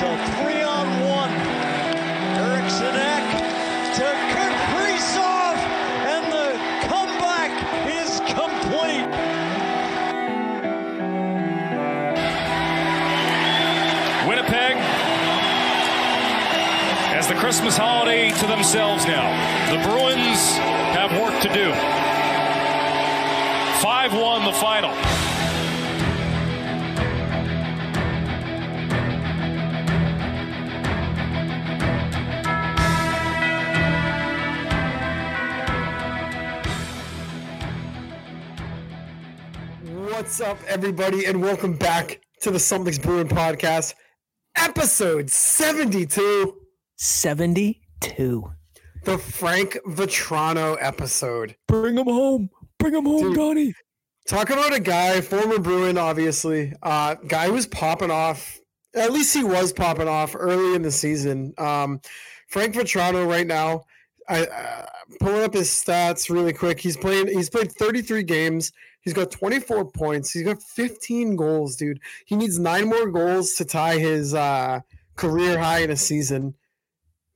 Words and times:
So 0.00 0.06
three 0.42 0.60
on 0.60 0.88
one. 1.06 1.30
Eriksson 1.30 2.96
Ek 2.96 3.24
to 3.94 4.02
Kaprizov, 4.34 5.56
and 6.10 6.32
the 6.32 6.58
comeback 6.88 7.52
is 7.86 8.18
complete. 8.26 9.06
Winnipeg 14.26 14.74
has 17.14 17.28
the 17.28 17.34
Christmas 17.36 17.76
holiday 17.76 18.32
to 18.32 18.46
themselves 18.48 19.06
now. 19.06 19.30
The 19.70 19.80
Bruins 19.88 20.56
have 20.96 21.12
work 21.20 21.40
to 21.42 21.48
do. 21.54 21.72
5 23.80 24.12
1 24.12 24.44
the 24.44 24.52
final. 24.54 25.13
What's 40.34 40.50
up, 40.50 40.58
everybody, 40.66 41.26
and 41.26 41.40
welcome 41.40 41.74
back 41.74 42.20
to 42.40 42.50
the 42.50 42.58
Something's 42.58 42.98
Bruin 42.98 43.28
podcast, 43.28 43.94
episode 44.56 45.30
72, 45.30 46.56
72. 46.96 48.52
the 49.04 49.16
Frank 49.16 49.78
Vatrano 49.86 50.76
episode. 50.80 51.54
Bring 51.68 51.96
him 51.96 52.06
home. 52.06 52.50
Bring 52.80 52.94
him 52.94 53.04
home, 53.04 53.28
Dude. 53.28 53.36
Donnie. 53.36 53.74
Talk 54.26 54.50
about 54.50 54.74
a 54.74 54.80
guy, 54.80 55.20
former 55.20 55.60
Bruin, 55.60 55.96
obviously. 55.96 56.72
Uh, 56.82 57.14
guy 57.28 57.48
was 57.48 57.68
popping 57.68 58.10
off. 58.10 58.58
At 58.92 59.12
least 59.12 59.36
he 59.36 59.44
was 59.44 59.72
popping 59.72 60.08
off 60.08 60.34
early 60.36 60.74
in 60.74 60.82
the 60.82 60.90
season. 60.90 61.54
Um, 61.58 62.00
Frank 62.48 62.74
Vatrano, 62.74 63.24
right 63.24 63.46
now, 63.46 63.84
I 64.28 64.46
uh, 64.46 64.86
pulling 65.20 65.44
up 65.44 65.54
his 65.54 65.68
stats 65.70 66.28
really 66.28 66.52
quick. 66.52 66.80
He's 66.80 66.96
playing. 66.96 67.28
He's 67.28 67.50
played 67.50 67.70
33 67.70 68.24
games. 68.24 68.72
He's 69.04 69.12
got 69.12 69.30
24 69.30 69.90
points. 69.90 70.32
He's 70.32 70.44
got 70.44 70.62
15 70.62 71.36
goals, 71.36 71.76
dude. 71.76 72.00
He 72.24 72.36
needs 72.36 72.58
nine 72.58 72.88
more 72.88 73.10
goals 73.10 73.54
to 73.54 73.64
tie 73.64 73.98
his 73.98 74.34
uh, 74.34 74.80
career 75.14 75.58
high 75.58 75.80
in 75.80 75.90
a 75.90 75.96
season. 75.96 76.54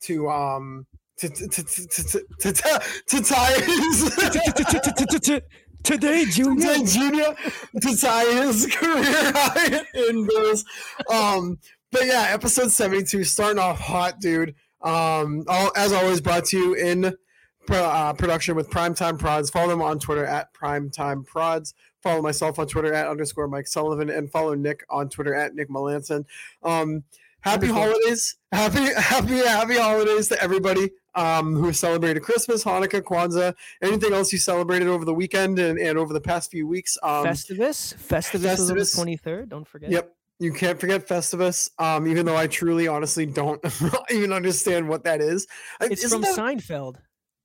To 0.03 0.31
um 0.31 0.87
to 1.19 1.29
to 1.29 1.49
to 1.49 1.63
to 1.65 2.23
to, 2.39 2.81
to, 3.09 3.23
tie 3.23 3.61
his. 3.61 5.43
Today, 5.83 6.25
Junior. 6.25 6.75
Today, 6.75 6.85
Junior 6.85 7.35
to 7.81 7.97
tie 7.97 8.45
his 8.45 8.67
career 8.67 9.33
high 9.35 9.85
in 10.09 10.27
goals. 10.27 10.65
Um, 11.11 11.59
but 11.91 12.07
yeah, 12.07 12.29
episode 12.31 12.71
72 12.71 13.25
starting 13.25 13.59
off 13.59 13.81
hot, 13.81 14.21
dude. 14.21 14.55
Um, 14.83 15.45
all, 15.49 15.73
as 15.77 15.93
always, 15.93 16.21
brought 16.21 16.45
to 16.47 16.57
you 16.57 16.75
in 16.75 17.17
uh, 17.75 18.13
production 18.13 18.55
with 18.55 18.71
Primetime 18.71 19.19
Prods. 19.19 19.51
Follow 19.51 19.69
them 19.69 19.83
on 19.83 19.99
Twitter 19.99 20.25
at 20.25 20.53
Primetime 20.55 21.25
Prods. 21.27 21.75
Follow 22.03 22.23
myself 22.23 22.59
on 22.59 22.67
Twitter 22.69 22.93
at 22.95 23.09
underscore 23.09 23.49
Mike 23.49 23.67
Sullivan 23.67 24.09
and 24.11 24.31
follow 24.31 24.55
Nick 24.55 24.85
on 24.89 25.09
Twitter 25.09 25.35
at 25.35 25.55
Nick 25.55 25.69
Melanson. 25.69 26.25
Um, 26.63 27.03
happy 27.41 27.71
Wonderful. 27.71 27.83
holidays. 28.01 28.37
Happy, 28.53 28.79
happy, 28.95 29.37
happy 29.47 29.77
holidays 29.77 30.29
to 30.29 30.43
everybody 30.43 30.89
um, 31.15 31.55
who 31.55 31.71
celebrated 31.71 32.23
Christmas, 32.23 32.65
Hanukkah, 32.65 33.03
Kwanzaa, 33.03 33.55
anything 33.83 34.15
else 34.15 34.33
you 34.33 34.39
celebrated 34.39 34.89
over 34.89 35.05
the 35.05 35.13
weekend 35.13 35.59
and, 35.59 35.79
and 35.79 35.99
over 35.99 36.15
the 36.15 36.21
past 36.21 36.51
few 36.51 36.67
weeks. 36.67 36.97
Um, 37.03 37.27
Festivus. 37.27 37.95
Festivus 37.95 38.43
was 38.59 38.71
on 38.71 38.77
the 38.77 38.83
Festivus. 38.83 39.21
23rd. 39.43 39.49
Don't 39.51 39.69
forget. 39.69 39.91
Yep. 39.91 40.15
You 40.39 40.53
can't 40.55 40.81
forget 40.81 41.07
Festivus. 41.07 41.69
Um, 41.79 42.07
even 42.07 42.25
though 42.25 42.37
I 42.37 42.47
truly, 42.47 42.89
honestly, 42.89 43.27
don't 43.27 43.61
even 44.11 44.33
understand 44.33 44.89
what 44.89 45.05
that 45.05 45.21
is. 45.21 45.47
It's 45.83 46.05
isn't 46.05 46.23
from 46.23 46.23
that- 46.23 46.39
Seinfeld. 46.39 46.97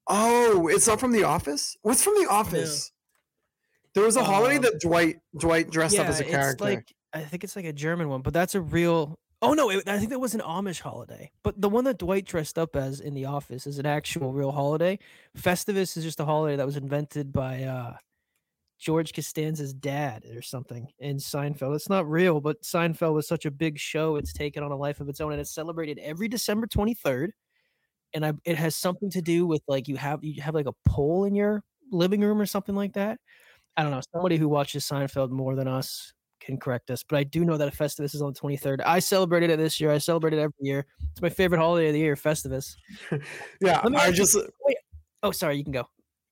Oh, 0.07 0.67
it's 0.67 0.87
not 0.87 0.99
from 0.99 1.11
The 1.11 1.23
Office. 1.23 1.77
What's 1.81 2.03
from 2.03 2.15
The 2.15 2.27
Office? 2.29 2.91
There 3.95 4.03
was 4.03 4.15
a 4.15 4.23
holiday 4.23 4.57
Um, 4.57 4.63
that 4.63 4.79
Dwight 4.81 5.17
Dwight 5.37 5.69
dressed 5.69 5.97
up 5.99 6.07
as 6.07 6.19
a 6.19 6.23
it's 6.23 6.31
character. 6.31 6.63
like 6.63 6.93
I 7.13 7.21
think 7.21 7.43
it's 7.43 7.55
like 7.55 7.65
a 7.65 7.73
German 7.73 8.09
one, 8.09 8.21
but 8.21 8.33
that's 8.33 8.55
a 8.55 8.61
real. 8.61 9.19
Oh 9.41 9.53
no, 9.53 9.69
it, 9.69 9.87
I 9.87 9.97
think 9.99 10.09
that 10.09 10.19
was 10.19 10.33
an 10.33 10.41
Amish 10.41 10.79
holiday. 10.81 11.29
But 11.43 11.61
the 11.61 11.69
one 11.69 11.83
that 11.83 11.99
Dwight 11.99 12.25
dressed 12.25 12.57
up 12.57 12.75
as 12.75 12.99
in 12.99 13.13
the 13.13 13.25
office 13.25 13.67
is 13.67 13.77
an 13.77 13.85
actual 13.85 14.31
real 14.33 14.51
holiday. 14.51 14.97
Festivus 15.37 15.95
is 15.95 16.03
just 16.03 16.19
a 16.19 16.25
holiday 16.25 16.55
that 16.55 16.65
was 16.65 16.77
invented 16.77 17.31
by 17.31 17.63
uh 17.63 17.97
George 18.79 19.13
Costanza's 19.13 19.73
dad 19.73 20.25
or 20.35 20.41
something 20.41 20.87
in 20.99 21.17
Seinfeld. 21.17 21.75
It's 21.75 21.89
not 21.89 22.09
real, 22.09 22.41
but 22.41 22.63
Seinfeld 22.63 23.13
was 23.13 23.27
such 23.27 23.45
a 23.45 23.51
big 23.51 23.77
show, 23.77 24.15
it's 24.15 24.33
taken 24.33 24.63
on 24.63 24.71
a 24.71 24.75
life 24.75 24.99
of 24.99 25.07
its 25.07 25.21
own, 25.21 25.31
and 25.31 25.39
it's 25.39 25.53
celebrated 25.53 25.99
every 25.99 26.27
December 26.27 26.65
23rd. 26.67 27.29
And 28.13 28.25
I, 28.25 28.34
it 28.46 28.57
has 28.57 28.75
something 28.75 29.09
to 29.12 29.22
do 29.22 29.46
with 29.46 29.62
like 29.68 29.88
you 29.88 29.96
have 29.97 30.24
you 30.24 30.41
have 30.41 30.53
like 30.56 30.68
a 30.68 30.74
pole 30.90 31.25
in 31.25 31.35
your 31.35 31.63
living 31.91 32.22
room 32.22 32.40
or 32.40 32.46
something 32.46 32.75
like 32.75 32.94
that. 32.94 33.19
I 33.75 33.84
don't 33.84 33.91
know. 33.91 34.01
Somebody 34.13 34.38
who 34.38 34.47
watches 34.47 34.85
Seinfeld 34.85 35.31
more 35.31 35.56
than 35.56 35.68
us 35.68 36.13
can 36.40 36.57
correct 36.57 36.91
us, 36.91 37.03
but 37.03 37.18
I 37.18 37.24
do 37.24 37.46
know 37.46 37.57
that 37.57 37.74
Festivus 37.74 38.13
is 38.13 38.22
on 38.22 38.34
the 38.34 38.40
23rd. 38.40 38.81
I 38.85 39.00
celebrated 39.00 39.50
it 39.50 39.57
this 39.57 39.79
year. 39.79 39.91
I 39.91 39.97
celebrate 39.97 40.34
it 40.34 40.40
every 40.40 40.53
year. 40.59 40.85
It's 41.12 41.22
my 41.22 41.29
favorite 41.29 41.59
holiday 41.59 41.88
of 41.88 41.94
the 41.94 42.00
year, 42.00 42.16
Festivus. 42.16 42.75
yeah, 43.62 43.81
I 43.84 44.07
you- 44.07 44.13
just 44.13 44.38
Oh, 45.24 45.31
sorry, 45.31 45.56
you 45.56 45.63
can 45.63 45.72
go. 45.72 45.88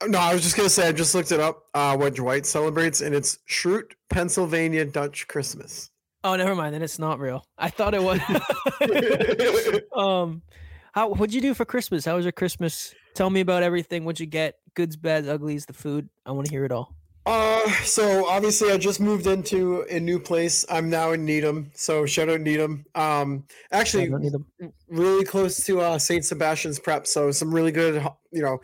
no, 0.05 0.19
I 0.19 0.33
was 0.33 0.43
just 0.43 0.57
gonna 0.57 0.69
say 0.69 0.87
I 0.87 0.91
just 0.91 1.15
looked 1.15 1.31
it 1.31 1.39
up. 1.39 1.63
Uh, 1.73 1.95
what 1.95 2.13
Dwight 2.15 2.45
celebrates, 2.45 2.99
and 3.01 3.15
it's 3.15 3.39
Schrute, 3.49 3.93
Pennsylvania 4.09 4.83
Dutch 4.83 5.27
Christmas. 5.29 5.89
Oh, 6.23 6.35
never 6.35 6.55
mind. 6.55 6.75
Then 6.75 6.83
it's 6.83 6.99
not 6.99 7.19
real. 7.19 7.45
I 7.57 7.69
thought 7.69 7.95
it 7.95 8.03
was. 8.03 8.19
um, 9.95 10.41
how 10.91 11.09
what'd 11.09 11.33
you 11.33 11.41
do 11.41 11.53
for 11.53 11.65
Christmas? 11.65 12.05
How 12.05 12.15
was 12.15 12.25
your 12.25 12.31
Christmas? 12.31 12.93
Tell 13.13 13.29
me 13.29 13.41
about 13.41 13.63
everything. 13.63 14.05
What'd 14.05 14.19
you 14.19 14.25
get? 14.25 14.55
Goods, 14.73 14.95
bads, 14.95 15.27
uglies, 15.27 15.65
the 15.65 15.73
food. 15.73 16.09
I 16.25 16.31
want 16.31 16.47
to 16.47 16.51
hear 16.51 16.65
it 16.65 16.71
all. 16.71 16.95
Uh, 17.25 17.69
so 17.83 18.25
obviously 18.27 18.71
I 18.71 18.77
just 18.77 18.99
moved 18.99 19.27
into 19.27 19.81
a 19.83 19.99
new 19.99 20.19
place. 20.19 20.65
I'm 20.69 20.89
now 20.89 21.11
in 21.11 21.23
Needham. 21.23 21.71
So 21.75 22.05
shout 22.05 22.29
out 22.29 22.41
Needham. 22.41 22.85
Um, 22.95 23.45
actually, 23.71 24.09
don't 24.09 24.21
need 24.21 24.33
them. 24.33 24.73
really 24.87 25.23
close 25.23 25.63
to 25.65 25.81
uh, 25.81 25.99
St. 25.99 26.25
Sebastian's 26.25 26.79
prep. 26.79 27.05
So 27.05 27.31
some 27.31 27.53
really 27.53 27.71
good, 27.71 28.03
you 28.31 28.41
know, 28.41 28.59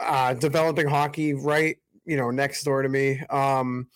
uh, 0.00 0.34
developing 0.34 0.86
hockey 0.86 1.34
right, 1.34 1.76
you 2.04 2.16
know, 2.16 2.30
next 2.30 2.62
door 2.62 2.82
to 2.82 2.88
me. 2.88 3.20
Um, 3.30 3.88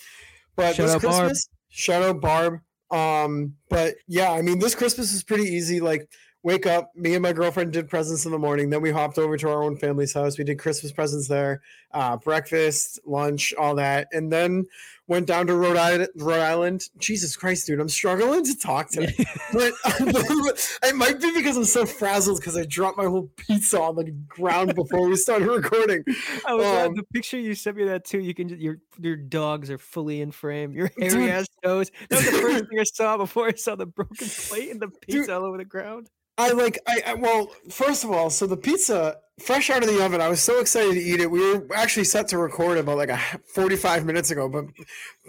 but 0.57 0.75
Shout 0.75 0.87
this 0.87 0.95
out 0.97 1.03
Barb. 1.03 1.15
Christmas, 1.29 1.49
shout 1.69 2.03
out 2.03 2.21
Barb. 2.21 2.61
Um, 2.91 3.55
but 3.69 3.95
yeah, 4.09 4.33
I 4.33 4.43
mean, 4.43 4.59
this 4.59 4.75
Christmas 4.75 5.13
is 5.13 5.23
pretty 5.23 5.45
easy. 5.45 5.81
Like, 5.81 6.09
wake 6.47 6.65
up, 6.65 6.95
me 6.95 7.15
and 7.15 7.25
my 7.25 7.33
girlfriend 7.33 7.73
did 7.73 7.89
presents 7.89 8.25
in 8.25 8.31
the 8.31 8.39
morning. 8.39 8.71
Then 8.71 8.81
we 8.81 8.93
hopped 8.93 9.19
over 9.19 9.37
to 9.37 9.49
our 9.51 9.65
own 9.65 9.77
family's 9.77 10.15
house. 10.15 10.39
We 10.39 10.45
did 10.45 10.61
Christmas 10.61 10.93
presents 10.93 11.27
there, 11.27 11.61
uh, 11.97 12.15
breakfast, 12.19 13.01
lunch, 13.07 13.55
all 13.59 13.75
that, 13.77 14.07
and 14.13 14.31
then 14.31 14.67
went 15.09 15.27
down 15.27 15.47
to 15.47 15.55
Rhode 15.55 15.79
Island. 15.79 16.09
Rhode 16.17 16.43
Island. 16.43 16.83
Jesus 16.99 17.37
Christ, 17.37 17.67
dude, 17.67 17.81
I'm 17.81 17.89
struggling 17.89 18.45
to 18.45 18.55
talk 18.55 18.91
today 18.91 19.15
but 19.53 19.73
it 19.87 20.95
might 20.95 21.21
be 21.21 21.33
because 21.33 21.57
I'm 21.57 21.65
so 21.65 21.87
frazzled 21.87 22.39
because 22.39 22.55
I 22.55 22.67
dropped 22.67 22.99
my 22.99 23.07
whole 23.07 23.31
pizza 23.37 23.81
on 23.81 23.97
the 23.97 24.11
ground 24.29 24.75
before 24.75 25.09
we 25.09 25.17
started 25.17 25.49
recording. 25.49 26.05
I 26.47 26.53
was 26.53 26.67
uh, 26.67 26.87
Um, 26.87 26.97
the 26.97 27.05
picture 27.15 27.39
you 27.39 27.55
sent 27.55 27.79
me 27.79 27.85
that 27.85 28.05
too. 28.05 28.21
You 28.21 28.35
can 28.35 28.49
just, 28.51 28.61
your 28.61 28.77
your 29.01 29.17
dogs 29.17 29.71
are 29.71 29.79
fully 29.79 30.21
in 30.21 30.33
frame. 30.33 30.73
Your 30.73 30.91
hairy 30.99 31.11
Dude. 31.11 31.31
ass 31.31 31.47
toes. 31.65 31.91
That 32.11 32.17
was 32.17 32.27
the 32.27 32.33
first 32.33 32.65
thing 32.69 32.79
I 32.79 32.85
saw 32.85 33.17
before 33.17 33.49
I 33.49 33.55
saw 33.55 33.75
the 33.75 33.87
broken 33.87 34.29
plate 34.29 34.71
and 34.71 34.81
the 34.81 34.89
pizza 34.89 35.35
all 35.35 35.47
over 35.47 35.57
the 35.57 35.65
ground. 35.65 36.11
I 36.37 36.51
like 36.51 36.79
I, 36.87 37.03
I 37.07 37.15
well, 37.15 37.51
first 37.71 38.05
of 38.05 38.11
all, 38.11 38.29
so 38.29 38.47
the 38.47 38.59
pizza 38.59 39.17
fresh 39.39 39.71
out 39.71 39.83
of 39.83 39.89
the 39.89 40.05
oven. 40.05 40.21
I 40.21 40.29
was 40.29 40.41
so 40.41 40.61
excited 40.61 40.95
to 40.95 41.01
eat 41.01 41.21
it. 41.21 41.31
We 41.31 41.41
were 41.41 41.67
actually 41.75 42.05
set 42.05 42.29
to 42.29 42.39
record 42.39 42.79
about 42.79 42.97
like 42.97 43.11
a 43.11 43.15
h- 43.15 43.41
45 43.55 44.05
minutes 44.05 44.31
ago, 44.31 44.49
but 44.49 44.67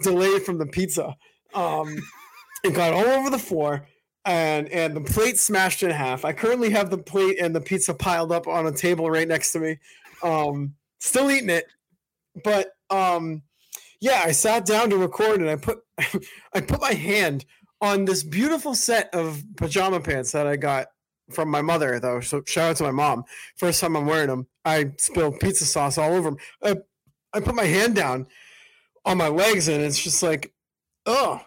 delayed 0.02 0.42
from 0.42 0.58
the 0.58 0.66
pizza. 0.66 1.16
Um, 1.54 1.98
it 2.64 2.74
got 2.74 2.92
all 2.92 3.06
over 3.06 3.30
the 3.30 3.38
floor. 3.38 3.86
And, 4.24 4.68
and 4.68 4.94
the 4.94 5.00
plate 5.00 5.38
smashed 5.38 5.82
in 5.82 5.90
half. 5.90 6.24
I 6.24 6.34
currently 6.34 6.70
have 6.70 6.90
the 6.90 6.98
plate 6.98 7.38
and 7.40 7.54
the 7.54 7.60
pizza 7.60 7.94
piled 7.94 8.30
up 8.30 8.46
on 8.46 8.66
a 8.66 8.72
table 8.72 9.10
right 9.10 9.26
next 9.26 9.52
to 9.52 9.60
me. 9.60 9.78
Um, 10.22 10.74
still 10.98 11.30
eating 11.30 11.48
it, 11.48 11.64
but 12.44 12.72
um, 12.90 13.42
yeah, 14.00 14.22
I 14.24 14.32
sat 14.32 14.66
down 14.66 14.90
to 14.90 14.96
record 14.96 15.40
and 15.40 15.48
I 15.48 15.56
put 15.56 15.78
I 16.52 16.60
put 16.60 16.80
my 16.80 16.92
hand 16.92 17.44
on 17.80 18.04
this 18.04 18.22
beautiful 18.22 18.74
set 18.74 19.12
of 19.14 19.42
pajama 19.56 20.00
pants 20.00 20.32
that 20.32 20.46
I 20.46 20.56
got 20.56 20.88
from 21.30 21.50
my 21.50 21.62
mother 21.62 22.00
though. 22.00 22.20
So 22.20 22.42
shout 22.46 22.70
out 22.70 22.76
to 22.76 22.84
my 22.84 22.90
mom. 22.90 23.24
First 23.56 23.80
time 23.80 23.96
I'm 23.96 24.06
wearing 24.06 24.28
them, 24.28 24.46
I 24.64 24.92
spilled 24.98 25.40
pizza 25.40 25.64
sauce 25.64 25.98
all 25.98 26.12
over 26.12 26.30
them. 26.30 26.38
I, 26.62 26.76
I 27.32 27.40
put 27.40 27.54
my 27.54 27.64
hand 27.64 27.94
down 27.94 28.26
on 29.04 29.18
my 29.18 29.28
legs 29.28 29.68
and 29.68 29.82
it's 29.82 30.02
just 30.02 30.22
like, 30.22 30.52
oh, 31.06 31.40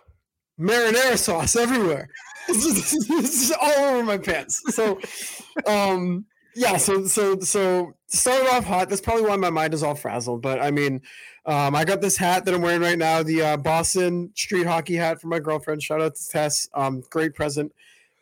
marinara 0.59 1.17
sauce 1.17 1.55
everywhere. 1.55 2.09
It's 2.49 2.91
just, 2.99 3.53
all 3.61 3.71
over 3.71 4.03
my 4.03 4.17
pants. 4.17 4.63
So, 4.73 4.99
um, 5.67 6.25
yeah. 6.55 6.77
So 6.77 7.05
so 7.05 7.39
so 7.39 7.93
started 8.07 8.49
off 8.49 8.65
hot. 8.65 8.89
That's 8.89 8.99
probably 8.99 9.23
why 9.23 9.35
my 9.35 9.51
mind 9.51 9.75
is 9.75 9.83
all 9.83 9.95
frazzled. 9.95 10.41
But 10.41 10.59
I 10.59 10.71
mean, 10.71 11.01
um, 11.45 11.75
I 11.75 11.85
got 11.85 12.01
this 12.01 12.17
hat 12.17 12.45
that 12.45 12.53
I'm 12.53 12.61
wearing 12.61 12.81
right 12.81 12.97
now, 12.97 13.23
the 13.23 13.41
uh, 13.41 13.57
Boston 13.57 14.31
street 14.35 14.65
hockey 14.65 14.95
hat 14.95 15.21
for 15.21 15.27
my 15.27 15.39
girlfriend. 15.39 15.81
Shout 15.81 16.01
out 16.01 16.15
to 16.15 16.29
Tess. 16.29 16.67
Um, 16.73 17.03
great 17.09 17.33
present. 17.33 17.71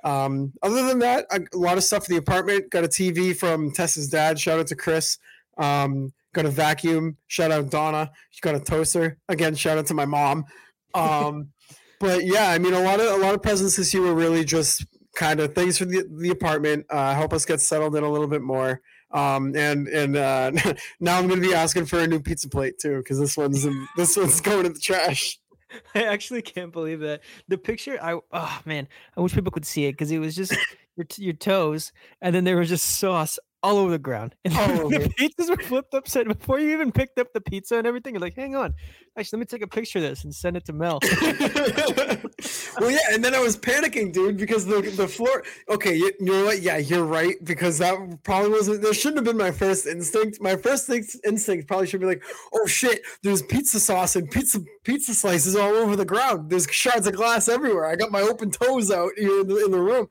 Um, 0.04 0.54
other 0.64 0.86
than 0.86 1.00
that, 1.00 1.26
a, 1.32 1.42
a 1.54 1.58
lot 1.58 1.78
of 1.78 1.84
stuff 1.84 2.10
in 2.10 2.16
the 2.16 2.20
apartment. 2.20 2.70
Got 2.70 2.84
a 2.84 2.88
TV 2.88 3.36
from 3.36 3.72
Tessa's 3.72 4.08
dad. 4.08 4.40
Shout 4.40 4.60
out 4.60 4.68
to 4.68 4.76
Chris. 4.76 5.18
Um, 5.58 6.14
got 6.34 6.46
a 6.46 6.50
vacuum. 6.50 7.18
Shout 7.28 7.52
out 7.52 7.64
to 7.64 7.70
Donna. 7.70 8.12
She 8.30 8.42
got 8.42 8.56
a 8.56 8.60
toaster. 8.60 9.18
Again, 9.28 9.56
shout 9.56 9.78
out 9.78 9.88
to 9.88 9.94
my 9.94 10.06
mom. 10.06 10.46
Um, 10.94 11.50
but 12.00 12.24
yeah, 12.24 12.50
I 12.50 12.60
mean, 12.60 12.74
a 12.74 12.82
lot 12.82 13.00
of 13.00 13.08
a 13.08 13.18
lot 13.18 13.34
of 13.34 13.42
presents 13.42 13.76
this 13.76 13.94
year 13.94 14.04
were 14.04 14.16
really 14.16 14.46
just 14.46 14.86
kind 15.16 15.40
of 15.40 15.54
things 15.54 15.78
for 15.78 15.86
the 15.86 16.06
the 16.10 16.30
apartment. 16.30 16.86
Uh, 16.90 17.14
help 17.14 17.34
us 17.34 17.46
get 17.46 17.62
settled 17.62 17.96
in 17.96 18.04
a 18.04 18.10
little 18.10 18.28
bit 18.28 18.42
more. 18.42 18.82
Um, 19.12 19.56
and 19.56 19.88
and 19.88 20.16
uh, 20.16 20.52
now 21.00 21.18
I'm 21.18 21.28
going 21.28 21.42
to 21.42 21.48
be 21.48 21.54
asking 21.54 21.86
for 21.86 22.00
a 22.00 22.08
new 22.08 22.20
pizza 22.20 22.48
plate 22.48 22.80
too 22.80 22.98
because 22.98 23.20
this 23.20 23.36
one's 23.36 23.66
in, 23.66 23.88
this 23.98 24.16
one's 24.16 24.40
going 24.40 24.66
in 24.66 24.74
the 24.74 24.80
trash. 24.80 25.40
I 25.96 26.04
actually 26.04 26.42
can't 26.42 26.72
believe 26.72 27.00
that 27.02 27.22
the 27.48 27.58
picture. 27.58 27.98
I 28.02 28.20
oh 28.32 28.62
man, 28.66 28.88
I 29.18 29.22
wish 29.22 29.34
people 29.34 29.52
could 29.52 29.66
see 29.66 29.86
it 29.86 29.94
because 29.94 30.12
it 30.12 30.20
was 30.20 30.36
just 30.36 30.56
your 30.96 31.06
t- 31.06 31.24
your 31.24 31.34
toes, 31.34 31.92
and 32.22 32.34
then 32.34 32.44
there 32.44 32.58
was 32.58 32.70
just 32.70 33.00
sauce 33.00 33.40
all 33.62 33.78
over 33.78 33.92
the 33.92 34.00
ground. 34.00 34.36
And 34.46 34.56
All 34.56 34.90
the 34.90 35.00
pizzas 35.20 35.50
were 35.50 35.62
flipped 35.62 35.94
upside 35.94 36.28
before 36.28 36.60
you 36.60 36.72
even 36.72 36.92
picked 36.92 37.20
up 37.20 37.34
the 37.34 37.42
pizza 37.42 37.78
and 37.78 37.86
everything. 37.88 38.14
You're 38.16 38.22
like, 38.22 38.36
hang 38.36 38.56
on, 38.56 38.74
actually, 39.20 39.38
let 39.38 39.40
me 39.42 39.46
take 39.58 39.62
a 39.62 39.68
picture 39.68 40.00
of 40.00 40.04
this 40.04 40.24
and 40.24 40.34
send 40.34 40.56
it 40.56 40.66
to 40.66 40.74
Mel. 40.74 41.00
well, 42.80 42.90
yeah, 42.90 43.00
and 43.12 43.24
then 43.24 43.36
I 43.36 43.40
was 43.40 43.58
panicking, 43.58 44.14
dude, 44.14 44.38
because 44.38 44.66
the 44.66 44.82
the 44.82 45.08
floor. 45.08 45.44
Okay, 45.70 45.96
you, 45.96 46.12
you 46.20 46.26
know 46.26 46.46
what? 46.46 46.62
Yeah, 46.62 46.78
you're 46.78 47.04
right 47.04 47.36
because 47.44 47.78
that 47.80 47.98
probably 48.24 48.52
wasn't. 48.52 48.82
There 48.82 48.94
shouldn't 48.94 49.18
have 49.18 49.26
been 49.26 49.38
my 49.38 49.52
first 49.52 49.86
instinct. 49.86 50.42
My 50.42 50.56
first 50.56 50.90
instinct 50.90 51.68
probably 51.68 51.88
should 51.88 52.00
be 52.00 52.06
like, 52.06 52.24
oh 52.54 52.66
shit, 52.66 53.02
there's 53.24 53.42
pizza 53.42 53.80
sauce 53.80 54.16
and 54.16 54.30
pizza 54.32 54.60
pizza 54.84 55.14
slices 55.14 55.56
all 55.56 55.74
over 55.76 55.96
the 55.96 56.06
ground. 56.06 56.50
There's 56.50 56.68
shards 56.72 57.08
of 57.08 57.14
glass 57.14 57.50
everywhere. 57.50 57.86
I 57.86 57.96
got 57.96 58.12
my 58.12 58.22
open 58.22 58.52
toes 58.52 58.90
out 58.90 59.12
here 59.18 59.42
in 59.42 59.48
the, 59.48 59.66
in 59.66 59.72
the 59.72 59.82
room, 59.82 60.08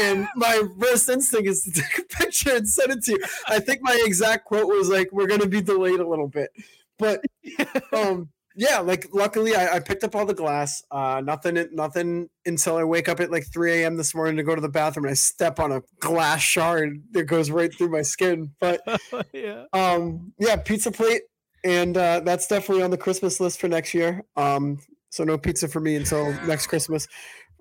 and 0.00 0.26
my 0.36 0.62
first 0.80 1.08
instinct 1.08 1.48
is 1.48 1.62
to 1.64 1.72
take 1.72 1.98
a 1.98 2.16
picture 2.16 2.56
and 2.56 2.68
send 2.68 2.92
it 2.92 3.04
to 3.04 3.12
you. 3.12 3.24
I 3.48 3.60
think 3.60 3.80
my 3.82 4.00
exact 4.04 4.46
quote 4.46 4.66
was 4.66 4.88
like, 4.88 5.10
"We're 5.12 5.26
gonna 5.26 5.46
be 5.46 5.60
delayed 5.60 6.00
a 6.00 6.08
little 6.08 6.28
bit," 6.28 6.50
but 6.98 7.20
um 7.92 8.30
yeah 8.56 8.78
like 8.78 9.06
luckily 9.12 9.54
I, 9.54 9.76
I 9.76 9.80
picked 9.80 10.02
up 10.02 10.16
all 10.16 10.26
the 10.26 10.34
glass 10.34 10.82
uh 10.90 11.20
nothing 11.24 11.68
nothing 11.72 12.28
until 12.44 12.76
i 12.76 12.84
wake 12.84 13.08
up 13.08 13.20
at 13.20 13.30
like 13.30 13.46
3 13.52 13.82
a.m 13.82 13.96
this 13.96 14.14
morning 14.14 14.36
to 14.36 14.42
go 14.42 14.54
to 14.54 14.60
the 14.60 14.68
bathroom 14.68 15.04
and 15.04 15.12
i 15.12 15.14
step 15.14 15.60
on 15.60 15.72
a 15.72 15.82
glass 16.00 16.40
shard 16.40 17.02
that 17.12 17.24
goes 17.24 17.50
right 17.50 17.72
through 17.72 17.90
my 17.90 18.02
skin 18.02 18.50
but 18.60 18.80
yeah. 19.32 19.64
um 19.72 20.32
yeah 20.38 20.56
pizza 20.56 20.90
plate 20.90 21.22
and 21.64 21.96
uh 21.96 22.20
that's 22.20 22.46
definitely 22.46 22.82
on 22.82 22.90
the 22.90 22.98
christmas 22.98 23.40
list 23.40 23.60
for 23.60 23.68
next 23.68 23.94
year 23.94 24.22
um 24.36 24.78
so 25.10 25.22
no 25.22 25.38
pizza 25.38 25.68
for 25.68 25.80
me 25.80 25.94
until 25.96 26.32
next 26.46 26.66
christmas 26.66 27.06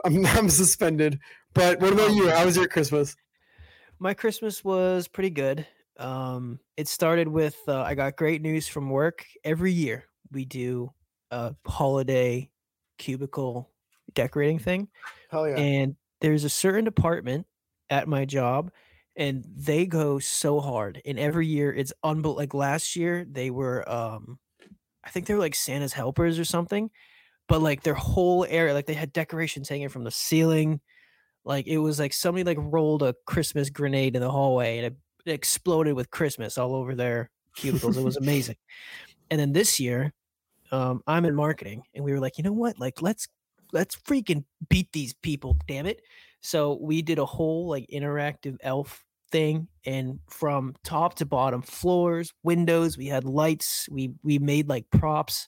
i'm, 0.05 0.25
I'm 0.25 0.49
suspended 0.49 1.19
but 1.53 1.79
what 1.79 1.93
about 1.93 2.13
you 2.13 2.29
how 2.29 2.45
was 2.45 2.55
your 2.57 2.67
christmas 2.67 3.15
My 3.97 4.13
Christmas 4.13 4.63
was 4.63 5.07
pretty 5.07 5.29
good. 5.29 5.65
Um, 5.97 6.59
it 6.75 6.89
started 6.89 7.29
with 7.29 7.55
uh, 7.65 7.81
I 7.81 7.95
got 7.95 8.17
great 8.17 8.41
news 8.41 8.67
from 8.67 8.89
work. 8.89 9.25
Every 9.45 9.71
year 9.71 10.03
we 10.35 10.45
do 10.45 10.91
a 11.31 11.55
holiday 11.65 12.51
cubicle 12.99 13.71
decorating 14.13 14.59
thing, 14.59 14.89
hell 15.31 15.49
yeah 15.49 15.55
and 15.55 15.95
there's 16.21 16.43
a 16.43 16.49
certain 16.49 16.85
department 16.85 17.45
at 17.89 18.07
my 18.07 18.25
job, 18.25 18.71
and 19.15 19.45
they 19.55 19.85
go 19.85 20.19
so 20.19 20.59
hard. 20.59 21.01
And 21.05 21.19
every 21.19 21.47
year 21.47 21.73
it's 21.73 21.93
unbelievable. 22.03 22.37
Like 22.41 22.53
last 22.53 22.95
year 22.95 23.25
they 23.29 23.49
were, 23.49 23.87
um, 23.89 24.39
I 25.03 25.09
think 25.09 25.27
they 25.27 25.33
were 25.33 25.39
like 25.39 25.55
Santa's 25.55 25.93
helpers 25.93 26.39
or 26.39 26.45
something, 26.45 26.89
but 27.47 27.61
like 27.61 27.83
their 27.83 27.93
whole 27.93 28.45
area, 28.49 28.73
like 28.73 28.87
they 28.87 28.93
had 28.93 29.13
decorations 29.13 29.69
hanging 29.69 29.89
from 29.89 30.03
the 30.03 30.11
ceiling. 30.11 30.81
Like 31.43 31.67
it 31.67 31.77
was 31.77 31.99
like 31.99 32.13
somebody 32.13 32.43
like 32.43 32.57
rolled 32.59 33.03
a 33.03 33.15
Christmas 33.27 33.69
grenade 33.69 34.15
in 34.15 34.21
the 34.21 34.31
hallway 34.31 34.77
and 34.79 34.87
it, 34.87 34.95
it 35.27 35.33
exploded 35.33 35.93
with 35.93 36.09
Christmas 36.09 36.57
all 36.57 36.75
over 36.75 36.95
their 36.95 37.29
cubicles. 37.55 37.97
it 37.97 38.03
was 38.03 38.17
amazing. 38.17 38.57
And 39.29 39.39
then 39.39 39.53
this 39.53 39.79
year, 39.79 40.11
um, 40.75 41.01
I'm 41.07 41.23
in 41.25 41.35
marketing, 41.35 41.83
and 41.93 42.03
we 42.03 42.11
were 42.11 42.19
like, 42.19 42.37
you 42.37 42.43
know 42.43 42.51
what? 42.51 42.79
Like 42.79 43.01
let's 43.01 43.27
let's 43.71 43.95
freaking 43.95 44.43
beat 44.67 44.91
these 44.91 45.13
people, 45.13 45.57
damn 45.67 45.85
it! 45.85 46.01
So 46.41 46.77
we 46.81 47.01
did 47.01 47.17
a 47.17 47.25
whole 47.25 47.69
like 47.69 47.87
interactive 47.91 48.57
elf 48.61 49.05
thing, 49.31 49.69
and 49.85 50.19
from 50.29 50.75
top 50.83 51.15
to 51.15 51.25
bottom, 51.25 51.61
floors, 51.61 52.33
windows, 52.43 52.97
we 52.97 53.07
had 53.07 53.23
lights. 53.23 53.87
We 53.89 54.11
we 54.21 54.37
made 54.37 54.67
like 54.67 54.89
props, 54.89 55.47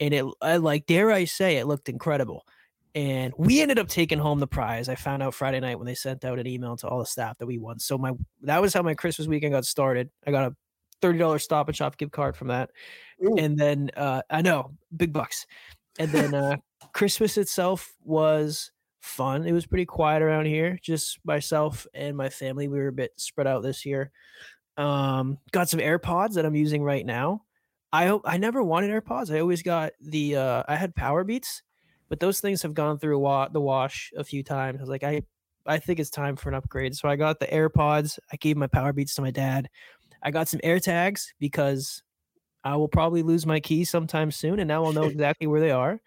and 0.00 0.14
it 0.14 0.24
I 0.40 0.56
like 0.56 0.86
dare 0.86 1.12
I 1.12 1.26
say 1.26 1.58
it 1.58 1.66
looked 1.66 1.90
incredible 1.90 2.46
and 2.94 3.34
we 3.36 3.60
ended 3.60 3.78
up 3.78 3.88
taking 3.88 4.20
home 4.20 4.38
the 4.38 4.46
prize. 4.46 4.88
I 4.88 4.94
found 4.94 5.20
out 5.20 5.34
Friday 5.34 5.58
night 5.58 5.78
when 5.78 5.86
they 5.86 5.96
sent 5.96 6.24
out 6.24 6.38
an 6.38 6.46
email 6.46 6.76
to 6.76 6.86
all 6.86 7.00
the 7.00 7.06
staff 7.06 7.38
that 7.38 7.46
we 7.46 7.58
won. 7.58 7.80
So 7.80 7.98
my 7.98 8.12
that 8.42 8.62
was 8.62 8.72
how 8.72 8.82
my 8.82 8.94
Christmas 8.94 9.26
weekend 9.26 9.52
got 9.52 9.64
started. 9.64 10.10
I 10.26 10.30
got 10.30 10.52
a 10.52 10.56
thirty 11.04 11.18
dollars 11.18 11.44
Stop 11.44 11.68
and 11.68 11.76
Shop 11.76 11.98
gift 11.98 12.12
card 12.12 12.34
from 12.34 12.48
that, 12.48 12.70
Ooh. 13.22 13.36
and 13.36 13.58
then 13.58 13.90
uh, 13.94 14.22
I 14.30 14.40
know 14.40 14.72
big 14.96 15.12
bucks. 15.12 15.46
And 15.98 16.10
then 16.10 16.34
uh, 16.34 16.56
Christmas 16.94 17.36
itself 17.36 17.92
was 18.02 18.72
fun. 19.02 19.46
It 19.46 19.52
was 19.52 19.66
pretty 19.66 19.84
quiet 19.84 20.22
around 20.22 20.46
here. 20.46 20.78
Just 20.82 21.20
myself 21.26 21.86
and 21.92 22.16
my 22.16 22.30
family. 22.30 22.68
We 22.68 22.78
were 22.78 22.88
a 22.88 22.92
bit 22.92 23.12
spread 23.16 23.46
out 23.46 23.62
this 23.62 23.84
year. 23.84 24.10
Um, 24.78 25.36
got 25.52 25.68
some 25.68 25.78
AirPods 25.78 26.34
that 26.34 26.46
I'm 26.46 26.54
using 26.54 26.82
right 26.82 27.04
now. 27.04 27.42
I 27.92 28.06
hope 28.06 28.22
I 28.24 28.38
never 28.38 28.62
wanted 28.62 28.90
AirPods. 28.90 29.30
I 29.30 29.40
always 29.40 29.62
got 29.62 29.92
the 30.00 30.36
uh, 30.36 30.62
I 30.66 30.76
had 30.76 30.96
Power 30.96 31.22
Beats, 31.22 31.62
but 32.08 32.18
those 32.18 32.40
things 32.40 32.62
have 32.62 32.72
gone 32.72 32.98
through 32.98 33.18
wa- 33.18 33.48
the 33.48 33.60
wash 33.60 34.10
a 34.16 34.24
few 34.24 34.42
times. 34.42 34.78
I 34.78 34.82
was 34.82 34.88
like, 34.88 35.04
I 35.04 35.22
I 35.66 35.78
think 35.78 36.00
it's 36.00 36.10
time 36.10 36.36
for 36.36 36.48
an 36.48 36.54
upgrade. 36.54 36.94
So 36.94 37.08
I 37.08 37.16
got 37.16 37.40
the 37.40 37.46
AirPods. 37.46 38.18
I 38.32 38.36
gave 38.36 38.56
my 38.56 38.66
Power 38.66 38.92
Beats 38.92 39.14
to 39.14 39.22
my 39.22 39.30
dad. 39.30 39.68
I 40.24 40.30
got 40.30 40.48
some 40.48 40.60
AirTags 40.60 41.26
because 41.38 42.02
I 42.64 42.76
will 42.76 42.88
probably 42.88 43.22
lose 43.22 43.44
my 43.44 43.60
keys 43.60 43.90
sometime 43.90 44.30
soon, 44.30 44.58
and 44.58 44.66
now 44.66 44.84
I'll 44.84 44.92
know 44.92 45.04
exactly 45.04 45.46
where 45.46 45.60
they 45.60 45.70
are. 45.70 46.00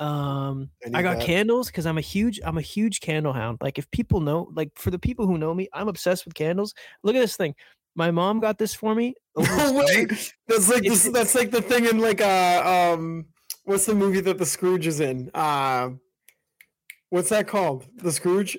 Um, 0.00 0.70
I 0.92 0.98
I, 0.98 1.02
got 1.02 1.18
that. 1.18 1.26
candles 1.26 1.68
because 1.68 1.86
I'm 1.86 1.98
a 1.98 2.02
huge 2.02 2.40
I'm 2.44 2.58
a 2.58 2.62
huge 2.62 3.00
candle 3.00 3.32
hound. 3.32 3.58
Like 3.60 3.78
if 3.78 3.88
people 3.90 4.20
know, 4.20 4.48
like 4.54 4.70
for 4.74 4.90
the 4.90 4.98
people 4.98 5.26
who 5.26 5.38
know 5.38 5.54
me, 5.54 5.68
I'm 5.72 5.88
obsessed 5.88 6.24
with 6.24 6.34
candles. 6.34 6.74
Look 7.02 7.14
at 7.14 7.20
this 7.20 7.36
thing. 7.36 7.54
My 7.94 8.10
mom 8.10 8.40
got 8.40 8.58
this 8.58 8.74
for 8.74 8.94
me. 8.94 9.14
over 9.36 9.56
No 9.56 9.72
way. 9.72 10.06
That's 10.48 10.68
like 10.68 10.82
this, 10.82 11.08
that's 11.08 11.34
like 11.34 11.52
the 11.52 11.62
thing 11.62 11.84
in 11.84 11.98
like 11.98 12.20
uh 12.20 12.92
um 12.94 13.26
what's 13.64 13.86
the 13.86 13.94
movie 13.94 14.20
that 14.20 14.38
the 14.38 14.46
Scrooge 14.46 14.86
is 14.86 14.98
in? 14.98 15.30
Uh 15.32 15.90
what's 17.10 17.28
that 17.28 17.46
called? 17.46 17.86
The 17.96 18.10
Scrooge? 18.10 18.58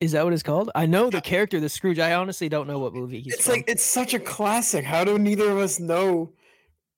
Is 0.00 0.12
that 0.12 0.24
what 0.24 0.32
it's 0.32 0.42
called? 0.42 0.70
I 0.74 0.86
know 0.86 1.08
the 1.08 1.20
character, 1.20 1.60
the 1.60 1.68
Scrooge. 1.68 1.98
I 1.98 2.14
honestly 2.14 2.48
don't 2.48 2.66
know 2.66 2.78
what 2.78 2.92
movie 2.94 3.20
he's 3.20 3.34
It's 3.34 3.44
from. 3.44 3.52
like 3.54 3.64
it's 3.68 3.82
such 3.84 4.12
a 4.12 4.18
classic. 4.18 4.84
How 4.84 5.04
do 5.04 5.18
neither 5.18 5.50
of 5.50 5.58
us 5.58 5.78
know? 5.80 6.32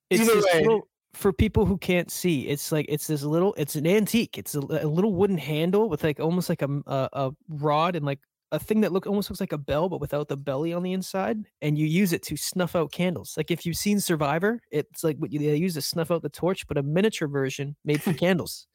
it's 0.09 0.21
either 0.21 0.35
way. 0.35 0.61
little, 0.63 0.87
for 1.13 1.31
people 1.33 1.65
who 1.65 1.77
can't 1.77 2.11
see. 2.11 2.47
It's 2.47 2.71
like 2.71 2.85
it's 2.89 3.07
this 3.07 3.23
little. 3.23 3.53
It's 3.57 3.75
an 3.75 3.87
antique. 3.87 4.37
It's 4.37 4.55
a, 4.55 4.59
a 4.59 4.87
little 4.87 5.13
wooden 5.13 5.37
handle 5.37 5.89
with 5.89 6.03
like 6.03 6.19
almost 6.19 6.49
like 6.49 6.61
a 6.61 6.69
a 6.87 7.31
rod 7.49 7.95
and 7.95 8.05
like 8.05 8.19
a 8.51 8.59
thing 8.59 8.81
that 8.81 8.93
look 8.93 9.05
almost 9.05 9.29
looks 9.29 9.41
like 9.41 9.51
a 9.51 9.57
bell, 9.57 9.89
but 9.89 9.99
without 9.99 10.27
the 10.27 10.37
belly 10.37 10.73
on 10.73 10.83
the 10.83 10.93
inside. 10.93 11.37
And 11.61 11.77
you 11.77 11.85
use 11.85 12.13
it 12.13 12.23
to 12.23 12.37
snuff 12.37 12.75
out 12.75 12.91
candles. 12.91 13.33
Like 13.35 13.51
if 13.51 13.65
you've 13.65 13.77
seen 13.77 13.99
Survivor, 13.99 14.61
it's 14.71 15.03
like 15.03 15.17
what 15.17 15.31
you, 15.31 15.39
they 15.39 15.55
use 15.55 15.73
to 15.73 15.81
snuff 15.81 16.11
out 16.11 16.21
the 16.21 16.29
torch, 16.29 16.67
but 16.67 16.77
a 16.77 16.83
miniature 16.83 17.27
version 17.27 17.75
made 17.83 18.01
for 18.01 18.13
candles. 18.25 18.67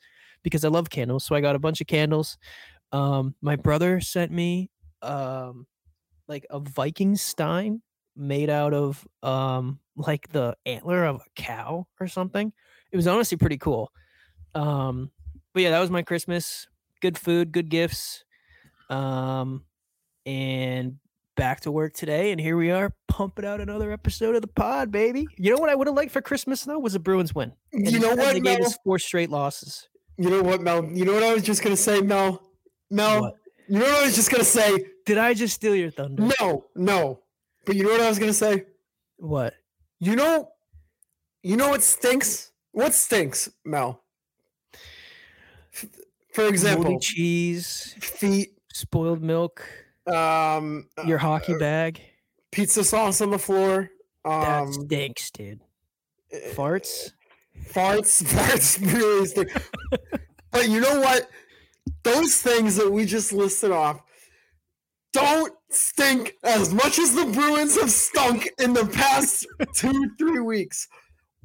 Because 0.43 0.65
I 0.65 0.69
love 0.69 0.91
candles, 0.91 1.25
so 1.25 1.37
I 1.37 1.41
got 1.41 1.55
a 1.55 1.61
bunch 1.61 1.81
of 1.81 1.87
candles. 1.87 2.37
Um, 2.93 3.35
my 3.41 3.57
brother 3.57 4.01
sent 4.01 4.31
me 4.31 4.71
um 5.01 5.67
like 6.29 6.47
a 6.51 6.61
Viking 6.61 7.17
stein 7.17 7.83
made 8.15 8.51
out 8.51 8.73
of 8.75 9.07
um 9.23 9.81
like 9.97 10.29
the 10.29 10.57
antler 10.65 11.05
of 11.05 11.17
a 11.17 11.25
cow 11.35 11.87
or 11.99 12.07
something. 12.07 12.53
It 12.93 12.97
was 12.97 13.07
honestly 13.07 13.37
pretty 13.39 13.59
cool. 13.59 13.91
Um 14.55 15.11
but 15.55 15.63
yeah, 15.63 15.71
that 15.71 15.81
was 15.81 15.91
my 15.91 16.03
Christmas. 16.03 16.69
Good 17.01 17.19
food, 17.19 17.53
good 17.53 17.69
gifts. 17.69 18.25
Um 18.89 19.65
and 20.25 20.99
back 21.35 21.61
to 21.63 21.73
work 21.73 21.95
today 21.95 22.31
and 22.31 22.41
here 22.41 22.57
we 22.57 22.71
are 22.71 22.95
pumping 23.09 23.45
out 23.45 23.61
another 23.61 23.91
episode 23.91 24.37
of 24.37 24.43
the 24.43 24.49
pod, 24.49 24.93
baby. 24.93 25.27
You 25.39 25.55
know 25.55 25.61
what 25.61 25.71
I 25.71 25.75
would 25.75 25.87
have 25.87 25.97
liked 25.97 26.13
for 26.13 26.21
Christmas 26.23 26.63
though 26.65 26.79
was 26.79 26.95
a 26.95 27.01
Bruins 27.01 27.35
win. 27.35 27.53
And 27.73 27.91
You 27.91 27.99
know 27.99 28.15
what, 28.15 28.35
They 28.35 28.41
gave 28.41 28.61
us 28.61 28.79
four 28.85 28.99
straight 28.99 29.31
losses. 29.31 29.89
You 30.19 30.31
know 30.31 30.43
what, 30.43 30.61
Mel? 30.61 30.85
You 30.85 31.07
know 31.07 31.15
what 31.15 31.23
I 31.23 31.33
was 31.33 31.43
just 31.43 31.63
gonna 31.63 31.77
say, 31.77 32.01
Mel? 32.03 32.41
Mel, 32.93 33.21
What? 33.23 33.37
you 33.69 33.79
know 33.79 33.87
what 33.87 34.03
I 34.03 34.05
was 34.05 34.15
just 34.15 34.31
gonna 34.31 34.45
say? 34.45 34.85
Did 35.07 35.19
I 35.19 35.35
just 35.35 35.55
steal 35.55 35.75
your 35.75 35.91
thunder? 35.91 36.31
No, 36.41 36.67
no. 36.77 37.21
But 37.65 37.75
you 37.77 37.85
know 37.85 37.91
what 37.91 38.01
I 38.03 38.09
was 38.09 38.19
gonna 38.19 38.33
say? 38.33 38.65
What? 39.17 39.55
You 39.99 40.15
know 40.17 40.49
you 41.43 41.57
know 41.57 41.71
what 41.71 41.83
stinks? 41.83 42.53
What 42.73 42.95
stinks, 42.95 43.49
Mel? 43.65 44.01
For 45.73 45.89
Moldy 46.43 46.49
example, 46.55 47.01
cheese, 47.01 47.95
feet, 48.01 48.51
spoiled 48.73 49.23
milk, 49.23 49.67
um 50.07 50.89
your 51.07 51.19
hockey 51.19 51.55
bag. 51.57 52.01
pizza 52.51 52.85
sauce 52.85 53.21
on 53.21 53.31
the 53.31 53.39
floor. 53.39 53.91
That 54.25 54.63
Um, 54.63 54.73
stinks, 54.73 55.31
dude. 55.31 55.61
eh, 56.31 56.53
Farts. 56.55 57.13
farts, 57.71 58.23
farts 58.35 58.79
really 58.93 59.27
stink. 59.27 59.51
but 60.51 60.69
you 60.69 60.81
know 60.81 61.01
what? 61.01 61.29
Those 62.03 62.37
things 62.37 62.77
that 62.77 62.91
we 62.91 63.05
just 63.05 63.33
listed 63.33 63.71
off 63.71 64.03
don't 65.13 65.53
stink 65.71 66.35
as 66.43 66.73
much 66.73 66.99
as 66.99 67.15
the 67.15 67.27
Bruins 67.27 67.79
have 67.79 67.91
stunk 67.91 68.49
in 68.59 68.73
the 68.73 68.87
past 68.87 69.47
two, 69.75 70.11
three 70.19 70.41
weeks. 70.41 70.89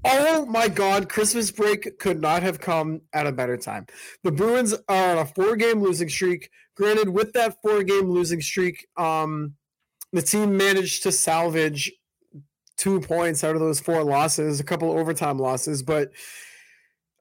Oh 0.05 0.45
my 0.45 0.67
God, 0.67 1.09
Christmas 1.09 1.51
break 1.51 1.99
could 1.99 2.21
not 2.21 2.43
have 2.43 2.59
come 2.59 3.01
at 3.13 3.27
a 3.27 3.31
better 3.31 3.57
time. 3.57 3.87
The 4.23 4.31
Bruins 4.31 4.73
are 4.87 5.11
on 5.11 5.17
a 5.17 5.25
four 5.25 5.55
game 5.55 5.81
losing 5.81 6.07
streak. 6.07 6.49
Granted, 6.75 7.09
with 7.09 7.33
that 7.33 7.57
four 7.61 7.83
game 7.83 8.09
losing 8.09 8.39
streak, 8.39 8.87
um, 8.95 9.55
the 10.13 10.21
team 10.21 10.55
managed 10.55 11.03
to 11.03 11.11
salvage 11.11 11.91
two 12.77 13.01
points 13.01 13.43
out 13.43 13.55
of 13.55 13.61
those 13.61 13.79
four 13.79 14.03
losses, 14.03 14.59
a 14.59 14.63
couple 14.63 14.91
overtime 14.91 15.39
losses, 15.39 15.81
but 15.81 16.11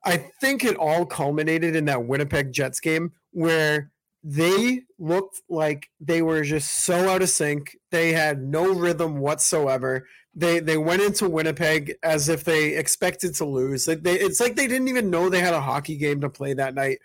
I 0.05 0.17
think 0.39 0.63
it 0.63 0.77
all 0.77 1.05
culminated 1.05 1.75
in 1.75 1.85
that 1.85 2.05
Winnipeg 2.05 2.51
Jets 2.53 2.79
game 2.79 3.11
where 3.31 3.91
they 4.23 4.81
looked 4.99 5.41
like 5.49 5.89
they 5.99 6.21
were 6.21 6.43
just 6.43 6.85
so 6.85 7.09
out 7.09 7.21
of 7.21 7.29
sync. 7.29 7.77
They 7.91 8.13
had 8.13 8.41
no 8.41 8.73
rhythm 8.73 9.19
whatsoever. 9.19 10.07
They 10.35 10.59
they 10.59 10.77
went 10.77 11.01
into 11.01 11.29
Winnipeg 11.29 11.95
as 12.03 12.29
if 12.29 12.43
they 12.43 12.75
expected 12.75 13.35
to 13.35 13.45
lose. 13.45 13.87
Like 13.87 14.03
they, 14.03 14.19
it's 14.19 14.39
like 14.39 14.55
they 14.55 14.67
didn't 14.67 14.87
even 14.87 15.09
know 15.09 15.29
they 15.29 15.39
had 15.39 15.53
a 15.53 15.61
hockey 15.61 15.97
game 15.97 16.21
to 16.21 16.29
play 16.29 16.53
that 16.53 16.75
night. 16.75 16.99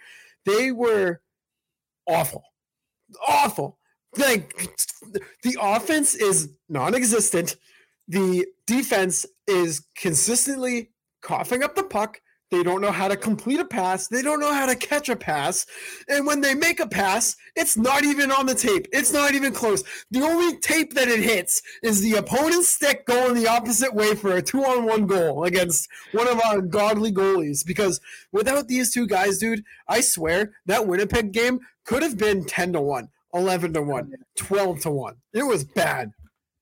They 0.45 0.73
were 0.73 1.21
awful, 2.07 2.45
awful. 3.27 3.79
Like 4.17 4.55
the 5.43 5.57
offense 5.61 6.15
is 6.15 6.51
non-existent. 6.69 7.57
The 8.09 8.47
defense 8.67 9.27
is 9.47 9.87
consistently 9.97 10.91
coughing 11.23 11.63
up 11.63 11.75
the 11.75 11.85
puck 11.85 12.21
they 12.53 12.63
don't 12.63 12.83
know 12.83 12.93
how 12.93 13.09
to 13.09 13.17
complete 13.17 13.61
a 13.61 13.65
pass. 13.65 14.09
They 14.09 14.21
don't 14.21 14.39
know 14.39 14.53
how 14.53 14.67
to 14.67 14.77
catch 14.77 15.09
a 15.09 15.17
pass. 15.17 15.65
And 16.07 16.27
when 16.27 16.43
they 16.43 16.55
make 16.55 16.81
a 16.81 16.87
pass, 16.87 17.35
it's 17.57 17.79
not 17.79 18.05
even 18.05 18.31
on 18.31 18.45
the 18.45 18.55
tape. 18.55 18.87
It's 18.93 19.11
not 19.11 19.33
even 19.33 19.55
close. 19.55 19.83
The 20.11 20.21
only 20.21 20.59
tape 20.59 20.93
that 20.93 21.09
it 21.09 21.21
hits 21.21 21.63
is 21.83 22.03
the 22.03 22.17
opponent's 22.17 22.69
stick 22.69 23.07
going 23.07 23.35
the 23.35 23.49
opposite 23.49 23.95
way 23.95 24.15
for 24.15 24.37
a 24.37 24.43
two 24.43 24.63
on 24.63 24.85
one 24.85 25.07
goal 25.07 25.45
against 25.45 25.89
one 26.13 26.29
of 26.29 26.41
our 26.45 26.61
godly 26.61 27.11
goalies. 27.11 27.67
Because 27.67 28.01
without 28.33 28.69
these 28.69 28.93
two 28.93 29.07
guys, 29.07 29.39
dude, 29.39 29.65
I 29.89 30.03
swear 30.03 30.53
that 30.67 30.87
Winnipeg 30.87 31.33
game 31.33 31.61
could 31.87 32.03
have 32.03 32.19
been 32.19 32.45
10 32.45 32.75
to 32.75 32.83
1, 32.83 33.09
11 33.33 33.73
to 33.73 33.83
1, 33.83 34.13
12 34.37 34.81
to 34.81 34.91
1. 34.91 35.17
It 35.33 35.45
was 35.45 35.65
bad. 35.65 36.13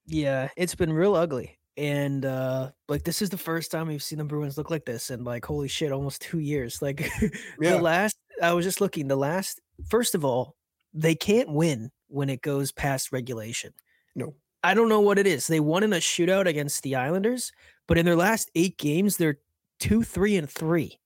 Yeah, 0.06 0.50
it's 0.56 0.76
been 0.76 0.92
real 0.92 1.16
ugly 1.16 1.58
and 1.80 2.26
uh 2.26 2.70
like 2.88 3.04
this 3.04 3.22
is 3.22 3.30
the 3.30 3.38
first 3.38 3.70
time 3.70 3.88
we've 3.88 4.02
seen 4.02 4.18
the 4.18 4.24
Bruins 4.24 4.58
look 4.58 4.70
like 4.70 4.84
this 4.84 5.08
and 5.08 5.24
like 5.24 5.44
holy 5.44 5.66
shit 5.66 5.90
almost 5.90 6.20
2 6.22 6.38
years 6.38 6.80
like 6.82 7.00
yeah. 7.60 7.70
the 7.76 7.80
last 7.80 8.16
I 8.42 8.52
was 8.52 8.66
just 8.66 8.82
looking 8.82 9.08
the 9.08 9.16
last 9.16 9.60
first 9.88 10.14
of 10.14 10.24
all 10.24 10.56
they 10.92 11.14
can't 11.14 11.50
win 11.50 11.90
when 12.08 12.28
it 12.28 12.42
goes 12.42 12.70
past 12.70 13.12
regulation 13.12 13.72
no 14.14 14.34
I 14.62 14.74
don't 14.74 14.90
know 14.90 15.00
what 15.00 15.18
it 15.18 15.26
is 15.26 15.46
they 15.46 15.60
won 15.60 15.82
in 15.82 15.94
a 15.94 15.96
shootout 15.96 16.46
against 16.46 16.82
the 16.82 16.96
Islanders 16.96 17.50
but 17.88 17.96
in 17.96 18.04
their 18.04 18.16
last 18.16 18.50
8 18.54 18.76
games 18.76 19.16
they're 19.16 19.38
2 19.78 20.02
3 20.02 20.36
and 20.36 20.50
3 20.50 20.98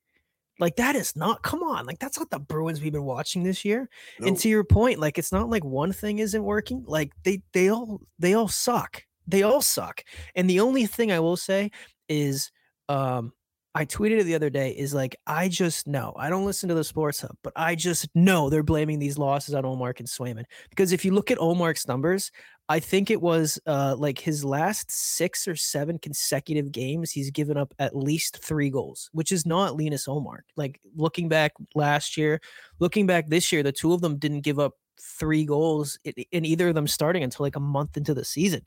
like 0.58 0.74
that 0.76 0.96
is 0.96 1.14
not 1.14 1.42
come 1.42 1.62
on 1.62 1.86
like 1.86 2.00
that's 2.00 2.18
not 2.18 2.30
the 2.30 2.38
bruins 2.38 2.80
we've 2.80 2.92
been 2.92 3.04
watching 3.04 3.42
this 3.42 3.64
year 3.64 3.88
no. 4.20 4.28
and 4.28 4.38
to 4.38 4.48
your 4.48 4.62
point 4.64 4.98
like 4.98 5.18
it's 5.18 5.32
not 5.32 5.48
like 5.48 5.64
one 5.64 5.92
thing 5.92 6.18
isn't 6.18 6.44
working 6.44 6.84
like 6.86 7.12
they 7.24 7.42
they 7.52 7.68
all 7.70 8.00
they 8.18 8.34
all 8.34 8.48
suck 8.48 9.04
they 9.26 9.42
all 9.42 9.62
suck. 9.62 10.04
And 10.34 10.48
the 10.48 10.60
only 10.60 10.86
thing 10.86 11.12
I 11.12 11.20
will 11.20 11.36
say 11.36 11.70
is 12.08 12.50
um 12.88 13.32
I 13.76 13.84
tweeted 13.86 14.20
it 14.20 14.24
the 14.24 14.36
other 14.36 14.50
day 14.50 14.70
is 14.70 14.94
like 14.94 15.16
I 15.26 15.48
just 15.48 15.88
know 15.88 16.12
I 16.16 16.30
don't 16.30 16.46
listen 16.46 16.68
to 16.68 16.74
the 16.76 16.84
sports 16.84 17.20
hub, 17.20 17.36
but 17.42 17.52
I 17.56 17.74
just 17.74 18.08
know 18.14 18.48
they're 18.48 18.62
blaming 18.62 19.00
these 19.00 19.18
losses 19.18 19.54
on 19.54 19.64
Ullmark 19.64 19.98
and 19.98 20.08
Swayman 20.08 20.44
because 20.70 20.92
if 20.92 21.04
you 21.04 21.12
look 21.12 21.30
at 21.32 21.38
Ullmark's 21.38 21.88
numbers, 21.88 22.30
I 22.68 22.78
think 22.78 23.10
it 23.10 23.20
was 23.20 23.58
uh 23.66 23.96
like 23.98 24.18
his 24.20 24.44
last 24.44 24.90
six 24.90 25.48
or 25.48 25.56
seven 25.56 25.98
consecutive 25.98 26.70
games 26.70 27.10
he's 27.10 27.30
given 27.30 27.56
up 27.56 27.74
at 27.80 27.96
least 27.96 28.38
three 28.44 28.70
goals, 28.70 29.10
which 29.12 29.32
is 29.32 29.44
not 29.44 29.76
Linus 29.76 30.06
Ullmark. 30.06 30.42
Like 30.56 30.80
looking 30.94 31.28
back 31.28 31.52
last 31.74 32.16
year, 32.16 32.40
looking 32.78 33.06
back 33.06 33.28
this 33.28 33.50
year, 33.50 33.62
the 33.64 33.72
two 33.72 33.92
of 33.92 34.00
them 34.00 34.18
didn't 34.18 34.42
give 34.42 34.60
up 34.60 34.74
three 35.00 35.44
goals 35.44 35.98
in, 36.04 36.44
either 36.44 36.68
of 36.68 36.74
them 36.74 36.86
starting 36.86 37.22
until 37.22 37.44
like 37.44 37.56
a 37.56 37.60
month 37.60 37.96
into 37.96 38.14
the 38.14 38.24
season. 38.24 38.62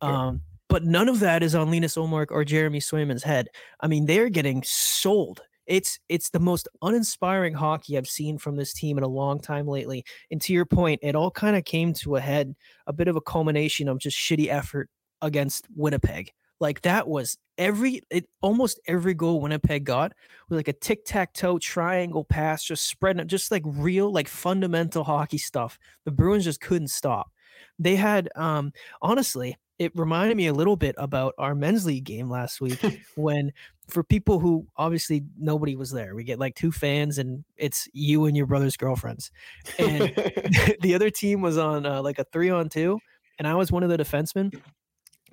Um, 0.00 0.42
but 0.68 0.84
none 0.84 1.08
of 1.08 1.20
that 1.20 1.42
is 1.42 1.54
on 1.54 1.70
Linus 1.70 1.96
Ullmark 1.96 2.26
or 2.30 2.44
Jeremy 2.44 2.80
Swayman's 2.80 3.22
head. 3.22 3.48
I 3.80 3.86
mean, 3.86 4.06
they're 4.06 4.28
getting 4.28 4.62
sold. 4.64 5.42
It's 5.66 5.98
it's 6.08 6.30
the 6.30 6.40
most 6.40 6.68
uninspiring 6.82 7.54
hockey 7.54 7.96
I've 7.96 8.08
seen 8.08 8.38
from 8.38 8.56
this 8.56 8.72
team 8.72 8.98
in 8.98 9.04
a 9.04 9.08
long 9.08 9.40
time 9.40 9.66
lately. 9.66 10.04
And 10.30 10.40
to 10.42 10.52
your 10.52 10.66
point, 10.66 11.00
it 11.02 11.14
all 11.14 11.30
kind 11.30 11.56
of 11.56 11.64
came 11.64 11.92
to 11.94 12.16
a 12.16 12.20
head, 12.20 12.54
a 12.86 12.92
bit 12.92 13.08
of 13.08 13.16
a 13.16 13.20
culmination 13.20 13.88
of 13.88 13.98
just 13.98 14.16
shitty 14.16 14.48
effort 14.48 14.90
against 15.22 15.66
Winnipeg. 15.74 16.32
Like 16.60 16.82
that 16.82 17.08
was 17.08 17.36
every 17.58 18.02
it 18.10 18.26
almost 18.40 18.80
every 18.86 19.14
goal 19.14 19.40
Winnipeg 19.40 19.84
got 19.84 20.12
was 20.48 20.56
like 20.56 20.68
a 20.68 20.72
tic 20.72 21.04
tac 21.04 21.32
toe 21.34 21.58
triangle 21.58 22.24
pass, 22.24 22.64
just 22.64 22.86
spreading 22.86 23.26
just 23.26 23.50
like 23.50 23.62
real 23.64 24.12
like 24.12 24.28
fundamental 24.28 25.04
hockey 25.04 25.38
stuff. 25.38 25.78
The 26.04 26.10
Bruins 26.10 26.44
just 26.44 26.60
couldn't 26.60 26.88
stop. 26.88 27.30
They 27.78 27.96
had 27.96 28.28
um 28.36 28.72
honestly, 29.02 29.56
it 29.78 29.92
reminded 29.94 30.36
me 30.36 30.46
a 30.46 30.52
little 30.52 30.76
bit 30.76 30.94
about 30.98 31.34
our 31.38 31.54
men's 31.54 31.84
league 31.84 32.04
game 32.04 32.30
last 32.30 32.60
week 32.60 32.80
when 33.16 33.52
for 33.88 34.02
people 34.04 34.38
who 34.38 34.66
obviously 34.76 35.24
nobody 35.38 35.76
was 35.76 35.90
there. 35.90 36.14
We 36.14 36.24
get 36.24 36.38
like 36.38 36.54
two 36.54 36.72
fans 36.72 37.18
and 37.18 37.44
it's 37.56 37.88
you 37.92 38.26
and 38.26 38.36
your 38.36 38.46
brother's 38.46 38.76
girlfriends. 38.76 39.30
And 39.78 40.00
the 40.80 40.94
other 40.94 41.10
team 41.10 41.40
was 41.40 41.58
on 41.58 41.84
uh, 41.84 42.00
like 42.00 42.18
a 42.18 42.24
3 42.32 42.50
on 42.50 42.68
2 42.68 42.98
and 43.38 43.48
I 43.48 43.54
was 43.54 43.72
one 43.72 43.82
of 43.82 43.90
the 43.90 43.98
defensemen 43.98 44.54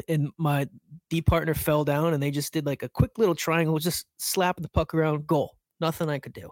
and 0.07 0.29
my 0.37 0.67
D 1.09 1.21
partner 1.21 1.53
fell 1.53 1.83
down 1.83 2.13
and 2.13 2.21
they 2.21 2.31
just 2.31 2.53
did 2.53 2.65
like 2.65 2.83
a 2.83 2.89
quick 2.89 3.17
little 3.17 3.35
triangle, 3.35 3.77
just 3.79 4.05
slap 4.17 4.59
the 4.59 4.69
puck 4.69 4.93
around, 4.93 5.27
goal. 5.27 5.57
Nothing 5.79 6.09
I 6.09 6.19
could 6.19 6.33
do. 6.33 6.49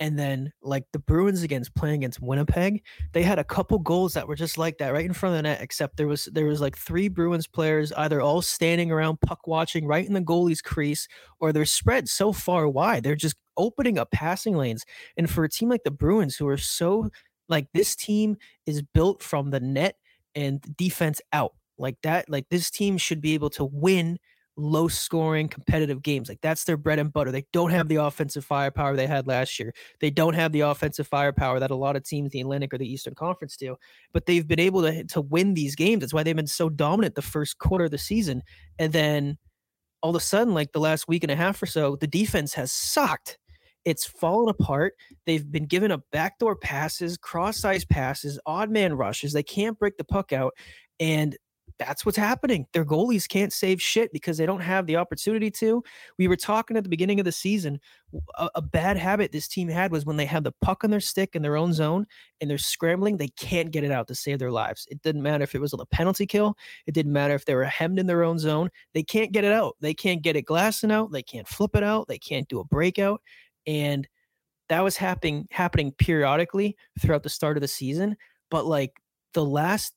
And 0.00 0.18
then 0.18 0.52
like 0.60 0.84
the 0.92 0.98
Bruins 0.98 1.42
against 1.42 1.74
playing 1.76 1.96
against 1.96 2.20
Winnipeg, 2.20 2.82
they 3.12 3.22
had 3.22 3.38
a 3.38 3.44
couple 3.44 3.78
goals 3.78 4.14
that 4.14 4.26
were 4.26 4.34
just 4.34 4.58
like 4.58 4.78
that 4.78 4.92
right 4.92 5.04
in 5.04 5.12
front 5.12 5.34
of 5.34 5.38
the 5.38 5.42
net, 5.42 5.60
except 5.60 5.96
there 5.96 6.08
was 6.08 6.28
there 6.32 6.46
was 6.46 6.60
like 6.60 6.76
three 6.76 7.08
Bruins 7.08 7.46
players 7.46 7.92
either 7.92 8.20
all 8.20 8.42
standing 8.42 8.90
around 8.90 9.20
puck 9.20 9.46
watching 9.46 9.86
right 9.86 10.04
in 10.04 10.12
the 10.12 10.20
goalie's 10.20 10.60
crease, 10.60 11.06
or 11.38 11.52
they're 11.52 11.64
spread 11.64 12.08
so 12.08 12.32
far 12.32 12.68
wide. 12.68 13.04
They're 13.04 13.14
just 13.14 13.36
opening 13.56 13.98
up 13.98 14.10
passing 14.10 14.56
lanes. 14.56 14.84
And 15.16 15.30
for 15.30 15.44
a 15.44 15.48
team 15.48 15.68
like 15.68 15.84
the 15.84 15.92
Bruins, 15.92 16.34
who 16.34 16.48
are 16.48 16.58
so 16.58 17.10
like 17.48 17.68
this 17.72 17.94
team 17.94 18.36
is 18.66 18.82
built 18.82 19.22
from 19.22 19.50
the 19.50 19.60
net 19.60 19.96
and 20.34 20.60
defense 20.76 21.20
out 21.32 21.52
like 21.78 21.96
that, 22.02 22.28
like 22.28 22.48
this 22.50 22.70
team 22.70 22.98
should 22.98 23.20
be 23.20 23.34
able 23.34 23.50
to 23.50 23.64
win 23.64 24.18
low 24.56 24.86
scoring 24.86 25.48
competitive 25.48 26.02
games. 26.02 26.28
Like 26.28 26.40
that's 26.40 26.64
their 26.64 26.76
bread 26.76 26.98
and 26.98 27.12
butter. 27.12 27.32
They 27.32 27.44
don't 27.52 27.70
have 27.70 27.88
the 27.88 27.96
offensive 27.96 28.44
firepower 28.44 28.94
they 28.94 29.06
had 29.06 29.26
last 29.26 29.58
year. 29.58 29.74
They 30.00 30.10
don't 30.10 30.34
have 30.34 30.52
the 30.52 30.60
offensive 30.60 31.08
firepower 31.08 31.58
that 31.58 31.70
a 31.70 31.76
lot 31.76 31.96
of 31.96 32.04
teams, 32.04 32.30
the 32.30 32.40
Atlantic 32.40 32.72
or 32.72 32.78
the 32.78 32.90
Eastern 32.90 33.14
Conference 33.14 33.56
do, 33.56 33.76
but 34.12 34.26
they've 34.26 34.46
been 34.46 34.60
able 34.60 34.82
to 34.82 35.04
to 35.04 35.20
win 35.20 35.54
these 35.54 35.74
games. 35.74 36.00
That's 36.00 36.14
why 36.14 36.22
they've 36.22 36.36
been 36.36 36.46
so 36.46 36.68
dominant 36.68 37.14
the 37.14 37.22
first 37.22 37.58
quarter 37.58 37.86
of 37.86 37.90
the 37.90 37.98
season. 37.98 38.42
And 38.78 38.92
then 38.92 39.38
all 40.02 40.10
of 40.10 40.16
a 40.16 40.20
sudden, 40.20 40.54
like 40.54 40.72
the 40.72 40.80
last 40.80 41.08
week 41.08 41.24
and 41.24 41.32
a 41.32 41.36
half 41.36 41.62
or 41.62 41.66
so, 41.66 41.96
the 41.96 42.06
defense 42.06 42.54
has 42.54 42.70
sucked. 42.70 43.38
It's 43.84 44.06
fallen 44.06 44.48
apart. 44.48 44.94
They've 45.26 45.50
been 45.50 45.66
given 45.66 45.90
up 45.90 46.02
backdoor 46.10 46.56
passes, 46.56 47.18
cross 47.18 47.58
size 47.58 47.84
passes, 47.84 48.38
odd 48.46 48.70
man 48.70 48.94
rushes. 48.94 49.32
They 49.32 49.42
can't 49.42 49.78
break 49.78 49.96
the 49.98 50.04
puck 50.04 50.32
out. 50.32 50.54
And 51.00 51.36
that's 51.78 52.06
what's 52.06 52.18
happening. 52.18 52.66
Their 52.72 52.84
goalies 52.84 53.28
can't 53.28 53.52
save 53.52 53.82
shit 53.82 54.12
because 54.12 54.38
they 54.38 54.46
don't 54.46 54.60
have 54.60 54.86
the 54.86 54.96
opportunity 54.96 55.50
to. 55.52 55.82
We 56.18 56.28
were 56.28 56.36
talking 56.36 56.76
at 56.76 56.84
the 56.84 56.88
beginning 56.88 57.18
of 57.18 57.24
the 57.24 57.32
season. 57.32 57.80
A, 58.38 58.48
a, 58.54 58.62
bad 58.62 58.96
habit 58.96 59.32
this 59.32 59.48
team 59.48 59.68
had 59.68 59.90
was 59.90 60.06
when 60.06 60.16
they 60.16 60.26
have 60.26 60.44
the 60.44 60.52
puck 60.60 60.84
on 60.84 60.90
their 60.90 61.00
stick 61.00 61.34
in 61.34 61.42
their 61.42 61.56
own 61.56 61.72
zone 61.72 62.06
and 62.40 62.48
they're 62.48 62.58
scrambling, 62.58 63.16
they 63.16 63.28
can't 63.28 63.72
get 63.72 63.82
it 63.82 63.90
out 63.90 64.06
to 64.08 64.14
save 64.14 64.38
their 64.38 64.52
lives. 64.52 64.86
It 64.88 65.02
didn't 65.02 65.22
matter 65.22 65.42
if 65.42 65.54
it 65.54 65.60
was 65.60 65.72
a 65.72 65.86
penalty 65.86 66.26
kill. 66.26 66.56
It 66.86 66.94
didn't 66.94 67.12
matter 67.12 67.34
if 67.34 67.44
they 67.44 67.56
were 67.56 67.64
hemmed 67.64 67.98
in 67.98 68.06
their 68.06 68.22
own 68.22 68.38
zone. 68.38 68.70
They 68.92 69.02
can't 69.02 69.32
get 69.32 69.44
it 69.44 69.52
out. 69.52 69.76
They 69.80 69.94
can't 69.94 70.22
get 70.22 70.36
it 70.36 70.42
glassing 70.42 70.92
out. 70.92 71.10
They 71.10 71.22
can't 71.22 71.48
flip 71.48 71.74
it 71.74 71.82
out. 71.82 72.06
They 72.06 72.18
can't 72.18 72.48
do 72.48 72.60
a 72.60 72.64
breakout. 72.64 73.20
And 73.66 74.06
that 74.68 74.82
was 74.82 74.96
happening 74.96 75.46
happening 75.50 75.92
periodically 75.92 76.76
throughout 77.00 77.22
the 77.22 77.28
start 77.28 77.56
of 77.56 77.60
the 77.60 77.68
season. 77.68 78.16
But 78.50 78.66
like 78.66 78.92
the 79.32 79.44
last 79.44 79.92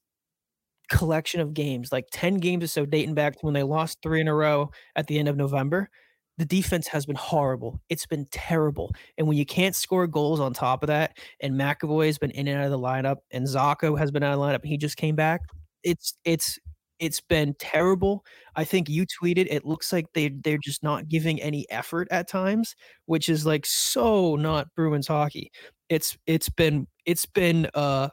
collection 0.89 1.41
of 1.41 1.53
games, 1.53 1.91
like 1.91 2.05
10 2.11 2.37
games 2.37 2.63
or 2.63 2.67
so 2.67 2.85
dating 2.85 3.15
back 3.15 3.33
to 3.33 3.39
when 3.45 3.53
they 3.53 3.63
lost 3.63 3.99
three 4.01 4.21
in 4.21 4.27
a 4.27 4.35
row 4.35 4.69
at 4.95 5.07
the 5.07 5.19
end 5.19 5.27
of 5.27 5.37
November. 5.37 5.89
The 6.37 6.45
defense 6.45 6.87
has 6.87 7.05
been 7.05 7.15
horrible. 7.15 7.79
It's 7.89 8.05
been 8.05 8.27
terrible. 8.31 8.93
And 9.17 9.27
when 9.27 9.37
you 9.37 9.45
can't 9.45 9.75
score 9.75 10.05
goals 10.05 10.39
on 10.39 10.53
top 10.53 10.83
of 10.83 10.87
that, 10.87 11.17
and 11.41 11.55
McAvoy 11.55 12.05
has 12.05 12.19
been 12.19 12.31
in 12.31 12.47
and 12.47 12.59
out 12.59 12.65
of 12.65 12.71
the 12.71 12.79
lineup, 12.79 13.17
and 13.31 13.47
Zacha 13.47 13.97
has 13.97 14.11
been 14.11 14.21
out 14.23 14.33
of 14.33 14.39
the 14.39 14.45
lineup, 14.45 14.63
he 14.63 14.77
just 14.77 14.97
came 14.97 15.15
back. 15.15 15.41
It's 15.83 16.13
it's 16.25 16.59
it's 16.99 17.21
been 17.21 17.55
terrible. 17.59 18.23
I 18.55 18.63
think 18.63 18.89
you 18.89 19.05
tweeted 19.05 19.47
it 19.49 19.65
looks 19.65 19.91
like 19.93 20.05
they 20.13 20.29
they're 20.29 20.57
just 20.57 20.83
not 20.83 21.07
giving 21.07 21.41
any 21.41 21.69
effort 21.69 22.07
at 22.11 22.27
times, 22.27 22.75
which 23.05 23.29
is 23.29 23.45
like 23.45 23.65
so 23.65 24.35
not 24.35 24.67
Bruins 24.75 25.07
hockey. 25.07 25.51
It's 25.89 26.17
it's 26.27 26.49
been 26.49 26.87
it's 27.05 27.25
been 27.25 27.67
uh, 27.73 28.09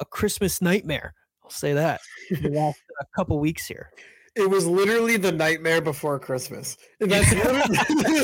a 0.00 0.04
Christmas 0.04 0.60
nightmare. 0.62 1.14
I'll 1.44 1.50
say 1.50 1.72
that. 1.74 2.00
last 2.42 2.80
a 3.00 3.04
couple 3.14 3.38
weeks 3.38 3.66
here. 3.66 3.90
It 4.36 4.50
was 4.50 4.66
literally 4.66 5.16
the 5.16 5.30
nightmare 5.30 5.80
before 5.80 6.18
Christmas. 6.18 6.76
And 7.00 7.10
that's 7.10 7.32
literally, 7.32 7.62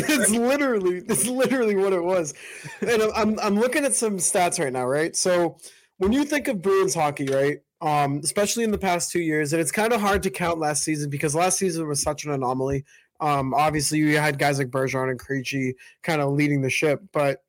it's 0.09 0.31
literally 0.31 1.03
it's 1.09 1.27
literally 1.27 1.77
what 1.77 1.93
it 1.93 2.03
was. 2.03 2.35
And 2.81 3.03
I'm 3.15 3.39
I'm 3.39 3.55
looking 3.59 3.85
at 3.85 3.95
some 3.95 4.17
stats 4.17 4.59
right 4.59 4.73
now, 4.73 4.87
right? 4.87 5.15
So 5.15 5.59
when 5.99 6.12
you 6.12 6.25
think 6.25 6.49
of 6.49 6.62
Bruins 6.62 6.95
hockey, 6.95 7.27
right? 7.27 7.59
Um, 7.83 8.21
especially 8.25 8.65
in 8.65 8.73
the 8.73 8.79
past 8.79 9.11
two 9.11 9.21
years, 9.21 9.53
and 9.53 9.61
it's 9.61 9.73
kind 9.73 9.93
of 9.93 10.00
hard 10.00 10.23
to 10.25 10.31
count 10.31 10.59
last 10.59 10.83
season 10.83 11.09
because 11.09 11.35
last 11.35 11.59
season 11.59 11.87
was 11.87 12.03
such 12.03 12.25
an 12.25 12.33
anomaly. 12.33 12.85
Um, 13.21 13.55
obviously 13.55 13.99
you 13.99 14.19
had 14.19 14.39
guys 14.39 14.59
like 14.59 14.69
Bergeron 14.69 15.11
and 15.11 15.21
Krejci 15.21 15.75
kind 16.03 16.21
of 16.21 16.33
leading 16.33 16.61
the 16.61 16.71
ship, 16.71 17.00
but 17.12 17.43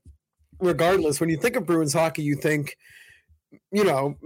regardless, 0.62 1.20
when 1.20 1.30
you 1.30 1.38
think 1.38 1.56
of 1.56 1.66
Bruins 1.66 1.94
hockey, 1.94 2.22
you 2.22 2.36
think, 2.36 2.78
you 3.72 3.84
know, 3.84 4.18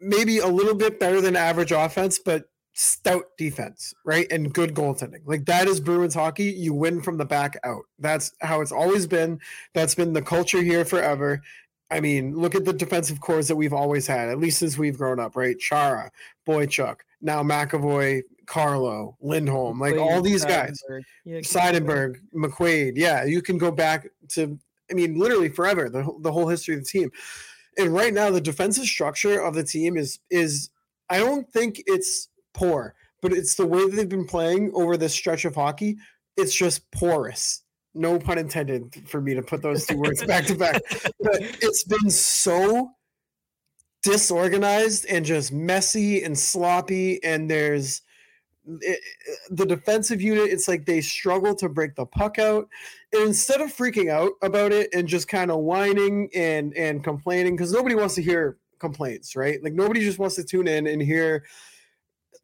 maybe 0.00 0.38
a 0.38 0.46
little 0.46 0.74
bit 0.74 1.00
better 1.00 1.20
than 1.20 1.36
average 1.36 1.72
offense, 1.72 2.18
but 2.18 2.44
stout 2.74 3.24
defense, 3.38 3.94
right? 4.04 4.26
And 4.30 4.52
good 4.52 4.74
goaltending. 4.74 5.20
Like 5.24 5.44
that 5.46 5.68
is 5.68 5.80
Bruins 5.80 6.14
hockey. 6.14 6.52
You 6.52 6.74
win 6.74 7.00
from 7.00 7.16
the 7.16 7.24
back 7.24 7.56
out. 7.64 7.84
That's 7.98 8.32
how 8.40 8.60
it's 8.60 8.72
always 8.72 9.06
been. 9.06 9.40
That's 9.74 9.94
been 9.94 10.12
the 10.12 10.22
culture 10.22 10.62
here 10.62 10.84
forever. 10.84 11.40
I 11.90 12.00
mean, 12.00 12.34
look 12.34 12.54
at 12.54 12.64
the 12.64 12.72
defensive 12.72 13.20
cores 13.20 13.46
that 13.48 13.56
we've 13.56 13.72
always 13.72 14.06
had, 14.06 14.28
at 14.28 14.38
least 14.38 14.58
since 14.58 14.76
we've 14.76 14.98
grown 14.98 15.20
up, 15.20 15.36
right? 15.36 15.56
Chara, 15.58 16.10
Boychuk, 16.48 16.96
now 17.20 17.42
McAvoy, 17.42 18.22
Carlo, 18.46 19.16
Lindholm, 19.20 19.78
like 19.78 19.96
all 19.96 20.20
these 20.20 20.44
guys, 20.44 20.82
yeah, 21.24 21.38
Seidenberg, 21.38 22.16
McQuaid. 22.34 22.92
Yeah, 22.96 23.24
you 23.24 23.40
can 23.42 23.58
go 23.58 23.70
back 23.70 24.08
to, 24.30 24.58
I 24.90 24.94
mean, 24.94 25.14
literally 25.14 25.50
forever, 25.50 25.88
the, 25.88 26.10
the 26.20 26.32
whole 26.32 26.48
history 26.48 26.74
of 26.74 26.80
the 26.80 26.86
team. 26.86 27.10
And 27.78 27.92
right 27.92 28.12
now, 28.12 28.30
the 28.30 28.40
defensive 28.40 28.84
structure 28.84 29.40
of 29.40 29.54
the 29.54 29.64
team 29.64 29.96
is 29.96 30.18
is 30.30 30.70
I 31.08 31.18
don't 31.18 31.48
think 31.52 31.82
it's 31.86 32.28
poor, 32.52 32.94
but 33.20 33.32
it's 33.32 33.54
the 33.54 33.66
way 33.66 33.84
that 33.84 33.96
they've 33.96 34.08
been 34.08 34.26
playing 34.26 34.72
over 34.74 34.96
this 34.96 35.12
stretch 35.12 35.44
of 35.44 35.54
hockey. 35.54 35.96
It's 36.36 36.54
just 36.54 36.90
porous. 36.90 37.62
No 37.94 38.18
pun 38.18 38.38
intended 38.38 39.08
for 39.08 39.20
me 39.20 39.34
to 39.34 39.42
put 39.42 39.62
those 39.62 39.86
two 39.86 39.98
words 39.98 40.24
back 40.26 40.46
to 40.46 40.54
back. 40.54 40.82
But 41.20 41.40
it's 41.40 41.84
been 41.84 42.10
so 42.10 42.90
disorganized 44.02 45.06
and 45.06 45.24
just 45.24 45.52
messy 45.52 46.22
and 46.22 46.38
sloppy. 46.38 47.22
And 47.22 47.50
there's 47.50 48.02
it, 48.80 49.00
the 49.50 49.66
defensive 49.66 50.20
unit, 50.20 50.50
it's 50.50 50.68
like 50.68 50.86
they 50.86 51.00
struggle 51.00 51.54
to 51.56 51.68
break 51.68 51.94
the 51.94 52.06
puck 52.06 52.38
out. 52.38 52.68
And 53.12 53.22
instead 53.22 53.60
of 53.60 53.74
freaking 53.74 54.10
out 54.10 54.32
about 54.42 54.72
it 54.72 54.90
and 54.94 55.06
just 55.06 55.28
kind 55.28 55.50
of 55.50 55.58
whining 55.58 56.30
and 56.34 56.74
and 56.76 57.02
complaining, 57.04 57.56
because 57.56 57.72
nobody 57.72 57.94
wants 57.94 58.14
to 58.16 58.22
hear 58.22 58.58
complaints, 58.78 59.36
right? 59.36 59.62
Like 59.62 59.74
nobody 59.74 60.00
just 60.00 60.18
wants 60.18 60.36
to 60.36 60.44
tune 60.44 60.68
in 60.68 60.86
and 60.86 61.00
hear 61.02 61.44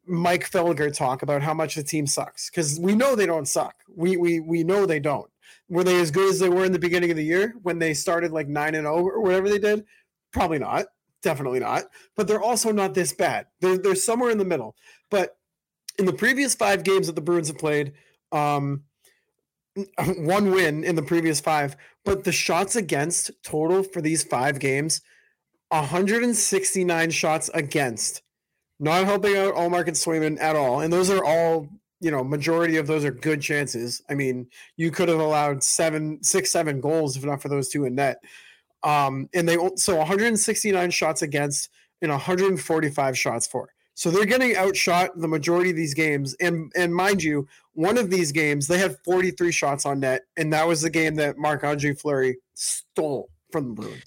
Mike 0.05 0.49
Felger 0.49 0.95
talk 0.95 1.21
about 1.21 1.41
how 1.41 1.53
much 1.53 1.75
the 1.75 1.83
team 1.83 2.07
sucks 2.07 2.49
because 2.49 2.79
we 2.79 2.95
know 2.95 3.15
they 3.15 3.25
don't 3.25 3.47
suck. 3.47 3.75
We 3.95 4.17
we 4.17 4.39
we 4.39 4.63
know 4.63 4.85
they 4.85 4.99
don't. 4.99 5.29
Were 5.69 5.83
they 5.83 5.99
as 6.01 6.11
good 6.11 6.29
as 6.29 6.39
they 6.39 6.49
were 6.49 6.65
in 6.65 6.71
the 6.71 6.79
beginning 6.79 7.11
of 7.11 7.17
the 7.17 7.23
year 7.23 7.55
when 7.63 7.79
they 7.79 7.93
started 7.93 8.31
like 8.31 8.47
nine 8.47 8.75
and 8.75 8.85
zero 8.85 8.97
or 8.97 9.21
whatever 9.21 9.49
they 9.49 9.59
did? 9.59 9.85
Probably 10.31 10.59
not. 10.59 10.87
Definitely 11.21 11.59
not. 11.59 11.83
But 12.15 12.27
they're 12.27 12.41
also 12.41 12.71
not 12.71 12.93
this 12.93 13.13
bad. 13.13 13.47
They're 13.59 13.77
they're 13.77 13.95
somewhere 13.95 14.31
in 14.31 14.37
the 14.37 14.45
middle. 14.45 14.75
But 15.09 15.37
in 16.01 16.07
the 16.07 16.13
previous 16.13 16.55
five 16.55 16.83
games 16.83 17.07
that 17.07 17.13
the 17.13 17.21
Bruins 17.21 17.47
have 17.47 17.59
played, 17.59 17.93
um, 18.31 18.83
one 20.17 20.51
win 20.51 20.83
in 20.83 20.95
the 20.95 21.03
previous 21.03 21.39
five, 21.39 21.77
but 22.03 22.23
the 22.23 22.31
shots 22.31 22.75
against 22.75 23.31
total 23.43 23.83
for 23.83 24.01
these 24.01 24.23
five 24.23 24.59
games, 24.59 25.01
169 25.69 27.11
shots 27.11 27.49
against 27.53 28.23
not 28.79 29.05
helping 29.05 29.37
out 29.37 29.53
Ullmark 29.53 29.87
and 29.87 29.95
Swayman 29.95 30.41
at 30.41 30.55
all. 30.55 30.81
And 30.81 30.91
those 30.91 31.11
are 31.11 31.23
all, 31.23 31.69
you 31.99 32.09
know, 32.09 32.23
majority 32.23 32.77
of 32.77 32.87
those 32.87 33.05
are 33.05 33.11
good 33.11 33.39
chances. 33.39 34.01
I 34.09 34.15
mean, 34.15 34.47
you 34.75 34.89
could 34.89 35.07
have 35.07 35.19
allowed 35.19 35.63
seven, 35.63 36.21
six, 36.23 36.49
seven 36.49 36.81
goals 36.81 37.15
if 37.15 37.23
not 37.23 37.43
for 37.43 37.47
those 37.47 37.69
two 37.69 37.85
in 37.85 37.93
net. 37.93 38.23
Um, 38.81 39.29
and 39.35 39.47
they 39.47 39.57
so 39.75 39.97
169 39.97 40.89
shots 40.89 41.21
against 41.21 41.69
and 42.01 42.09
145 42.09 43.17
shots 43.17 43.45
for. 43.45 43.69
So 44.01 44.09
they're 44.09 44.25
getting 44.25 44.57
outshot 44.57 45.11
the 45.15 45.27
majority 45.27 45.69
of 45.69 45.75
these 45.75 45.93
games. 45.93 46.33
And 46.39 46.71
and 46.75 46.91
mind 46.91 47.21
you, 47.21 47.47
one 47.73 47.99
of 47.99 48.09
these 48.09 48.31
games 48.31 48.65
they 48.65 48.79
had 48.79 48.97
43 49.05 49.51
shots 49.51 49.85
on 49.85 49.99
net, 49.99 50.23
and 50.35 50.51
that 50.53 50.67
was 50.67 50.81
the 50.81 50.89
game 50.89 51.13
that 51.17 51.37
Marc 51.37 51.63
Andre 51.63 51.93
Fleury 51.93 52.39
stole 52.55 53.29
from 53.51 53.67
the 53.67 53.73
Bruins. 53.79 54.03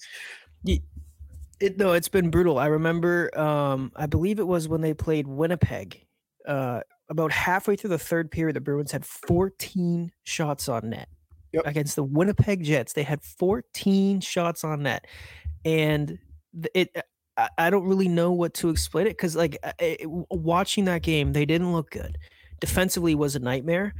It 1.61 1.78
no, 1.78 1.92
it's 1.92 2.09
been 2.09 2.28
brutal. 2.28 2.59
I 2.59 2.66
remember, 2.66 3.30
um, 3.38 3.92
I 3.94 4.07
believe 4.07 4.40
it 4.40 4.48
was 4.48 4.66
when 4.66 4.80
they 4.80 4.94
played 4.94 5.28
Winnipeg. 5.28 6.04
Uh, 6.44 6.80
about 7.09 7.30
halfway 7.30 7.76
through 7.76 7.90
the 7.90 7.98
third 7.98 8.33
period, 8.33 8.57
the 8.57 8.61
Bruins 8.61 8.90
had 8.90 9.07
14 9.07 10.11
shots 10.24 10.68
on 10.68 10.90
net 10.90 11.09
yep. 11.52 11.62
against 11.66 11.94
the 11.94 12.02
Winnipeg 12.02 12.64
Jets. 12.64 12.94
They 12.94 13.04
had 13.04 13.22
14 13.22 14.20
shots 14.22 14.64
on 14.64 14.83
net, 14.83 15.07
and 15.64 16.18
it. 16.74 16.96
I 17.59 17.70
don't 17.70 17.85
really 17.85 18.09
know 18.09 18.33
what 18.33 18.55
to 18.55 18.70
explain 18.70 19.07
it 19.07 19.11
because, 19.11 19.35
like, 19.35 19.59
it, 19.79 20.03
watching 20.31 20.85
that 20.85 21.03
game, 21.03 21.33
they 21.33 21.44
didn't 21.44 21.73
look 21.73 21.90
good. 21.90 22.16
Defensively 22.61 23.14
was 23.14 23.35
a 23.35 23.40
nightmare, 23.40 23.94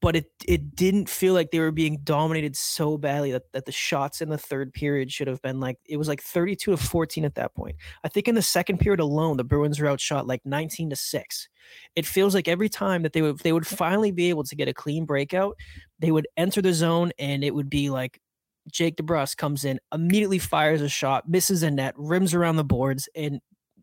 but 0.00 0.16
it 0.16 0.26
it 0.46 0.76
didn't 0.76 1.08
feel 1.08 1.34
like 1.34 1.50
they 1.50 1.58
were 1.58 1.72
being 1.72 1.98
dominated 2.04 2.56
so 2.56 2.98
badly 2.98 3.32
that, 3.32 3.50
that 3.52 3.64
the 3.64 3.72
shots 3.72 4.20
in 4.20 4.28
the 4.28 4.38
third 4.38 4.72
period 4.72 5.10
should 5.10 5.26
have 5.26 5.40
been 5.42 5.58
like 5.60 5.78
it 5.86 5.96
was 5.96 6.08
like 6.08 6.22
32 6.22 6.70
to 6.72 6.76
14 6.76 7.24
at 7.24 7.34
that 7.36 7.54
point. 7.54 7.76
I 8.04 8.08
think 8.08 8.28
in 8.28 8.34
the 8.34 8.42
second 8.42 8.78
period 8.78 9.00
alone, 9.00 9.36
the 9.36 9.44
Bruins 9.44 9.80
were 9.80 9.88
outshot 9.88 10.26
like 10.26 10.42
19 10.44 10.90
to 10.90 10.96
6. 10.96 11.48
It 11.96 12.06
feels 12.06 12.34
like 12.34 12.48
every 12.48 12.68
time 12.68 13.02
that 13.02 13.12
they 13.12 13.22
would 13.22 13.38
they 13.38 13.52
would 13.52 13.66
finally 13.66 14.12
be 14.12 14.28
able 14.28 14.44
to 14.44 14.56
get 14.56 14.68
a 14.68 14.74
clean 14.74 15.06
breakout, 15.06 15.56
they 15.98 16.10
would 16.12 16.28
enter 16.36 16.60
the 16.60 16.74
zone 16.74 17.12
and 17.18 17.42
it 17.42 17.54
would 17.54 17.70
be 17.70 17.90
like 17.90 18.20
Jake 18.70 18.96
DeBrusk 18.96 19.36
comes 19.36 19.64
in, 19.64 19.78
immediately 19.92 20.38
fires 20.38 20.82
a 20.82 20.88
shot, 20.88 21.28
misses 21.28 21.62
a 21.62 21.70
net, 21.70 21.94
rims 21.96 22.34
around 22.34 22.56
the 22.56 22.64
boards, 22.64 23.08
and 23.14 23.40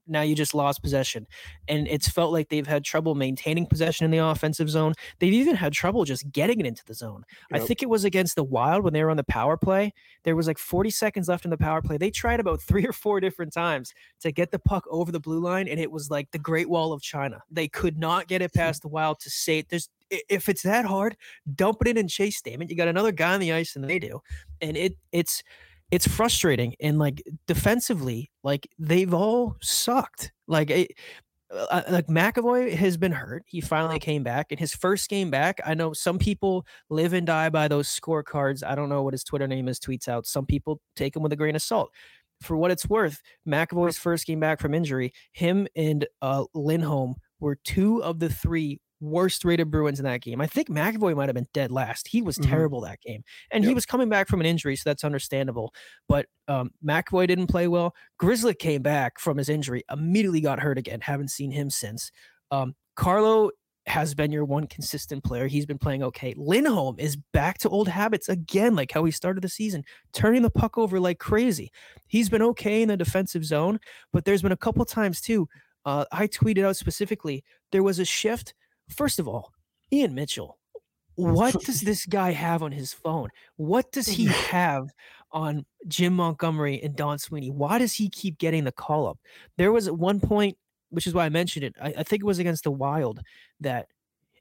now 0.08 0.22
you 0.22 0.36
just 0.36 0.54
lost 0.54 0.82
possession. 0.82 1.28
And 1.68 1.88
it's 1.88 2.10
felt 2.10 2.32
like 2.32 2.50
they've 2.50 2.68
had 2.68 2.84
trouble 2.84 3.16
maintaining 3.16 3.66
possession 3.66 4.06
in 4.06 4.12
the 4.12 4.18
offensive 4.20 4.70
zone. 4.70 4.94
They've 5.20 5.34
even 5.34 5.56
had 5.56 5.74
trouble 5.74 6.06
just 6.06 6.32
getting 6.32 6.60
it 6.60 6.66
into 6.66 6.84
the 6.86 6.94
zone. 6.94 7.24
Yep. 7.52 7.62
I 7.62 7.66
think 7.66 7.82
it 7.82 7.90
was 7.90 8.04
against 8.04 8.36
the 8.36 8.44
Wild 8.44 8.84
when 8.84 8.94
they 8.94 9.04
were 9.04 9.10
on 9.10 9.18
the 9.18 9.24
power 9.24 9.58
play. 9.58 9.94
There 10.24 10.36
was 10.36 10.48
like 10.48 10.58
40 10.58 10.90
seconds 10.90 11.28
left 11.28 11.46
in 11.46 11.52
the 11.52 11.58
power 11.58 11.82
play. 11.82 11.98
They 11.98 12.12
tried 12.12 12.40
about 12.40 12.62
three 12.62 12.86
or 12.86 12.94
four 12.94 13.20
different 13.20 13.54
times 13.54 13.94
to 14.22 14.32
get 14.32 14.52
the 14.52 14.60
puck 14.60 14.86
over 14.90 15.12
the 15.12 15.20
blue 15.20 15.40
line, 15.40 15.68
and 15.68 15.80
it 15.80 15.92
was 15.92 16.10
like 16.10 16.32
the 16.32 16.40
Great 16.40 16.70
Wall 16.70 16.94
of 16.94 17.02
China. 17.02 17.42
They 17.50 17.68
could 17.68 17.98
not 17.98 18.28
get 18.28 18.42
it 18.42 18.54
past 18.54 18.82
the 18.82 18.88
Wild 18.88 19.20
to 19.22 19.30
say 19.30 19.62
there's 19.62 19.90
if 20.30 20.48
it's 20.48 20.62
that 20.62 20.86
hard, 20.86 21.18
dump 21.56 21.78
it 21.82 21.88
in 21.88 21.98
and 21.98 22.10
chase 22.10 22.38
Statement. 22.38 22.70
You 22.70 22.78
got 22.78 22.88
another 22.88 23.12
guy 23.12 23.34
on 23.34 23.40
the 23.40 23.54
ice 23.54 23.74
than 23.74 23.88
they 23.88 24.00
do, 24.00 24.22
and 24.62 24.78
it 24.78 24.96
it's 25.12 25.44
it's 25.94 26.08
frustrating 26.08 26.74
and 26.80 26.98
like 26.98 27.22
defensively 27.46 28.32
like 28.44 28.68
they've 28.80 29.14
all 29.14 29.56
sucked 29.62 30.32
like 30.48 30.72
it, 30.72 30.92
uh, 31.52 31.84
like 31.88 32.08
McAvoy 32.08 32.74
has 32.74 32.98
been 32.98 33.12
hurt. 33.12 33.44
He 33.46 33.62
finally 33.62 34.00
came 34.00 34.24
back 34.24 34.52
in 34.52 34.58
his 34.58 34.74
first 34.74 35.08
game 35.08 35.30
back. 35.30 35.62
I 35.64 35.76
know 35.76 35.94
some 35.94 36.18
people 36.18 36.66
live 36.90 37.14
and 37.14 37.28
die 37.28 37.50
by 37.50 37.68
those 37.68 37.88
scorecards. 37.88 38.64
I 38.66 38.74
don't 38.74 38.90
know 38.90 39.04
what 39.04 39.14
his 39.14 39.24
Twitter 39.24 39.46
name 39.48 39.68
is. 39.68 39.80
Tweets 39.80 40.08
out. 40.08 40.26
Some 40.26 40.48
people 40.48 40.82
take 40.96 41.16
him 41.16 41.22
with 41.22 41.32
a 41.32 41.36
grain 41.36 41.56
of 41.56 41.62
salt. 41.62 41.92
For 42.42 42.58
what 42.58 42.72
it's 42.72 42.90
worth, 42.90 43.22
McAvoy's 43.48 44.00
first 44.00 44.26
game 44.26 44.40
back 44.40 44.60
from 44.60 44.74
injury, 44.74 45.14
him 45.32 45.68
and 45.76 46.08
uh, 46.24 46.46
Lindholm 46.56 47.18
were 47.40 47.60
two 47.64 48.04
of 48.04 48.18
the 48.18 48.30
three 48.30 48.80
worst 49.04 49.44
rated 49.46 49.70
Bruins 49.70 50.00
in 50.00 50.06
that 50.06 50.22
game. 50.22 50.42
I 50.42 50.48
think 50.48 50.70
McAvoy 50.70 51.16
might 51.16 51.30
have 51.30 51.36
been 51.36 51.48
dead 51.54 51.72
last. 51.72 52.08
He 52.08 52.22
was 52.22 52.38
mm-hmm. 52.38 52.50
terrible 52.50 52.82
that 52.82 53.02
game, 53.02 53.24
and 53.52 53.64
yep. 53.64 53.70
he 53.70 53.74
was 53.76 53.86
coming 53.86 54.10
back 54.10 54.28
from 54.28 54.40
an 54.40 54.46
injury, 54.46 54.76
so 54.76 54.90
that's 54.90 55.04
understandable. 55.04 55.74
But 56.08 56.28
um, 56.48 56.72
McAvoy 56.86 57.28
didn't 57.28 57.48
play 57.48 57.68
well. 57.68 57.94
Grizzly 58.18 58.54
came 58.54 58.82
back 58.82 59.20
from 59.20 59.38
his 59.38 59.50
injury, 59.50 59.84
immediately 59.92 60.42
got 60.42 60.60
hurt 60.60 60.78
again. 60.78 61.02
Haven't 61.02 61.30
seen 61.30 61.52
him 61.52 61.70
since. 61.70 62.12
Um, 62.52 62.76
Carlo 62.96 63.52
has 63.86 64.14
been 64.14 64.32
your 64.32 64.46
one 64.46 64.68
consistent 64.68 65.24
player. 65.24 65.48
He's 65.48 65.66
been 65.66 65.78
playing 65.78 66.04
okay. 66.04 66.34
Lindholm 66.38 66.96
is 67.00 67.18
back 67.34 67.58
to 67.60 67.70
old 67.70 67.88
habits 67.88 68.30
again, 68.30 68.76
like 68.76 68.92
how 68.92 69.04
he 69.04 69.12
started 69.12 69.42
the 69.42 69.50
season, 69.50 69.84
turning 70.14 70.42
the 70.42 70.50
puck 70.50 70.78
over 70.78 71.00
like 71.00 71.20
crazy. 71.20 71.72
He's 72.08 72.30
been 72.30 72.42
okay 72.42 72.82
in 72.82 72.88
the 72.88 72.98
defensive 72.98 73.44
zone, 73.44 73.80
but 74.14 74.26
there's 74.26 74.42
been 74.42 74.54
a 74.54 74.58
couple 74.58 74.86
times 74.86 75.20
too. 75.20 75.50
Uh, 75.86 76.06
I 76.12 76.28
tweeted 76.28 76.64
out 76.64 76.78
specifically 76.78 77.44
there 77.72 77.84
was 77.84 78.00
a 78.00 78.06
shift 78.06 78.54
First 78.94 79.20
of 79.20 79.28
all, 79.28 79.52
Ian 79.92 80.14
Mitchell, 80.16 80.58
what 81.16 81.60
does 81.62 81.82
this 81.82 82.06
guy 82.06 82.32
have 82.32 82.64
on 82.64 82.72
his 82.72 82.94
phone? 82.94 83.30
What 83.58 83.92
does 83.92 84.08
he 84.08 84.26
have 84.52 84.90
on 85.32 85.66
Jim 85.88 86.16
Montgomery 86.16 86.82
and 86.82 86.96
Don 86.96 87.20
Sweeney? 87.20 87.50
Why 87.50 87.80
does 87.80 87.94
he 87.94 88.10
keep 88.10 88.38
getting 88.38 88.64
the 88.64 88.72
call 88.72 89.08
up? 89.08 89.20
There 89.58 89.72
was 89.72 89.88
at 89.88 89.98
one 89.98 90.20
point 90.20 90.58
which 90.94 91.08
is 91.08 91.14
why 91.14 91.26
I 91.26 91.30
mentioned 91.30 91.66
it. 91.66 91.76
I, 91.82 91.94
I 91.98 92.04
think 92.04 92.22
it 92.22 92.26
was 92.26 92.40
against 92.40 92.64
the 92.64 92.72
Wild 92.72 93.20
that 93.60 93.88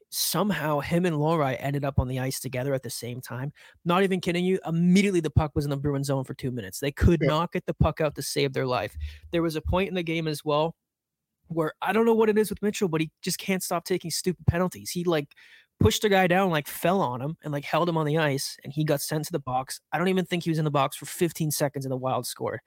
somehow 0.09 0.79
him 0.79 1.05
and 1.05 1.15
Lohrei 1.15 1.57
ended 1.59 1.83
up 1.83 1.97
on 1.97 2.07
the 2.07 2.19
ice 2.19 2.39
together 2.39 2.75
at 2.75 2.83
the 2.83 2.89
same 2.89 3.19
time. 3.19 3.51
Not 3.83 4.03
even 4.03 4.21
kidding 4.21 4.45
you. 4.45 4.59
Immediately 4.65 5.21
the 5.21 5.31
puck 5.31 5.51
was 5.55 5.65
in 5.65 5.71
the 5.71 5.77
Bruin 5.77 6.03
zone 6.03 6.23
for 6.23 6.35
two 6.35 6.51
minutes. 6.51 6.79
They 6.79 6.91
could 6.91 7.21
yeah. 7.23 7.29
not 7.29 7.51
get 7.51 7.65
the 7.65 7.73
puck 7.73 7.99
out 7.99 8.13
to 8.15 8.21
save 8.21 8.53
their 8.53 8.67
life. 8.67 8.95
There 9.31 9.41
was 9.41 9.55
a 9.55 9.61
point 9.61 9.89
in 9.89 9.95
the 9.95 10.03
game 10.03 10.27
as 10.27 10.45
well 10.45 10.75
where 11.53 11.73
I 11.81 11.93
don't 11.93 12.05
know 12.05 12.13
what 12.13 12.29
it 12.29 12.37
is 12.37 12.49
with 12.49 12.61
Mitchell, 12.61 12.87
but 12.87 13.01
he 13.01 13.11
just 13.21 13.37
can't 13.37 13.63
stop 13.63 13.85
taking 13.85 14.11
stupid 14.11 14.45
penalties. 14.47 14.89
He 14.89 15.03
like 15.03 15.29
pushed 15.79 16.03
a 16.03 16.09
guy 16.09 16.27
down, 16.27 16.49
like 16.49 16.67
fell 16.67 17.01
on 17.01 17.21
him 17.21 17.35
and 17.43 17.51
like 17.51 17.65
held 17.65 17.89
him 17.89 17.97
on 17.97 18.05
the 18.05 18.17
ice, 18.17 18.57
and 18.63 18.71
he 18.71 18.83
got 18.83 19.01
sent 19.01 19.25
to 19.25 19.31
the 19.31 19.39
box. 19.39 19.81
I 19.91 19.97
don't 19.97 20.07
even 20.07 20.25
think 20.25 20.43
he 20.43 20.49
was 20.49 20.59
in 20.59 20.65
the 20.65 20.71
box 20.71 20.95
for 20.95 21.05
15 21.05 21.51
seconds, 21.51 21.85
and 21.85 21.91
the 21.91 21.97
Wild 21.97 22.25
scored. 22.25 22.59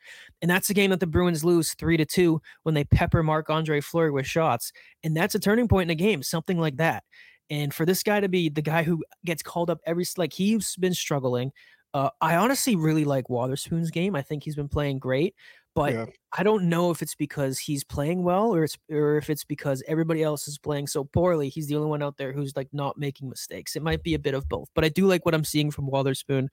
And 0.42 0.50
that's 0.50 0.70
a 0.70 0.74
game 0.74 0.90
that 0.90 1.00
the 1.00 1.06
Bruins 1.06 1.44
lose 1.44 1.74
three 1.74 1.96
to 1.96 2.04
two 2.04 2.40
when 2.62 2.74
they 2.74 2.84
pepper 2.84 3.22
Marc 3.22 3.50
Andre 3.50 3.80
Fleury 3.80 4.10
with 4.10 4.26
shots, 4.26 4.72
and 5.02 5.16
that's 5.16 5.34
a 5.34 5.38
turning 5.40 5.68
point 5.68 5.90
in 5.90 5.96
the 5.96 6.02
game, 6.02 6.22
something 6.22 6.58
like 6.58 6.76
that. 6.76 7.04
And 7.48 7.72
for 7.72 7.86
this 7.86 8.02
guy 8.02 8.20
to 8.20 8.28
be 8.28 8.48
the 8.48 8.62
guy 8.62 8.82
who 8.82 9.04
gets 9.24 9.42
called 9.42 9.70
up 9.70 9.80
every 9.86 10.04
like 10.16 10.32
he's 10.32 10.76
been 10.76 10.94
struggling. 10.94 11.52
Uh, 11.94 12.10
I 12.20 12.36
honestly 12.36 12.76
really 12.76 13.04
like 13.06 13.30
Wotherspoon's 13.30 13.90
game. 13.90 14.14
I 14.14 14.20
think 14.20 14.42
he's 14.42 14.56
been 14.56 14.68
playing 14.68 14.98
great, 14.98 15.34
but 15.76 15.92
yeah. 15.92 16.06
I 16.32 16.42
don't 16.42 16.70
know 16.70 16.90
if 16.90 17.02
it's 17.02 17.14
because 17.14 17.58
he's 17.58 17.84
playing 17.84 18.22
well 18.22 18.54
or 18.54 18.64
it's 18.64 18.78
or 18.90 19.18
if 19.18 19.28
it's 19.28 19.44
because 19.44 19.82
everybody 19.86 20.22
else 20.22 20.48
is 20.48 20.58
playing 20.58 20.86
so 20.86 21.04
poorly. 21.04 21.50
He's 21.50 21.66
the 21.66 21.76
only 21.76 21.90
one 21.90 22.02
out 22.02 22.16
there 22.16 22.32
who's 22.32 22.56
like 22.56 22.68
not 22.72 22.96
making 22.96 23.28
mistakes. 23.28 23.76
It 23.76 23.82
might 23.82 24.02
be 24.02 24.14
a 24.14 24.18
bit 24.18 24.32
of 24.32 24.48
both, 24.48 24.70
but 24.74 24.84
I 24.84 24.88
do 24.88 25.06
like 25.06 25.26
what 25.26 25.34
I'm 25.34 25.44
seeing 25.44 25.70
from 25.70 25.86
Wotherspoon. 25.86 26.48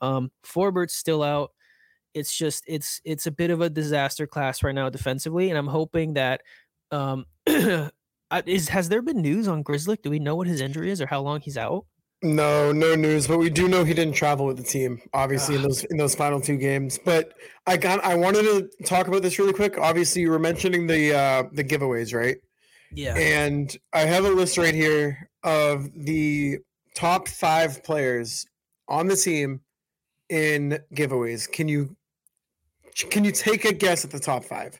Um, 0.00 0.30
Forbort's 0.46 0.94
still 0.94 1.24
out. 1.24 1.50
It's 2.14 2.32
just 2.32 2.62
it's 2.68 3.00
it's 3.04 3.26
a 3.26 3.32
bit 3.32 3.50
of 3.50 3.60
a 3.60 3.68
disaster 3.68 4.28
class 4.28 4.62
right 4.62 4.74
now 4.74 4.88
defensively, 4.88 5.50
and 5.50 5.58
I'm 5.58 5.66
hoping 5.66 6.14
that 6.14 6.42
um 6.92 7.26
is 7.46 8.68
has 8.68 8.88
there 8.88 9.02
been 9.02 9.20
news 9.20 9.48
on 9.48 9.62
Grizzly? 9.62 9.98
Do 10.00 10.10
we 10.10 10.20
know 10.20 10.36
what 10.36 10.46
his 10.46 10.60
injury 10.60 10.92
is 10.92 11.00
or 11.00 11.06
how 11.06 11.22
long 11.22 11.40
he's 11.40 11.58
out? 11.58 11.86
No, 12.22 12.70
no 12.70 12.94
news, 12.94 13.26
but 13.26 13.38
we 13.38 13.48
do 13.48 13.66
know 13.66 13.82
he 13.82 13.94
didn't 13.94 14.12
travel 14.12 14.44
with 14.44 14.58
the 14.58 14.62
team, 14.62 15.00
obviously 15.14 15.54
in 15.56 15.62
those 15.62 15.84
in 15.84 15.96
those 15.96 16.14
final 16.14 16.38
two 16.38 16.58
games. 16.58 16.98
But 17.02 17.32
I 17.66 17.78
got 17.78 18.04
I 18.04 18.14
wanted 18.14 18.42
to 18.42 18.84
talk 18.84 19.08
about 19.08 19.22
this 19.22 19.38
really 19.38 19.54
quick. 19.54 19.78
Obviously, 19.78 20.22
you 20.22 20.30
were 20.30 20.38
mentioning 20.38 20.86
the 20.86 21.14
uh 21.14 21.44
the 21.52 21.64
giveaways, 21.64 22.14
right? 22.14 22.36
Yeah. 22.92 23.16
And 23.16 23.74
I 23.94 24.00
have 24.00 24.26
a 24.26 24.30
list 24.30 24.58
right 24.58 24.74
here 24.74 25.30
of 25.42 25.88
the 25.94 26.58
top 26.94 27.26
five 27.26 27.82
players 27.84 28.46
on 28.86 29.06
the 29.06 29.16
team 29.16 29.60
in 30.28 30.78
giveaways. 30.94 31.50
Can 31.50 31.68
you 31.68 31.96
can 33.08 33.24
you 33.24 33.32
take 33.32 33.64
a 33.64 33.72
guess 33.72 34.04
at 34.04 34.10
the 34.10 34.20
top 34.20 34.44
five? 34.44 34.78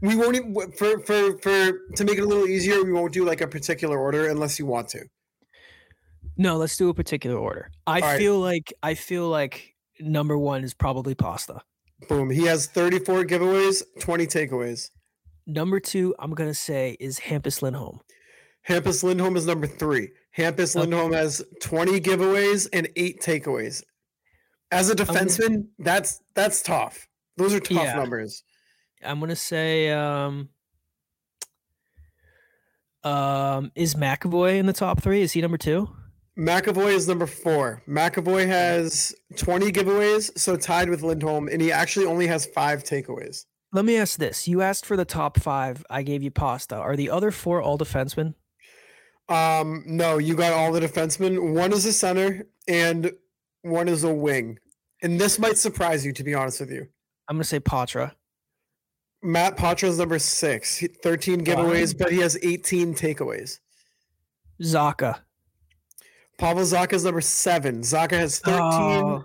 We 0.00 0.14
won't 0.14 0.36
even 0.36 0.54
for 0.72 1.00
for 1.00 1.38
for 1.38 1.72
to 1.96 2.04
make 2.04 2.18
it 2.18 2.22
a 2.22 2.26
little 2.26 2.46
easier. 2.46 2.84
We 2.84 2.92
won't 2.92 3.12
do 3.12 3.24
like 3.24 3.40
a 3.40 3.48
particular 3.48 3.98
order 3.98 4.28
unless 4.28 4.58
you 4.60 4.66
want 4.66 4.88
to. 4.90 5.04
No, 6.38 6.56
let's 6.56 6.76
do 6.76 6.88
a 6.88 6.94
particular 6.94 7.36
order. 7.36 7.70
I 7.86 8.00
All 8.00 8.16
feel 8.16 8.34
right. 8.34 8.52
like 8.52 8.72
I 8.82 8.94
feel 8.94 9.28
like 9.28 9.74
number 10.00 10.38
one 10.38 10.62
is 10.62 10.72
probably 10.72 11.16
pasta. 11.16 11.60
Boom. 12.08 12.30
He 12.30 12.44
has 12.44 12.66
34 12.66 13.24
giveaways, 13.24 13.82
20 13.98 14.26
takeaways. 14.28 14.90
Number 15.48 15.80
two, 15.80 16.14
I'm 16.20 16.32
gonna 16.32 16.54
say 16.54 16.96
is 17.00 17.18
Hampus 17.18 17.60
Lindholm. 17.60 18.00
Hampus 18.68 19.02
Lindholm 19.02 19.36
is 19.36 19.46
number 19.46 19.66
three. 19.66 20.10
Hampus 20.36 20.76
okay. 20.76 20.80
Lindholm 20.80 21.12
has 21.12 21.42
20 21.62 22.00
giveaways 22.00 22.68
and 22.72 22.88
eight 22.94 23.20
takeaways. 23.20 23.82
As 24.70 24.90
a 24.90 24.94
defenseman, 24.94 25.48
gonna, 25.48 25.62
that's 25.78 26.20
that's 26.34 26.62
tough. 26.62 27.08
Those 27.36 27.52
are 27.52 27.60
tough 27.60 27.82
yeah. 27.82 27.96
numbers. 27.96 28.44
I'm 29.02 29.18
gonna 29.18 29.34
say 29.34 29.90
um 29.90 30.50
um 33.02 33.72
is 33.74 33.94
McAvoy 33.96 34.58
in 34.58 34.66
the 34.66 34.72
top 34.72 35.02
three? 35.02 35.22
Is 35.22 35.32
he 35.32 35.40
number 35.40 35.58
two? 35.58 35.88
McAvoy 36.38 36.94
is 36.94 37.08
number 37.08 37.26
four. 37.26 37.82
McAvoy 37.88 38.46
has 38.46 39.12
20 39.36 39.72
giveaways, 39.72 40.36
so 40.38 40.56
tied 40.56 40.88
with 40.88 41.02
Lindholm, 41.02 41.48
and 41.48 41.60
he 41.60 41.72
actually 41.72 42.06
only 42.06 42.28
has 42.28 42.46
five 42.46 42.84
takeaways. 42.84 43.44
Let 43.72 43.84
me 43.84 43.96
ask 43.96 44.18
this. 44.18 44.46
You 44.46 44.62
asked 44.62 44.86
for 44.86 44.96
the 44.96 45.04
top 45.04 45.40
five. 45.40 45.84
I 45.90 46.02
gave 46.02 46.22
you 46.22 46.30
pasta. 46.30 46.76
Are 46.76 46.96
the 46.96 47.10
other 47.10 47.32
four 47.32 47.60
all 47.60 47.76
defensemen? 47.76 48.34
Um, 49.28 49.82
no, 49.84 50.18
you 50.18 50.34
got 50.36 50.52
all 50.52 50.72
the 50.72 50.80
defensemen. 50.80 51.54
One 51.54 51.72
is 51.72 51.84
a 51.84 51.92
center 51.92 52.46
and 52.66 53.12
one 53.62 53.88
is 53.88 54.04
a 54.04 54.12
wing. 54.12 54.58
And 55.02 55.20
this 55.20 55.38
might 55.38 55.58
surprise 55.58 56.06
you, 56.06 56.12
to 56.14 56.24
be 56.24 56.34
honest 56.34 56.60
with 56.60 56.70
you. 56.70 56.86
I'm 57.28 57.36
gonna 57.36 57.44
say 57.44 57.60
Poitras. 57.60 58.12
Matt 59.22 59.56
Poitras 59.56 59.88
is 59.88 59.98
number 59.98 60.18
six. 60.18 60.82
13 61.02 61.44
giveaways, 61.44 61.96
but 61.96 62.10
he 62.10 62.18
has 62.18 62.38
18 62.42 62.94
takeaways. 62.94 63.58
Zacha. 64.62 65.20
Pavel 66.38 66.62
is 66.62 67.04
number 67.04 67.20
seven. 67.20 67.80
Zacha 67.80 68.12
has 68.12 68.38
13, 68.38 68.60
oh. 68.60 69.24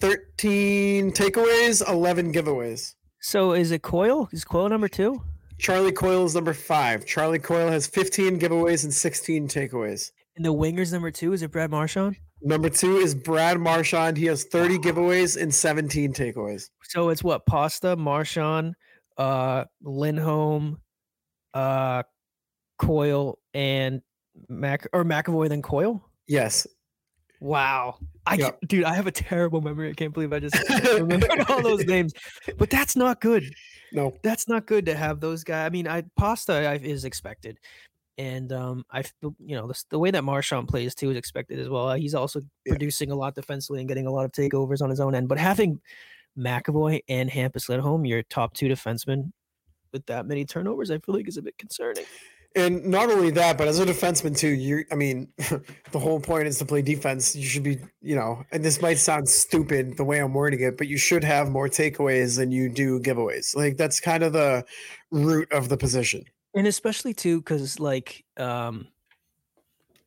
13 0.00 1.10
takeaways, 1.10 1.86
11 1.88 2.32
giveaways. 2.32 2.94
So 3.20 3.52
is 3.52 3.72
it 3.72 3.82
Coyle? 3.82 4.28
Is 4.32 4.44
Coyle 4.44 4.68
number 4.68 4.86
two? 4.86 5.20
Charlie 5.58 5.90
Coyle 5.92 6.24
is 6.24 6.34
number 6.36 6.54
five. 6.54 7.06
Charlie 7.06 7.40
Coyle 7.40 7.70
has 7.70 7.88
15 7.88 8.38
giveaways 8.38 8.84
and 8.84 8.94
16 8.94 9.48
takeaways. 9.48 10.12
And 10.36 10.44
the 10.44 10.54
wingers 10.54 10.92
number 10.92 11.10
two 11.10 11.32
is 11.32 11.42
it 11.42 11.50
Brad 11.50 11.70
Marchand? 11.70 12.16
Number 12.42 12.68
two 12.68 12.98
is 12.98 13.14
Brad 13.14 13.58
Marchand. 13.58 14.16
He 14.16 14.26
has 14.26 14.44
30 14.44 14.78
giveaways 14.78 15.40
and 15.40 15.52
17 15.52 16.12
takeaways. 16.12 16.70
So 16.84 17.08
it's 17.08 17.24
what 17.24 17.46
Pasta, 17.46 17.96
Marchand, 17.96 18.74
uh, 19.16 19.64
Lindholm, 19.82 20.80
uh, 21.52 22.02
Coyle, 22.78 23.38
and 23.54 24.02
Mac 24.48 24.86
or 24.92 25.04
McAvoy 25.04 25.48
then 25.48 25.62
Coyle. 25.62 26.04
Yes. 26.26 26.66
Wow. 27.40 27.98
I 28.26 28.36
yep. 28.36 28.58
dude, 28.66 28.84
I 28.84 28.94
have 28.94 29.06
a 29.06 29.12
terrible 29.12 29.60
memory. 29.60 29.90
I 29.90 29.92
can't 29.92 30.14
believe 30.14 30.32
I 30.32 30.38
just 30.38 30.56
remembered 30.94 31.44
all 31.48 31.60
those 31.60 31.84
names. 31.84 32.14
But 32.56 32.70
that's 32.70 32.96
not 32.96 33.20
good. 33.20 33.44
No. 33.92 34.14
That's 34.22 34.48
not 34.48 34.66
good 34.66 34.86
to 34.86 34.94
have 34.94 35.20
those 35.20 35.44
guys. 35.44 35.66
I 35.66 35.70
mean, 35.70 35.86
I 35.86 36.04
pasta 36.16 36.72
is 36.82 37.04
expected. 37.04 37.58
And 38.16 38.52
um 38.52 38.84
I 38.90 39.02
you 39.38 39.56
know, 39.56 39.66
the, 39.66 39.84
the 39.90 39.98
way 39.98 40.10
that 40.10 40.24
Marchand 40.24 40.68
plays 40.68 40.94
too 40.94 41.10
is 41.10 41.16
expected 41.16 41.58
as 41.58 41.68
well. 41.68 41.92
He's 41.92 42.14
also 42.14 42.40
yeah. 42.64 42.72
producing 42.72 43.10
a 43.10 43.14
lot 43.14 43.34
defensively 43.34 43.80
and 43.80 43.88
getting 43.88 44.06
a 44.06 44.10
lot 44.10 44.24
of 44.24 44.32
takeovers 44.32 44.80
on 44.80 44.88
his 44.88 45.00
own 45.00 45.14
end. 45.14 45.28
But 45.28 45.38
having 45.38 45.80
McAvoy 46.38 47.00
and 47.08 47.30
Hampus 47.30 47.68
Lindholm, 47.68 48.06
your 48.06 48.22
top 48.22 48.54
two 48.54 48.68
defensemen 48.68 49.32
with 49.92 50.06
that 50.06 50.26
many 50.26 50.44
turnovers, 50.44 50.90
I 50.90 50.98
feel 50.98 51.14
like 51.14 51.28
is 51.28 51.36
a 51.36 51.42
bit 51.42 51.58
concerning. 51.58 52.04
And 52.56 52.86
not 52.86 53.10
only 53.10 53.30
that, 53.32 53.58
but 53.58 53.66
as 53.66 53.80
a 53.80 53.86
defenseman 53.86 54.36
too, 54.36 54.48
you 54.48 54.84
I 54.92 54.94
mean, 54.94 55.28
the 55.38 55.98
whole 55.98 56.20
point 56.20 56.46
is 56.46 56.58
to 56.58 56.64
play 56.64 56.82
defense. 56.82 57.34
You 57.34 57.44
should 57.44 57.64
be, 57.64 57.78
you 58.00 58.14
know, 58.14 58.44
and 58.52 58.64
this 58.64 58.80
might 58.80 58.98
sound 58.98 59.28
stupid 59.28 59.96
the 59.96 60.04
way 60.04 60.20
I'm 60.20 60.32
wording 60.32 60.60
it, 60.60 60.78
but 60.78 60.86
you 60.86 60.96
should 60.96 61.24
have 61.24 61.50
more 61.50 61.68
takeaways 61.68 62.36
than 62.36 62.52
you 62.52 62.68
do 62.68 63.00
giveaways. 63.00 63.56
Like 63.56 63.76
that's 63.76 63.98
kind 63.98 64.22
of 64.22 64.32
the 64.32 64.64
root 65.10 65.50
of 65.52 65.68
the 65.68 65.76
position. 65.76 66.24
And 66.54 66.68
especially 66.68 67.12
too, 67.12 67.40
because 67.40 67.80
like 67.80 68.24
um 68.36 68.86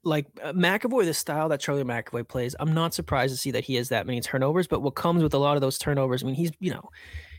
like 0.04 0.28
uh, 0.42 0.54
McAvoy, 0.54 1.04
the 1.04 1.14
style 1.14 1.50
that 1.50 1.60
Charlie 1.60 1.84
McAvoy 1.84 2.26
plays, 2.26 2.56
I'm 2.62 2.74
not 2.74 2.94
surprised 2.94 3.34
to 3.34 3.38
see 3.38 3.52
that 3.52 3.66
he 3.66 3.76
has 3.76 3.90
that 3.90 4.08
many 4.08 4.22
turnovers. 4.22 4.68
But 4.68 4.82
what 4.82 4.92
comes 4.92 5.22
with 5.22 5.34
a 5.34 5.38
lot 5.38 5.58
of 5.58 5.62
those 5.62 5.78
turnovers, 5.78 6.24
I 6.24 6.28
mean, 6.28 6.36
he's 6.36 6.52
you 6.60 6.72
know, 6.72 6.90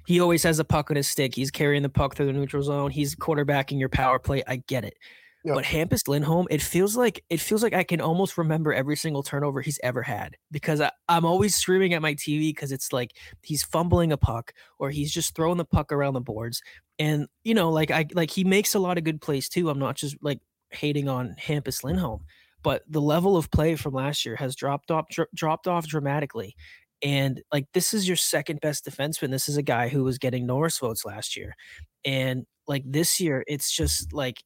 he 0.09 0.21
always 0.21 0.42
has 0.42 0.57
the 0.57 0.64
puck 0.64 0.90
on 0.90 0.97
his 0.97 1.07
stick. 1.07 1.35
He's 1.35 1.51
carrying 1.51 1.83
the 1.83 1.90
puck 1.90 2.14
through 2.14 2.29
the 2.29 2.33
neutral 2.33 2.62
zone. 2.62 2.90
He's 2.90 3.14
quarterbacking 3.14 3.79
your 3.79 3.90
power 3.90 4.18
play. 4.18 4.42
I 4.47 4.57
get 4.57 4.83
it. 4.83 4.97
Yep. 5.44 5.55
But 5.55 5.64
Hampus 5.66 6.09
Lindholm, 6.09 6.47
it 6.51 6.62
feels 6.62 6.97
like 6.97 7.23
it 7.29 7.40
feels 7.40 7.62
like 7.62 7.75
I 7.75 7.85
can 7.85 8.01
almost 8.01 8.38
remember 8.38 8.73
every 8.73 8.97
single 8.97 9.23
turnover 9.23 9.61
he's 9.61 9.79
ever 9.83 10.01
had 10.01 10.38
because 10.51 10.81
I, 10.81 10.92
am 11.11 11.27
always 11.27 11.55
screaming 11.55 11.92
at 11.92 12.01
my 12.01 12.14
TV 12.14 12.49
because 12.49 12.73
it's 12.73 12.90
like 12.90 13.16
he's 13.42 13.62
fumbling 13.62 14.11
a 14.11 14.16
puck 14.16 14.55
or 14.79 14.88
he's 14.88 15.12
just 15.12 15.37
throwing 15.37 15.59
the 15.59 15.66
puck 15.66 15.92
around 15.92 16.14
the 16.14 16.23
boards. 16.23 16.62
And 16.99 17.27
you 17.44 17.53
know, 17.53 17.68
like 17.68 17.90
I 17.90 18.07
like 18.14 18.31
he 18.31 18.44
makes 18.44 18.75
a 18.75 18.79
lot 18.79 18.97
of 18.97 19.05
good 19.05 19.21
plays 19.21 19.51
too. 19.51 19.68
I'm 19.68 19.79
not 19.79 19.97
just 19.97 20.16
like 20.23 20.40
hating 20.71 21.11
on 21.11 21.37
Hampus 21.38 21.85
Lindholm, 21.85 22.25
but 22.62 22.83
the 22.88 23.03
level 23.03 23.37
of 23.37 23.51
play 23.51 23.77
from 23.77 23.92
last 23.92 24.25
year 24.25 24.37
has 24.37 24.57
dropped 24.57 24.90
off 24.90 25.05
dro- 25.11 25.27
dropped 25.35 25.68
off 25.68 25.87
dramatically. 25.87 26.57
And 27.02 27.42
like 27.52 27.66
this 27.74 27.94
is 27.94 28.08
your 28.08 28.16
second 28.16 28.61
best 28.61 28.84
defenseman. 28.84 29.30
This 29.30 29.48
is 29.48 29.56
a 29.56 29.62
guy 29.62 29.88
who 29.88 30.04
was 30.04 30.18
getting 30.18 30.46
Norris 30.46 30.78
votes 30.78 31.04
last 31.04 31.37
year. 31.37 31.54
And 32.04 32.44
like 32.66 32.82
this 32.87 33.20
year, 33.20 33.44
it's 33.46 33.70
just 33.74 34.12
like 34.12 34.42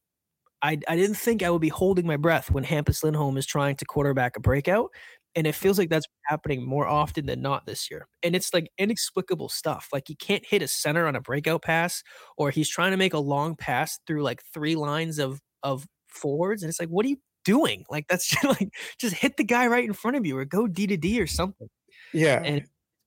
I, 0.62 0.78
I 0.88 0.96
didn't 0.96 1.16
think 1.16 1.42
I 1.42 1.50
would 1.50 1.60
be 1.60 1.68
holding 1.68 2.06
my 2.06 2.16
breath 2.16 2.50
when 2.50 2.64
Hampus 2.64 3.02
Lindholm 3.02 3.36
is 3.36 3.46
trying 3.46 3.76
to 3.76 3.84
quarterback 3.84 4.36
a 4.36 4.40
breakout. 4.40 4.90
And 5.34 5.46
it 5.46 5.54
feels 5.54 5.78
like 5.78 5.88
that's 5.88 6.06
happening 6.26 6.66
more 6.66 6.86
often 6.86 7.26
than 7.26 7.40
not 7.42 7.66
this 7.66 7.90
year. 7.90 8.06
And 8.22 8.36
it's 8.36 8.52
like 8.54 8.68
inexplicable 8.78 9.48
stuff. 9.48 9.88
Like 9.92 10.04
he 10.06 10.14
can't 10.14 10.44
hit 10.46 10.62
a 10.62 10.68
center 10.68 11.06
on 11.06 11.16
a 11.16 11.20
breakout 11.22 11.62
pass, 11.62 12.02
or 12.36 12.50
he's 12.50 12.68
trying 12.68 12.90
to 12.92 12.96
make 12.98 13.14
a 13.14 13.18
long 13.18 13.56
pass 13.56 13.98
through 14.06 14.22
like 14.22 14.42
three 14.54 14.76
lines 14.76 15.18
of 15.18 15.40
of 15.62 15.86
forwards. 16.08 16.62
And 16.62 16.68
it's 16.70 16.78
like, 16.80 16.90
what 16.90 17.06
are 17.06 17.08
you 17.08 17.16
doing? 17.44 17.84
Like 17.90 18.06
that's 18.08 18.28
just 18.30 18.44
like 18.44 18.68
just 18.98 19.16
hit 19.16 19.36
the 19.38 19.44
guy 19.44 19.66
right 19.68 19.84
in 19.84 19.94
front 19.94 20.16
of 20.18 20.26
you 20.26 20.36
or 20.38 20.44
go 20.44 20.66
D 20.66 20.86
to 20.86 20.96
D 20.98 21.20
or 21.20 21.26
something. 21.26 21.68
Yeah. 22.12 22.42
And 22.42 22.64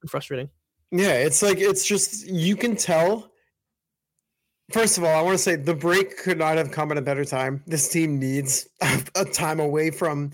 frustrating. 0.07 0.49
Yeah, 0.91 1.13
it's 1.13 1.41
like 1.41 1.57
it's 1.57 1.85
just 1.85 2.25
you 2.27 2.55
can 2.55 2.75
tell 2.75 3.31
First 4.71 4.97
of 4.97 5.03
all, 5.03 5.15
I 5.15 5.21
want 5.21 5.35
to 5.35 5.43
say 5.43 5.55
the 5.55 5.75
break 5.75 6.17
could 6.17 6.39
not 6.39 6.57
have 6.57 6.71
come 6.71 6.91
at 6.91 6.97
a 6.97 7.01
better 7.01 7.23
time. 7.23 7.63
This 7.67 7.87
team 7.87 8.17
needs 8.19 8.67
a 9.15 9.23
time 9.25 9.59
away 9.59 9.91
from 9.91 10.31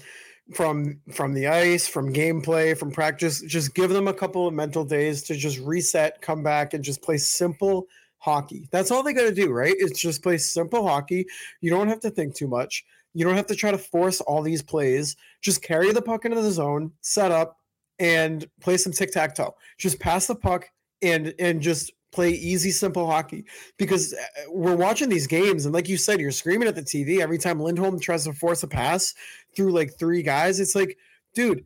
from 0.54 1.02
from 1.12 1.34
the 1.34 1.48
ice, 1.48 1.88
from 1.88 2.14
gameplay, 2.14 2.78
from 2.78 2.92
practice. 2.92 3.42
Just 3.42 3.76
give 3.76 3.90
them 3.90 4.08
a 4.08 4.14
couple 4.14 4.48
of 4.48 4.54
mental 4.54 4.86
days 4.86 5.24
to 5.24 5.36
just 5.36 5.60
reset, 5.60 6.22
come 6.22 6.44
back, 6.44 6.74
and 6.74 6.84
just 6.84 7.02
play 7.02 7.18
simple 7.18 7.88
hockey. 8.20 8.70
That's 8.72 8.90
all 8.90 9.04
they 9.04 9.14
got 9.14 9.24
to 9.24 9.34
do, 9.34 9.52
right? 9.52 9.76
It's 9.78 10.00
just 10.00 10.24
play 10.24 10.38
simple 10.38 10.88
hockey. 10.88 11.26
You 11.60 11.70
don't 11.70 11.90
have 11.90 12.00
to 12.02 12.10
think 12.10 12.34
too 12.34 12.48
much. 12.48 12.86
You 13.14 13.26
don't 13.26 13.36
have 13.36 13.48
to 13.48 13.56
try 13.56 13.72
to 13.72 13.78
force 13.78 14.22
all 14.22 14.42
these 14.42 14.62
plays. 14.62 15.18
Just 15.42 15.62
carry 15.62 15.92
the 15.92 16.02
puck 16.02 16.24
into 16.24 16.42
the 16.42 16.52
zone, 16.52 16.94
set 17.02 17.32
up, 17.32 17.58
and 18.02 18.50
play 18.60 18.76
some 18.76 18.92
tic 18.92 19.12
tac 19.12 19.36
toe. 19.36 19.56
Just 19.78 20.00
pass 20.00 20.28
the 20.28 20.36
puck 20.36 20.70
and 21.02 21.34
and 21.40 21.62
just 21.62 21.94
play 22.12 22.32
easy, 22.32 22.72
simple 22.72 23.06
hockey. 23.06 23.46
Because 23.78 24.14
uh, 24.14 24.18
we're 24.50 24.76
watching 24.76 25.08
these 25.08 25.28
games, 25.28 25.66
and 25.66 25.74
like 25.74 25.88
you 25.88 25.98
said, 25.98 26.20
you're 26.20 26.32
screaming 26.32 26.68
at 26.68 26.76
the 26.76 26.82
TV 26.82 27.22
every 27.22 27.38
time 27.38 27.62
Lindholm 27.62 28.00
tries 28.00 28.26
to 28.26 28.34
force 28.34 28.64
a 28.64 28.68
pass 28.68 29.14
through 29.56 29.72
like 29.72 29.98
three 29.98 30.24
guys. 30.24 30.60
It's 30.60 30.76
like, 30.76 30.98
dude, 31.36 31.64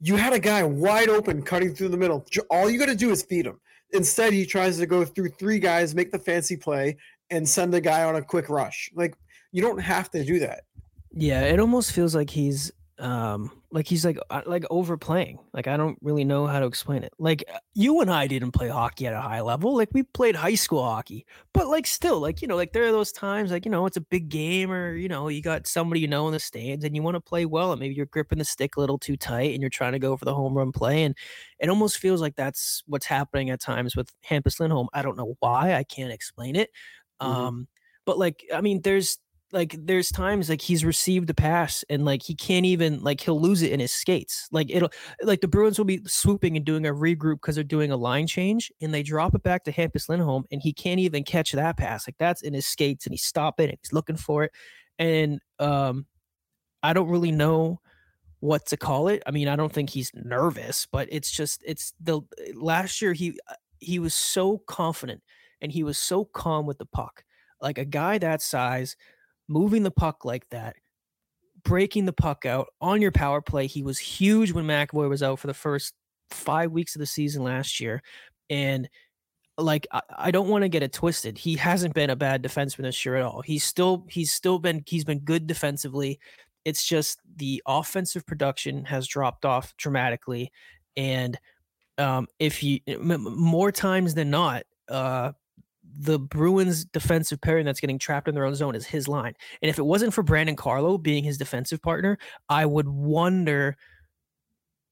you 0.00 0.16
had 0.16 0.34
a 0.34 0.38
guy 0.38 0.62
wide 0.62 1.08
open 1.08 1.42
cutting 1.42 1.74
through 1.74 1.88
the 1.88 1.96
middle. 1.96 2.24
All 2.50 2.68
you 2.68 2.78
got 2.78 2.86
to 2.86 2.94
do 2.94 3.10
is 3.10 3.22
feed 3.22 3.46
him. 3.46 3.58
Instead, 3.92 4.32
he 4.32 4.44
tries 4.44 4.78
to 4.78 4.86
go 4.86 5.04
through 5.04 5.30
three 5.30 5.58
guys, 5.58 5.94
make 5.94 6.12
the 6.12 6.18
fancy 6.18 6.56
play, 6.56 6.96
and 7.30 7.48
send 7.48 7.72
the 7.72 7.80
guy 7.80 8.04
on 8.04 8.16
a 8.16 8.22
quick 8.22 8.50
rush. 8.50 8.90
Like 8.94 9.16
you 9.52 9.62
don't 9.62 9.78
have 9.78 10.10
to 10.10 10.22
do 10.22 10.38
that. 10.40 10.64
Yeah, 11.16 11.42
it 11.42 11.60
almost 11.60 11.92
feels 11.92 12.14
like 12.14 12.28
he's 12.28 12.72
um 13.00 13.50
like 13.72 13.88
he's 13.88 14.04
like 14.04 14.16
uh, 14.30 14.42
like 14.46 14.64
overplaying 14.70 15.36
like 15.52 15.66
i 15.66 15.76
don't 15.76 15.98
really 16.00 16.22
know 16.22 16.46
how 16.46 16.60
to 16.60 16.66
explain 16.66 17.02
it 17.02 17.12
like 17.18 17.42
uh, 17.52 17.58
you 17.74 18.00
and 18.00 18.08
i 18.08 18.24
didn't 18.28 18.52
play 18.52 18.68
hockey 18.68 19.04
at 19.04 19.12
a 19.12 19.20
high 19.20 19.40
level 19.40 19.76
like 19.76 19.88
we 19.92 20.04
played 20.04 20.36
high 20.36 20.54
school 20.54 20.84
hockey 20.84 21.26
but 21.52 21.66
like 21.66 21.88
still 21.88 22.20
like 22.20 22.40
you 22.40 22.46
know 22.46 22.54
like 22.54 22.72
there 22.72 22.84
are 22.84 22.92
those 22.92 23.10
times 23.10 23.50
like 23.50 23.64
you 23.64 23.70
know 23.70 23.84
it's 23.84 23.96
a 23.96 24.00
big 24.00 24.28
game 24.28 24.70
or 24.70 24.94
you 24.94 25.08
know 25.08 25.26
you 25.26 25.42
got 25.42 25.66
somebody 25.66 26.00
you 26.00 26.06
know 26.06 26.28
in 26.28 26.32
the 26.32 26.38
stands 26.38 26.84
and 26.84 26.94
you 26.94 27.02
want 27.02 27.16
to 27.16 27.20
play 27.20 27.44
well 27.44 27.72
and 27.72 27.80
maybe 27.80 27.94
you're 27.94 28.06
gripping 28.06 28.38
the 28.38 28.44
stick 28.44 28.76
a 28.76 28.80
little 28.80 28.98
too 28.98 29.16
tight 29.16 29.52
and 29.52 29.60
you're 29.60 29.70
trying 29.70 29.92
to 29.92 29.98
go 29.98 30.16
for 30.16 30.24
the 30.24 30.34
home 30.34 30.56
run 30.56 30.70
play 30.70 31.02
and 31.02 31.16
it 31.58 31.68
almost 31.68 31.98
feels 31.98 32.20
like 32.20 32.36
that's 32.36 32.84
what's 32.86 33.06
happening 33.06 33.50
at 33.50 33.60
times 33.60 33.96
with 33.96 34.12
Hampus 34.22 34.60
Lindholm 34.60 34.88
I 34.92 35.02
don't 35.02 35.16
know 35.16 35.34
why 35.40 35.74
I 35.74 35.82
can't 35.82 36.12
explain 36.12 36.54
it 36.54 36.70
mm-hmm. 37.20 37.32
um 37.32 37.68
but 38.04 38.18
like 38.18 38.44
i 38.54 38.60
mean 38.60 38.80
there's 38.82 39.18
like 39.54 39.76
there's 39.78 40.10
times 40.10 40.48
like 40.50 40.60
he's 40.60 40.84
received 40.84 41.30
a 41.30 41.34
pass 41.34 41.84
and 41.88 42.04
like 42.04 42.24
he 42.24 42.34
can't 42.34 42.66
even 42.66 43.00
like 43.00 43.20
he'll 43.20 43.40
lose 43.40 43.62
it 43.62 43.70
in 43.70 43.78
his 43.78 43.92
skates. 43.92 44.48
Like 44.50 44.68
it'll 44.68 44.90
like 45.22 45.40
the 45.40 45.48
Bruins 45.48 45.78
will 45.78 45.84
be 45.84 46.00
swooping 46.06 46.56
and 46.56 46.66
doing 46.66 46.84
a 46.84 46.92
regroup 46.92 47.36
because 47.36 47.54
they're 47.54 47.62
doing 47.62 47.92
a 47.92 47.96
line 47.96 48.26
change 48.26 48.72
and 48.82 48.92
they 48.92 49.04
drop 49.04 49.32
it 49.34 49.44
back 49.44 49.62
to 49.64 49.72
Hampus 49.72 50.08
Lindholm 50.08 50.44
and 50.50 50.60
he 50.60 50.72
can't 50.72 50.98
even 50.98 51.22
catch 51.22 51.52
that 51.52 51.76
pass. 51.76 52.08
Like 52.08 52.18
that's 52.18 52.42
in 52.42 52.52
his 52.52 52.66
skates 52.66 53.06
and 53.06 53.12
he's 53.12 53.22
stopping 53.22 53.70
and 53.70 53.78
he's 53.80 53.92
looking 53.92 54.16
for 54.16 54.42
it. 54.42 54.52
And 54.98 55.40
um 55.60 56.06
I 56.82 56.92
don't 56.92 57.08
really 57.08 57.32
know 57.32 57.80
what 58.40 58.66
to 58.66 58.76
call 58.76 59.06
it. 59.06 59.22
I 59.24 59.30
mean, 59.30 59.46
I 59.46 59.54
don't 59.56 59.72
think 59.72 59.88
he's 59.88 60.10
nervous, 60.14 60.86
but 60.90 61.08
it's 61.12 61.30
just 61.30 61.62
it's 61.64 61.94
the 62.00 62.22
last 62.54 63.00
year 63.00 63.12
he 63.12 63.38
uh, 63.48 63.54
he 63.78 64.00
was 64.00 64.14
so 64.14 64.58
confident 64.66 65.22
and 65.60 65.70
he 65.70 65.84
was 65.84 65.96
so 65.96 66.24
calm 66.24 66.66
with 66.66 66.78
the 66.78 66.86
puck. 66.86 67.22
Like 67.60 67.78
a 67.78 67.84
guy 67.84 68.18
that 68.18 68.42
size 68.42 68.96
moving 69.48 69.82
the 69.82 69.90
puck 69.90 70.24
like 70.24 70.48
that, 70.50 70.76
breaking 71.64 72.04
the 72.04 72.12
puck 72.12 72.46
out 72.46 72.68
on 72.80 73.02
your 73.02 73.12
power 73.12 73.40
play. 73.40 73.66
He 73.66 73.82
was 73.82 73.98
huge 73.98 74.52
when 74.52 74.66
McAvoy 74.66 75.08
was 75.08 75.22
out 75.22 75.38
for 75.38 75.46
the 75.46 75.54
first 75.54 75.94
five 76.30 76.72
weeks 76.72 76.94
of 76.94 77.00
the 77.00 77.06
season 77.06 77.42
last 77.42 77.80
year. 77.80 78.02
And 78.50 78.88
like 79.56 79.86
I, 79.92 80.00
I 80.16 80.30
don't 80.30 80.48
want 80.48 80.62
to 80.62 80.68
get 80.68 80.82
it 80.82 80.92
twisted. 80.92 81.38
He 81.38 81.56
hasn't 81.56 81.94
been 81.94 82.10
a 82.10 82.16
bad 82.16 82.42
defenseman 82.42 82.82
this 82.82 83.04
year 83.04 83.16
at 83.16 83.22
all. 83.22 83.42
He's 83.42 83.64
still 83.64 84.06
he's 84.08 84.32
still 84.32 84.58
been 84.58 84.82
he's 84.86 85.04
been 85.04 85.20
good 85.20 85.46
defensively. 85.46 86.18
It's 86.64 86.86
just 86.86 87.20
the 87.36 87.62
offensive 87.66 88.26
production 88.26 88.84
has 88.86 89.06
dropped 89.06 89.44
off 89.44 89.76
dramatically. 89.76 90.50
And 90.96 91.38
um, 91.98 92.26
if 92.38 92.62
you 92.62 92.80
more 92.98 93.70
times 93.70 94.14
than 94.14 94.30
not, 94.30 94.64
uh, 94.88 95.32
the 95.96 96.18
Bruins 96.18 96.84
defensive 96.84 97.40
pairing 97.40 97.64
that's 97.64 97.80
getting 97.80 97.98
trapped 97.98 98.28
in 98.28 98.34
their 98.34 98.44
own 98.44 98.54
zone 98.54 98.74
is 98.74 98.86
his 98.86 99.08
line. 99.08 99.34
And 99.62 99.70
if 99.70 99.78
it 99.78 99.84
wasn't 99.84 100.14
for 100.14 100.22
Brandon 100.22 100.56
Carlo 100.56 100.98
being 100.98 101.24
his 101.24 101.38
defensive 101.38 101.80
partner, 101.82 102.18
I 102.48 102.66
would 102.66 102.88
wonder 102.88 103.76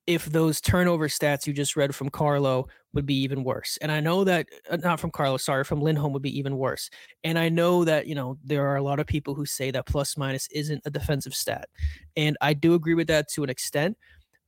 if 0.06 0.26
those 0.26 0.60
turnover 0.60 1.08
stats 1.08 1.46
you 1.46 1.52
just 1.52 1.76
read 1.76 1.94
from 1.94 2.10
Carlo 2.10 2.66
would 2.92 3.06
be 3.06 3.14
even 3.22 3.44
worse. 3.44 3.78
And 3.80 3.92
I 3.92 4.00
know 4.00 4.24
that 4.24 4.46
uh, 4.68 4.76
not 4.76 4.98
from 4.98 5.12
Carlo, 5.12 5.36
sorry, 5.36 5.64
from 5.64 5.80
Lindholm 5.80 6.12
would 6.12 6.22
be 6.22 6.36
even 6.36 6.56
worse. 6.56 6.90
And 7.22 7.38
I 7.38 7.48
know 7.48 7.84
that, 7.84 8.06
you 8.06 8.14
know, 8.14 8.36
there 8.44 8.66
are 8.66 8.76
a 8.76 8.82
lot 8.82 8.98
of 8.98 9.06
people 9.06 9.34
who 9.34 9.46
say 9.46 9.70
that 9.70 9.86
plus 9.86 10.16
minus 10.16 10.48
isn't 10.52 10.82
a 10.84 10.90
defensive 10.90 11.34
stat. 11.34 11.68
And 12.16 12.36
I 12.40 12.52
do 12.52 12.74
agree 12.74 12.94
with 12.94 13.06
that 13.08 13.28
to 13.34 13.44
an 13.44 13.50
extent, 13.50 13.96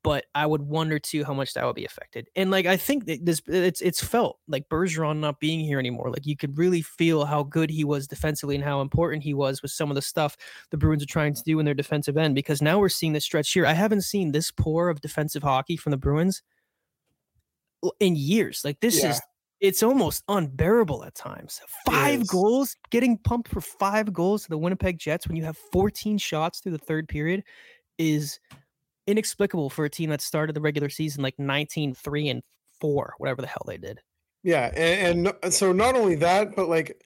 but 0.04 0.26
I 0.34 0.44
would 0.44 0.60
wonder 0.60 0.98
too 0.98 1.24
how 1.24 1.32
much 1.32 1.54
that 1.54 1.64
would 1.64 1.74
be 1.74 1.86
affected. 1.86 2.28
And 2.36 2.50
like 2.50 2.66
I 2.66 2.76
think 2.76 3.06
that 3.06 3.24
this 3.24 3.40
it's 3.48 3.80
it's 3.80 4.04
felt 4.04 4.38
like 4.46 4.68
Bergeron 4.68 5.18
not 5.18 5.40
being 5.40 5.60
here 5.60 5.78
anymore. 5.78 6.10
Like 6.10 6.26
you 6.26 6.36
could 6.36 6.56
really 6.58 6.82
feel 6.82 7.24
how 7.24 7.42
good 7.42 7.70
he 7.70 7.84
was 7.84 8.06
defensively 8.06 8.54
and 8.54 8.62
how 8.62 8.82
important 8.82 9.24
he 9.24 9.32
was 9.32 9.62
with 9.62 9.70
some 9.70 9.90
of 9.90 9.94
the 9.94 10.02
stuff 10.02 10.36
the 10.70 10.76
Bruins 10.76 11.02
are 11.02 11.06
trying 11.06 11.34
to 11.34 11.42
do 11.42 11.58
in 11.58 11.64
their 11.64 11.74
defensive 11.74 12.18
end. 12.18 12.34
Because 12.34 12.60
now 12.60 12.78
we're 12.78 12.90
seeing 12.90 13.14
this 13.14 13.24
stretch 13.24 13.50
here. 13.50 13.64
I 13.64 13.72
haven't 13.72 14.02
seen 14.02 14.30
this 14.30 14.50
poor 14.50 14.90
of 14.90 15.00
defensive 15.00 15.42
hockey 15.42 15.78
from 15.78 15.90
the 15.90 15.96
Bruins 15.96 16.42
in 17.98 18.14
years. 18.14 18.60
Like 18.62 18.80
this 18.80 19.02
yeah. 19.02 19.12
is 19.12 19.20
it's 19.60 19.82
almost 19.82 20.22
unbearable 20.28 21.02
at 21.04 21.14
times. 21.14 21.62
Five 21.86 22.26
goals, 22.26 22.76
getting 22.90 23.16
pumped 23.16 23.48
for 23.48 23.62
five 23.62 24.12
goals 24.12 24.42
to 24.42 24.50
the 24.50 24.58
Winnipeg 24.58 24.98
Jets 24.98 25.26
when 25.26 25.36
you 25.36 25.44
have 25.44 25.56
14 25.72 26.18
shots 26.18 26.60
through 26.60 26.72
the 26.72 26.78
third 26.78 27.08
period 27.08 27.42
is 27.96 28.38
inexplicable 29.06 29.70
for 29.70 29.84
a 29.84 29.90
team 29.90 30.10
that 30.10 30.20
started 30.20 30.54
the 30.54 30.60
regular 30.60 30.88
season 30.88 31.22
like 31.22 31.38
19 31.38 31.94
3 31.94 32.28
and 32.28 32.42
4 32.80 33.14
whatever 33.18 33.42
the 33.42 33.48
hell 33.48 33.64
they 33.66 33.76
did. 33.76 34.00
Yeah 34.42 34.70
and, 34.76 35.32
and 35.42 35.52
so 35.52 35.72
not 35.72 35.94
only 35.96 36.14
that 36.16 36.56
but 36.56 36.68
like 36.68 37.02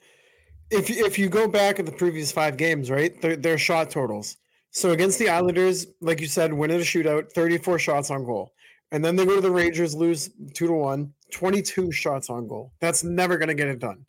if 0.71 0.89
if 0.89 1.19
you 1.19 1.29
go 1.29 1.47
back 1.47 1.79
at 1.79 1.85
the 1.85 1.91
previous 1.91 2.31
five 2.31 2.57
games 2.57 2.89
right 2.89 3.19
their, 3.21 3.57
shot 3.57 3.89
totals. 3.89 4.37
So 4.71 4.91
against 4.91 5.19
the 5.19 5.29
islanders 5.29 5.87
like 6.01 6.21
you 6.21 6.27
said 6.27 6.53
win 6.53 6.71
in 6.71 6.79
a 6.79 6.83
shootout 6.83 7.31
34 7.31 7.79
shots 7.79 8.11
on 8.11 8.23
goal. 8.23 8.53
And 8.91 9.05
then 9.05 9.15
they 9.15 9.25
go 9.25 9.35
to 9.35 9.41
the 9.41 9.51
rangers 9.51 9.95
lose 9.95 10.29
2 10.53 10.67
to 10.67 10.73
1 10.73 11.13
22 11.31 11.91
shots 11.91 12.29
on 12.29 12.47
goal. 12.47 12.71
That's 12.79 13.03
never 13.03 13.37
going 13.37 13.49
to 13.49 13.53
get 13.53 13.67
it 13.67 13.79
done. 13.79 14.05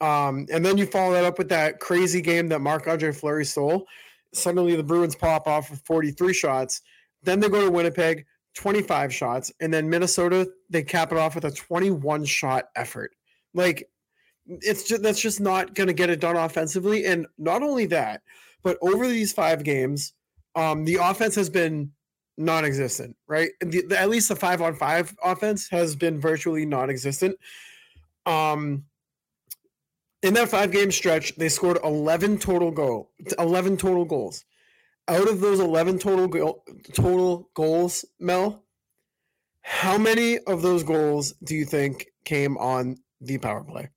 Um, 0.00 0.46
and 0.52 0.64
then 0.64 0.76
you 0.76 0.86
follow 0.86 1.14
that 1.14 1.24
up 1.24 1.38
with 1.38 1.48
that 1.48 1.80
crazy 1.80 2.20
game 2.20 2.48
that 2.48 2.60
Marc 2.60 2.86
Andre 2.86 3.12
Fleury 3.12 3.44
stole. 3.44 3.86
Suddenly 4.32 4.76
the 4.76 4.82
Bruins 4.82 5.16
pop 5.16 5.46
off 5.46 5.70
with 5.70 5.80
43 5.80 6.34
shots 6.34 6.82
then 7.26 7.40
they 7.40 7.48
go 7.48 7.64
to 7.64 7.70
Winnipeg, 7.70 8.24
25 8.54 9.12
shots, 9.12 9.52
and 9.60 9.74
then 9.74 9.90
Minnesota 9.90 10.48
they 10.70 10.82
cap 10.82 11.12
it 11.12 11.18
off 11.18 11.34
with 11.34 11.44
a 11.44 11.50
21 11.50 12.24
shot 12.24 12.70
effort. 12.74 13.14
Like 13.52 13.88
it's 14.46 14.84
just 14.84 15.02
that's 15.02 15.20
just 15.20 15.40
not 15.40 15.74
going 15.74 15.88
to 15.88 15.92
get 15.92 16.08
it 16.08 16.20
done 16.20 16.36
offensively. 16.36 17.04
And 17.04 17.26
not 17.36 17.62
only 17.62 17.86
that, 17.86 18.22
but 18.62 18.78
over 18.80 19.06
these 19.06 19.32
five 19.32 19.62
games, 19.62 20.14
um, 20.54 20.84
the 20.84 20.96
offense 20.96 21.34
has 21.34 21.50
been 21.50 21.92
non-existent. 22.38 23.16
Right, 23.28 23.50
the, 23.60 23.82
the, 23.82 24.00
at 24.00 24.08
least 24.08 24.28
the 24.28 24.36
five 24.36 24.62
on 24.62 24.74
five 24.74 25.14
offense 25.22 25.68
has 25.68 25.94
been 25.96 26.20
virtually 26.20 26.64
non-existent. 26.64 27.36
Um, 28.24 28.84
in 30.22 30.34
that 30.34 30.48
five 30.48 30.72
game 30.72 30.90
stretch, 30.90 31.36
they 31.36 31.48
scored 31.48 31.78
11 31.84 32.38
total 32.38 32.70
goal, 32.70 33.10
11 33.38 33.76
total 33.76 34.04
goals 34.04 34.44
out 35.08 35.28
of 35.28 35.40
those 35.40 35.60
11 35.60 35.98
total 35.98 36.28
go- 36.28 36.62
total 36.92 37.50
goals, 37.54 38.04
Mel, 38.18 38.64
how 39.62 39.98
many 39.98 40.38
of 40.40 40.62
those 40.62 40.82
goals 40.82 41.32
do 41.44 41.54
you 41.54 41.64
think 41.64 42.06
came 42.24 42.56
on 42.58 42.96
the 43.20 43.38
power 43.38 43.64
play? 43.64 43.88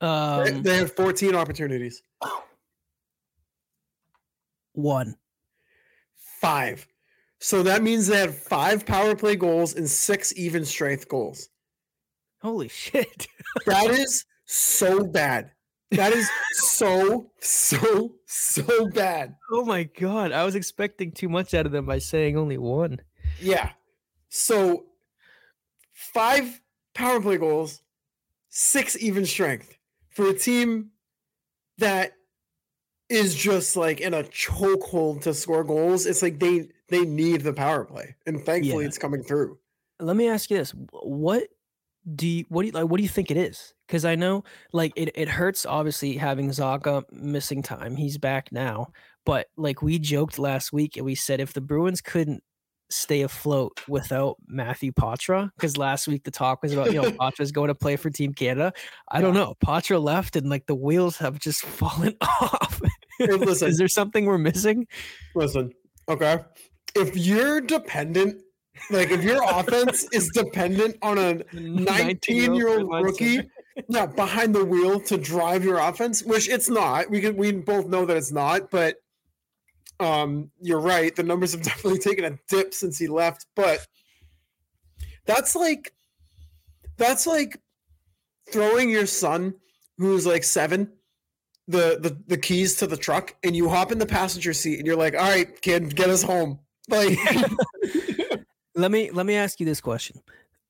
Um, 0.00 0.44
they, 0.44 0.50
they 0.60 0.76
had 0.76 0.92
14 0.92 1.34
opportunities. 1.34 2.02
One. 4.72 5.16
Five. 6.40 6.86
So 7.40 7.62
that 7.64 7.82
means 7.82 8.06
they 8.06 8.18
had 8.18 8.34
five 8.34 8.86
power 8.86 9.16
play 9.16 9.36
goals 9.36 9.74
and 9.74 9.88
six 9.88 10.32
even 10.36 10.64
strength 10.64 11.08
goals. 11.08 11.48
Holy 12.40 12.68
shit. 12.68 13.26
that 13.66 13.90
is 13.90 14.24
so 14.44 15.04
bad. 15.04 15.50
That 15.92 16.12
is 16.12 16.28
so, 16.52 17.30
so, 17.40 18.12
so 18.26 18.88
bad. 18.88 19.36
Oh 19.50 19.64
my 19.64 19.84
god. 19.84 20.32
I 20.32 20.44
was 20.44 20.54
expecting 20.54 21.12
too 21.12 21.28
much 21.28 21.54
out 21.54 21.66
of 21.66 21.72
them 21.72 21.86
by 21.86 21.98
saying 21.98 22.36
only 22.36 22.58
one. 22.58 23.00
Yeah. 23.40 23.70
So 24.28 24.84
five 25.92 26.60
power 26.94 27.20
play 27.20 27.38
goals, 27.38 27.82
six 28.50 28.96
even 29.02 29.24
strength 29.24 29.78
for 30.10 30.28
a 30.28 30.34
team 30.34 30.90
that 31.78 32.12
is 33.08 33.34
just 33.34 33.76
like 33.76 34.00
in 34.00 34.12
a 34.12 34.24
chokehold 34.24 35.22
to 35.22 35.32
score 35.32 35.64
goals. 35.64 36.04
It's 36.04 36.22
like 36.22 36.38
they 36.38 36.68
they 36.88 37.04
need 37.04 37.42
the 37.42 37.52
power 37.52 37.84
play. 37.84 38.14
And 38.26 38.44
thankfully 38.44 38.84
yeah. 38.84 38.88
it's 38.88 38.98
coming 38.98 39.22
through. 39.22 39.58
Let 40.00 40.16
me 40.16 40.28
ask 40.28 40.50
you 40.50 40.58
this. 40.58 40.72
What 40.90 41.48
do 42.14 42.26
you 42.26 42.44
what 42.48 42.62
do 42.62 42.66
you 42.68 42.72
like 42.72 42.86
what 42.86 42.96
do 42.96 43.02
you 43.02 43.08
think 43.08 43.30
it 43.30 43.36
is? 43.36 43.74
Because 43.86 44.04
i 44.04 44.14
know 44.14 44.44
like 44.72 44.92
it, 44.96 45.10
it 45.14 45.28
hurts 45.28 45.66
obviously 45.66 46.16
having 46.16 46.50
Zacha 46.50 47.04
missing 47.12 47.62
time. 47.62 47.96
He's 47.96 48.18
back 48.18 48.50
now. 48.52 48.88
But 49.26 49.48
like 49.56 49.82
we 49.82 49.98
joked 49.98 50.38
last 50.38 50.72
week 50.72 50.96
and 50.96 51.04
we 51.04 51.14
said 51.14 51.40
if 51.40 51.52
the 51.52 51.60
bruins 51.60 52.00
couldn't 52.00 52.42
stay 52.90 53.20
afloat 53.20 53.82
without 53.86 54.36
matthew 54.46 54.90
Poitras 54.92 55.50
because 55.54 55.76
last 55.76 56.08
week 56.08 56.24
the 56.24 56.30
talk 56.30 56.62
was 56.62 56.72
about 56.72 56.90
you 56.90 57.02
know 57.02 57.10
Poitras's 57.20 57.52
going 57.52 57.68
to 57.68 57.74
play 57.74 57.96
for 57.96 58.08
team 58.08 58.32
canada 58.32 58.72
i 59.10 59.20
don't 59.20 59.34
know. 59.34 59.54
Poitras 59.62 60.02
left 60.02 60.36
and 60.36 60.48
like 60.48 60.64
the 60.64 60.74
wheels 60.74 61.18
have 61.18 61.38
just 61.38 61.60
fallen 61.66 62.16
off. 62.22 62.80
Listen. 63.20 63.68
is 63.68 63.76
there 63.76 63.88
something 63.88 64.24
we're 64.24 64.38
missing? 64.38 64.86
Listen, 65.34 65.72
okay. 66.08 66.38
If 66.94 67.16
you're 67.16 67.60
dependent, 67.60 68.40
like 68.90 69.10
if 69.10 69.22
your 69.22 69.42
offense 69.44 70.06
is 70.12 70.30
dependent 70.34 70.96
on 71.02 71.18
a 71.18 71.42
19 71.52 72.54
year 72.54 72.68
old 72.68 72.90
rookie, 73.04 73.40
yeah, 73.88 74.06
behind 74.06 74.54
the 74.54 74.64
wheel 74.64 75.00
to 75.00 75.16
drive 75.16 75.64
your 75.64 75.78
offense, 75.78 76.22
which 76.22 76.48
it's 76.48 76.68
not. 76.68 77.10
We 77.10 77.20
can 77.20 77.36
we 77.36 77.52
both 77.52 77.86
know 77.86 78.04
that 78.06 78.16
it's 78.16 78.32
not, 78.32 78.70
but 78.70 78.96
um, 80.00 80.50
you're 80.60 80.80
right. 80.80 81.14
The 81.14 81.22
numbers 81.22 81.52
have 81.52 81.62
definitely 81.62 81.98
taken 81.98 82.24
a 82.24 82.38
dip 82.48 82.74
since 82.74 82.98
he 82.98 83.06
left, 83.06 83.46
but 83.54 83.86
that's 85.26 85.54
like 85.54 85.92
that's 86.96 87.26
like 87.26 87.60
throwing 88.50 88.90
your 88.90 89.06
son 89.06 89.54
who's 89.98 90.26
like 90.26 90.44
seven 90.44 90.90
the, 91.68 91.98
the 92.00 92.18
the 92.26 92.38
keys 92.38 92.76
to 92.76 92.86
the 92.86 92.96
truck 92.96 93.34
and 93.44 93.54
you 93.54 93.68
hop 93.68 93.92
in 93.92 93.98
the 93.98 94.06
passenger 94.06 94.54
seat 94.54 94.78
and 94.78 94.86
you're 94.86 94.96
like 94.96 95.14
all 95.14 95.20
right 95.20 95.60
kid 95.60 95.94
get 95.94 96.08
us 96.08 96.22
home 96.22 96.58
like 96.88 97.18
let 98.78 98.90
me 98.90 99.10
let 99.10 99.26
me 99.26 99.34
ask 99.34 99.60
you 99.60 99.66
this 99.66 99.80
question 99.80 100.20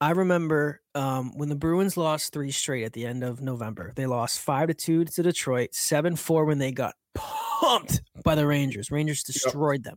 i 0.01 0.11
remember 0.11 0.81
um, 0.95 1.37
when 1.37 1.49
the 1.49 1.55
bruins 1.55 1.97
lost 1.97 2.33
three 2.33 2.51
straight 2.51 2.85
at 2.85 2.93
the 2.93 3.07
end 3.07 3.23
of 3.23 3.41
november 3.41 3.93
they 3.97 4.07
lost 4.07 4.41
five 4.41 4.69
to 4.69 4.75
two 4.75 5.05
to 5.05 5.23
detroit 5.23 5.75
seven 5.75 6.17
four 6.17 6.45
when 6.45 6.59
they 6.59 6.73
got 6.73 6.95
pumped 7.15 8.01
by 8.25 8.35
the 8.35 8.47
rangers 8.47 8.91
rangers 8.91 9.23
destroyed 9.23 9.85
them 9.85 9.97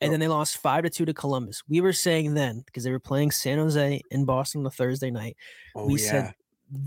and 0.00 0.08
Yep. 0.08 0.12
then 0.14 0.20
they 0.20 0.28
lost 0.28 0.56
five 0.56 0.84
to 0.84 0.90
two 0.90 1.04
to 1.04 1.14
columbus 1.14 1.62
we 1.68 1.80
were 1.80 1.92
saying 1.92 2.34
then 2.34 2.62
because 2.66 2.84
they 2.84 2.90
were 2.90 2.98
playing 3.00 3.30
san 3.30 3.58
jose 3.58 4.00
in 4.10 4.24
boston 4.24 4.60
on 4.60 4.64
the 4.64 4.70
thursday 4.70 5.10
night 5.10 5.36
oh, 5.76 5.86
we 5.86 5.98
said 5.98 6.32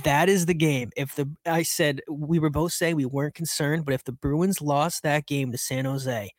that 0.04 0.30
is 0.30 0.48
the 0.48 0.56
game. 0.56 0.92
If 0.98 1.14
the 1.16 1.30
I 1.46 1.62
said 1.62 2.02
we 2.10 2.40
were 2.40 2.50
both 2.50 2.74
saying 2.74 2.96
we 2.96 3.06
weren't 3.06 3.36
concerned, 3.36 3.86
but 3.86 3.94
if 3.94 4.04
the 4.04 4.12
Bruins 4.12 4.60
lost 4.60 5.04
that 5.04 5.28
game 5.28 5.52
to 5.52 5.60
San 5.60 5.86
Jose, 5.86 6.32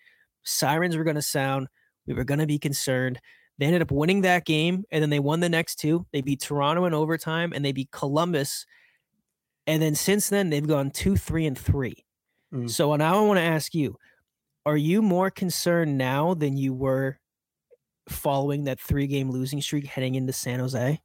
sirens 0.43 0.97
were 0.97 1.05
going 1.05 1.15
to 1.15 1.23
sound. 1.23 1.69
We 2.07 2.15
were 2.15 2.25
going 2.25 2.41
to 2.41 2.47
be 2.47 2.59
concerned. 2.59 3.21
They 3.59 3.67
ended 3.67 3.83
up 3.83 3.91
winning 3.91 4.21
that 4.23 4.45
game, 4.45 4.85
and 4.91 5.03
then 5.03 5.11
they 5.11 5.19
won 5.19 5.41
the 5.41 5.49
next 5.49 5.77
two. 5.77 6.07
They 6.13 6.21
beat 6.21 6.41
Toronto 6.41 6.85
in 6.85 6.95
overtime, 6.95 7.53
and 7.55 7.65
they 7.65 7.73
beat 7.73 7.91
Columbus. 7.91 8.67
And 9.67 9.81
then 9.81 9.95
since 9.95 10.29
then, 10.29 10.51
they've 10.51 10.67
gone 10.67 10.91
two, 10.91 11.17
three, 11.17 11.47
and 11.47 11.59
three. 11.59 12.05
Mm. 12.53 12.71
So 12.71 12.95
now 12.97 13.19
I 13.19 13.27
want 13.27 13.39
to 13.39 13.43
ask 13.43 13.75
you: 13.75 13.97
Are 14.67 14.77
you 14.77 15.01
more 15.03 15.31
concerned 15.31 15.97
now 15.97 16.35
than 16.35 16.57
you 16.57 16.75
were 16.75 17.19
following 18.09 18.65
that 18.65 18.79
three-game 18.79 19.31
losing 19.31 19.61
streak 19.61 19.87
heading 19.87 20.15
into 20.15 20.33
San 20.33 20.61
Jose? 20.61 21.01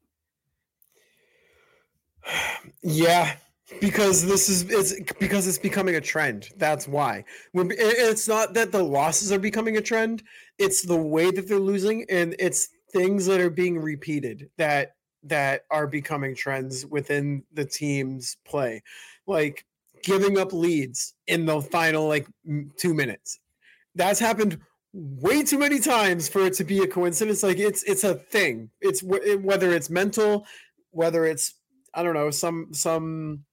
Yeah, 2.83 3.35
because 3.79 4.25
this 4.25 4.49
is 4.49 4.63
it's 4.69 4.93
because 5.19 5.47
it's 5.47 5.57
becoming 5.57 5.95
a 5.95 6.01
trend. 6.01 6.49
That's 6.57 6.87
why. 6.87 7.23
When 7.53 7.71
it's 7.71 8.27
not 8.27 8.53
that 8.53 8.71
the 8.71 8.83
losses 8.83 9.31
are 9.31 9.39
becoming 9.39 9.77
a 9.77 9.81
trend, 9.81 10.23
it's 10.61 10.83
the 10.83 10.95
way 10.95 11.31
that 11.31 11.47
they're 11.47 11.59
losing 11.59 12.05
and 12.09 12.35
it's 12.37 12.69
things 12.93 13.25
that 13.25 13.41
are 13.41 13.49
being 13.49 13.79
repeated 13.79 14.49
that 14.57 14.95
that 15.23 15.65
are 15.71 15.87
becoming 15.87 16.35
trends 16.35 16.85
within 16.85 17.43
the 17.53 17.65
team's 17.65 18.37
play. 18.45 18.83
Like 19.27 19.65
giving 20.03 20.37
up 20.37 20.53
leads 20.53 21.13
in 21.27 21.45
the 21.45 21.61
final 21.61 22.07
like 22.07 22.27
2 22.77 22.93
minutes. 22.93 23.39
That's 23.95 24.19
happened 24.19 24.59
way 24.93 25.43
too 25.43 25.57
many 25.57 25.79
times 25.79 26.27
for 26.27 26.45
it 26.45 26.53
to 26.53 26.63
be 26.63 26.79
a 26.79 26.87
coincidence 26.87 27.43
like 27.43 27.59
it's 27.59 27.83
it's 27.83 28.03
a 28.03 28.15
thing. 28.15 28.69
It's 28.81 29.01
whether 29.03 29.71
it's 29.71 29.89
mental, 29.89 30.45
whether 30.91 31.25
it's 31.25 31.55
I 31.93 32.03
don't 32.03 32.13
know, 32.13 32.29
some 32.29 32.73
some 32.73 33.45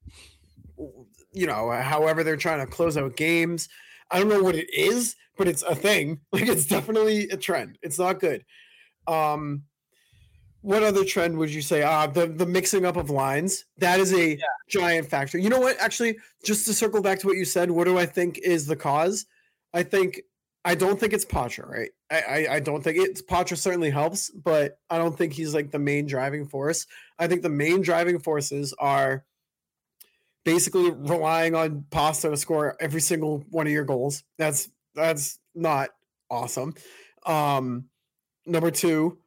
you 1.32 1.46
know, 1.46 1.70
however 1.70 2.22
they're 2.24 2.36
trying 2.36 2.64
to 2.64 2.70
close 2.70 2.96
out 2.96 3.16
games. 3.16 3.68
I 4.10 4.18
don't 4.18 4.28
know 4.28 4.42
what 4.42 4.56
it 4.56 4.72
is, 4.72 5.16
but 5.36 5.48
it's 5.48 5.62
a 5.62 5.74
thing. 5.74 6.20
Like 6.32 6.48
it's 6.48 6.66
definitely 6.66 7.28
a 7.28 7.36
trend. 7.36 7.78
It's 7.82 7.98
not 7.98 8.20
good. 8.20 8.44
Um 9.06 9.64
what 10.60 10.82
other 10.82 11.04
trend 11.04 11.38
would 11.38 11.50
you 11.50 11.62
say? 11.62 11.82
Ah, 11.82 12.06
the 12.06 12.26
the 12.26 12.46
mixing 12.46 12.84
up 12.84 12.96
of 12.96 13.10
lines. 13.10 13.64
That 13.78 14.00
is 14.00 14.12
a 14.12 14.38
giant 14.68 15.08
factor. 15.08 15.38
You 15.38 15.48
know 15.48 15.60
what? 15.60 15.78
Actually, 15.78 16.18
just 16.44 16.66
to 16.66 16.74
circle 16.74 17.00
back 17.00 17.20
to 17.20 17.26
what 17.26 17.36
you 17.36 17.44
said, 17.44 17.70
what 17.70 17.84
do 17.84 17.96
I 17.96 18.06
think 18.06 18.38
is 18.38 18.66
the 18.66 18.76
cause? 18.76 19.26
I 19.72 19.82
think 19.82 20.22
I 20.64 20.74
don't 20.74 20.98
think 20.98 21.12
it's 21.12 21.24
Poitras, 21.24 21.68
right? 21.68 21.90
I, 22.10 22.20
I 22.20 22.54
I 22.56 22.60
don't 22.60 22.82
think 22.82 22.98
it's 22.98 23.22
Poitras 23.22 23.58
certainly 23.58 23.90
helps, 23.90 24.30
but 24.30 24.78
I 24.90 24.98
don't 24.98 25.16
think 25.16 25.32
he's 25.32 25.54
like 25.54 25.70
the 25.70 25.78
main 25.78 26.06
driving 26.06 26.46
force. 26.46 26.86
I 27.18 27.28
think 27.28 27.42
the 27.42 27.48
main 27.48 27.80
driving 27.80 28.18
forces 28.18 28.74
are 28.78 29.24
basically 30.44 30.90
relying 30.90 31.54
on 31.54 31.84
Pasta 31.90 32.30
to 32.30 32.36
score 32.36 32.76
every 32.80 33.00
single 33.00 33.44
one 33.50 33.66
of 33.66 33.72
your 33.72 33.84
goals. 33.84 34.22
That's 34.38 34.70
that's 34.94 35.38
not 35.54 35.90
awesome. 36.30 36.74
Um 37.26 37.84
number 38.46 38.70
2 38.70 39.18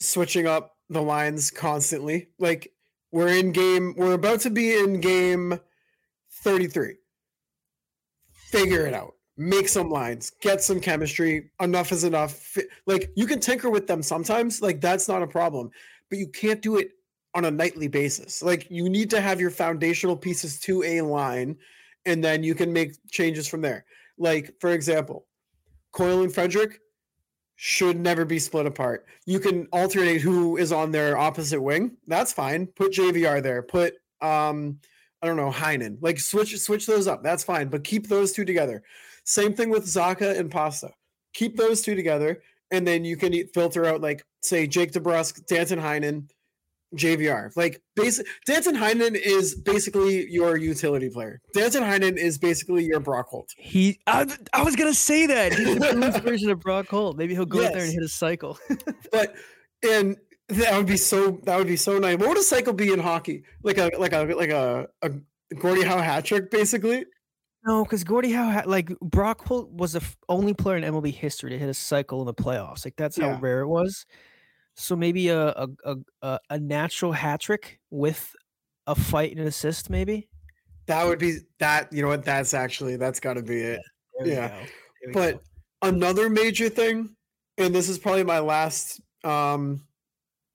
switching 0.00 0.46
up 0.46 0.76
the 0.90 1.02
lines 1.02 1.50
constantly. 1.50 2.28
Like 2.38 2.72
we're 3.10 3.28
in 3.28 3.52
game 3.52 3.94
we're 3.96 4.12
about 4.14 4.40
to 4.40 4.50
be 4.50 4.74
in 4.74 5.00
game 5.00 5.58
33. 6.42 6.96
Figure 8.32 8.86
it 8.86 8.94
out. 8.94 9.14
Make 9.38 9.68
some 9.68 9.88
lines, 9.88 10.30
get 10.42 10.62
some 10.62 10.78
chemistry. 10.78 11.50
Enough 11.60 11.90
is 11.90 12.04
enough. 12.04 12.58
Like 12.86 13.10
you 13.16 13.26
can 13.26 13.40
tinker 13.40 13.70
with 13.70 13.86
them 13.86 14.02
sometimes, 14.02 14.60
like 14.60 14.80
that's 14.80 15.08
not 15.08 15.22
a 15.22 15.26
problem, 15.26 15.70
but 16.10 16.18
you 16.18 16.28
can't 16.28 16.60
do 16.60 16.76
it 16.76 16.90
on 17.34 17.44
a 17.44 17.50
nightly 17.50 17.88
basis. 17.88 18.42
Like 18.42 18.70
you 18.70 18.88
need 18.88 19.10
to 19.10 19.20
have 19.20 19.40
your 19.40 19.50
foundational 19.50 20.16
pieces 20.16 20.58
to 20.60 20.82
a 20.82 21.00
line 21.00 21.56
and 22.04 22.22
then 22.22 22.42
you 22.42 22.54
can 22.54 22.72
make 22.72 22.94
changes 23.10 23.48
from 23.48 23.60
there. 23.60 23.84
Like 24.18 24.54
for 24.60 24.70
example, 24.70 25.26
Coyle 25.92 26.22
and 26.22 26.32
Frederic 26.32 26.80
should 27.56 27.98
never 27.98 28.24
be 28.24 28.38
split 28.38 28.66
apart. 28.66 29.06
You 29.24 29.38
can 29.38 29.66
alternate 29.72 30.20
who 30.20 30.56
is 30.56 30.72
on 30.72 30.90
their 30.90 31.16
opposite 31.16 31.60
wing. 31.60 31.96
That's 32.06 32.32
fine. 32.32 32.66
Put 32.66 32.92
JVR 32.92 33.42
there. 33.42 33.62
Put 33.62 33.94
um 34.20 34.78
I 35.22 35.26
don't 35.26 35.36
know, 35.36 35.52
Heinen. 35.52 35.98
Like 36.00 36.18
switch 36.18 36.58
switch 36.58 36.86
those 36.86 37.06
up. 37.06 37.22
That's 37.22 37.44
fine, 37.44 37.68
but 37.68 37.84
keep 37.84 38.08
those 38.08 38.32
two 38.32 38.44
together. 38.44 38.82
Same 39.24 39.54
thing 39.54 39.70
with 39.70 39.84
Zacha 39.84 40.38
and 40.38 40.50
Pasta. 40.50 40.90
Keep 41.32 41.56
those 41.56 41.80
two 41.80 41.94
together 41.94 42.42
and 42.72 42.86
then 42.86 43.04
you 43.04 43.16
can 43.16 43.46
filter 43.48 43.84
out 43.84 44.00
like 44.00 44.24
say 44.40 44.66
Jake 44.66 44.92
DeBrusk, 44.92 45.46
Danton 45.46 45.78
Heinen, 45.78 46.28
JVR. 46.96 47.50
Like 47.56 47.80
basic 47.96 48.26
Danton 48.46 48.74
Heinen 48.76 49.14
is 49.14 49.54
basically 49.54 50.28
your 50.30 50.56
utility 50.56 51.08
player. 51.10 51.40
Danton 51.54 51.82
Heinen 51.82 52.16
is 52.16 52.38
basically 52.38 52.84
your 52.84 53.00
Brock 53.00 53.28
Holt. 53.28 53.50
He, 53.56 53.98
I, 54.06 54.26
I 54.52 54.62
was 54.62 54.76
gonna 54.76 54.94
say 54.94 55.26
that 55.26 55.52
he's 55.54 55.74
the 55.74 55.80
Bruins 55.92 56.18
version 56.18 56.50
of 56.50 56.60
Brock 56.60 56.88
Holt. 56.88 57.16
Maybe 57.16 57.34
he'll 57.34 57.46
go 57.46 57.64
out 57.64 57.72
there 57.72 57.84
and 57.84 57.92
hit 57.92 58.02
a 58.02 58.08
cycle. 58.08 58.58
But 59.12 59.34
and 59.82 60.16
that 60.48 60.76
would 60.76 60.86
be 60.86 60.96
so 60.96 61.40
that 61.44 61.56
would 61.58 61.66
be 61.66 61.76
so 61.76 61.98
nice. 61.98 62.18
What 62.18 62.28
would 62.28 62.38
a 62.38 62.42
cycle 62.42 62.72
be 62.72 62.92
in 62.92 62.98
hockey? 62.98 63.44
Like 63.62 63.78
a 63.78 63.90
like 63.98 64.12
a 64.12 64.22
like 64.24 64.50
a, 64.50 64.88
a 65.02 65.10
Gordie 65.58 65.82
Howe 65.82 65.98
hat 65.98 66.24
trick, 66.24 66.50
basically. 66.50 67.04
no, 67.66 67.84
because 67.84 68.02
Gordie 68.04 68.32
Howe, 68.32 68.48
had, 68.48 68.66
like 68.66 68.88
Brock 69.00 69.46
Holt, 69.46 69.70
was 69.70 69.92
the 69.92 70.02
only 70.28 70.54
player 70.54 70.76
in 70.78 70.82
MLB 70.84 71.12
history 71.14 71.50
to 71.50 71.58
hit 71.58 71.68
a 71.68 71.74
cycle 71.74 72.20
in 72.20 72.26
the 72.26 72.34
playoffs. 72.34 72.84
Like 72.84 72.96
that's 72.96 73.18
Yeah. 73.18 73.34
how 73.34 73.40
rare 73.40 73.60
it 73.60 73.68
was. 73.68 74.06
So 74.76 74.96
maybe 74.96 75.28
a 75.28 75.48
a 75.48 75.96
a, 76.22 76.38
a, 76.50 76.58
natural 76.58 77.12
hat 77.12 77.40
trick 77.40 77.78
with 77.90 78.34
a 78.86 78.94
fight 78.94 79.32
and 79.32 79.40
an 79.40 79.46
assist, 79.46 79.90
maybe. 79.90 80.28
That 80.86 81.06
would 81.06 81.18
be 81.18 81.38
that. 81.58 81.92
You 81.92 82.02
know 82.02 82.08
what? 82.08 82.24
That's 82.24 82.54
actually 82.54 82.96
that's 82.96 83.20
got 83.20 83.34
to 83.34 83.42
be 83.42 83.60
it. 83.60 83.80
Yeah. 84.24 84.48
go. 84.48 84.54
There 84.54 84.68
we 85.06 85.12
But 85.12 85.32
go. 85.34 85.88
another 85.88 86.28
major 86.28 86.68
thing, 86.68 87.14
and 87.58 87.74
this 87.74 87.88
is 87.88 87.98
probably 87.98 88.24
my 88.24 88.38
last 88.38 89.00
um 89.24 89.82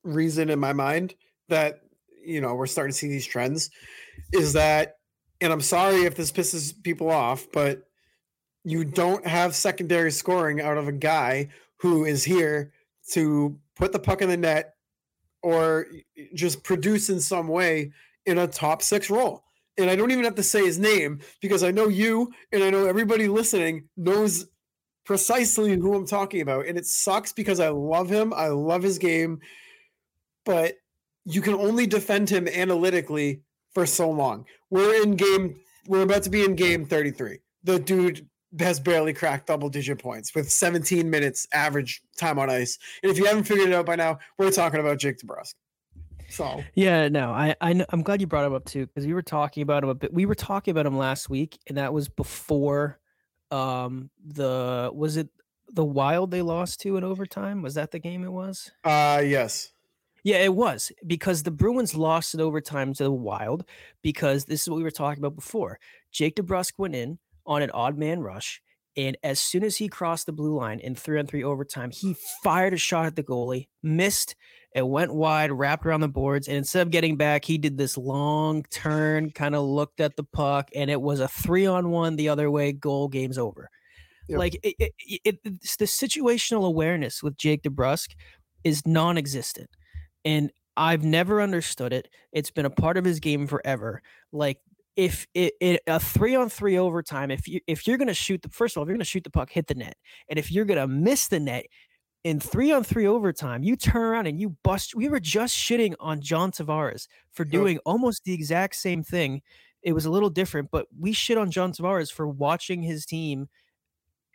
reason 0.04 0.50
in 0.50 0.60
my 0.60 0.74
mind 0.74 1.16
that 1.50 1.82
you 2.26 2.42
know 2.42 2.56
we're 2.56 2.68
starting 2.68 2.92
to 2.92 2.98
see 2.98 3.08
these 3.08 3.26
trends 3.26 3.70
is 4.34 4.54
that 4.54 4.98
and 5.42 5.54
I'm 5.54 5.62
sorry 5.62 6.06
if 6.06 6.16
this 6.16 6.32
pisses 6.32 6.74
people 6.84 7.10
off, 7.10 7.48
but 7.54 7.84
you 8.64 8.84
don't 8.84 9.26
have 9.26 9.56
secondary 9.56 10.12
scoring 10.12 10.62
out 10.62 10.78
of 10.78 10.88
a 10.88 10.92
guy 10.92 11.50
who 11.78 12.06
is 12.06 12.24
here 12.24 12.74
to 13.12 13.58
put 13.78 13.92
the 13.92 14.00
puck 14.00 14.22
in 14.22 14.30
the 14.30 14.38
net 14.38 14.74
or 15.44 15.88
just 16.34 16.64
produce 16.64 17.10
in 17.10 17.20
some 17.20 17.48
way 17.48 17.92
in 18.26 18.38
a 18.38 18.48
top 18.48 18.82
six 18.82 19.10
role. 19.10 19.44
And 19.78 19.90
I 19.90 19.96
don't 19.96 20.12
even 20.12 20.24
have 20.24 20.36
to 20.36 20.44
say 20.44 20.66
his 20.66 20.80
name 20.80 21.20
because 21.42 21.64
I 21.64 21.72
know 21.72 21.88
you 21.88 22.32
and 22.52 22.64
I 22.64 22.70
know 22.70 22.88
everybody 22.88 23.28
listening 23.28 23.88
knows 23.96 24.48
precisely 25.06 25.76
who 25.78 25.94
I'm 25.94 26.08
talking 26.08 26.42
about. 26.42 26.66
And 26.66 26.78
it 26.78 26.86
sucks 26.86 27.32
because 27.32 27.60
I 27.60 27.70
love 27.70 28.10
him. 28.10 28.34
I 28.34 28.48
love 28.48 28.82
his 28.82 28.98
game. 28.98 29.40
But 30.46 30.76
you 31.26 31.42
can 31.42 31.54
only 31.54 31.86
defend 31.86 32.30
him 32.30 32.48
analytically 32.48 33.42
for 33.74 33.86
so 33.86 34.10
long. 34.10 34.46
We're 34.70 35.04
in 35.04 35.16
game. 35.16 35.60
We're 35.88 36.02
about 36.02 36.24
to 36.24 36.30
be 36.30 36.44
in 36.44 36.56
game 36.56 36.86
33. 36.86 37.40
The 37.64 37.80
dude 37.80 38.28
has 38.60 38.80
barely 38.80 39.14
cracked 39.14 39.48
double 39.48 39.70
digit 39.70 40.00
points 40.00 40.34
with 40.34 40.50
17 40.50 41.10
minutes 41.10 41.48
average 41.54 42.02
time 42.18 42.40
on 42.40 42.50
ice. 42.50 42.78
And 43.04 43.12
if 43.12 43.18
you 43.18 43.26
haven't 43.26 43.44
figured 43.44 43.70
it 43.70 43.74
out 43.74 43.86
by 43.86 43.96
now, 43.96 44.20
we're 44.38 44.52
talking 44.52 44.80
about 44.80 45.00
Jake 45.00 45.18
DeBrusk. 45.20 45.54
So 46.30 46.64
yeah, 46.76 47.08
no, 47.08 47.32
I, 47.32 47.56
I 47.62 47.86
am 47.92 48.04
glad 48.04 48.22
you 48.22 48.28
brought 48.28 48.46
him 48.46 48.54
up 48.54 48.66
too 48.66 48.86
because 48.88 49.06
we 49.06 49.14
were 49.14 49.22
talking 49.22 49.64
about 49.64 49.84
him 49.84 49.90
a 49.90 49.96
bit. 49.96 50.14
We 50.14 50.26
were 50.26 50.36
talking 50.36 50.72
about 50.72 50.86
him 50.86 50.98
last 50.98 51.30
week, 51.30 51.58
and 51.68 51.78
that 51.78 51.94
was 51.94 52.10
before 52.10 53.00
um 53.50 54.10
the 54.26 54.92
was 54.94 55.16
it 55.16 55.30
the 55.72 55.86
Wild 55.86 56.32
they 56.32 56.42
lost 56.42 56.82
to 56.82 56.98
in 56.98 57.04
overtime? 57.04 57.62
Was 57.62 57.76
that 57.76 57.92
the 57.92 58.00
game 58.00 58.24
it 58.24 58.32
was? 58.32 58.72
Uh 58.84 59.22
yes. 59.26 59.72
Yeah, 60.24 60.38
it 60.38 60.54
was 60.54 60.92
because 61.06 61.44
the 61.44 61.52
Bruins 61.52 61.96
lost 61.96 62.34
in 62.34 62.42
overtime 62.42 62.94
to 62.96 63.04
the 63.04 63.12
Wild 63.12 63.64
because 64.02 64.44
this 64.46 64.64
is 64.64 64.70
what 64.70 64.76
we 64.76 64.84
were 64.84 64.92
talking 64.92 65.24
about 65.24 65.36
before. 65.36 65.80
Jake 66.12 66.36
DeBrusk 66.36 66.74
went 66.78 66.96
in 66.96 67.20
on 67.48 67.62
an 67.62 67.72
odd 67.72 67.98
man 67.98 68.20
rush. 68.20 68.62
And 68.96 69.16
as 69.24 69.40
soon 69.40 69.64
as 69.64 69.78
he 69.78 69.88
crossed 69.88 70.26
the 70.26 70.32
blue 70.32 70.56
line 70.56 70.80
in 70.80 70.96
three 70.96 71.20
on 71.20 71.28
three 71.28 71.44
overtime, 71.44 71.92
he 71.92 72.16
fired 72.44 72.74
a 72.74 72.78
shot 72.78 73.06
at 73.06 73.16
the 73.16 73.24
goalie, 73.24 73.68
missed, 73.84 74.36
it 74.76 74.88
went 74.88 75.14
wide, 75.14 75.52
wrapped 75.52 75.86
around 75.86 76.02
the 76.02 76.08
boards. 76.08 76.48
And 76.48 76.58
instead 76.58 76.82
of 76.82 76.92
getting 76.92 77.16
back, 77.16 77.46
he 77.46 77.58
did 77.58 77.78
this 77.78 77.98
long 77.98 78.64
turn, 78.72 79.32
kind 79.32 79.56
of 79.56 79.64
looked 79.64 80.00
at 80.00 80.16
the 80.16 80.24
puck, 80.24 80.70
and 80.76 80.90
it 80.90 81.02
was 81.02 81.20
a 81.20 81.28
three 81.28 81.66
on 81.66 81.90
one 81.90 82.16
the 82.16 82.30
other 82.30 82.50
way 82.52 82.74
goal. 82.74 83.08
Game's 83.08 83.38
over. 83.38 83.70
Yep. 84.30 84.40
Like 84.40 84.60
it, 84.64 84.76
it, 84.80 85.20
it, 85.24 85.44
the 85.44 85.86
situational 85.86 86.68
awareness 86.68 87.24
with 87.24 87.38
Jake 87.38 87.64
DeBrusk 87.64 88.10
is 88.64 88.86
non 88.86 89.18
existent. 89.18 89.70
And 90.26 90.52
I've 90.76 91.04
never 91.04 91.42
understood 91.42 91.94
it. 91.94 92.10
It's 92.32 92.52
been 92.52 92.66
a 92.66 92.70
part 92.70 92.98
of 92.98 93.06
his 93.06 93.20
game 93.20 93.48
forever. 93.48 94.02
Like 94.32 94.60
if 94.98 95.28
it, 95.36 95.54
it, 95.62 95.82
a 95.86 96.00
three 96.00 96.36
on 96.36 96.50
three 96.50 96.78
overtime, 96.78 97.32
if 97.32 97.48
you 97.48 97.62
if 97.68 97.88
you're 97.88 97.98
gonna 97.98 98.14
shoot 98.14 98.42
the 98.42 98.50
first 98.50 98.76
of 98.76 98.80
all, 98.80 98.84
if 98.84 98.88
you're 98.88 98.98
gonna 98.98 99.06
shoot 99.06 99.24
the 99.24 99.30
puck, 99.30 99.52
hit 99.52 99.68
the 99.68 99.76
net, 99.76 99.96
and 100.28 100.38
if 100.38 100.52
you're 100.52 100.66
gonna 100.66 100.88
miss 100.88 101.28
the 101.28 101.40
net 101.40 101.68
in 102.24 102.40
three 102.40 102.72
on 102.72 102.84
three 102.84 103.08
overtime, 103.08 103.64
you 103.64 103.76
turn 103.76 104.02
around 104.02 104.26
and 104.26 104.42
you 104.42 104.58
bust. 104.64 104.96
We 104.96 105.08
were 105.08 105.20
just 105.20 105.56
shitting 105.56 105.94
on 106.00 106.20
John 106.20 106.52
Tavares 106.52 107.08
for 107.32 107.46
doing 107.46 107.78
almost 107.86 108.24
the 108.24 108.34
exact 108.34 108.76
same 108.76 109.04
thing. 109.04 109.42
It 109.84 109.94
was 109.94 110.06
a 110.06 110.10
little 110.10 110.32
different, 110.32 110.70
but 110.72 110.88
we 111.00 111.14
shit 111.14 111.38
on 111.38 111.52
John 111.52 111.72
Tavares 111.72 112.12
for 112.12 112.28
watching 112.28 112.82
his 112.82 113.06
team 113.06 113.48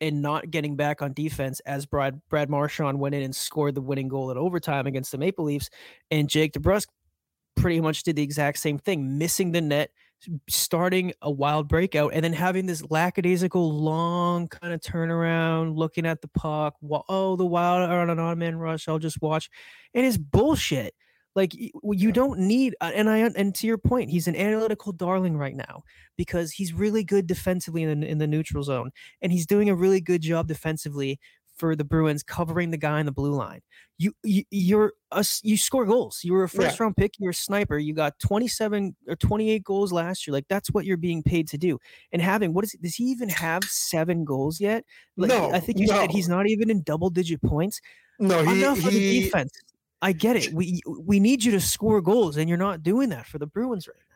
and 0.01 0.23
not 0.23 0.51
getting 0.51 0.77
back 0.77 1.03
on 1.03 1.13
defense 1.13 1.61
as 1.61 1.87
Brad 1.87 2.21
Brad 2.31 2.49
Marchand 2.49 3.01
went 3.01 3.17
in 3.17 3.23
and 3.23 3.35
scored 3.35 3.75
the 3.75 3.83
winning 3.83 4.09
goal 4.09 4.31
in 4.31 4.39
overtime 4.39 4.87
against 4.87 5.11
the 5.11 5.19
Maple 5.19 5.45
Leafs, 5.45 5.71
and 6.13 6.29
Jake 6.29 6.53
DeBrusk 6.53 6.87
pretty 7.57 7.81
much 7.81 8.05
did 8.05 8.15
the 8.15 8.23
exact 8.23 8.59
same 8.59 8.79
thing, 8.79 9.19
missing 9.19 9.51
the 9.51 9.61
net, 9.61 9.91
starting 10.49 11.12
a 11.23 11.31
wild 11.31 11.68
breakout 11.68 12.12
and 12.14 12.25
then 12.25 12.33
having 12.33 12.66
this 12.66 12.83
lackadaisical 12.91 13.73
long 13.73 14.49
kind 14.49 14.73
of 14.73 14.81
turnaround, 14.81 15.77
looking 15.77 16.07
at 16.07 16.20
the 16.20 16.29
puck. 16.29 16.75
Oh, 17.09 17.37
the 17.37 17.47
wild 17.47 17.89
are 17.89 18.01
on 18.01 18.11
an 18.11 18.18
odd 18.18 18.39
man 18.39 18.57
rush. 18.57 18.89
I'll 18.89 18.99
just 18.99 19.20
watch. 19.23 19.51
And 19.95 20.05
It 20.05 20.09
is 20.09 20.18
bullshit. 20.18 20.95
Like 21.35 21.55
you 21.55 22.12
don't 22.12 22.41
need, 22.41 22.77
uh, 22.83 22.91
and 22.95 23.09
I 23.09 23.18
and 23.20 23.55
to 23.55 23.66
your 23.66 23.79
point, 23.79 24.11
he's 24.11 24.29
an 24.29 24.37
analytical 24.37 24.93
darling 24.93 25.39
right 25.39 25.57
now 25.57 25.83
because 26.18 26.53
he's 26.53 26.75
really 26.75 27.05
good 27.05 27.27
defensively 27.27 27.85
in 27.85 28.03
in 28.03 28.18
the 28.18 28.27
neutral 28.27 28.62
zone, 28.62 28.91
and 29.23 29.33
he's 29.33 29.47
doing 29.47 29.70
a 29.70 29.75
really 29.75 30.01
good 30.03 30.20
job 30.20 30.47
defensively 30.47 31.18
for 31.57 31.77
the 31.77 31.85
Bruins 31.85 32.23
covering 32.23 32.71
the 32.71 32.77
guy 32.77 33.01
in 33.01 33.07
the 33.07 33.13
blue 33.13 33.33
line. 33.33 33.61
You, 33.99 34.13
you 34.25 34.45
you're 34.51 34.93
a, 35.11 35.25
you 35.43 35.57
score 35.57 35.85
goals. 35.87 36.21
You 36.23 36.33
were 36.33 36.45
a 36.45 36.49
first 36.49 36.79
yeah. 36.79 36.85
round 36.85 36.97
pick. 36.97 37.15
You're 37.19 37.31
a 37.31 37.35
sniper. 37.35 37.79
You 37.79 37.95
got 37.95 38.19
27 38.19 38.97
or 39.09 39.17
28 39.17 39.63
goals 39.63 39.93
last 39.93 40.27
year. 40.27 40.33
Like 40.33 40.47
that's 40.49 40.71
what 40.71 40.85
you're 40.85 40.97
being 40.97 41.23
paid 41.23 41.49
to 41.49 41.59
do. 41.59 41.79
And 42.13 42.21
having 42.21 42.53
what 42.53 42.65
is 42.65 42.73
does 42.83 42.97
he 42.97 43.05
even 43.05 43.29
have 43.29 43.63
seven 43.65 44.25
goals 44.25 44.61
yet? 44.61 44.85
Like, 45.17 45.29
no, 45.29 45.53
I 45.53 45.61
think 45.61 45.79
you 45.79 45.87
no. 45.87 45.95
said 45.95 46.11
he's 46.11 46.29
not 46.29 46.49
even 46.49 46.71
in 46.71 46.83
double 46.83 47.11
digit 47.11 47.43
points. 47.43 47.81
No, 48.19 48.43
he, 48.43 48.61
enough 48.61 48.79
he, 48.79 48.85
for 48.85 48.91
the 48.91 49.21
defense. 49.21 49.53
I 50.01 50.13
get 50.13 50.37
it. 50.37 50.53
We 50.53 50.81
we 51.01 51.21
need 51.21 51.45
you 51.45 51.53
to 51.53 51.61
score 51.61 52.01
goals, 52.01 52.37
and 52.37 52.49
you're 52.49 52.59
not 52.59 52.83
doing 52.83 53.11
that 53.11 53.27
for 53.27 53.39
the 53.39 53.47
Bruins 53.47 53.87
right 53.87 53.97
now. 54.11 54.12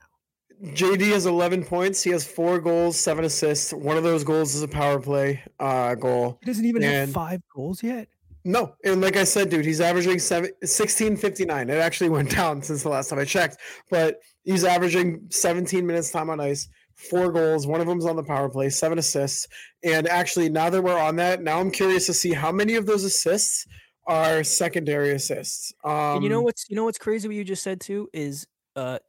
JD 0.63 1.13
has 1.13 1.27
11 1.27 1.65
points. 1.65 2.03
He 2.03 2.11
has 2.11 2.27
four 2.27 2.61
goals, 2.61 2.99
seven 2.99 3.25
assists. 3.25 3.73
One 3.73 3.97
of 3.97 4.05
those 4.05 4.25
goals 4.25 4.55
is 4.55 4.63
a 4.63 4.69
power 4.69 5.01
play 5.01 5.43
uh, 5.61 5.95
goal. 5.95 6.39
He 6.41 6.47
doesn't 6.47 6.65
even 6.65 6.83
and 6.83 6.93
have 6.93 7.11
five 7.11 7.43
goals 7.55 7.83
yet. 7.83 8.09
No, 8.45 8.75
and 8.85 9.01
like 9.01 9.17
I 9.17 9.25
said, 9.25 9.51
dude, 9.51 9.65
he's 9.65 9.81
averaging 9.81 10.21
seven, 10.21 10.51
1659. 10.61 11.69
It 11.69 11.75
actually 11.75 12.11
went 12.11 12.31
down 12.37 12.63
since 12.63 12.85
the 12.85 12.89
last 12.89 13.11
time 13.11 13.19
I 13.19 13.25
checked, 13.25 13.59
but 13.91 14.21
he's 14.45 14.65
averaging 14.65 15.27
17 15.31 15.85
minutes 15.85 16.13
time 16.13 16.31
on 16.31 16.41
ice, 16.41 16.69
four 16.95 17.33
goals. 17.33 17.67
One 17.67 17.81
of 17.81 17.89
them's 17.89 18.07
on 18.07 18.15
the 18.15 18.23
power 18.23 18.49
play, 18.49 18.71
seven 18.71 18.99
assists. 18.99 19.49
And 19.83 20.07
actually, 20.07 20.49
now 20.49 20.71
that 20.71 20.81
we're 20.81 20.99
on 20.99 21.17
that, 21.17 21.43
now 21.43 21.59
I'm 21.59 21.73
curious 21.73 22.07
to 22.07 22.15
see 22.15 22.33
how 22.33 22.53
many 22.53 22.77
of 22.77 22.87
those 22.87 23.03
assists 23.03 23.67
are 24.07 24.45
secondary 24.45 25.11
assists. 25.11 25.73
Um, 25.85 25.93
and 25.93 26.23
you 26.23 26.31
know 26.31 26.39
um, 26.39 26.45
what's 26.45 26.71
you 26.71 26.77
know 26.77 26.85
what's 26.85 26.99
crazy? 26.99 27.27
What 27.27 27.35
you 27.35 27.45
just 27.45 27.65
said 27.65 27.81
too 27.81 28.09
is 28.13 28.47
uh 28.77 29.01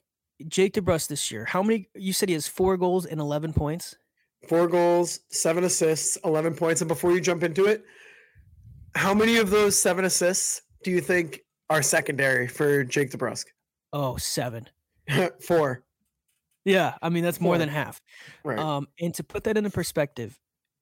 Jake 0.48 0.74
DeBrusk 0.74 1.08
this 1.08 1.32
year. 1.32 1.46
How 1.46 1.64
many? 1.64 1.90
You 1.96 2.14
said 2.14 2.30
he 2.30 2.34
has 2.34 2.48
four 2.48 2.78
goals 2.78 3.06
and 3.06 3.20
eleven 3.20 3.54
points. 3.54 3.96
Four 4.48 4.68
goals, 4.68 5.22
seven 5.30 5.64
assists, 5.64 6.18
eleven 6.24 6.54
points. 6.54 6.82
And 6.82 6.88
before 6.88 7.12
you 7.12 7.22
jump 7.22 7.44
into 7.44 7.66
it, 7.66 7.84
how 8.96 9.14
many 9.14 9.38
of 9.38 9.50
those 9.50 9.80
seven 9.80 10.06
assists 10.06 10.62
do 10.84 10.92
you 10.92 11.02
think 11.02 11.42
are 11.70 11.82
secondary 11.82 12.48
for 12.48 12.84
Jake 12.84 13.12
DeBrusk? 13.12 13.46
Oh, 13.94 14.18
seven. 14.18 14.68
Four. 15.42 15.84
Yeah, 16.66 16.96
I 17.02 17.10
mean 17.10 17.24
that's 17.24 17.40
more 17.40 17.58
than 17.58 17.70
half. 17.70 18.02
Right. 18.44 18.60
Um, 18.60 18.88
and 19.00 19.14
to 19.16 19.24
put 19.24 19.46
that 19.46 19.58
into 19.58 19.70
perspective, 19.70 20.38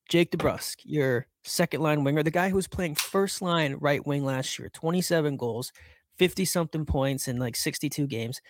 Jake 0.09 0.31
DeBrusk, 0.31 0.77
your 0.83 1.27
second 1.43 1.81
line 1.81 2.03
winger, 2.03 2.23
the 2.23 2.31
guy 2.31 2.49
who 2.49 2.55
was 2.55 2.67
playing 2.67 2.95
first 2.95 3.41
line 3.41 3.75
right 3.79 4.05
wing 4.05 4.25
last 4.25 4.57
year, 4.57 4.69
27 4.69 5.37
goals, 5.37 5.71
50 6.17 6.45
something 6.45 6.85
points 6.85 7.27
in 7.27 7.37
like 7.37 7.55
62 7.55 8.07
games. 8.07 8.41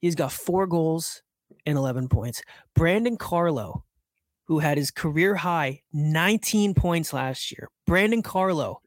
He's 0.00 0.14
got 0.14 0.32
four 0.32 0.66
goals 0.66 1.22
and 1.66 1.78
11 1.78 2.08
points. 2.08 2.42
Brandon 2.74 3.16
Carlo, 3.16 3.84
who 4.46 4.58
had 4.58 4.76
his 4.76 4.90
career 4.90 5.36
high 5.36 5.80
19 5.92 6.74
points 6.74 7.12
last 7.12 7.50
year, 7.50 7.68
Brandon 7.86 8.22
Carlo 8.22 8.80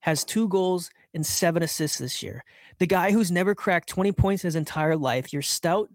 has 0.00 0.24
two 0.24 0.48
goals 0.48 0.90
and 1.14 1.24
seven 1.24 1.62
assists 1.62 1.98
this 1.98 2.22
year. 2.22 2.44
The 2.78 2.86
guy 2.86 3.12
who's 3.12 3.30
never 3.30 3.54
cracked 3.54 3.88
20 3.88 4.12
points 4.12 4.44
in 4.44 4.48
his 4.48 4.56
entire 4.56 4.96
life, 4.96 5.32
your 5.32 5.42
stout 5.42 5.88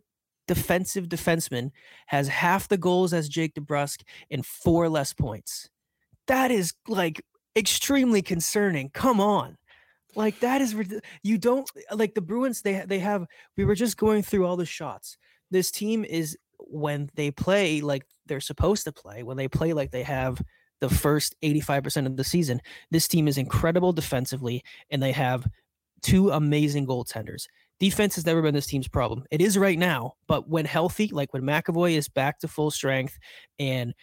defensive 0.48 1.10
defenseman, 1.10 1.72
has 2.08 2.30
half 2.30 2.70
the 2.70 2.78
goals 2.78 3.14
as 3.14 3.28
Jake 3.28 3.54
DeBrusk 3.56 4.04
and 4.32 4.46
four 4.46 4.88
less 4.88 5.14
points. 5.14 5.70
That 6.28 6.52
is 6.52 6.74
like 6.88 7.22
extremely 7.56 8.22
concerning. 8.22 8.90
Come 8.92 9.20
on. 9.20 9.58
Like 10.16 10.40
that 10.40 10.62
is 10.62 10.76
you 11.24 11.38
don't 11.38 11.70
like 11.92 12.14
the 12.16 12.22
Bruins. 12.22 12.62
They 12.62 12.84
they 12.86 13.00
have. 13.00 13.26
We 13.56 13.66
were 13.66 13.76
just 13.76 13.98
going 13.98 14.24
through 14.24 14.46
all 14.46 14.58
the 14.58 14.66
shots. 14.66 15.18
This 15.52 15.72
team 15.72 16.04
is 16.04 16.38
when 16.60 17.10
they 17.16 17.32
play 17.32 17.82
like 17.82 18.04
they're 18.26 18.40
supposed 18.40 18.84
to 18.86 18.92
play. 18.92 19.24
When 19.24 19.38
they 19.38 19.48
play 19.48 19.74
like 19.74 19.92
they 19.92 20.04
have 20.04 20.42
the 20.80 20.90
first 20.90 21.36
85% 21.44 22.06
of 22.06 22.18
the 22.18 22.24
season. 22.24 22.62
This 22.92 23.08
team 23.08 23.28
is 23.28 23.38
incredible 23.38 23.94
defensively, 23.94 24.64
and 24.92 25.02
they 25.02 25.12
have 25.12 25.48
two 26.02 26.30
amazing 26.32 26.86
goaltenders. 26.86 27.48
Defense 27.80 28.16
has 28.16 28.26
never 28.26 28.42
been 28.42 28.56
this 28.56 28.66
team's 28.66 28.88
problem. 28.88 29.24
It 29.32 29.42
is 29.42 29.58
right 29.58 29.78
now, 29.78 30.14
but 30.28 30.50
when 30.50 30.66
healthy, 30.66 31.08
like 31.08 31.34
when 31.34 31.44
McAvoy 31.44 31.94
is 31.94 32.10
back 32.10 32.40
to 32.40 32.48
full 32.48 32.72
strength 32.72 33.18
and 33.60 33.94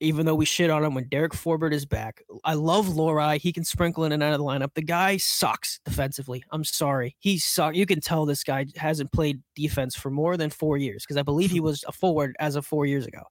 even 0.00 0.26
though 0.26 0.34
we 0.34 0.44
shit 0.44 0.70
on 0.70 0.84
him 0.84 0.94
when 0.94 1.08
Derek 1.08 1.32
Forbort 1.32 1.72
is 1.72 1.84
back. 1.84 2.22
I 2.44 2.54
love 2.54 2.86
Lohrei. 2.86 3.40
He 3.40 3.52
can 3.52 3.64
sprinkle 3.64 4.04
in 4.04 4.12
and 4.12 4.22
out 4.22 4.32
of 4.32 4.38
the 4.38 4.44
lineup. 4.44 4.74
The 4.74 4.82
guy 4.82 5.16
sucks 5.16 5.80
defensively. 5.84 6.44
I'm 6.50 6.64
sorry. 6.64 7.16
He 7.18 7.38
sucks. 7.38 7.76
You 7.76 7.86
can 7.86 8.00
tell 8.00 8.24
this 8.24 8.44
guy 8.44 8.66
hasn't 8.76 9.12
played 9.12 9.42
defense 9.56 9.96
for 9.96 10.10
more 10.10 10.36
than 10.36 10.50
four 10.50 10.76
years 10.76 11.04
because 11.04 11.16
I 11.16 11.22
believe 11.22 11.50
he 11.50 11.60
was 11.68 11.84
a 11.88 11.92
forward 11.92 12.36
as 12.38 12.56
of 12.56 12.64
four 12.64 12.86
years 12.86 13.06
ago. 13.06 13.22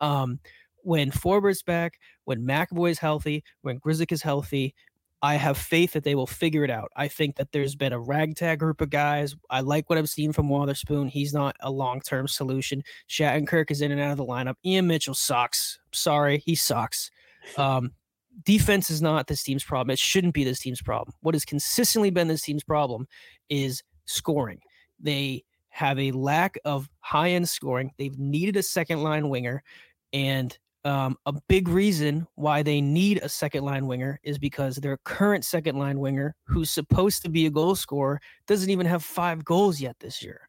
Um, 0.00 0.40
when 0.82 1.10
Forbort's 1.10 1.64
back, 1.64 1.98
when 2.26 2.42
McAvoy 2.42 2.90
is 2.90 2.98
healthy, 2.98 3.42
when 3.62 3.80
Grzelcyk 3.80 4.12
is 4.12 4.22
healthy, 4.22 4.72
I 5.22 5.36
have 5.36 5.56
faith 5.56 5.92
that 5.92 6.04
they 6.04 6.14
will 6.14 6.26
figure 6.26 6.62
it 6.62 6.70
out. 6.70 6.90
I 6.94 7.08
think 7.08 7.36
that 7.36 7.50
there's 7.52 7.74
been 7.74 7.92
a 7.92 7.98
ragtag 7.98 8.58
group 8.58 8.80
of 8.80 8.90
guys. 8.90 9.34
I 9.50 9.60
like 9.60 9.88
what 9.88 9.98
I've 9.98 10.10
seen 10.10 10.32
from 10.32 10.48
Wotherspoon. 10.48 11.08
He's 11.08 11.32
not 11.32 11.56
a 11.60 11.70
long 11.70 12.00
term 12.00 12.28
solution. 12.28 12.82
Shattenkirk 13.08 13.70
is 13.70 13.80
in 13.80 13.92
and 13.92 14.00
out 14.00 14.12
of 14.12 14.18
the 14.18 14.26
lineup. 14.26 14.54
Ian 14.64 14.86
Mitchell 14.86 15.14
sucks. 15.14 15.78
Sorry, 15.92 16.38
he 16.38 16.54
sucks. 16.54 17.10
Um, 17.56 17.92
defense 18.44 18.90
is 18.90 19.00
not 19.00 19.26
this 19.26 19.42
team's 19.42 19.64
problem. 19.64 19.92
It 19.92 19.98
shouldn't 19.98 20.34
be 20.34 20.44
this 20.44 20.60
team's 20.60 20.82
problem. 20.82 21.14
What 21.20 21.34
has 21.34 21.44
consistently 21.44 22.10
been 22.10 22.28
this 22.28 22.42
team's 22.42 22.64
problem 22.64 23.06
is 23.48 23.82
scoring. 24.04 24.60
They 25.00 25.44
have 25.70 25.98
a 25.98 26.12
lack 26.12 26.58
of 26.64 26.88
high 27.00 27.30
end 27.30 27.48
scoring. 27.48 27.90
They've 27.98 28.18
needed 28.18 28.56
a 28.56 28.62
second 28.62 29.02
line 29.02 29.28
winger, 29.28 29.62
and 30.12 30.56
um, 30.86 31.16
a 31.26 31.32
big 31.48 31.66
reason 31.66 32.28
why 32.36 32.62
they 32.62 32.80
need 32.80 33.18
a 33.20 33.28
second 33.28 33.64
line 33.64 33.88
winger 33.88 34.20
is 34.22 34.38
because 34.38 34.76
their 34.76 34.96
current 34.98 35.44
second 35.44 35.76
line 35.76 35.98
winger, 35.98 36.36
who's 36.44 36.70
supposed 36.70 37.22
to 37.22 37.28
be 37.28 37.46
a 37.46 37.50
goal 37.50 37.74
scorer, 37.74 38.20
doesn't 38.46 38.70
even 38.70 38.86
have 38.86 39.02
five 39.02 39.44
goals 39.44 39.80
yet 39.80 39.96
this 39.98 40.22
year. 40.22 40.48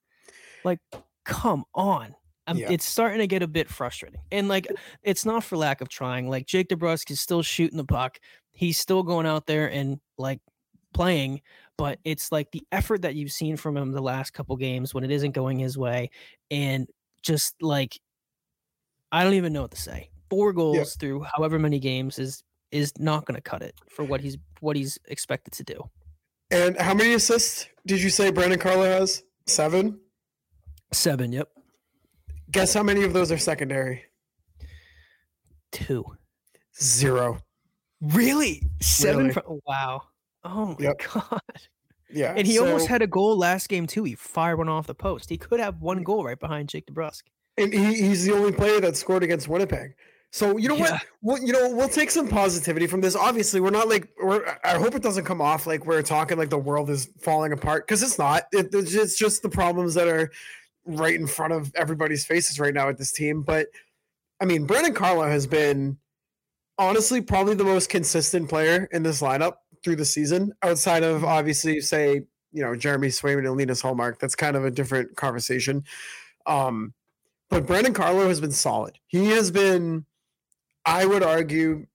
Like, 0.63 0.77
come 1.25 1.65
on. 1.73 2.13
Yeah. 2.53 2.67
It's 2.69 2.85
starting 2.85 3.17
to 3.17 3.25
get 3.27 3.41
a 3.41 3.47
bit 3.47 3.67
frustrating. 3.67 4.21
And 4.31 4.47
like, 4.47 4.67
it's 5.01 5.25
not 5.25 5.43
for 5.43 5.57
lack 5.57 5.81
of 5.81 5.89
trying. 5.89 6.29
Like, 6.29 6.45
Jake 6.45 6.69
DeBrusk 6.69 7.09
is 7.09 7.19
still 7.19 7.41
shooting 7.41 7.77
the 7.77 7.83
puck. 7.83 8.19
He's 8.51 8.77
still 8.77 9.01
going 9.01 9.25
out 9.25 9.47
there 9.47 9.71
and 9.71 9.99
like 10.19 10.39
playing, 10.93 11.41
but 11.79 11.97
it's 12.05 12.31
like 12.31 12.51
the 12.51 12.63
effort 12.71 13.01
that 13.01 13.15
you've 13.15 13.31
seen 13.31 13.57
from 13.57 13.75
him 13.75 13.91
the 13.91 14.01
last 14.01 14.33
couple 14.33 14.55
games 14.55 14.93
when 14.93 15.03
it 15.03 15.09
isn't 15.09 15.31
going 15.31 15.57
his 15.57 15.79
way. 15.79 16.11
And 16.51 16.87
just 17.23 17.55
like, 17.59 17.99
I 19.11 19.23
don't 19.23 19.33
even 19.33 19.51
know 19.51 19.63
what 19.63 19.71
to 19.71 19.81
say. 19.81 20.11
Four 20.29 20.53
goals 20.53 20.95
through 20.95 21.23
however 21.35 21.57
many 21.59 21.79
games 21.79 22.19
is 22.19 22.43
is 22.71 22.91
not 22.99 23.25
going 23.25 23.35
to 23.35 23.41
cut 23.41 23.61
it 23.61 23.73
for 23.89 24.03
what 24.03 24.19
he's 24.21 24.37
what 24.59 24.75
he's 24.75 24.97
expected 25.07 25.53
to 25.53 25.63
do. 25.63 25.89
And 26.51 26.77
how 26.79 26.93
many 26.93 27.13
assists 27.13 27.67
did 27.85 28.01
you 28.01 28.09
say 28.09 28.31
Brandon 28.31 28.59
Carlo 28.59 28.83
has? 28.83 29.23
Seven. 29.45 29.99
Seven, 30.93 31.31
yep, 31.33 31.49
Guess 32.51 32.73
how 32.73 32.83
many 32.83 33.03
of 33.03 33.11
those 33.13 33.31
are 33.31 33.37
secondary? 33.37 34.03
two. 35.71 36.05
Zero. 36.81 37.39
Really, 38.01 38.61
seven? 38.81 39.23
Really. 39.27 39.33
From, 39.33 39.59
wow. 39.65 40.01
Oh 40.43 40.67
my 40.67 40.75
Yep. 40.79 41.01
god! 41.13 41.41
Yeah. 42.09 42.33
And 42.37 42.47
he 42.47 42.57
almost 42.59 42.87
had 42.87 43.01
a 43.01 43.07
goal 43.07 43.35
last 43.37 43.67
game 43.67 43.85
too. 43.87 44.03
He 44.05 44.15
fired 44.15 44.57
one 44.57 44.69
off 44.69 44.87
the 44.87 44.95
post. 44.95 45.29
He 45.29 45.37
could 45.37 45.59
have 45.59 45.81
one 45.81 46.03
goal 46.03 46.23
right 46.23 46.39
behind 46.39 46.69
Jake 46.69 46.85
DeBrusk. 46.87 47.23
and 47.57 47.73
he, 47.73 47.95
he's 48.01 48.23
the 48.25 48.33
only 48.33 48.51
player 48.53 48.79
that 48.79 48.95
scored 48.95 49.23
against 49.23 49.47
Winnipeg. 49.49 49.93
So 50.31 50.57
you 50.57 50.67
know 50.67 50.75
Yeah. 50.75 50.91
what? 50.91 51.05
Well, 51.21 51.39
you 51.39 51.53
know, 51.53 51.69
we'll 51.75 51.89
take 51.89 52.11
some 52.11 52.27
positivity 52.27 52.85
from 52.87 53.01
this. 53.01 53.15
Obviously, 53.15 53.61
we're 53.61 53.69
not 53.71 53.87
like 53.87 54.09
we're. 54.21 54.45
I 54.63 54.77
hope 54.77 54.93
it 54.93 55.01
doesn't 55.01 55.25
come 55.25 55.41
off 55.41 55.65
like 55.65 55.85
we're 55.85 56.01
talking 56.01 56.37
like 56.37 56.49
the 56.49 56.57
world 56.57 56.89
is 56.89 57.09
falling 57.21 57.53
apart 57.53 57.87
because 57.87 58.03
it's 58.03 58.19
not. 58.19 58.43
It, 58.51 58.67
it's 58.73 58.91
just- 58.91 59.03
it's 59.03 59.17
just 59.17 59.41
the 59.41 59.49
problems 59.49 59.93
that 59.95 60.07
are 60.07 60.31
right 60.85 61.15
in 61.15 61.27
front 61.27 61.53
of 61.53 61.71
everybody's 61.75 62.25
faces 62.25 62.59
right 62.59 62.73
now 62.73 62.89
at 62.89 62.97
this 62.97 63.11
team. 63.11 63.41
But 63.41 63.67
I 64.39 64.45
mean, 64.45 64.65
Brandon 64.65 64.93
Carlo 64.93 65.27
has 65.27 65.47
been 65.47 65.97
honestly 66.77 67.21
probably 67.21 67.55
the 67.55 67.63
most 67.63 67.89
consistent 67.89 68.49
player 68.49 68.87
in 68.91 69.03
this 69.03 69.21
lineup 69.21 69.55
through 69.83 69.95
the 69.95 70.05
season, 70.05 70.53
outside 70.61 71.03
of 71.03 71.23
obviously 71.23 71.79
say 71.81 72.21
you 72.51 72.61
know 72.63 72.75
Jeremy 72.75 73.07
Swayman 73.07 73.47
and 73.47 73.57
Linus 73.57 73.81
Ullmark. 73.81 74.19
That's 74.19 74.35
kind 74.35 74.55
of 74.57 74.65
a 74.65 74.71
different 74.71 75.15
conversation. 75.15 75.83
Um, 76.45 76.93
but 77.49 77.65
Brandon 77.65 77.93
Carlo 77.93 78.27
has 78.27 78.41
been 78.41 78.51
solid. 78.51 78.99
He 79.07 79.29
has 79.29 79.51
been, 79.51 80.05
I 80.87 81.05
would 81.05 81.21
argue, 81.21 81.85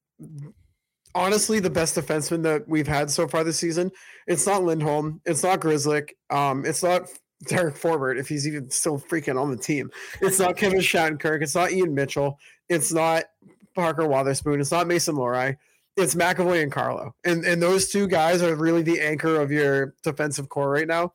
honestly, 1.15 1.59
the 1.59 1.71
best 1.71 1.97
defenseman 1.97 2.43
that 2.43 2.69
we've 2.69 2.87
had 2.87 3.11
so 3.11 3.27
far 3.27 3.43
this 3.43 3.59
season. 3.59 3.91
It's 4.27 4.47
not 4.47 4.63
Lindholm. 4.63 5.23
It's 5.25 5.43
not 5.43 5.61
Grzelcyk. 5.61 6.11
Um, 6.29 6.67
it's 6.67 6.83
not 6.83 7.09
Derek 7.47 7.75
Forbort, 7.75 8.21
if 8.21 8.29
he's 8.29 8.47
even 8.47 8.71
still 8.71 9.01
freaking 9.01 9.41
on 9.41 9.51
the 9.51 9.57
team. 9.57 9.91
It's 10.21 10.39
not 10.39 10.59
Kevin 10.59 10.81
Shattenkirk. 10.81 11.43
It's 11.43 11.55
not 11.55 11.73
Ian 11.73 11.95
Mitchell. 11.95 12.39
It's 12.69 12.93
not 12.93 13.25
Parker 13.75 14.07
Wotherspoon. 14.07 14.61
It's 14.61 14.71
not 14.71 14.87
Mason 14.87 15.17
Lohrei. 15.17 15.57
It's 15.97 16.15
McAvoy 16.15 16.63
and 16.63 16.71
Carlo. 16.71 17.15
And 17.25 17.45
and 17.45 17.63
those 17.63 17.89
two 17.89 18.07
guys 18.07 18.43
are 18.43 18.55
really 18.55 18.83
the 18.83 19.01
anchor 19.01 19.41
of 19.41 19.51
your 19.51 19.95
defensive 20.03 20.49
core 20.49 20.71
right 20.71 20.87
now. 20.87 21.15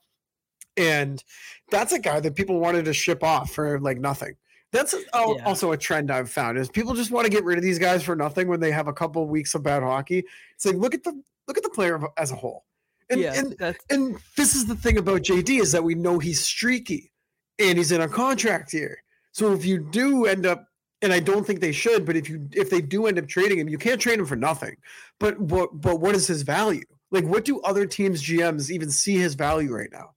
And 0.75 1.23
that's 1.71 1.93
a 1.93 1.99
guy 1.99 2.19
that 2.19 2.35
people 2.35 2.59
wanted 2.59 2.85
to 2.85 2.93
ship 2.93 3.23
off 3.23 3.51
for 3.51 3.79
like 3.79 3.99
nothing. 3.99 4.35
That's 4.73 4.93
al- 5.13 5.37
Yeah. 5.37 5.45
also 5.45 5.71
a 5.71 5.77
trend 5.77 6.11
I've 6.11 6.29
found 6.29 6.57
is 6.57 6.69
people 6.69 6.93
just 6.93 7.11
want 7.11 7.25
to 7.25 7.31
get 7.31 7.43
rid 7.43 7.57
of 7.57 7.63
these 7.63 7.79
guys 7.79 8.03
for 8.03 8.15
nothing 8.15 8.47
when 8.47 8.59
they 8.59 8.71
have 8.71 8.87
a 8.87 8.93
couple 8.93 9.23
of 9.23 9.29
weeks 9.29 9.55
of 9.55 9.63
bad 9.63 9.81
hockey. 9.83 10.23
It's 10.55 10.65
like 10.65 10.75
look 10.75 10.93
at 10.93 11.03
the 11.03 11.13
look 11.47 11.57
at 11.57 11.63
the 11.63 11.69
player 11.69 11.99
as 12.17 12.31
a 12.31 12.35
whole. 12.35 12.65
And, 13.09 13.21
yeah, 13.21 13.39
and 13.39 13.55
and 13.89 14.17
this 14.35 14.53
is 14.55 14.65
the 14.65 14.75
thing 14.75 14.97
about 14.97 15.21
JD 15.21 15.61
is 15.61 15.71
that 15.71 15.83
we 15.83 15.95
know 15.95 16.19
he's 16.19 16.41
streaky 16.45 17.11
and 17.57 17.77
he's 17.77 17.91
in 17.93 18.01
a 18.01 18.07
contract 18.09 18.73
year. 18.73 19.01
So 19.31 19.53
if 19.53 19.63
you 19.65 19.79
do 19.79 20.25
end 20.25 20.45
up 20.45 20.65
and 21.01 21.13
I 21.13 21.19
don't 21.21 21.45
think 21.47 21.61
they 21.61 21.71
should, 21.71 22.05
but 22.05 22.17
if 22.17 22.27
you 22.27 22.49
if 22.51 22.69
they 22.69 22.81
do 22.81 23.07
end 23.07 23.17
up 23.17 23.27
trading 23.27 23.59
him, 23.59 23.69
you 23.69 23.77
can't 23.77 24.01
trade 24.01 24.19
him 24.19 24.25
for 24.25 24.35
nothing. 24.35 24.75
But 25.19 25.39
what 25.39 25.79
but 25.79 26.01
what 26.01 26.15
is 26.15 26.27
his 26.27 26.41
value? 26.41 26.83
Like 27.09 27.23
what 27.23 27.45
do 27.45 27.61
other 27.61 27.85
teams 27.85 28.21
GMs 28.21 28.69
even 28.69 28.91
see 28.91 29.15
his 29.15 29.35
value 29.35 29.73
right 29.73 29.89
now? 29.93 30.11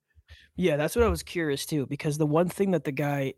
Yeah, 0.56 0.76
that's 0.76 0.96
what 0.96 1.04
I 1.04 1.08
was 1.08 1.22
curious 1.22 1.64
too, 1.64 1.86
because 1.86 2.18
the 2.18 2.26
one 2.26 2.48
thing 2.48 2.72
that 2.72 2.82
the 2.82 2.92
guy 2.92 3.34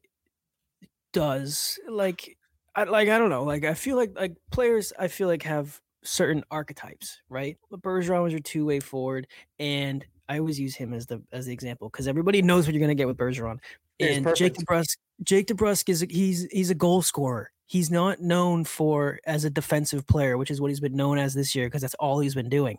does, 1.12 1.78
like, 1.88 2.36
I 2.74 2.84
like 2.84 3.08
I 3.08 3.18
don't 3.18 3.30
know, 3.30 3.44
like 3.44 3.64
I 3.64 3.74
feel 3.74 3.96
like 3.96 4.12
like 4.16 4.34
players, 4.50 4.92
I 4.98 5.08
feel 5.08 5.28
like 5.28 5.42
have 5.42 5.80
certain 6.04 6.42
archetypes, 6.50 7.20
right? 7.28 7.56
Bergeron 7.72 8.22
was 8.22 8.32
your 8.32 8.40
two 8.40 8.64
way 8.64 8.80
forward, 8.80 9.26
and 9.58 10.04
I 10.28 10.38
always 10.38 10.58
use 10.58 10.74
him 10.74 10.94
as 10.94 11.06
the 11.06 11.22
as 11.32 11.46
the 11.46 11.52
example 11.52 11.88
because 11.90 12.08
everybody 12.08 12.40
knows 12.40 12.66
what 12.66 12.74
you're 12.74 12.80
gonna 12.80 12.94
get 12.94 13.06
with 13.06 13.18
Bergeron. 13.18 13.58
And 14.00 14.26
Jake. 14.34 14.54
DeBrusk, 14.54 14.96
Jake 15.22 15.46
DeBrusk 15.46 15.88
is 15.88 16.02
a- 16.02 16.06
he's 16.06 16.44
he's 16.50 16.70
a 16.70 16.74
goal 16.74 17.02
scorer. 17.02 17.50
He's 17.66 17.90
not 17.90 18.20
known 18.20 18.64
for 18.64 19.18
as 19.26 19.44
a 19.44 19.50
defensive 19.50 20.06
player, 20.06 20.36
which 20.36 20.50
is 20.50 20.60
what 20.60 20.70
he's 20.70 20.80
been 20.80 20.96
known 20.96 21.18
as 21.18 21.34
this 21.34 21.54
year 21.54 21.66
because 21.66 21.82
that's 21.82 21.94
all 21.94 22.20
he's 22.20 22.34
been 22.34 22.48
doing. 22.48 22.78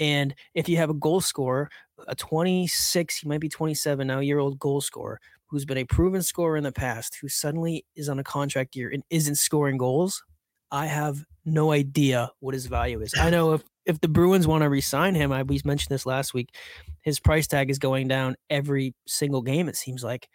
And 0.00 0.34
if 0.54 0.68
you 0.68 0.76
have 0.78 0.90
a 0.90 0.94
goal 0.94 1.20
scorer, 1.20 1.70
a 2.08 2.14
26, 2.14 3.18
he 3.18 3.28
might 3.28 3.40
be 3.40 3.48
27 3.48 4.06
now, 4.06 4.20
year 4.20 4.38
old 4.38 4.58
goal 4.58 4.80
scorer 4.80 5.20
who's 5.52 5.64
been 5.66 5.78
a 5.78 5.84
proven 5.84 6.22
scorer 6.22 6.56
in 6.56 6.64
the 6.64 6.72
past, 6.72 7.18
who 7.20 7.28
suddenly 7.28 7.84
is 7.94 8.08
on 8.08 8.18
a 8.18 8.24
contract 8.24 8.74
year 8.74 8.90
and 8.90 9.04
isn't 9.10 9.36
scoring 9.36 9.76
goals, 9.76 10.24
I 10.70 10.86
have 10.86 11.24
no 11.44 11.70
idea 11.72 12.32
what 12.40 12.54
his 12.54 12.66
value 12.66 13.00
is. 13.02 13.14
I 13.16 13.30
know 13.30 13.52
if 13.52 13.62
if 13.84 14.00
the 14.00 14.08
Bruins 14.08 14.46
want 14.46 14.62
to 14.62 14.68
re-sign 14.70 15.14
him, 15.14 15.30
I 15.32 15.42
we 15.42 15.60
mentioned 15.64 15.90
this 15.94 16.06
last 16.06 16.32
week, 16.34 16.54
his 17.02 17.20
price 17.20 17.46
tag 17.46 17.68
is 17.70 17.78
going 17.78 18.08
down 18.08 18.36
every 18.48 18.94
single 19.06 19.42
game. 19.42 19.68
It 19.68 19.76
seems 19.76 20.02
like, 20.02 20.28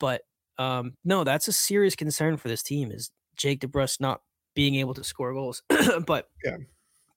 but 0.00 0.22
um, 0.58 0.94
no, 1.04 1.24
that's 1.24 1.46
a 1.48 1.52
serious 1.52 1.94
concern 1.96 2.36
for 2.36 2.48
this 2.48 2.62
team. 2.62 2.90
Is 2.90 3.10
Jake 3.36 3.60
DeBrusk 3.60 4.00
not 4.00 4.22
being 4.54 4.76
able 4.76 4.94
to 4.94 5.04
score 5.04 5.32
goals? 5.34 5.62
but 6.06 6.28
Yeah. 6.44 6.56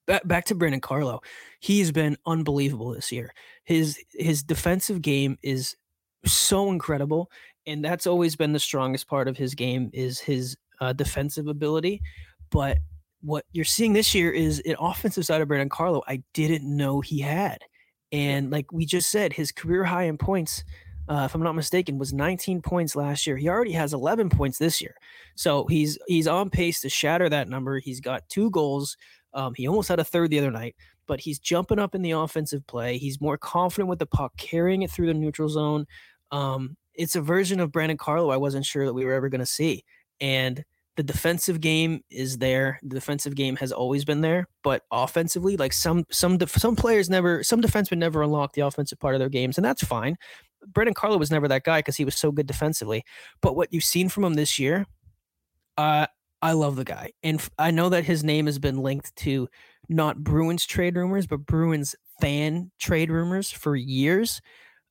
back 0.07 0.27
back 0.27 0.45
to 0.45 0.55
Brandon 0.55 0.81
Carlo, 0.81 1.21
he's 1.61 1.91
been 1.91 2.17
unbelievable 2.25 2.91
this 2.91 3.11
year. 3.11 3.31
His 3.63 3.99
his 4.11 4.43
defensive 4.43 5.01
game 5.01 5.37
is 5.43 5.75
so 6.25 6.71
incredible, 6.71 7.29
and 7.65 7.83
that's 7.83 8.07
always 8.07 8.35
been 8.35 8.53
the 8.53 8.59
strongest 8.59 9.07
part 9.07 9.27
of 9.27 9.37
his 9.37 9.55
game 9.55 9.89
is 9.93 10.19
his 10.19 10.57
uh, 10.79 10.93
defensive 10.93 11.47
ability. 11.47 12.01
But 12.49 12.79
what 13.21 13.45
you're 13.51 13.65
seeing 13.65 13.93
this 13.93 14.13
year 14.13 14.31
is 14.31 14.61
an 14.65 14.75
offensive 14.79 15.25
side 15.25 15.41
of 15.41 15.47
Brandon 15.47 15.69
Carlo 15.69 16.03
I 16.07 16.23
didn't 16.33 16.63
know 16.63 17.01
he 17.01 17.19
had. 17.19 17.59
And 18.11 18.51
like 18.51 18.71
we 18.71 18.85
just 18.85 19.09
said, 19.09 19.33
his 19.33 19.51
career 19.51 19.83
high 19.83 20.03
in 20.03 20.17
points, 20.17 20.63
uh, 21.09 21.23
if 21.25 21.35
I'm 21.35 21.43
not 21.43 21.55
mistaken, 21.55 21.97
was 21.97 22.13
19 22.13 22.61
points 22.61 22.95
last 22.95 23.27
year. 23.27 23.35
He 23.35 23.49
already 23.49 23.73
has 23.73 23.93
11 23.93 24.29
points 24.29 24.57
this 24.57 24.81
year, 24.81 24.95
so 25.35 25.65
he's 25.67 25.97
he's 26.07 26.27
on 26.27 26.49
pace 26.49 26.81
to 26.81 26.89
shatter 26.89 27.29
that 27.29 27.49
number. 27.49 27.79
He's 27.79 27.99
got 27.99 28.27
two 28.29 28.49
goals. 28.49 28.95
Um, 29.33 29.53
he 29.55 29.67
almost 29.67 29.89
had 29.89 29.99
a 29.99 30.03
third 30.05 30.31
the 30.31 30.39
other 30.39 30.51
night, 30.51 30.75
but 31.07 31.21
he's 31.21 31.39
jumping 31.39 31.79
up 31.79 31.95
in 31.95 32.01
the 32.01 32.11
offensive 32.11 32.65
play. 32.67 32.97
He's 32.97 33.21
more 33.21 33.37
confident 33.37 33.89
with 33.89 33.99
the 33.99 34.05
puck, 34.05 34.33
carrying 34.37 34.81
it 34.81 34.91
through 34.91 35.07
the 35.07 35.13
neutral 35.13 35.49
zone. 35.49 35.85
Um, 36.31 36.75
it's 36.93 37.15
a 37.15 37.21
version 37.21 37.59
of 37.59 37.71
Brandon 37.71 37.97
Carlo 37.97 38.29
I 38.29 38.37
wasn't 38.37 38.65
sure 38.65 38.85
that 38.85 38.93
we 38.93 39.05
were 39.05 39.13
ever 39.13 39.29
going 39.29 39.39
to 39.39 39.45
see, 39.45 39.83
and 40.19 40.63
the 40.97 41.03
defensive 41.03 41.61
game 41.61 42.01
is 42.09 42.39
there. 42.39 42.79
The 42.81 42.95
defensive 42.95 43.35
game 43.35 43.55
has 43.57 43.71
always 43.71 44.03
been 44.03 44.21
there, 44.21 44.47
but 44.63 44.81
offensively, 44.91 45.55
like 45.55 45.71
some 45.71 46.03
some 46.09 46.39
some 46.47 46.75
players 46.75 47.07
never, 47.07 47.43
some 47.43 47.61
defensemen 47.61 47.99
never 47.99 48.23
unlock 48.23 48.53
the 48.53 48.61
offensive 48.61 48.99
part 48.99 49.13
of 49.13 49.19
their 49.19 49.29
games, 49.29 49.57
and 49.57 49.63
that's 49.63 49.85
fine. 49.85 50.17
Brendan 50.65 50.95
Carlo 50.95 51.17
was 51.17 51.29
never 51.29 51.47
that 51.47 51.63
guy 51.63 51.79
because 51.79 51.95
he 51.95 52.03
was 52.03 52.17
so 52.17 52.31
good 52.31 52.47
defensively. 52.47 53.03
But 53.41 53.55
what 53.55 53.71
you've 53.71 53.83
seen 53.83 54.09
from 54.09 54.23
him 54.23 54.33
this 54.33 54.57
year, 54.57 54.87
uh, 55.77 56.07
I 56.41 56.53
love 56.53 56.75
the 56.75 56.83
guy, 56.83 57.11
and 57.21 57.39
f- 57.39 57.51
I 57.59 57.69
know 57.69 57.89
that 57.89 58.03
his 58.03 58.23
name 58.23 58.47
has 58.47 58.57
been 58.57 58.79
linked 58.79 59.15
to 59.17 59.47
not 59.89 60.23
Bruins 60.23 60.65
trade 60.65 60.95
rumors, 60.95 61.27
but 61.27 61.45
Bruins 61.45 61.95
fan 62.21 62.71
trade 62.79 63.09
rumors 63.09 63.51
for 63.51 63.75
years. 63.75 64.41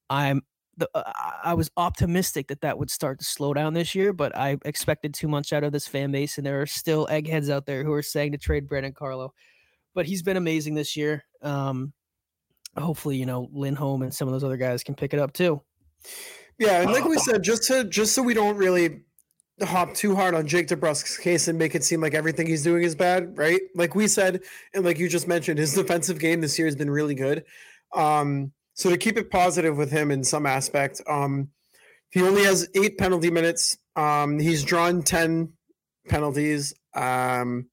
I'm 0.08 0.42
the, 0.78 0.88
uh, 0.94 1.02
I- 1.06 1.50
I 1.50 1.54
was 1.54 1.70
optimistic 1.76 2.48
that 2.48 2.60
that 2.60 2.78
would 2.78 2.90
start 2.90 3.18
to 3.20 3.24
slow 3.24 3.54
down 3.54 3.72
this 3.74 3.94
year, 3.94 4.12
but 4.12 4.36
I 4.36 4.58
expected 4.64 5.14
too 5.14 5.26
much 5.28 5.52
out 5.52 5.64
of 5.64 5.72
this 5.72 5.88
fan 5.88 6.12
base, 6.12 6.36
and 6.36 6.46
there 6.46 6.60
are 6.60 6.66
still 6.66 7.06
eggheads 7.10 7.48
out 7.50 7.64
there 7.66 7.82
who 7.82 7.92
are 7.92 8.02
saying 8.02 8.32
to 8.32 8.38
trade 8.38 8.68
Brandon 8.68 8.92
Carlo. 8.92 9.32
But 9.94 10.04
he's 10.06 10.22
been 10.22 10.36
amazing 10.36 10.74
this 10.74 10.94
year. 10.96 11.24
Um, 11.40 11.94
hopefully, 12.76 13.16
you 13.16 13.24
know 13.26 13.48
Lindholm 13.52 14.02
and 14.02 14.12
some 14.14 14.28
of 14.28 14.32
those 14.32 14.44
other 14.44 14.58
guys 14.58 14.82
can 14.84 14.94
pick 14.94 15.14
it 15.14 15.20
up 15.20 15.32
too. 15.32 15.62
Yeah, 16.58 16.82
and 16.82 16.92
like 16.92 17.04
we 17.04 17.18
said, 17.18 17.42
just 17.42 17.64
to 17.64 17.84
just 17.84 18.14
so 18.14 18.22
we 18.22 18.34
don't 18.34 18.56
really 18.56 19.02
hop 19.62 19.94
too 19.94 20.14
hard 20.14 20.34
on 20.34 20.46
Jake 20.46 20.68
DeBrusk's 20.68 21.16
case 21.16 21.48
and 21.48 21.58
make 21.58 21.74
it 21.74 21.84
seem 21.84 22.00
like 22.00 22.14
everything 22.14 22.46
he's 22.46 22.62
doing 22.62 22.82
is 22.82 22.94
bad, 22.94 23.38
right? 23.38 23.60
Like 23.74 23.94
we 23.94 24.08
said, 24.08 24.42
and 24.74 24.84
like 24.84 24.98
you 24.98 25.08
just 25.08 25.28
mentioned, 25.28 25.58
his 25.58 25.74
defensive 25.74 26.18
game 26.18 26.40
this 26.40 26.58
year 26.58 26.66
has 26.66 26.76
been 26.76 26.90
really 26.90 27.14
good. 27.14 27.44
Um, 27.94 28.52
so 28.74 28.90
to 28.90 28.98
keep 28.98 29.16
it 29.16 29.30
positive 29.30 29.76
with 29.76 29.90
him 29.90 30.10
in 30.10 30.22
some 30.24 30.44
aspect, 30.44 31.00
um, 31.08 31.48
he 32.10 32.22
only 32.22 32.44
has 32.44 32.68
eight 32.74 32.98
penalty 32.98 33.30
minutes. 33.30 33.78
Um, 33.96 34.38
he's 34.38 34.62
drawn 34.62 35.02
ten 35.02 35.52
penalties. 36.08 36.74
Um, 36.94 37.68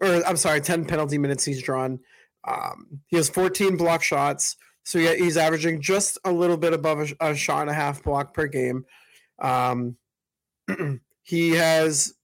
or 0.00 0.26
I'm 0.26 0.36
sorry, 0.36 0.60
10 0.60 0.84
penalty 0.84 1.18
minutes 1.18 1.44
he's 1.44 1.62
drawn. 1.62 2.00
Um, 2.46 3.00
he 3.06 3.16
has 3.16 3.28
14 3.28 3.76
block 3.76 4.02
shots. 4.02 4.56
So 4.84 4.98
yeah, 4.98 5.14
he's 5.14 5.36
averaging 5.36 5.80
just 5.80 6.18
a 6.24 6.32
little 6.32 6.56
bit 6.56 6.74
above 6.74 7.12
a, 7.20 7.30
a 7.30 7.34
shot 7.34 7.62
and 7.62 7.70
a 7.70 7.74
half 7.74 8.02
block 8.02 8.34
per 8.34 8.46
game. 8.46 8.84
Um, 9.38 9.96
he 11.22 11.50
has 11.50 12.14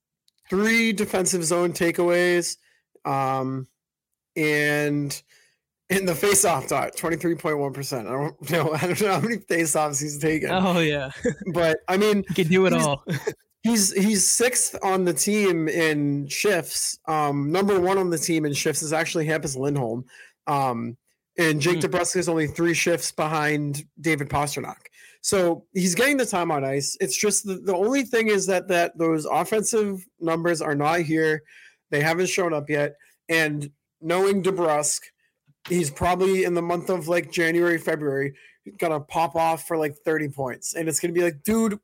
three 0.48 0.92
defensive 0.92 1.44
zone 1.44 1.72
takeaways. 1.72 2.56
Um, 3.04 3.66
and 4.36 5.20
in 5.88 6.04
the 6.06 6.14
face-off 6.14 6.68
dot, 6.68 6.94
23.1%. 6.96 7.98
I 8.00 8.02
don't 8.10 8.50
know. 8.50 8.72
I 8.72 8.80
don't 8.86 9.00
know 9.00 9.14
how 9.14 9.20
many 9.20 9.38
face-offs 9.38 9.98
he's 9.98 10.18
taken. 10.18 10.50
Oh 10.50 10.78
yeah, 10.80 11.10
But 11.52 11.78
I 11.88 11.96
mean, 11.96 12.24
he 12.28 12.34
can 12.34 12.48
do 12.48 12.66
it 12.66 12.72
He's- 12.72 12.84
all. 12.86 13.04
He's 13.62 13.92
he's 13.92 14.26
sixth 14.26 14.74
on 14.82 15.04
the 15.04 15.12
team 15.12 15.68
in 15.68 16.26
shifts. 16.28 16.98
Um, 17.06 17.52
number 17.52 17.78
one 17.78 17.98
on 17.98 18.08
the 18.08 18.16
team 18.16 18.46
in 18.46 18.54
shifts 18.54 18.80
is 18.80 18.94
actually 18.94 19.26
Hampus 19.26 19.54
Lindholm. 19.54 20.06
Um, 20.46 20.96
and 21.36 21.60
Jake 21.60 21.82
Hmm. 21.82 21.90
DeBrusk 21.90 22.16
is 22.16 22.26
only 22.30 22.46
three 22.46 22.72
shifts 22.72 23.12
behind 23.12 23.84
David 24.00 24.30
Pastrnak. 24.30 24.86
So 25.22 25.66
he's 25.74 25.94
getting 25.94 26.16
the 26.16 26.26
time 26.26 26.50
on 26.50 26.64
ice. 26.64 26.96
It's 27.00 27.16
just 27.16 27.46
the, 27.46 27.56
the 27.56 27.74
only 27.74 28.02
thing 28.02 28.28
is 28.28 28.46
that 28.46 28.68
that 28.68 28.96
those 28.96 29.26
offensive 29.26 30.04
numbers 30.18 30.62
are 30.62 30.74
not 30.74 31.00
here. 31.00 31.42
They 31.90 32.00
haven't 32.00 32.28
shown 32.28 32.54
up 32.54 32.70
yet. 32.70 32.94
And 33.28 33.70
knowing 34.00 34.42
DeBrusk, 34.42 35.00
he's 35.68 35.90
probably 35.90 36.44
in 36.44 36.54
the 36.54 36.62
month 36.62 36.88
of 36.88 37.08
like 37.08 37.30
January, 37.30 37.78
February, 37.78 38.34
gonna 38.78 39.00
pop 39.00 39.36
off 39.36 39.66
for 39.66 39.76
like 39.76 39.94
30 40.04 40.28
points. 40.28 40.74
And 40.74 40.88
it's 40.88 41.00
gonna 41.00 41.12
be 41.12 41.22
like, 41.22 41.42
dude, 41.42 41.78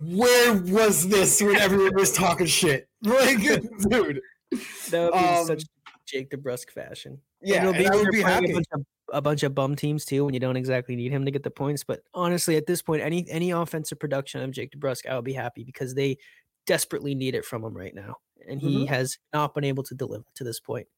where 0.00 0.54
was 0.54 1.08
this 1.08 1.42
when 1.42 1.56
everyone 1.60 1.94
was 1.94 2.12
talking 2.12 2.46
shit? 2.46 2.88
Like, 3.02 3.40
dude. 3.40 3.68
That 3.90 4.02
would 4.02 5.12
be 5.12 5.18
Um, 5.18 5.46
such 5.46 5.64
Jake 6.06 6.30
DeBrusk 6.30 6.70
fashion. 6.70 7.20
Yeah, 7.42 7.68
It'll 7.68 7.74
and 7.74 7.86
I 7.86 7.96
would 7.96 8.10
be 8.10 8.22
happy. 8.22 8.50
A 8.50 8.54
bunch, 8.54 8.66
of, 8.72 8.84
a 9.12 9.22
bunch 9.22 9.42
of 9.42 9.54
bum 9.54 9.76
teams 9.76 10.04
too, 10.04 10.24
when 10.24 10.34
you 10.34 10.40
don't 10.40 10.56
exactly 10.56 10.96
need 10.96 11.12
him 11.12 11.24
to 11.24 11.30
get 11.30 11.42
the 11.42 11.50
points. 11.50 11.84
But 11.84 12.00
honestly, 12.14 12.56
at 12.56 12.66
this 12.66 12.82
point, 12.82 13.02
any 13.02 13.28
any 13.30 13.50
offensive 13.50 13.98
production 13.98 14.42
of 14.42 14.50
Jake 14.50 14.72
DeBrusk, 14.72 15.06
I 15.08 15.14
would 15.16 15.24
be 15.24 15.32
happy 15.32 15.64
because 15.64 15.94
they 15.94 16.18
desperately 16.66 17.14
need 17.14 17.34
it 17.34 17.44
from 17.44 17.64
him 17.64 17.76
right 17.76 17.94
now, 17.94 18.16
and 18.48 18.60
he 18.60 18.78
Mm-hmm. 18.84 18.94
has 18.94 19.18
not 19.32 19.54
been 19.54 19.64
able 19.64 19.82
to 19.84 19.94
deliver 19.94 20.24
to 20.34 20.44
this 20.44 20.58
point. 20.60 20.88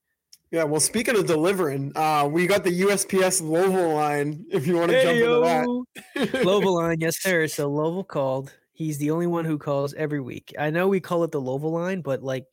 Yeah, 0.51 0.65
well, 0.65 0.81
speaking 0.81 1.15
of 1.15 1.27
delivering, 1.27 1.93
uh, 1.95 2.27
we 2.31 2.47
got 2.47 2.65
the 2.65 2.81
USPS 2.81 3.43
Louisville 3.43 3.93
line. 3.93 4.47
If 4.51 4.67
you 4.67 4.77
want 4.77 4.91
to 4.93 5.03
jump 5.03 5.19
into 5.19 5.41
that, 6.25 6.45
Lovell 6.45 6.77
line, 6.77 7.01
yes 7.01 7.21
sir. 7.21 7.47
So 7.49 7.71
Lovell 7.71 8.03
called. 8.05 8.55
He's 8.73 8.97
the 8.97 9.11
only 9.11 9.27
one 9.27 9.45
who 9.45 9.59
calls 9.59 9.93
every 9.93 10.21
week. 10.21 10.55
I 10.59 10.71
know 10.71 10.89
we 10.89 11.01
call 11.01 11.23
it 11.25 11.33
the 11.33 11.41
Lovell 11.41 11.73
line, 11.73 12.01
but 12.01 12.23
like 12.23 12.47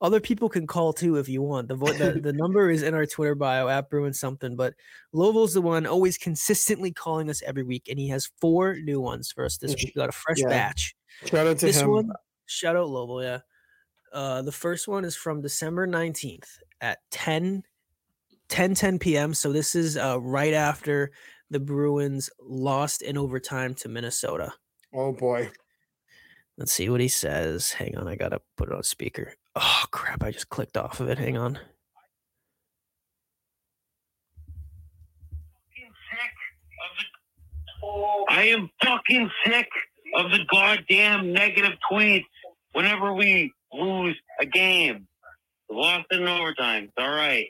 other 0.00 0.20
people 0.20 0.48
can 0.48 0.66
call 0.66 0.92
too 0.92 1.16
if 1.16 1.28
you 1.28 1.42
want. 1.42 1.68
The 1.68 1.74
vo- 1.74 1.92
the, 1.92 2.20
the 2.20 2.32
number 2.32 2.70
is 2.70 2.82
in 2.82 2.94
our 2.94 3.06
Twitter 3.06 3.34
bio 3.34 3.68
at 3.68 3.90
Bruin 3.90 4.12
something, 4.12 4.56
but 4.56 4.74
Lovell's 5.12 5.54
the 5.54 5.62
one 5.62 5.86
always 5.86 6.16
consistently 6.16 6.92
calling 6.92 7.28
us 7.30 7.42
every 7.42 7.64
week, 7.64 7.88
and 7.88 7.98
he 7.98 8.08
has 8.08 8.30
four 8.40 8.76
new 8.76 9.00
ones 9.00 9.32
for 9.32 9.44
us 9.44 9.56
this 9.58 9.74
week. 9.74 9.92
We 9.94 10.00
got 10.00 10.08
a 10.08 10.12
fresh 10.12 10.38
yeah. 10.38 10.48
batch. 10.48 10.94
shout 11.26 11.46
out 11.46 11.58
to 11.58 11.66
This 11.66 11.80
him. 11.80 11.90
one, 11.90 12.10
shout 12.46 12.76
out 12.76 12.88
Lovell, 12.88 13.22
yeah. 13.22 13.40
Uh, 14.12 14.42
the 14.42 14.52
first 14.52 14.88
one 14.88 15.04
is 15.04 15.16
from 15.16 15.42
December 15.42 15.86
19th 15.86 16.48
at 16.80 16.98
10 17.10 17.62
10 18.48 18.74
10 18.74 18.98
p.m. 18.98 19.34
So 19.34 19.52
this 19.52 19.74
is 19.74 19.96
uh, 19.98 20.18
right 20.20 20.54
after 20.54 21.10
the 21.50 21.60
Bruins 21.60 22.30
lost 22.40 23.02
in 23.02 23.18
overtime 23.18 23.74
to 23.74 23.88
Minnesota. 23.88 24.52
Oh 24.94 25.12
boy, 25.12 25.50
Let's 26.58 26.72
see 26.72 26.88
what 26.88 27.00
he 27.00 27.08
says. 27.08 27.70
Hang 27.70 27.96
on, 27.96 28.08
I 28.08 28.16
gotta 28.16 28.40
put 28.56 28.68
it 28.68 28.74
on 28.74 28.82
speaker. 28.82 29.34
Oh 29.60 29.84
crap, 29.90 30.22
I 30.22 30.30
just 30.30 30.48
clicked 30.50 30.76
off 30.76 31.00
of 31.00 31.08
it. 31.08 31.18
Hang 31.18 31.36
on. 31.36 31.58
I 38.28 38.42
am 38.44 38.70
fucking 38.84 39.30
sick 39.44 39.68
of 40.14 40.30
the 40.30 40.40
goddamn 40.48 41.32
negative 41.32 41.72
tweets 41.90 42.26
whenever 42.72 43.12
we 43.12 43.52
lose 43.72 44.16
a 44.40 44.46
game. 44.46 45.08
Lost 45.68 46.06
in 46.12 46.28
overtime. 46.28 46.92
All 46.96 47.08
right. 47.08 47.48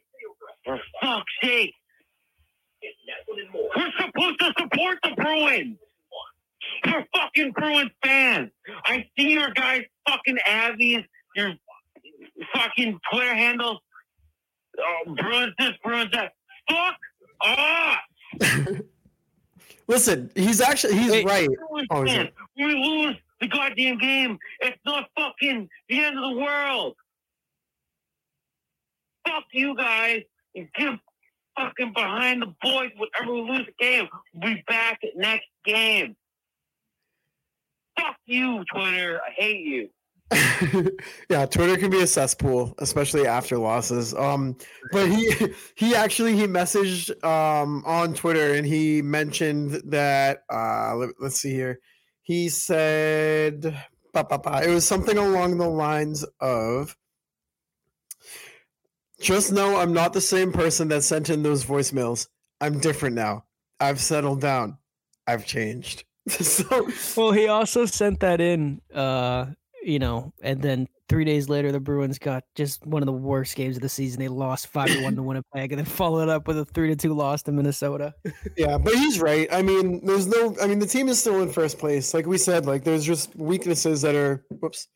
For 0.65 0.79
fuck's 1.03 1.33
sake. 1.43 1.75
We're 3.77 3.93
supposed 4.01 4.41
to 4.41 4.53
support 4.59 4.99
the 5.03 5.11
Bruins. 5.15 5.77
We're 6.87 7.05
fucking 7.15 7.53
Bruins 7.53 7.91
fans. 8.03 8.51
I 8.87 9.07
see 9.17 9.33
your 9.33 9.51
guys' 9.51 9.85
fucking 10.09 10.39
avies, 10.47 11.05
your 11.37 11.53
fucking 12.55 12.99
Twitter 13.13 13.35
handles. 13.35 13.79
Oh, 14.79 15.15
Bruins 15.15 15.55
this, 15.59 15.73
Bruins 15.83 16.11
that. 16.13 16.33
Fuck 16.71 16.97
off. 17.41 17.99
listen, 19.89 20.31
he's 20.35 20.61
actually 20.61 20.99
he's 20.99 21.11
Wait. 21.11 21.27
right. 21.27 21.49
Oh, 21.91 22.05
is 22.05 22.13
fan. 22.13 22.29
When 22.57 22.69
we 22.69 22.75
lose 22.75 23.17
the 23.41 23.49
goddamn 23.49 23.99
game, 23.99 24.39
it's 24.61 24.79
not 24.85 25.09
fucking 25.19 25.69
the 25.89 26.05
end 26.05 26.19
of 26.19 26.31
the 26.31 26.41
world. 26.41 26.95
Fuck 29.27 29.45
you 29.53 29.77
guys 29.77 30.23
and 30.55 30.69
get 30.75 30.99
fucking 31.59 31.93
behind 31.93 32.43
the 32.43 32.55
boys 32.63 32.91
whenever 32.97 33.35
we 33.35 33.51
lose 33.51 33.67
the 33.67 33.85
game. 33.85 34.09
We'll 34.35 34.55
be 34.55 34.65
back 34.67 35.01
at 35.03 35.17
next 35.17 35.47
game. 35.65 36.17
Fuck 37.99 38.17
you, 38.27 38.65
Twitter. 38.73 39.21
I 39.27 39.31
hate 39.37 39.65
you. 39.65 39.89
yeah, 41.31 41.47
Twitter 41.47 41.77
can 41.79 41.91
be 41.91 42.03
a 42.03 42.07
cesspool, 42.07 42.75
especially 42.79 43.27
after 43.27 43.57
losses. 43.57 44.15
Um, 44.15 44.57
but 44.93 45.09
he 45.09 45.33
he 45.75 45.95
actually 45.95 46.37
he 46.37 46.47
messaged 46.47 47.11
um 47.25 47.83
on 47.87 48.15
Twitter 48.15 48.55
and 48.55 48.67
he 48.67 49.01
mentioned 49.01 49.81
that 49.87 50.43
uh 50.53 50.95
let, 50.97 51.11
us 51.23 51.37
see 51.37 51.53
here. 51.53 51.81
He 52.23 52.51
said 52.51 53.63
ba, 54.13 54.25
ba, 54.25 54.39
ba. 54.39 54.63
it 54.63 54.73
was 54.73 54.87
something 54.87 55.17
along 55.17 55.59
the 55.59 55.69
lines 55.69 56.25
of 56.41 56.97
just 59.21 59.53
know 59.53 59.77
I'm 59.77 59.93
not 59.93 60.13
the 60.13 60.21
same 60.21 60.53
person 60.53 60.89
that 60.89 61.03
sent 61.03 61.31
in 61.31 61.43
those 61.43 61.65
voicemails. 61.65 62.29
I'm 62.61 62.81
different 62.81 63.17
now. 63.17 63.45
I've 63.81 64.01
settled 64.01 64.41
down. 64.41 64.79
I've 65.27 65.47
changed. 65.47 66.05
so 66.29 66.89
Well, 67.17 67.33
he 67.33 67.49
also 67.49 67.87
sent 67.87 68.21
that 68.21 68.41
in, 68.41 68.81
uh, 68.95 69.47
you 69.83 69.99
know, 69.99 70.33
and 70.43 70.61
then 70.61 70.89
three 71.09 71.25
days 71.25 71.49
later, 71.49 71.73
the 71.73 71.81
Bruins 71.81 72.19
got 72.19 72.45
just 72.55 72.87
one 72.87 73.03
of 73.03 73.07
the 73.07 73.13
worst 73.13 73.57
games 73.57 73.77
of 73.77 73.83
the 73.83 73.89
season. 73.89 74.21
They 74.21 74.29
lost 74.29 74.69
five 74.69 74.89
to 74.89 75.03
one 75.03 75.17
to 75.17 75.23
Winnipeg, 75.25 75.73
and 75.73 75.79
then 75.79 75.85
followed 75.85 76.29
up 76.29 76.47
with 76.47 76.59
a 76.59 76.65
three 76.65 76.89
to 76.89 76.97
two 76.97 77.15
loss 77.15 77.43
to 77.45 77.53
Minnesota. 77.53 78.15
Yeah, 78.57 78.79
but 78.79 78.95
he's 78.95 79.21
right. 79.21 79.49
I 79.53 79.63
mean, 79.63 80.05
there's 80.05 80.27
no. 80.27 80.55
I 80.61 80.67
mean, 80.67 80.79
the 80.79 80.87
team 80.87 81.09
is 81.09 81.19
still 81.19 81.43
in 81.43 81.51
first 81.51 81.79
place. 81.79 82.15
Like 82.15 82.27
we 82.27 82.39
said, 82.39 82.67
like 82.67 82.85
there's 82.85 83.05
just 83.05 83.35
weaknesses 83.37 84.03
that 84.03 84.15
are. 84.15 84.45
Whoops. 84.61 84.89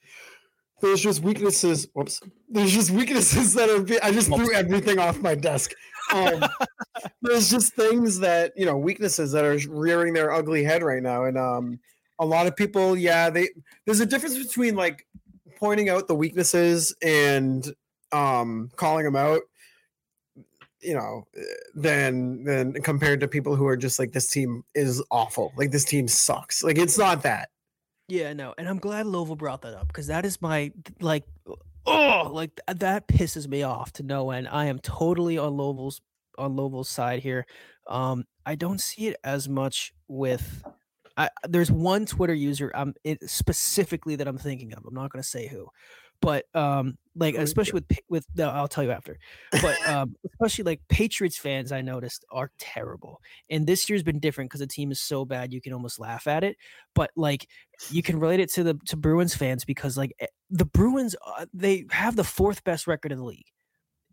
There's 0.80 1.01
just 1.01 1.22
weaknesses. 1.22 1.87
Whoops. 1.95 2.20
There's 2.49 2.72
just 2.72 2.91
weaknesses 2.91 3.55
that 3.55 3.70
are. 3.70 4.05
I 4.05 4.12
just 4.12 4.28
threw 4.28 4.53
everything 4.53 4.99
off 4.99 5.20
my 5.20 5.35
desk. 5.35 5.72
Um, 6.12 6.45
there's 7.22 7.51
just 7.51 7.74
things 7.74 8.18
that 8.18 8.53
you 8.57 8.66
know, 8.66 8.76
weaknesses 8.76 9.33
that 9.33 9.45
are 9.45 9.59
rearing 9.68 10.12
their 10.12 10.33
ugly 10.33 10.64
head 10.64 10.83
right 10.83 11.03
now, 11.03 11.24
and 11.24 11.39
um, 11.39 11.78
a 12.22 12.24
lot 12.24 12.46
of 12.46 12.56
people, 12.56 12.96
yeah, 12.96 13.30
they. 13.30 13.48
There's 13.84 14.00
a 14.00 14.06
difference 14.06 14.38
between 14.38 14.76
like 14.76 15.06
pointing 15.58 15.88
out 15.88 16.08
the 16.08 16.14
weaknesses 16.14 16.94
and 17.02 17.72
um 18.12 18.70
calling 18.76 19.04
them 19.04 19.16
out 19.16 19.40
you 20.82 20.92
know 20.92 21.22
than 21.74 22.44
than 22.44 22.74
compared 22.74 23.20
to 23.20 23.28
people 23.28 23.56
who 23.56 23.66
are 23.66 23.76
just 23.76 23.98
like 23.98 24.12
this 24.12 24.28
team 24.28 24.62
is 24.74 25.02
awful 25.10 25.50
like 25.56 25.70
this 25.70 25.84
team 25.84 26.06
sucks 26.06 26.62
like 26.62 26.76
it's 26.76 26.98
not 26.98 27.22
that 27.22 27.48
Yeah, 28.08 28.32
no, 28.34 28.52
and 28.58 28.68
I'm 28.68 28.78
glad 28.78 29.06
Lovell 29.06 29.36
brought 29.36 29.62
that 29.62 29.74
up 29.74 29.86
because 29.86 30.08
that 30.08 30.26
is 30.26 30.42
my 30.42 30.72
like, 31.00 31.24
oh, 31.86 32.30
like 32.32 32.50
th- 32.66 32.78
that 32.80 33.08
pisses 33.08 33.48
me 33.48 33.62
off 33.62 33.92
to 33.94 34.02
no 34.02 34.30
end. 34.30 34.48
I 34.48 34.66
am 34.66 34.78
totally 34.80 35.38
on 35.38 35.56
Lovell's 35.56 36.00
on 36.36 36.56
Lovell's 36.56 36.88
side 36.88 37.20
here. 37.20 37.46
Um, 37.86 38.24
I 38.44 38.54
don't 38.54 38.80
see 38.80 39.06
it 39.08 39.16
as 39.24 39.48
much 39.48 39.94
with. 40.08 40.62
I, 41.16 41.28
there's 41.48 41.70
one 41.70 42.06
Twitter 42.06 42.34
user 42.34 42.70
um 42.74 42.94
it 43.04 43.18
specifically 43.28 44.16
that 44.16 44.28
I'm 44.28 44.38
thinking 44.38 44.72
of. 44.72 44.84
I'm 44.86 44.94
not 44.94 45.10
going 45.10 45.22
to 45.22 45.28
say 45.28 45.46
who, 45.48 45.68
but 46.20 46.44
um 46.54 46.96
like 47.16 47.34
is 47.34 47.42
especially 47.42 47.82
with 47.88 47.98
with 48.08 48.26
no, 48.36 48.48
I'll 48.48 48.68
tell 48.68 48.84
you 48.84 48.92
after. 48.92 49.18
But 49.60 49.86
um 49.88 50.14
especially 50.24 50.64
like 50.64 50.80
Patriots 50.88 51.36
fans 51.36 51.72
I 51.72 51.82
noticed 51.82 52.24
are 52.30 52.50
terrible. 52.58 53.20
And 53.50 53.66
this 53.66 53.88
year's 53.90 54.02
been 54.02 54.20
different 54.20 54.50
because 54.50 54.60
the 54.60 54.66
team 54.66 54.90
is 54.90 55.00
so 55.00 55.24
bad 55.24 55.52
you 55.52 55.60
can 55.60 55.72
almost 55.72 56.00
laugh 56.00 56.26
at 56.26 56.44
it. 56.44 56.56
But 56.94 57.10
like 57.16 57.46
you 57.90 58.02
can 58.02 58.18
relate 58.18 58.40
it 58.40 58.50
to 58.52 58.62
the 58.62 58.74
to 58.86 58.96
Bruins 58.96 59.34
fans 59.34 59.64
because 59.64 59.96
like 59.96 60.12
eh, 60.20 60.26
the 60.50 60.64
Bruins 60.66 61.14
uh, 61.26 61.46
they 61.52 61.84
have 61.90 62.16
the 62.16 62.24
fourth 62.24 62.64
best 62.64 62.86
record 62.86 63.12
in 63.12 63.18
the 63.18 63.24
league. 63.24 63.46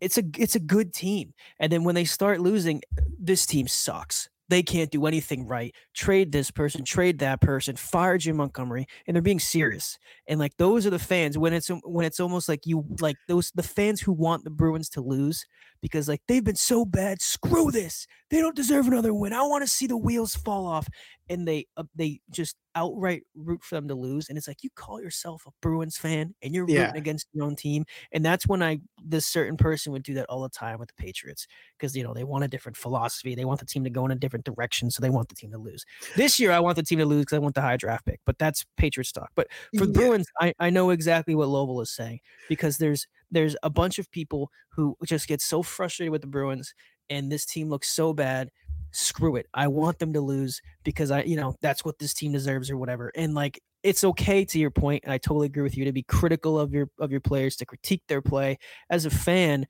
It's 0.00 0.18
a 0.18 0.22
it's 0.36 0.56
a 0.56 0.60
good 0.60 0.92
team. 0.92 1.34
And 1.58 1.70
then 1.72 1.84
when 1.84 1.94
they 1.94 2.04
start 2.04 2.40
losing, 2.40 2.82
this 3.18 3.46
team 3.46 3.68
sucks. 3.68 4.28
They 4.50 4.62
can't 4.62 4.90
do 4.90 5.06
anything 5.06 5.46
right. 5.46 5.74
Trade 5.94 6.32
this 6.32 6.50
person, 6.50 6.84
trade 6.84 7.20
that 7.20 7.40
person, 7.40 7.76
fire 7.76 8.18
Jim 8.18 8.36
Montgomery, 8.36 8.86
and 9.06 9.14
they're 9.14 9.22
being 9.22 9.40
serious. 9.40 9.98
And 10.28 10.38
like 10.38 10.56
those 10.58 10.86
are 10.86 10.90
the 10.90 10.98
fans 10.98 11.38
when 11.38 11.52
it's 11.52 11.70
when 11.84 12.04
it's 12.04 12.20
almost 12.20 12.48
like 12.48 12.66
you 12.66 12.84
like 13.00 13.16
those 13.28 13.52
the 13.54 13.62
fans 13.62 14.00
who 14.00 14.12
want 14.12 14.44
the 14.44 14.50
Bruins 14.50 14.88
to 14.90 15.00
lose 15.00 15.46
because 15.80 16.08
like 16.08 16.22
they've 16.28 16.44
been 16.44 16.56
so 16.56 16.84
bad. 16.84 17.20
Screw 17.22 17.70
this. 17.70 18.06
They 18.30 18.40
don't 18.40 18.56
deserve 18.56 18.86
another 18.86 19.12
win. 19.14 19.32
I 19.32 19.42
want 19.42 19.62
to 19.62 19.68
see 19.68 19.86
the 19.86 19.96
wheels 19.96 20.34
fall 20.36 20.66
off. 20.66 20.88
And 21.28 21.46
they 21.46 21.66
uh, 21.76 21.84
they 21.94 22.20
just 22.30 22.56
outright 22.74 23.22
root 23.36 23.62
for 23.62 23.76
them 23.76 23.86
to 23.88 23.94
lose. 23.94 24.28
And 24.28 24.36
it's 24.36 24.48
like 24.48 24.64
you 24.64 24.70
call 24.74 25.00
yourself 25.00 25.44
a 25.46 25.50
Bruins 25.62 25.96
fan 25.96 26.34
and 26.42 26.52
you're 26.52 26.66
Yeah. 26.66 26.86
rooting 26.86 26.96
against 26.96 27.28
your 27.32 27.44
own 27.46 27.54
team. 27.54 27.84
And 28.12 28.24
that's 28.24 28.48
when 28.48 28.62
I 28.64 28.80
this 29.04 29.26
certain 29.26 29.56
person 29.56 29.92
would 29.92 30.02
do 30.02 30.14
that 30.14 30.26
all 30.28 30.42
the 30.42 30.48
time 30.48 30.78
with 30.80 30.88
the 30.88 30.94
Patriots 31.02 31.46
because 31.78 31.96
you 31.96 32.02
know 32.02 32.12
they 32.14 32.24
want 32.24 32.42
a 32.44 32.48
different 32.48 32.76
philosophy. 32.76 33.34
They 33.36 33.44
want 33.44 33.60
the 33.60 33.66
team 33.66 33.84
to 33.84 33.90
go 33.90 34.04
in 34.04 34.10
a 34.10 34.16
different 34.16 34.44
direction, 34.44 34.90
so 34.90 35.00
they 35.00 35.10
want 35.10 35.28
the 35.28 35.36
team 35.36 35.52
to 35.52 35.58
lose. 35.58 35.84
This 36.16 36.40
year, 36.40 36.50
I 36.50 36.58
want 36.60 36.76
the 36.76 36.82
team 36.82 36.98
to 36.98 37.06
lose 37.06 37.22
because 37.22 37.36
I 37.36 37.40
want 37.40 37.54
the 37.54 37.60
high 37.62 37.76
draft 37.76 38.06
pick. 38.06 38.20
But 38.26 38.38
that's 38.38 38.64
Patriots 38.76 39.12
talk. 39.12 39.30
But 39.36 39.48
for 39.76 39.86
Yeah. 39.86 39.92
Bruins, 39.92 40.26
I, 40.40 40.52
I 40.58 40.70
know 40.70 40.90
exactly 40.90 41.34
what 41.36 41.48
Lovell 41.48 41.80
is 41.80 41.90
saying 41.90 42.20
because 42.48 42.78
there's 42.78 43.06
there's 43.30 43.56
a 43.62 43.70
bunch 43.70 43.98
of 43.98 44.10
people 44.10 44.50
who 44.70 44.96
just 45.04 45.28
get 45.28 45.40
so 45.40 45.62
frustrated 45.62 46.12
with 46.12 46.20
the 46.20 46.26
Bruins 46.26 46.74
and 47.08 47.30
this 47.30 47.44
team 47.44 47.68
looks 47.68 47.88
so 47.88 48.12
bad. 48.12 48.50
Screw 48.92 49.36
it. 49.36 49.46
I 49.54 49.68
want 49.68 49.98
them 49.98 50.12
to 50.14 50.20
lose 50.20 50.60
because 50.84 51.10
I, 51.10 51.22
you 51.22 51.36
know, 51.36 51.54
that's 51.60 51.84
what 51.84 51.98
this 51.98 52.14
team 52.14 52.32
deserves 52.32 52.70
or 52.70 52.76
whatever. 52.76 53.12
And 53.14 53.34
like 53.34 53.60
it's 53.82 54.04
okay 54.04 54.44
to 54.44 54.58
your 54.58 54.70
point, 54.70 55.04
and 55.04 55.12
I 55.12 55.18
totally 55.18 55.46
agree 55.46 55.62
with 55.62 55.76
you 55.76 55.84
to 55.84 55.92
be 55.92 56.02
critical 56.02 56.58
of 56.58 56.72
your 56.72 56.88
of 56.98 57.10
your 57.10 57.20
players, 57.20 57.56
to 57.56 57.66
critique 57.66 58.02
their 58.08 58.20
play. 58.20 58.58
As 58.90 59.06
a 59.06 59.10
fan, 59.10 59.66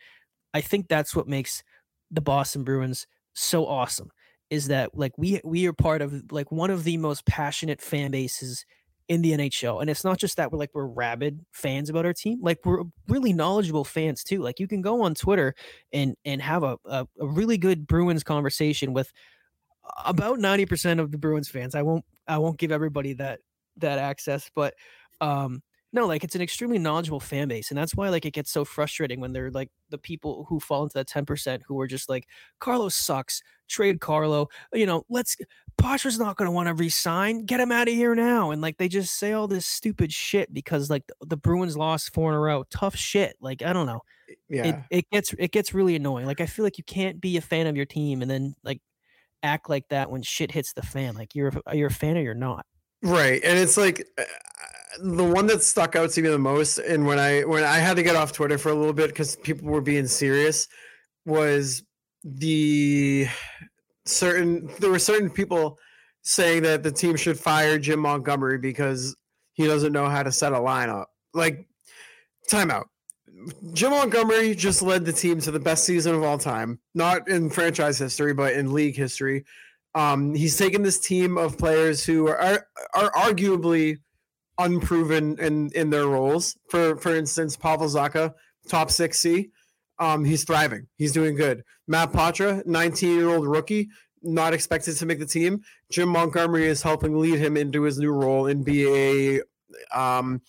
I 0.55 0.61
think 0.63 0.89
that's 0.89 1.15
what 1.15 1.29
makes 1.29 1.63
the 2.11 2.21
Boston 2.21 2.65
Bruins 2.65 3.07
so 3.35 3.67
awesome 3.67 4.11
is 4.51 4.67
that 4.67 4.97
like 4.97 5.13
we 5.17 5.41
we 5.45 5.67
are 5.67 5.73
part 5.73 6.03
of 6.03 6.25
like 6.33 6.51
one 6.51 6.71
of 6.71 6.85
the 6.85 6.97
most 6.97 7.25
passionate 7.25 7.81
fan 7.81 8.11
bases 8.11 8.65
in 9.11 9.23
the 9.23 9.33
NHL. 9.33 9.81
And 9.81 9.91
it's 9.91 10.05
not 10.05 10.19
just 10.19 10.37
that 10.37 10.53
we're 10.53 10.59
like 10.59 10.71
we're 10.73 10.87
rabid 10.87 11.45
fans 11.51 11.91
about 11.91 12.07
our 12.07 12.13
team. 12.15 12.39
Like 12.41 12.59
we're 12.65 12.85
really 13.09 13.33
knowledgeable 13.33 13.85
fans 13.85 14.23
too. 14.23 14.39
Like 14.39 14.61
you 14.61 14.69
can 14.69 14.83
go 14.83 15.03
on 15.03 15.17
Twitter 15.17 15.57
and 15.93 16.15
and 16.25 16.41
have 16.41 16.63
a 16.63 16.79
a, 16.85 17.09
a 17.21 17.27
really 17.27 17.59
good 17.59 17.89
Bruins 17.89 18.23
conversation 18.23 18.93
with 18.93 19.13
about 20.07 20.39
90% 20.39 21.01
of 21.01 21.11
the 21.11 21.19
Bruins 21.19 21.49
fans. 21.49 21.75
I 21.75 21.83
won't 21.83 22.05
I 22.29 22.39
won't 22.39 22.57
give 22.57 22.71
everybody 22.71 23.15
that 23.15 23.41
that 23.79 23.99
access, 23.99 24.49
but 24.55 24.75
um 25.21 25.61
no, 25.93 26.07
like 26.07 26.23
it's 26.23 26.35
an 26.35 26.43
extremely 26.43 26.79
knowledgeable 26.79 27.21
fan 27.21 27.49
base, 27.49 27.71
and 27.71 27.79
that's 27.79 27.95
why 27.95 28.09
like 28.09 28.25
it 28.25 28.33
gets 28.33 28.51
so 28.51 28.65
frustrating 28.65 29.21
when 29.21 29.33
they're 29.33 29.51
like 29.51 29.71
the 29.89 29.99
people 29.99 30.47
who 30.49 30.61
fall 30.61 30.85
into 30.85 30.95
that 30.95 31.09
ten 31.09 31.27
percent 31.27 31.63
who 31.67 31.81
are 31.81 31.87
just 31.87 32.09
like 32.09 32.27
Carlos 32.61 32.95
sucks, 32.95 33.43
trade 33.69 34.01
Carlo, 34.01 34.49
you 34.73 34.87
know, 34.87 35.05
let's 35.09 35.37
Pastra's 35.79 36.19
not 36.19 36.37
going 36.37 36.47
to 36.47 36.53
want 36.53 36.69
to 36.69 36.75
resign, 36.75 37.47
get 37.47 37.59
him 37.59 37.73
out 37.73 37.89
of 37.89 37.95
here 37.95 38.15
now, 38.15 38.51
and 38.51 38.61
like 38.63 38.77
they 38.77 38.89
just 38.89 39.19
say 39.19 39.33
all 39.33 39.49
this 39.49 39.67
stupid 39.67 40.13
shit 40.13 40.53
because 40.53 40.91
like 40.91 41.07
the, 41.07 41.27
the 41.27 41.37
Bruins 41.37 41.77
lost 41.77 42.13
four 42.13 42.31
in 42.31 42.37
a 42.37 42.41
row, 42.41 42.65
tough 42.71 42.95
shit. 42.95 43.37
Like 43.41 43.63
I 43.63 43.73
don't 43.73 43.87
know, 43.87 44.01
Yeah. 44.49 44.67
it 44.91 44.99
it 44.99 45.11
gets 45.11 45.35
it 45.39 45.51
gets 45.51 45.75
really 45.75 45.97
annoying. 45.97 46.27
Like 46.27 46.41
I 46.41 46.47
feel 46.47 46.65
like 46.65 46.79
you 46.79 46.85
can't 46.85 47.21
be 47.21 47.37
a 47.37 47.41
fan 47.41 47.67
of 47.67 47.77
your 47.77 47.87
team 47.87 48.23
and 48.23 48.31
then 48.31 48.55
like 48.63 48.81
act 49.43 49.71
like 49.71 49.89
that 49.89 50.11
when 50.11 50.23
shit 50.23 50.53
hits 50.53 50.73
the 50.75 50.83
fan. 50.83 51.15
Like 51.15 51.35
you're 51.35 51.51
a, 51.67 51.77
you're 51.77 51.89
a 51.89 51.93
fan 51.93 52.17
or 52.17 52.21
you're 52.21 52.35
not. 52.35 52.67
Right, 53.03 53.41
and 53.43 53.59
it's 53.59 53.79
like 53.79 54.07
uh, 54.19 54.25
the 54.99 55.25
one 55.25 55.47
that 55.47 55.63
stuck 55.63 55.97
out 55.97 56.11
to 56.11 56.23
me 56.23 56.29
the 56.29 56.39
most, 56.39 56.79
and 56.79 57.07
when 57.07 57.19
I 57.19 57.43
when 57.43 57.65
I 57.65 57.79
had 57.79 57.97
to 57.97 58.03
get 58.03 58.17
off 58.17 58.33
Twitter 58.33 58.59
for 58.59 58.71
a 58.71 58.75
little 58.75 58.93
bit 58.93 59.09
because 59.09 59.37
people 59.37 59.69
were 59.69 59.81
being 59.81 60.07
serious, 60.07 60.69
was 61.25 61.83
the 62.25 63.29
certain 64.05 64.69
there 64.79 64.91
were 64.91 64.99
certain 64.99 65.31
people 65.31 65.79
saying 66.23 66.63
that 66.63 66.83
the 66.83 66.93
team 66.93 67.17
should 67.17 67.39
fire 67.39 67.79
Jim 67.79 68.01
Montgomery 68.01 68.59
because 68.59 69.17
he 69.55 69.67
doesn't 69.67 69.93
know 69.93 70.09
how 70.09 70.23
to 70.23 70.33
set 70.33 70.53
a 70.53 70.57
lineup. 70.57 71.07
Like, 71.33 71.67
timeout. 72.49 72.85
Jim 73.73 73.91
Montgomery 73.91 74.55
just 74.55 74.83
led 74.83 75.05
the 75.05 75.13
team 75.13 75.41
to 75.41 75.51
the 75.51 75.61
best 75.61 75.85
season 75.85 76.15
of 76.15 76.23
all 76.23 76.37
time, 76.37 76.79
not 76.95 77.27
in 77.29 77.49
franchise 77.49 77.99
history, 77.99 78.35
but 78.35 78.53
in 78.53 78.73
league 78.73 78.97
history. 78.97 79.45
Um, 79.95 80.35
he's 80.35 80.59
taken 80.59 80.83
this 80.83 81.01
team 81.01 81.39
of 81.39 81.57
players 81.57 82.05
who 82.05 82.29
are 82.29 82.39
are, 82.39 82.67
are 82.95 83.11
arguably 83.13 83.99
unproven 84.61 85.39
in 85.39 85.71
in 85.75 85.91
their 85.91 86.07
roles. 86.07 86.57
For 86.69 86.97
for 86.97 87.15
instance, 87.15 87.57
Pavel 87.57 87.89
Zacha, 87.89 88.35
top 88.69 88.91
six 88.91 89.21
C. 89.21 89.51
Um, 89.99 90.25
he's 90.25 90.45
thriving. 90.45 90.87
He's 90.97 91.13
doing 91.13 91.37
good. 91.37 91.63
Matt 91.87 92.13
Poitras, 92.13 92.65
19 92.65 93.17
year 93.17 93.29
old 93.29 93.47
rookie, 93.47 93.91
not 94.23 94.55
expected 94.55 94.97
to 94.97 95.07
make 95.07 95.19
the 95.19 95.27
team. 95.27 95.61
Jim 95.91 96.09
Montgomery 96.09 96.67
is 96.67 96.83
helping 96.83 97.19
lead 97.19 97.39
him 97.39 97.57
into 97.57 97.83
his 97.83 97.99
new 97.99 98.11
role 98.11 98.47
and 98.47 98.65
be 98.65 98.89
a 98.89 99.43
um, 99.95 100.41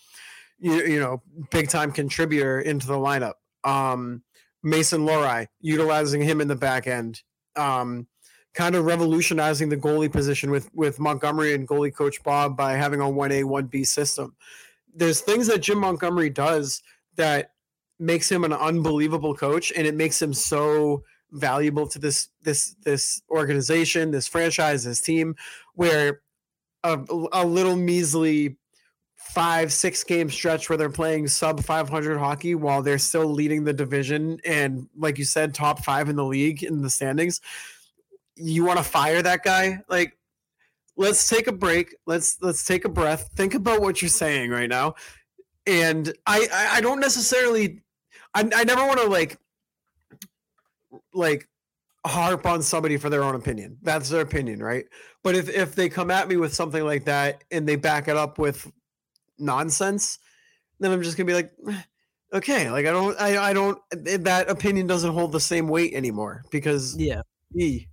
you, 0.60 0.84
you 0.84 1.00
know 1.00 1.22
big 1.50 1.70
time 1.70 1.92
contributor 1.92 2.60
into 2.60 2.88
the 2.88 2.94
lineup. 2.94 3.34
Um, 3.64 4.24
Mason 4.64 5.02
Lohrei, 5.02 5.48
utilizing 5.60 6.22
him 6.22 6.40
in 6.40 6.48
the 6.48 6.56
back 6.56 6.88
end. 6.88 7.22
Um, 7.56 8.08
kind 8.54 8.76
of 8.76 8.86
revolutionizing 8.86 9.70
the 9.70 9.78
goalie 9.78 10.12
position 10.12 10.52
with 10.52 10.74
with 10.74 11.00
Montgomery 11.00 11.54
and 11.54 11.68
goalie 11.68 11.94
coach 11.94 12.22
Bob 12.24 12.58
by 12.58 12.74
having 12.74 13.00
a 13.00 13.06
1A 13.06 13.44
1B 13.44 13.86
system. 13.86 14.36
There's 14.94 15.22
things 15.22 15.48
that 15.48 15.62
Jim 15.62 15.80
Montgomery 15.80 16.30
does 16.30 16.84
that 17.16 17.52
makes 18.00 18.30
him 18.30 18.44
an 18.44 18.54
unbelievable 18.54 19.36
coach 19.36 19.72
and 19.76 19.88
it 19.88 19.96
makes 19.96 20.22
him 20.22 20.34
so 20.34 21.04
valuable 21.32 21.88
to 21.88 22.00
this 22.00 22.30
this 22.42 22.76
this 22.84 23.22
organization, 23.30 24.12
this 24.12 24.28
franchise, 24.28 24.84
this 24.84 25.02
team 25.02 25.36
where 25.76 26.22
a, 26.84 27.00
a 27.32 27.46
little 27.46 27.76
measly 27.76 28.58
five 29.16 29.72
six 29.72 30.04
game 30.04 30.30
stretch 30.30 30.68
where 30.68 30.78
they're 30.78 30.90
playing 30.90 31.28
sub 31.28 31.64
500 31.64 32.18
hockey 32.18 32.56
while 32.56 32.82
they're 32.82 32.98
still 32.98 33.28
leading 33.28 33.64
the 33.64 33.72
division 33.72 34.40
and 34.44 34.90
like 34.98 35.18
you 35.20 35.24
said 35.24 35.54
top 35.54 35.86
5 35.86 36.10
in 36.10 36.16
the 36.16 36.26
league 36.26 36.64
in 36.64 36.82
the 36.82 36.90
standings 36.90 37.40
you 38.36 38.64
want 38.66 38.78
to 38.78 38.84
fire 38.84 39.22
that 39.22 39.44
guy? 39.44 39.82
Like 39.90 40.18
let's 40.98 41.28
take 41.30 41.48
a 41.48 41.52
break. 41.52 41.96
Let's 42.06 42.38
let's 42.42 42.64
take 42.66 42.86
a 42.86 42.90
breath. 42.90 43.30
Think 43.36 43.54
about 43.54 43.82
what 43.82 44.02
you're 44.02 44.10
saying 44.10 44.50
right 44.52 44.70
now. 44.70 44.96
And 45.68 46.14
i 46.28 46.48
i, 46.54 46.78
I 46.78 46.82
don't 46.82 47.00
necessarily 47.00 47.82
I, 48.34 48.50
I 48.56 48.64
never 48.64 48.86
want 48.86 49.00
to 49.00 49.08
like 49.08 49.38
like 51.14 51.48
harp 52.06 52.46
on 52.46 52.64
somebody 52.64 52.98
for 52.98 53.10
their 53.10 53.24
own 53.24 53.36
opinion. 53.36 53.78
That's 53.82 54.10
their 54.10 54.22
opinion 54.22 54.62
right? 54.62 54.86
But 55.24 55.36
if 55.36 55.50
if 55.50 55.76
they 55.76 55.90
come 55.90 56.12
at 56.12 56.28
me 56.28 56.38
with 56.38 56.54
something 56.54 56.84
like 56.84 57.06
that 57.06 57.44
and 57.52 57.68
they 57.68 57.76
back 57.76 58.08
it 58.08 58.18
up 58.18 58.40
with 58.40 58.72
nonsense 59.40 60.20
then 60.80 60.92
i'm 60.92 61.02
just 61.02 61.18
gonna 61.18 61.26
be 61.26 61.34
like 61.34 61.52
"Eh, 61.68 61.82
okay 62.34 62.70
like 62.70 62.86
i 62.86 62.92
don't 62.92 63.20
i, 63.20 63.50
I 63.50 63.54
don't 63.54 63.80
that 64.24 64.50
opinion 64.52 64.86
doesn't 64.86 65.14
hold 65.14 65.32
the 65.32 65.40
same 65.40 65.68
weight 65.68 65.94
anymore 65.96 66.44
because 66.52 66.96
Yeah. 66.98 67.22
e 67.56 67.88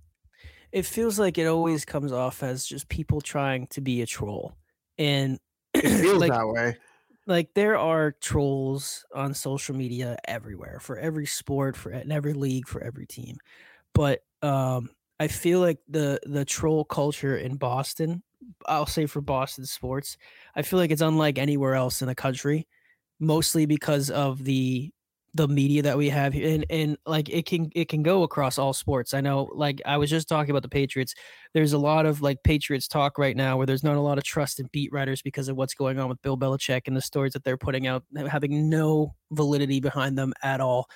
It 0.71 0.85
feels 0.85 1.19
like 1.19 1.37
it 1.37 1.47
always 1.47 1.85
comes 1.85 2.11
off 2.11 2.43
as 2.43 2.65
just 2.65 2.89
people 2.89 3.21
trying 3.21 3.67
to 3.67 3.81
be 3.81 4.01
a 4.01 4.05
troll. 4.05 4.55
And 4.97 5.39
it 5.73 5.89
feels 6.01 6.19
like 6.19 6.31
that 6.31 6.47
way 6.47 6.77
like 7.25 7.53
there 7.53 7.77
are 7.77 8.11
trolls 8.11 9.05
on 9.13 9.33
social 9.33 9.75
media 9.75 10.17
everywhere 10.27 10.79
for 10.81 10.97
every 10.97 11.25
sport 11.25 11.77
for 11.77 11.91
in 11.91 12.11
every 12.11 12.33
league 12.33 12.67
for 12.67 12.81
every 12.83 13.05
team 13.05 13.37
but 13.93 14.23
um 14.41 14.89
i 15.19 15.27
feel 15.27 15.59
like 15.59 15.79
the 15.87 16.19
the 16.23 16.45
troll 16.45 16.83
culture 16.83 17.37
in 17.37 17.55
boston 17.55 18.23
i'll 18.67 18.85
say 18.85 19.05
for 19.05 19.21
boston 19.21 19.65
sports 19.65 20.17
i 20.55 20.61
feel 20.61 20.79
like 20.79 20.91
it's 20.91 21.01
unlike 21.01 21.37
anywhere 21.37 21.75
else 21.75 22.01
in 22.01 22.07
the 22.07 22.15
country 22.15 22.67
mostly 23.19 23.65
because 23.65 24.09
of 24.09 24.43
the 24.43 24.91
the 25.33 25.47
media 25.47 25.81
that 25.81 25.97
we 25.97 26.09
have 26.09 26.33
here 26.33 26.47
and 26.47 26.65
and 26.69 26.97
like 27.05 27.29
it 27.29 27.45
can 27.45 27.69
it 27.75 27.87
can 27.87 28.01
go 28.01 28.23
across 28.23 28.57
all 28.57 28.73
sports 28.73 29.13
i 29.13 29.21
know 29.21 29.49
like 29.53 29.81
i 29.85 29.95
was 29.95 30.09
just 30.09 30.27
talking 30.27 30.49
about 30.49 30.63
the 30.63 30.69
patriots 30.69 31.13
there's 31.53 31.73
a 31.73 31.77
lot 31.77 32.05
of 32.05 32.21
like 32.21 32.43
Patriots 32.43 32.87
talk 32.87 33.17
right 33.17 33.35
now 33.35 33.57
where 33.57 33.65
there's 33.65 33.83
not 33.83 33.95
a 33.95 34.01
lot 34.01 34.17
of 34.17 34.23
trust 34.23 34.59
in 34.59 34.69
beat 34.71 34.91
writers 34.91 35.21
because 35.21 35.49
of 35.49 35.55
what's 35.55 35.73
going 35.73 35.99
on 35.99 36.09
with 36.09 36.21
Bill 36.21 36.37
Belichick 36.37 36.81
and 36.87 36.95
the 36.95 37.01
stories 37.01 37.33
that 37.33 37.43
they're 37.43 37.57
putting 37.57 37.87
out 37.87 38.03
having 38.27 38.69
no 38.69 39.15
validity 39.31 39.79
behind 39.79 40.17
them 40.17 40.33
at 40.43 40.61
all. 40.61 40.87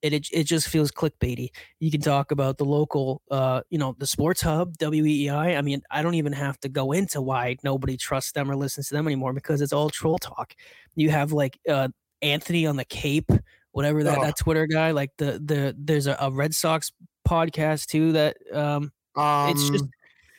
It, 0.00 0.14
it, 0.14 0.28
it 0.32 0.44
just 0.44 0.68
feels 0.68 0.90
clickbaity. 0.90 1.50
You 1.78 1.90
can 1.90 2.00
talk 2.00 2.30
about 2.30 2.56
the 2.56 2.64
local, 2.64 3.20
uh, 3.30 3.60
you 3.68 3.76
know, 3.76 3.94
the 3.98 4.06
Sports 4.06 4.40
Hub, 4.40 4.78
WEEI. 4.78 5.58
I 5.58 5.60
mean, 5.60 5.82
I 5.90 6.00
don't 6.00 6.14
even 6.14 6.32
have 6.32 6.58
to 6.60 6.70
go 6.70 6.92
into 6.92 7.20
why 7.20 7.56
nobody 7.62 7.98
trusts 7.98 8.32
them 8.32 8.50
or 8.50 8.56
listens 8.56 8.88
to 8.88 8.94
them 8.94 9.06
anymore 9.06 9.34
because 9.34 9.60
it's 9.60 9.74
all 9.74 9.90
troll 9.90 10.16
talk. 10.16 10.54
You 10.94 11.10
have 11.10 11.32
like 11.32 11.58
uh, 11.68 11.88
Anthony 12.22 12.66
on 12.66 12.76
the 12.76 12.86
Cape, 12.86 13.30
whatever 13.72 14.02
that, 14.04 14.18
Oh. 14.18 14.22
that 14.24 14.36
Twitter 14.38 14.66
guy. 14.66 14.90
Like 14.92 15.10
the 15.18 15.32
the 15.44 15.74
there's 15.78 16.06
a, 16.06 16.16
a 16.20 16.30
Red 16.30 16.54
Sox 16.54 16.92
podcast 17.28 17.86
too 17.86 18.12
that 18.12 18.36
um 18.52 18.90
um 19.16 19.50
it's 19.50 19.68
just 19.70 19.84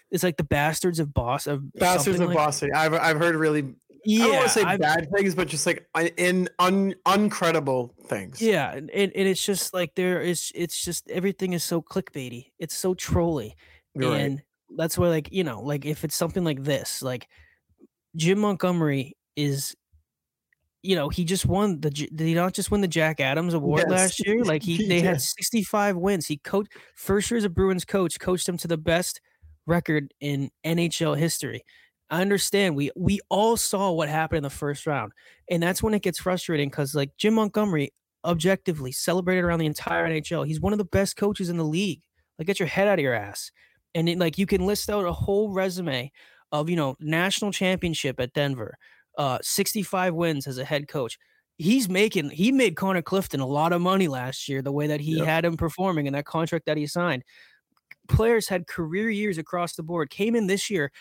it's 0.09 0.23
like 0.23 0.35
the 0.37 0.43
bastards 0.43 0.99
of 0.99 1.13
boss 1.13 1.47
of 1.47 1.71
bastards 1.73 2.19
of 2.19 2.27
like- 2.27 2.35
boston 2.35 2.69
i've 2.75 2.93
i've 2.93 3.17
heard 3.17 3.33
really 3.35 3.75
Yeah, 4.03 4.23
i 4.23 4.27
don't 4.27 4.35
want 4.35 4.47
to 4.47 4.49
say 4.53 4.63
I've- 4.63 4.81
bad 4.81 5.07
things 5.15 5.35
but 5.35 5.47
just 5.47 5.65
like 5.65 5.87
in 6.17 6.49
un 6.59 6.95
uncredible 7.07 7.91
things 8.07 8.41
yeah, 8.41 8.73
and, 8.73 8.89
and 8.89 9.11
it's 9.13 9.45
just 9.45 9.73
like 9.73 9.93
there 9.95 10.19
is 10.21 10.51
it's 10.53 10.83
just 10.83 11.09
everything 11.09 11.53
is 11.53 11.63
so 11.63 11.81
clickbaity. 11.81 12.47
It's 12.59 12.75
so 12.75 12.93
trolly. 12.93 13.55
You're 13.95 14.11
right. 14.11 14.21
and 14.21 14.41
that's 14.75 14.97
why, 14.97 15.07
like, 15.09 15.29
you 15.31 15.43
know, 15.45 15.61
like 15.61 15.85
if 15.85 16.03
it's 16.03 16.15
something 16.15 16.43
like 16.43 16.63
this, 16.63 17.01
like 17.01 17.27
Jim 18.15 18.39
Montgomery 18.39 19.15
is, 19.37 19.75
you 20.83 20.95
know, 20.95 21.09
he 21.09 21.23
just 21.25 21.45
won 21.45 21.79
the. 21.81 21.89
Did 21.89 22.19
he 22.19 22.33
not 22.33 22.53
just 22.53 22.71
win 22.71 22.81
the 22.81 22.87
Jack 22.87 23.19
Adams 23.19 23.53
Award 23.53 23.81
Yes. 23.81 23.89
last 23.89 24.25
year? 24.27 24.43
Like 24.43 24.63
he, 24.69 24.87
they 24.87 24.99
Yeah. 24.99 25.11
had 25.11 25.21
sixty 25.21 25.63
five 25.63 25.95
wins. 25.97 26.27
He 26.27 26.37
coached 26.37 26.73
first 26.95 27.29
year 27.31 27.37
as 27.37 27.43
a 27.43 27.49
Bruins 27.49 27.85
coach, 27.85 28.19
coached 28.19 28.45
them 28.47 28.57
to 28.57 28.67
the 28.67 28.77
best 28.77 29.21
record 29.67 30.13
in 30.19 30.49
NHL 30.65 31.17
history. 31.17 31.63
I 32.09 32.21
understand. 32.21 32.75
We 32.75 32.91
we 32.95 33.19
all 33.29 33.57
saw 33.57 33.91
what 33.91 34.09
happened 34.09 34.37
in 34.37 34.43
the 34.43 34.49
first 34.49 34.85
round, 34.87 35.11
and 35.49 35.61
that's 35.63 35.81
when 35.83 35.93
it 35.93 36.01
gets 36.01 36.19
frustrating 36.19 36.69
because 36.69 36.93
like 36.95 37.11
Jim 37.17 37.35
Montgomery, 37.35 37.93
objectively 38.25 38.91
celebrated 38.91 39.43
around 39.43 39.59
the 39.59 39.65
entire 39.65 40.07
NHL. 40.07 40.45
He's 40.45 40.59
one 40.59 40.73
of 40.73 40.79
the 40.79 40.85
best 40.85 41.15
coaches 41.15 41.49
in 41.49 41.57
the 41.57 41.63
league. 41.65 42.01
Like, 42.37 42.47
get 42.47 42.59
your 42.59 42.67
head 42.67 42.87
out 42.87 42.99
of 42.99 43.03
your 43.03 43.13
ass. 43.13 43.51
And 43.93 44.07
it, 44.09 44.17
like, 44.17 44.37
you 44.37 44.45
can 44.45 44.65
list 44.65 44.89
out 44.89 45.05
a 45.05 45.11
whole 45.11 45.51
resume 45.53 46.11
of 46.51 46.69
you 46.69 46.75
know 46.75 46.95
national 46.99 47.51
championship 47.51 48.19
at 48.19 48.33
Denver, 48.33 48.77
uh, 49.17 49.39
65 49.41 50.13
wins 50.13 50.47
as 50.47 50.57
a 50.57 50.65
head 50.65 50.87
coach. 50.87 51.17
He's 51.57 51.87
making 51.89 52.29
he 52.31 52.51
made 52.51 52.75
Connor 52.75 53.01
Clifton 53.03 53.39
a 53.39 53.45
lot 53.45 53.71
of 53.73 53.81
money 53.81 54.07
last 54.07 54.47
year. 54.49 54.61
The 54.61 54.71
way 54.71 54.87
that 54.87 54.99
he 55.01 55.17
Yep. 55.17 55.25
had 55.27 55.45
him 55.45 55.57
performing 55.57 56.07
in 56.07 56.13
that 56.13 56.25
contract 56.25 56.65
that 56.65 56.77
he 56.77 56.87
signed. 56.87 57.23
Players 58.07 58.47
had 58.47 58.67
career 58.67 59.09
years 59.09 59.37
across 59.37 59.75
the 59.75 59.83
board. 59.83 60.09
Came 60.09 60.35
in 60.35 60.47
this 60.47 60.69
year. 60.69 60.91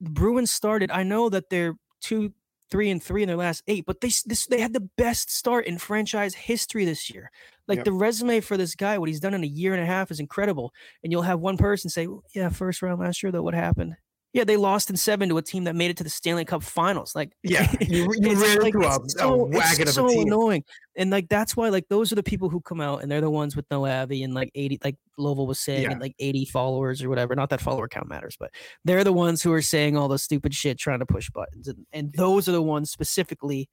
The 0.00 0.10
Bruins 0.10 0.50
started. 0.50 0.90
I 0.90 1.02
know 1.02 1.28
that 1.28 1.50
they're 1.50 1.74
two, 2.00 2.32
three, 2.70 2.90
and 2.90 3.02
three 3.02 3.22
in 3.22 3.28
their 3.28 3.36
last 3.36 3.62
eight, 3.68 3.84
but 3.86 4.00
they 4.00 4.10
this 4.24 4.46
they 4.46 4.60
had 4.60 4.72
the 4.72 4.88
best 4.96 5.30
start 5.30 5.66
in 5.66 5.76
franchise 5.78 6.34
history 6.34 6.84
this 6.84 7.10
year. 7.10 7.30
Like 7.68 7.78
Yep. 7.78 7.84
the 7.84 7.92
resume 7.92 8.40
for 8.40 8.56
this 8.56 8.74
guy, 8.74 8.96
what 8.98 9.08
he's 9.08 9.20
done 9.20 9.34
in 9.34 9.44
a 9.44 9.46
year 9.46 9.74
and 9.74 9.82
a 9.82 9.86
half 9.86 10.10
is 10.10 10.18
incredible. 10.20 10.72
And 11.02 11.12
you'll 11.12 11.22
have 11.22 11.40
one 11.40 11.56
person 11.58 11.90
say, 11.90 12.06
"Well, 12.06 12.22
"Yeah, 12.34 12.48
first 12.48 12.80
round 12.82 13.00
last 13.00 13.22
year, 13.22 13.30
though, 13.32 13.42
what 13.42 13.54
happened?" 13.54 13.96
Yeah, 14.36 14.44
they 14.44 14.58
lost 14.58 14.90
in 14.90 14.96
seven 14.98 15.30
to 15.30 15.38
a 15.38 15.42
team 15.42 15.64
that 15.64 15.74
made 15.74 15.90
it 15.90 15.96
to 15.96 16.04
the 16.04 16.10
Stanley 16.10 16.44
Cup 16.44 16.62
Finals. 16.62 17.14
Like, 17.14 17.32
Yeah, 17.42 17.72
you, 17.80 18.12
you 18.18 18.34
ran 18.38 18.58
like, 18.60 18.74
into 18.74 18.86
a, 18.86 19.00
so, 19.08 19.48
it's 19.50 19.78
of 19.80 19.88
so 19.88 20.10
a 20.10 20.20
annoying. 20.20 20.62
And 20.94 21.10
like 21.10 21.30
that's 21.30 21.56
why 21.56 21.70
like 21.70 21.88
those 21.88 22.12
are 22.12 22.16
the 22.16 22.22
people 22.22 22.50
who 22.50 22.60
come 22.60 22.82
out 22.82 23.02
and 23.02 23.10
they're 23.10 23.22
the 23.22 23.30
ones 23.30 23.56
with 23.56 23.64
no 23.70 23.86
Avi 23.86 24.22
and 24.22 24.34
like 24.34 24.50
80 24.54 24.80
like 24.84 24.96
Lovell 25.16 25.46
was 25.46 25.58
saying 25.58 25.84
Yeah. 25.84 25.92
and 25.92 26.02
like 26.02 26.14
80 26.18 26.44
followers 26.44 27.02
or 27.02 27.08
whatever. 27.08 27.34
Not 27.34 27.48
that 27.48 27.62
follower 27.62 27.88
count 27.88 28.08
matters, 28.08 28.36
but 28.38 28.50
they're 28.84 29.04
the 29.04 29.12
ones 29.14 29.42
who 29.42 29.52
are 29.54 29.62
saying 29.62 29.96
all 29.96 30.08
the 30.08 30.18
stupid 30.18 30.52
shit 30.52 30.78
trying 30.78 30.98
to 30.98 31.06
push 31.06 31.30
buttons. 31.30 31.68
And 31.68 31.86
and 31.94 32.12
those 32.12 32.46
are 32.46 32.52
the 32.52 32.60
ones 32.60 32.90
specifically 32.90 33.70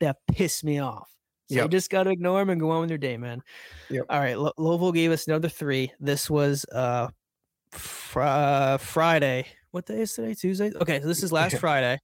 that 0.00 0.18
piss 0.30 0.62
me 0.62 0.80
off. 0.80 1.08
So 1.50 1.62
you 1.62 1.68
just 1.68 1.88
gotta 1.90 2.10
ignore 2.10 2.40
them 2.40 2.50
and 2.50 2.60
go 2.60 2.70
on 2.72 2.82
with 2.82 2.90
your 2.90 2.98
day, 2.98 3.16
man. 3.16 3.40
Yep. 3.88 4.04
All 4.10 4.20
right. 4.20 4.38
Lo- 4.38 4.52
Lovell 4.58 4.92
gave 4.92 5.12
us 5.12 5.26
another 5.28 5.48
three. 5.48 5.92
This 5.98 6.28
was 6.28 6.66
uh 6.72 7.08
fr- 7.70 8.20
uh, 8.20 8.76
Friday. 8.76 9.46
What 9.74 9.86
day 9.86 10.02
is 10.02 10.12
today? 10.12 10.34
Tuesday. 10.34 10.70
Okay, 10.80 11.00
so 11.00 11.08
this 11.08 11.24
is 11.24 11.32
last 11.32 11.58
Friday. 11.58 11.98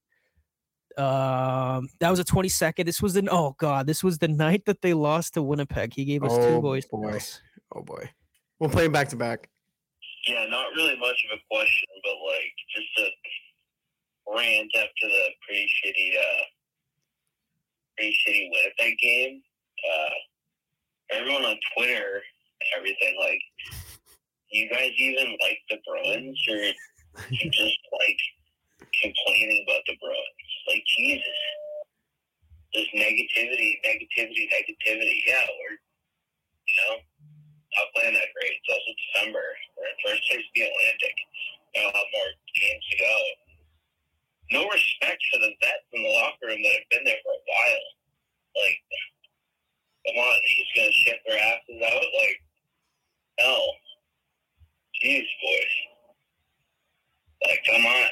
Um, 0.98 1.88
that 2.00 2.10
was 2.10 2.18
the 2.18 2.24
twenty 2.24 2.48
second. 2.48 2.86
This 2.86 3.00
was 3.00 3.14
the 3.14 3.28
oh 3.30 3.54
god, 3.58 3.86
this 3.86 4.02
was 4.02 4.18
the 4.18 4.26
night 4.26 4.64
that 4.66 4.82
they 4.82 4.92
lost 4.92 5.34
to 5.34 5.42
Winnipeg. 5.42 5.94
He 5.94 6.04
gave 6.04 6.24
us 6.24 6.34
two 6.36 6.58
Oh, 6.58 6.60
boys. 6.60 6.84
boy. 6.86 7.12
notes. 7.12 7.40
Oh 7.72 7.82
boy, 7.82 8.10
we'll 8.58 8.70
play 8.70 8.82
them 8.82 8.92
back 8.92 9.08
to 9.10 9.16
back. 9.16 9.48
Yeah, 10.26 10.46
not 10.50 10.66
really 10.74 10.98
much 10.98 11.24
of 11.30 11.38
a 11.38 11.40
question, 11.48 11.88
but 12.02 12.16
like 12.26 12.52
just 12.74 13.06
a 13.06 14.34
rant 14.36 14.70
after 14.76 15.06
the 15.06 15.28
pretty 15.46 15.70
shitty, 15.78 16.18
uh, 16.18 16.42
pretty 17.96 18.16
shitty 18.26 18.50
Winnipeg 18.50 18.98
game. 18.98 19.42
Uh, 19.88 21.16
everyone 21.18 21.44
on 21.44 21.56
Twitter 21.76 22.16
and 22.16 22.68
everything, 22.76 23.14
like, 23.20 23.40
you 24.50 24.68
guys 24.68 24.90
even 24.98 25.36
like 25.40 25.58
the 25.70 25.76
Bruins, 25.86 26.44
or 26.50 26.72
you 27.30 27.50
just 27.50 27.78
like 27.92 28.20
complaining 29.02 29.64
about 29.66 29.82
the 29.86 29.96
Bruins? 30.00 30.50
Like, 30.68 30.84
Jesus, 30.98 31.40
just 32.74 32.90
negativity, 32.94 33.80
negativity, 33.82 34.46
negativity. 34.50 35.18
Yeah, 35.26 35.46
we're, 35.46 35.78
you 36.66 36.76
know, 36.82 36.94
not 37.76 37.90
playing 37.94 38.14
that 38.14 38.30
great. 38.34 38.54
It's 38.54 38.70
also 38.70 38.92
December. 38.94 39.46
We're 39.78 39.90
in 39.90 39.98
first 40.06 40.22
place 40.30 40.42
in 40.42 40.52
the 40.54 40.62
Atlantic. 40.70 41.16
We'll 41.74 41.94
have 41.94 42.10
more 42.14 42.32
games 42.58 42.84
to 42.90 42.96
go. 42.98 43.16
No 44.52 44.62
respect 44.66 45.22
for 45.30 45.38
the 45.38 45.54
vets 45.62 45.86
in 45.94 46.02
the 46.02 46.10
locker 46.10 46.50
room 46.50 46.62
that 46.62 46.74
have 46.74 46.90
been 46.90 47.04
there 47.06 47.22
for 47.22 47.34
a 47.34 47.42
while. 47.46 47.86
Like, 48.58 48.78
come 50.06 50.18
on, 50.18 50.38
he's 50.42 50.72
gonna 50.74 50.92
shit 50.92 51.20
their 51.26 51.38
asses 51.38 51.82
out. 51.86 52.02
Like, 52.02 52.38
no, 53.38 53.54
jeez, 54.98 55.26
boys. 55.42 55.89
Like, 57.46 57.60
come 57.70 57.86
on. 57.86 58.08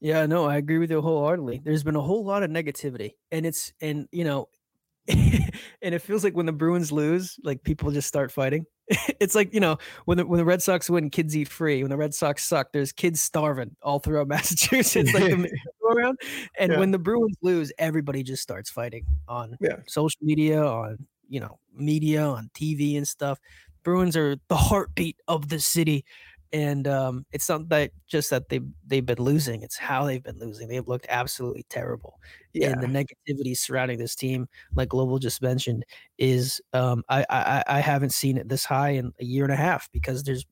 Yeah, 0.00 0.26
no, 0.26 0.44
I 0.44 0.56
agree 0.56 0.78
with 0.78 0.90
you 0.90 1.00
wholeheartedly. 1.00 1.60
There's 1.64 1.82
been 1.82 1.96
a 1.96 2.00
whole 2.00 2.24
lot 2.24 2.42
of 2.44 2.50
negativity, 2.50 3.14
and 3.32 3.44
it's 3.44 3.72
and 3.80 4.08
you 4.12 4.22
know, 4.24 4.48
and 5.08 5.94
it 5.94 6.00
feels 6.02 6.22
like 6.22 6.34
when 6.36 6.46
the 6.46 6.52
Bruins 6.52 6.92
lose, 6.92 7.36
like 7.42 7.64
people 7.64 7.90
just 7.90 8.06
start 8.06 8.30
fighting. 8.30 8.64
it's 9.20 9.34
like 9.34 9.52
you 9.52 9.58
know 9.60 9.76
when 10.04 10.18
the 10.18 10.26
when 10.26 10.38
the 10.38 10.44
Red 10.44 10.62
Sox 10.62 10.88
win, 10.88 11.10
kids 11.10 11.36
eat 11.36 11.48
free. 11.48 11.82
When 11.82 11.90
the 11.90 11.96
Red 11.96 12.14
Sox 12.14 12.44
suck, 12.44 12.68
there's 12.72 12.92
kids 12.92 13.20
starving 13.20 13.74
all 13.82 13.98
throughout 13.98 14.28
Massachusetts, 14.28 15.12
like 15.14 15.30
the 15.30 15.50
around. 15.84 16.18
And 16.60 16.72
Yeah. 16.72 16.78
when 16.78 16.92
the 16.92 16.98
Bruins 16.98 17.36
lose, 17.42 17.72
everybody 17.78 18.22
just 18.22 18.42
starts 18.42 18.70
fighting 18.70 19.04
on 19.26 19.56
Yeah. 19.60 19.76
social 19.88 20.20
media, 20.22 20.62
on 20.62 21.08
you 21.28 21.40
know 21.40 21.58
media, 21.74 22.22
on 22.22 22.50
TV 22.54 22.96
and 22.96 23.06
stuff. 23.08 23.40
Bruins 23.82 24.16
are 24.16 24.36
the 24.48 24.56
heartbeat 24.56 25.16
of 25.26 25.48
the 25.48 25.58
city, 25.58 26.04
and 26.52 26.86
um, 26.88 27.26
it's 27.32 27.48
not 27.48 27.68
that 27.70 27.92
just 28.06 28.30
that 28.30 28.48
they 28.48 28.60
they've 28.86 29.04
been 29.06 29.18
losing; 29.22 29.62
it's 29.62 29.76
how 29.78 30.04
they've 30.04 30.22
been 30.22 30.38
losing. 30.38 30.68
They've 30.68 30.86
looked 30.86 31.06
absolutely 31.08 31.64
terrible, 31.68 32.20
Yeah, 32.52 32.72
and 32.72 32.82
the 32.82 32.86
negativity 32.86 33.56
surrounding 33.56 33.98
this 33.98 34.14
team, 34.14 34.48
like 34.74 34.88
Global 34.90 35.18
just 35.18 35.42
mentioned, 35.42 35.84
is 36.18 36.60
um, 36.72 37.04
I, 37.08 37.24
I 37.30 37.64
I 37.66 37.80
haven't 37.80 38.10
seen 38.12 38.36
it 38.38 38.48
this 38.48 38.64
high 38.64 38.90
in 38.90 39.12
a 39.20 39.24
year 39.24 39.44
and 39.44 39.52
a 39.52 39.56
half 39.56 39.90
because 39.92 40.22
there's 40.24 40.44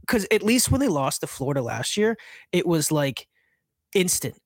because 0.00 0.26
at 0.30 0.42
least 0.42 0.70
when 0.70 0.80
they 0.80 0.88
lost 0.88 1.20
to 1.22 1.26
Florida 1.26 1.62
last 1.62 1.96
year, 1.96 2.16
it 2.52 2.66
was 2.66 2.92
like 2.92 3.28
instant. 3.94 4.36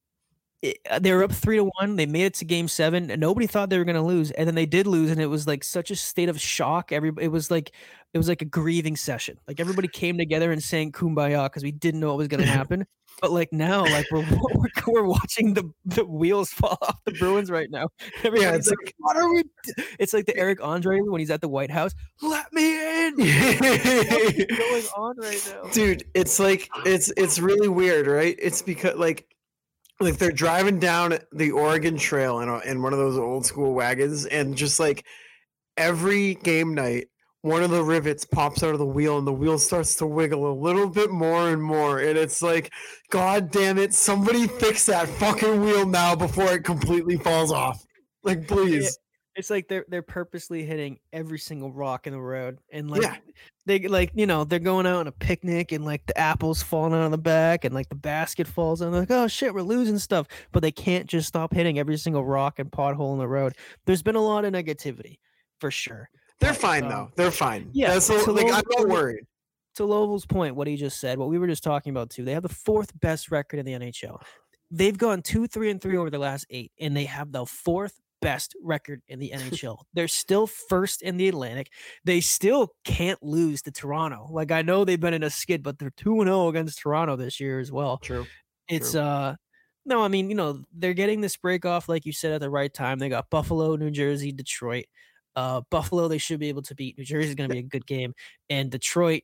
It- 0.62 0.78
uh, 0.90 0.98
they 0.98 1.12
were 1.12 1.22
up 1.24 1.32
three 1.32 1.56
to 1.56 1.70
one. 1.80 1.96
They 1.96 2.06
made 2.06 2.24
it 2.26 2.34
to 2.36 2.44
game 2.44 2.68
seven, 2.68 3.10
and 3.10 3.20
nobody 3.20 3.46
thought 3.46 3.70
they 3.70 3.78
were 3.78 3.84
going 3.84 3.96
to 3.96 4.02
lose. 4.02 4.30
And 4.32 4.46
then 4.48 4.54
they 4.56 4.66
did 4.66 4.86
lose, 4.88 5.10
and 5.10 5.20
it 5.20 5.26
was 5.26 5.46
like 5.46 5.64
such 5.64 5.90
a 5.90 5.96
state 5.96 6.28
of 6.28 6.40
shock. 6.40 6.92
Every 6.92 7.12
it 7.20 7.28
was 7.28 7.50
like 7.50 7.72
it 8.14 8.18
was 8.18 8.28
like 8.28 8.42
a 8.42 8.46
grieving 8.46 8.96
session. 8.96 9.38
Like 9.46 9.60
everybody 9.60 9.88
came 9.88 10.18
together 10.18 10.50
and 10.50 10.62
sang 10.62 10.92
"Kumbaya" 10.92 11.44
because 11.44 11.62
we 11.62 11.72
didn't 11.72 12.00
know 12.00 12.08
what 12.08 12.18
was 12.18 12.28
going 12.28 12.42
to 12.44 12.48
happen. 12.48 12.86
But 13.20 13.32
like 13.32 13.52
now, 13.52 13.82
like 13.84 14.06
we're 14.10 14.24
we're, 14.54 14.68
we're 14.86 15.04
watching 15.04 15.54
the 15.54 15.70
the 15.84 16.04
wheels 16.04 16.50
fall 16.50 16.78
off 16.82 16.98
the 17.04 17.12
Bruins 17.12 17.50
right 17.50 17.70
now. 17.70 17.88
Everybody's 18.22 18.68
it's 18.68 18.68
like, 18.68 18.94
"What 18.98 19.16
are 19.16 19.32
we?" 19.32 19.42
d-" 19.42 19.82
It's 19.98 20.12
like 20.12 20.26
the 20.26 20.36
Eric 20.36 20.62
Andre 20.62 21.00
when 21.00 21.20
he's 21.20 21.30
at 21.30 21.40
the 21.40 21.48
White 21.48 21.70
House. 21.70 21.92
Let 22.22 22.52
me 22.52 23.06
in. 23.08 23.16
Going 23.16 24.84
on 24.96 25.16
right 25.18 25.54
now? 25.54 25.70
dude 25.70 26.04
it's 26.14 26.38
like 26.38 26.68
it's 26.84 27.12
it's 27.16 27.38
really 27.38 27.68
weird 27.68 28.06
right 28.06 28.36
it's 28.38 28.62
because 28.62 28.96
like 28.96 29.26
like 30.00 30.16
they're 30.18 30.30
driving 30.30 30.78
down 30.78 31.18
the 31.32 31.50
oregon 31.50 31.96
trail 31.96 32.40
in, 32.40 32.48
a, 32.48 32.58
in 32.60 32.82
one 32.82 32.92
of 32.92 32.98
those 32.98 33.18
old 33.18 33.44
school 33.44 33.74
wagons 33.74 34.26
and 34.26 34.56
just 34.56 34.78
like 34.78 35.04
every 35.76 36.34
game 36.36 36.74
night 36.74 37.08
one 37.48 37.62
of 37.62 37.70
the 37.70 37.82
rivets 37.82 38.24
pops 38.24 38.62
out 38.62 38.72
of 38.72 38.78
the 38.78 38.86
wheel 38.86 39.18
and 39.18 39.26
the 39.26 39.32
wheel 39.32 39.58
starts 39.58 39.94
to 39.96 40.06
wiggle 40.06 40.50
a 40.50 40.54
little 40.54 40.88
bit 40.88 41.10
more 41.10 41.48
and 41.50 41.62
more 41.62 41.98
and 42.00 42.18
it's 42.18 42.42
like 42.42 42.72
god 43.10 43.50
damn 43.50 43.78
it 43.78 43.92
somebody 43.94 44.46
fix 44.46 44.86
that 44.86 45.08
fucking 45.08 45.60
wheel 45.62 45.86
now 45.86 46.14
before 46.14 46.52
it 46.52 46.64
completely 46.64 47.16
falls 47.16 47.50
off 47.52 47.84
like 48.22 48.46
please 48.46 48.98
It's 49.36 49.50
like 49.50 49.68
they're 49.68 49.84
they're 49.88 50.02
purposely 50.02 50.64
hitting 50.64 50.98
every 51.12 51.38
single 51.38 51.72
rock 51.72 52.08
in 52.08 52.12
the 52.12 52.20
road, 52.20 52.58
and 52.72 52.90
like 52.90 53.02
Yeah. 53.02 53.16
they 53.66 53.86
like 53.86 54.10
you 54.14 54.26
know 54.26 54.42
they're 54.42 54.58
going 54.58 54.84
out 54.84 54.96
on 54.96 55.06
a 55.06 55.12
picnic, 55.12 55.70
and 55.70 55.84
like 55.84 56.04
the 56.06 56.18
apples 56.18 56.60
falling 56.60 56.92
out 56.92 57.04
of 57.04 57.12
the 57.12 57.18
back, 57.18 57.64
and 57.64 57.72
like 57.72 57.88
the 57.88 57.94
basket 57.94 58.48
falls, 58.48 58.80
and 58.80 58.92
they're 58.92 59.02
like 59.02 59.12
oh 59.12 59.28
shit, 59.28 59.54
we're 59.54 59.62
losing 59.62 59.96
stuff, 59.98 60.26
but 60.50 60.60
they 60.60 60.72
can't 60.72 61.06
just 61.06 61.28
stop 61.28 61.54
hitting 61.54 61.78
every 61.78 61.96
single 61.98 62.24
rock 62.24 62.58
and 62.58 62.72
pothole 62.72 63.12
in 63.12 63.18
the 63.20 63.28
road. 63.28 63.52
There's 63.86 64.02
been 64.02 64.16
a 64.16 64.20
lot 64.24 64.44
of 64.44 64.52
negativity, 64.52 65.18
for 65.60 65.70
sure. 65.70 66.10
They're 66.40 66.54
fine 66.54 66.88
though 66.88 67.10
they're 67.16 67.30
fine 67.30 67.68
yeah, 67.72 67.94
That's 67.94 68.06
so 68.06 68.32
like 68.32 68.46
i'm 68.46 68.62
not 68.76 68.88
worried 68.88 69.24
to 69.78 69.84
Lovell's 69.84 70.26
point, 70.26 70.56
what 70.56 70.66
he 70.66 70.76
just 70.76 71.00
said, 71.00 71.18
what 71.18 71.28
we 71.28 71.38
were 71.38 71.46
just 71.46 71.62
talking 71.62 71.90
about 71.90 72.10
too, 72.10 72.24
they 72.24 72.32
have 72.32 72.42
the 72.42 72.48
fourth 72.48 72.98
best 73.00 73.30
record 73.30 73.60
in 73.60 73.66
the 73.66 73.72
NHL. 73.72 74.20
They've 74.70 74.96
gone 74.98 75.22
two, 75.22 75.46
three, 75.46 75.70
and 75.70 75.80
three 75.80 75.96
over 75.96 76.10
the 76.10 76.18
last 76.18 76.46
eight, 76.50 76.72
and 76.78 76.96
they 76.96 77.04
have 77.04 77.32
the 77.32 77.46
fourth 77.46 77.98
best 78.20 78.54
record 78.60 79.02
in 79.06 79.20
the 79.20 79.30
NHL. 79.34 79.78
They're 79.94 80.08
still 80.08 80.46
first 80.46 81.00
in 81.00 81.16
the 81.16 81.28
Atlantic. 81.28 81.70
They 82.04 82.20
still 82.20 82.74
can't 82.84 83.22
lose 83.22 83.62
to 83.62 83.70
Toronto. 83.70 84.28
Like 84.30 84.50
I 84.50 84.62
know 84.62 84.84
they've 84.84 85.00
been 85.00 85.14
in 85.14 85.22
a 85.22 85.30
skid, 85.30 85.62
but 85.62 85.78
they're 85.78 85.92
two 85.96 86.20
and 86.20 86.26
zero 86.26 86.48
against 86.48 86.80
Toronto 86.80 87.16
this 87.16 87.40
year 87.40 87.60
as 87.60 87.72
well. 87.72 87.98
true 87.98 88.26
It's 88.68 88.92
True. 88.92 89.00
uh 89.00 89.36
no, 89.86 90.02
I 90.02 90.08
mean, 90.08 90.28
you 90.28 90.34
know, 90.34 90.64
they're 90.74 90.92
getting 90.92 91.22
this 91.22 91.38
break 91.38 91.64
off, 91.64 91.88
like 91.88 92.04
you 92.04 92.12
said, 92.12 92.32
at 92.32 92.40
the 92.42 92.50
right 92.50 92.72
time. 92.72 92.98
They 92.98 93.08
got 93.08 93.30
Buffalo, 93.30 93.74
New 93.76 93.90
Jersey, 93.90 94.32
Detroit. 94.32 94.84
Uh 95.38 95.60
Buffalo, 95.70 96.08
they 96.08 96.18
should 96.18 96.40
be 96.40 96.48
able 96.48 96.62
to 96.62 96.74
beat. 96.74 96.98
New 96.98 97.04
Jersey 97.04 97.28
is 97.28 97.34
gonna 97.36 97.48
be 97.48 97.58
a 97.60 97.62
good 97.62 97.86
game. 97.86 98.12
And 98.50 98.70
Detroit, 98.70 99.22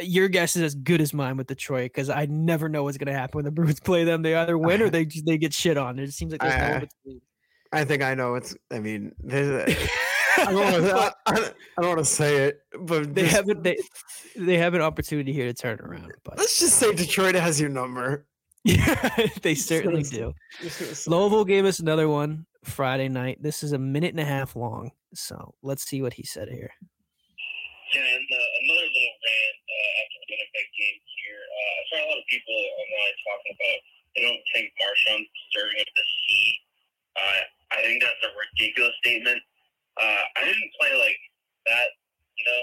your 0.00 0.28
guess 0.28 0.54
is 0.56 0.62
as 0.62 0.74
good 0.74 1.00
as 1.00 1.12
mine 1.12 1.36
with 1.36 1.46
Detroit 1.48 1.90
because 1.92 2.08
I 2.10 2.26
never 2.26 2.68
know 2.68 2.82
what's 2.84 2.98
going 2.98 3.12
to 3.12 3.18
happen 3.18 3.38
when 3.38 3.44
the 3.44 3.50
Bruins 3.58 3.80
play 3.80 4.04
them. 4.04 4.22
They 4.22 4.34
either 4.34 4.56
win 4.58 4.82
or 4.82 4.90
they 4.96 5.04
they 5.04 5.38
get 5.38 5.52
shit 5.54 5.76
on. 5.76 5.98
It 5.98 6.12
seems 6.12 6.32
like 6.32 6.40
there's 6.40 6.56
no 6.56 6.64
I- 6.64 6.72
in 6.74 6.80
between. 6.80 7.20
I 7.72 7.84
think 7.84 8.02
I 8.02 8.14
know 8.14 8.36
it's. 8.36 8.56
I 8.70 8.78
mean, 8.78 9.12
there's 9.18 9.48
a, 9.48 9.64
I 10.38 10.44
don't 10.52 10.54
want 10.54 10.76
to. 10.84 11.14
I, 11.26 11.32
I 11.76 11.80
don't 11.82 11.88
want 11.88 11.98
to 11.98 12.04
say 12.04 12.36
it, 12.46 12.60
but 12.80 13.14
they 13.14 13.22
just- 13.22 13.34
haven't 13.34 13.62
they 13.64 13.76
they 14.36 14.58
have 14.58 14.74
an 14.74 14.80
opportunity 14.80 15.32
here 15.32 15.46
to 15.46 15.54
turn 15.54 15.80
around, 15.80 16.12
but 16.24 16.38
let's 16.38 16.58
just 16.60 16.76
say 16.76 16.92
Detroit 16.94 17.34
has 17.34 17.60
your 17.60 17.70
number. 17.70 18.26
Yeah, 18.64 19.28
they 19.42 19.54
certainly 19.54 20.02
do. 20.02 20.34
Just 20.60 21.06
Lovell 21.06 21.44
gave 21.44 21.64
us 21.64 21.80
another 21.80 22.08
one 22.08 22.46
Friday 22.64 23.08
night. 23.08 23.42
This 23.42 23.62
is 23.62 23.72
a 23.72 23.78
minute 23.78 24.16
and 24.16 24.20
a 24.20 24.24
half 24.24 24.56
long, 24.56 24.90
so 25.12 25.54
let's 25.62 25.84
see 25.84 26.00
what 26.00 26.14
he 26.14 26.24
said 26.24 26.48
here. 26.48 26.72
Yeah, 27.92 28.00
and 28.00 28.24
uh, 28.24 28.48
another 28.64 28.88
little 28.88 29.16
rant 29.20 29.58
uh, 29.68 30.00
after 30.00 30.16
the 30.16 30.28
Winnipeg 30.32 30.68
game 30.80 31.00
here. 31.12 31.42
Uh, 31.44 31.72
I 31.76 31.82
saw 31.92 31.96
a 32.00 32.06
lot 32.08 32.18
of 32.18 32.26
people 32.32 32.56
online 32.56 33.16
talking 33.28 33.52
about 33.52 33.78
they 34.16 34.22
don't 34.24 34.44
think 34.56 34.66
Marchand's 34.80 35.28
deserving 35.28 35.84
of 35.84 35.90
the 35.92 36.06
C. 36.24 36.26
Uh, 37.20 37.42
I 37.76 37.78
think 37.84 38.00
that's 38.00 38.22
a 38.24 38.32
ridiculous 38.32 38.96
statement. 39.04 39.44
Uh, 40.00 40.22
I 40.40 40.48
didn't 40.48 40.72
play 40.80 40.96
like 40.96 41.20
that, 41.68 41.88
you 42.40 42.44
know, 42.48 42.60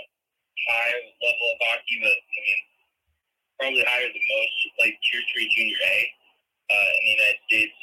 high 0.66 0.98
level 0.98 1.48
of 1.54 1.58
hockey, 1.62 1.98
but 2.02 2.18
I 2.18 2.40
mean, 2.42 2.62
probably 3.62 3.86
higher 3.86 4.10
than 4.10 4.26
most. 4.26 4.58
Like 4.82 4.98
tier 5.06 5.22
three 5.30 5.46
junior 5.54 5.78
A 5.78 5.98
uh, 6.74 6.90
in 6.98 7.02
the 7.06 7.14
United 7.22 7.42
States, 7.46 7.78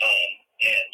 um, 0.00 0.30
and 0.64 0.92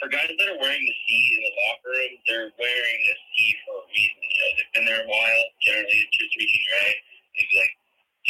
for 0.00 0.08
guys 0.08 0.32
that 0.32 0.48
are 0.48 0.56
wearing 0.56 0.80
the 0.80 0.96
C 1.04 1.08
in 1.36 1.40
the 1.44 1.52
locker 1.60 1.92
room, 1.92 2.12
they're 2.24 2.50
wearing 2.56 3.00
the 3.04 3.16
C 3.36 3.36
for 3.68 3.76
a 3.76 3.84
reason. 3.92 4.22
You 4.24 4.38
know, 4.40 4.50
they've 4.56 4.72
been 4.72 4.86
there 4.88 5.04
a 5.04 5.10
while. 5.12 5.44
Generally, 5.60 5.98
it's 6.00 6.16
just 6.16 6.32
three 6.32 6.48
junior 6.48 6.76
A, 6.80 6.88
maybe 7.36 7.54
like 7.60 7.74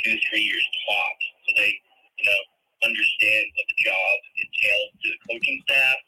two, 0.02 0.14
three 0.26 0.42
years 0.42 0.66
tops. 0.82 1.24
So 1.46 1.48
they, 1.62 1.70
you 2.18 2.26
know, 2.26 2.40
understand 2.82 3.44
what 3.54 3.66
the 3.70 3.78
job 3.86 4.14
entails 4.42 4.90
to 4.98 5.06
the 5.14 5.20
coaching 5.30 5.58
staff, 5.70 5.98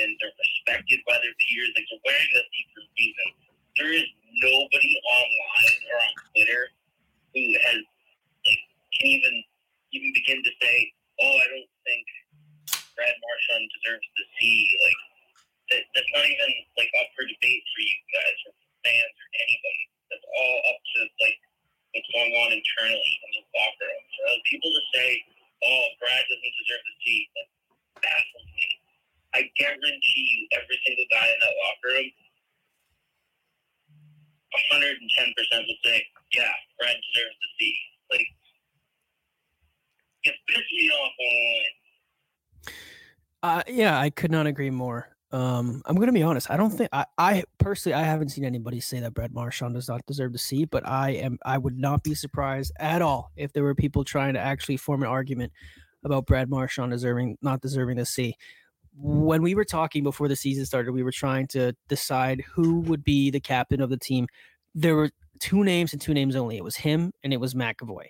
and 0.00 0.08
they're 0.16 0.32
respected 0.32 1.04
by 1.04 1.20
their 1.20 1.36
peers. 1.44 1.70
Like 1.76 1.84
they're 1.92 2.06
wearing 2.08 2.32
the 2.32 2.42
C 2.48 2.54
for 2.72 2.80
a 2.80 2.88
reason. 2.96 3.28
There 3.76 3.92
is 3.92 4.08
nobody 4.40 4.92
online 5.04 5.78
or 5.92 5.96
on 6.00 6.12
Twitter 6.32 6.62
who 7.36 7.44
has 7.68 7.84
can 8.98 9.08
even 9.12 9.34
even 9.92 10.10
begin 10.14 10.40
to 10.44 10.52
say, 10.62 10.76
"Oh, 11.20 11.34
I 11.40 11.46
don't 11.52 11.72
think 11.86 12.06
Brad 12.96 13.14
Marchand 13.16 13.66
deserves 13.80 14.08
the 14.16 14.26
C. 14.38 14.40
Like 14.82 15.02
that, 15.72 15.82
that's 15.94 16.12
not 16.14 16.26
even 16.26 16.50
like 16.78 16.92
up 17.00 17.08
for 17.16 17.24
debate 17.28 17.64
for 17.74 17.82
you 17.82 17.98
guys 18.12 18.38
or 18.48 18.52
fans 18.84 19.16
or 19.16 19.28
anybody. 19.40 19.82
That's 20.12 20.28
all 20.36 20.58
up 20.72 20.80
to 20.80 20.98
like 21.22 21.38
what's 21.94 22.10
going 22.14 22.32
on 22.36 22.50
internally 22.54 23.14
in 23.26 23.30
the 23.40 23.42
locker 23.56 23.88
room. 23.88 24.04
For 24.16 24.30
people 24.50 24.70
to 24.72 24.84
say, 24.94 25.08
"Oh, 25.64 25.84
Brad 26.00 26.24
doesn't 26.28 26.56
deserve 26.64 26.84
the 26.84 26.96
C," 27.04 27.06
that 27.36 27.48
baffles 28.04 28.50
me. 28.56 28.68
I 29.34 29.40
guarantee 29.60 30.26
you, 30.32 30.40
every 30.56 30.78
single 30.86 31.06
guy 31.12 31.28
in 31.28 31.38
that 31.40 31.56
locker 31.64 31.90
room, 31.96 32.10
hundred 34.72 34.96
and 35.00 35.10
ten 35.18 35.28
percent 35.36 35.66
will 35.68 35.80
say, 35.84 36.04
"Yeah, 36.32 36.52
Brad 36.80 36.96
deserves 36.96 37.36
the 37.40 37.50
C." 37.60 37.62
Like, 38.10 38.28
it 40.26 40.34
pisses 40.50 40.72
me 40.72 40.90
off 40.90 41.12
online. 41.20 41.64
Uh, 43.42 43.62
yeah, 43.68 43.98
I 43.98 44.10
could 44.10 44.30
not 44.30 44.46
agree 44.46 44.70
more. 44.70 45.16
Um, 45.32 45.82
I'm 45.86 45.96
gonna 45.96 46.12
be 46.12 46.22
honest. 46.22 46.50
I 46.50 46.56
don't 46.56 46.70
think 46.70 46.88
I, 46.92 47.04
I 47.18 47.44
personally 47.58 47.94
I 47.94 48.02
haven't 48.02 48.28
seen 48.30 48.44
anybody 48.44 48.80
say 48.80 49.00
that 49.00 49.12
Brad 49.12 49.34
Marchand 49.34 49.74
does 49.74 49.88
not 49.88 50.06
deserve 50.06 50.32
to 50.32 50.38
see, 50.38 50.64
but 50.64 50.86
I 50.88 51.10
am 51.10 51.38
I 51.44 51.58
would 51.58 51.78
not 51.78 52.02
be 52.02 52.14
surprised 52.14 52.72
at 52.78 53.02
all 53.02 53.32
if 53.36 53.52
there 53.52 53.64
were 53.64 53.74
people 53.74 54.04
trying 54.04 54.34
to 54.34 54.40
actually 54.40 54.76
form 54.76 55.02
an 55.02 55.08
argument 55.08 55.52
about 56.04 56.26
Brad 56.26 56.48
Marchand 56.48 56.92
deserving 56.92 57.38
not 57.42 57.60
deserving 57.60 57.96
to 57.96 58.06
see. 58.06 58.34
When 58.98 59.42
we 59.42 59.54
were 59.54 59.64
talking 59.64 60.02
before 60.04 60.28
the 60.28 60.36
season 60.36 60.64
started, 60.64 60.92
we 60.92 61.02
were 61.02 61.12
trying 61.12 61.48
to 61.48 61.74
decide 61.88 62.42
who 62.54 62.80
would 62.80 63.04
be 63.04 63.30
the 63.30 63.40
captain 63.40 63.82
of 63.82 63.90
the 63.90 63.98
team. 63.98 64.26
There 64.74 64.94
were 64.94 65.10
two 65.38 65.64
names 65.64 65.92
and 65.92 66.00
two 66.00 66.14
names 66.14 66.36
only. 66.36 66.56
It 66.56 66.64
was 66.64 66.76
him 66.76 67.12
and 67.22 67.32
it 67.32 67.40
was 67.40 67.54
McAvoy. 67.54 68.06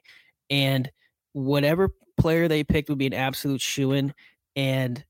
And 0.51 0.91
whatever 1.37 1.91
player 2.17 2.49
they 2.49 2.65
picked 2.65 2.89
would 2.89 2.97
be 2.97 3.07
an 3.07 3.13
absolute 3.13 3.61
shoe 3.61 3.93
in. 3.93 4.15
And 4.57 5.05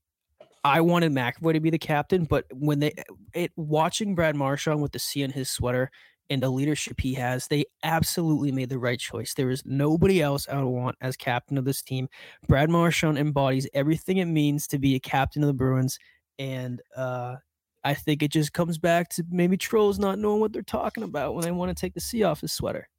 I 0.63 0.81
wanted 0.81 1.13
McAvoy 1.13 1.53
to 1.53 1.61
be 1.61 1.69
the 1.69 1.77
captain, 1.77 2.25
but 2.25 2.45
when 2.51 2.79
they 2.79 2.93
it 3.33 3.51
watching 3.55 4.13
Brad 4.13 4.35
Marchand 4.35 4.81
with 4.81 4.91
the 4.91 4.99
C 4.99 5.23
on 5.23 5.29
his 5.29 5.49
sweater 5.49 5.89
and 6.29 6.43
the 6.43 6.49
leadership 6.49 6.99
he 6.99 7.13
has, 7.13 7.47
they 7.47 7.63
absolutely 7.81 8.51
made 8.51 8.67
the 8.67 8.77
right 8.77 8.99
choice. 8.99 9.33
There 9.33 9.49
is 9.49 9.63
nobody 9.65 10.21
else 10.21 10.49
I 10.49 10.61
would 10.61 10.69
want 10.69 10.97
as 10.99 11.15
captain 11.15 11.57
of 11.57 11.63
this 11.63 11.81
team. 11.81 12.09
Brad 12.49 12.69
Marchand 12.69 13.17
embodies 13.17 13.69
everything 13.73 14.17
it 14.17 14.25
means 14.25 14.67
to 14.67 14.77
be 14.77 14.95
a 14.95 14.99
captain 14.99 15.41
of 15.43 15.47
the 15.47 15.53
Bruins, 15.53 15.97
and 16.37 16.81
uh, 16.97 17.37
I 17.85 17.93
think 17.93 18.21
it 18.21 18.31
just 18.31 18.51
comes 18.51 18.77
back 18.77 19.07
to 19.11 19.23
maybe 19.29 19.55
trolls 19.55 19.97
not 19.97 20.19
knowing 20.19 20.41
what 20.41 20.51
they're 20.51 20.61
talking 20.61 21.03
about 21.03 21.35
when 21.35 21.45
they 21.45 21.51
want 21.51 21.69
to 21.69 21.79
take 21.79 21.93
the 21.93 22.01
C 22.01 22.23
off 22.23 22.41
his 22.41 22.51
sweater. 22.51 22.89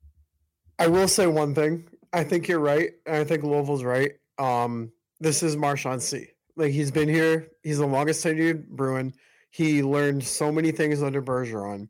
I 0.79 0.87
will 0.87 1.09
say 1.09 1.27
one 1.27 1.55
thing. 1.55 1.87
I 2.13 2.25
think 2.25 2.49
you're 2.49 2.61
right. 2.61 2.91
I 3.07 3.25
think 3.25 3.43
Louisville's 3.43 3.85
right. 3.85 4.13
Um, 4.39 4.93
this 5.21 5.43
is 5.43 5.57
Marchand 5.57 6.03
C. 6.03 6.29
Like 6.57 6.73
he's 6.73 6.91
been 6.91 7.09
here. 7.09 7.49
He's 7.63 7.79
the 7.79 7.87
longest 7.87 8.25
tenured 8.25 8.67
Bruin. 8.69 9.13
He 9.51 9.83
learned 9.83 10.25
so 10.25 10.51
many 10.53 10.73
things 10.73 11.03
under 11.03 11.23
Bergeron, 11.23 11.89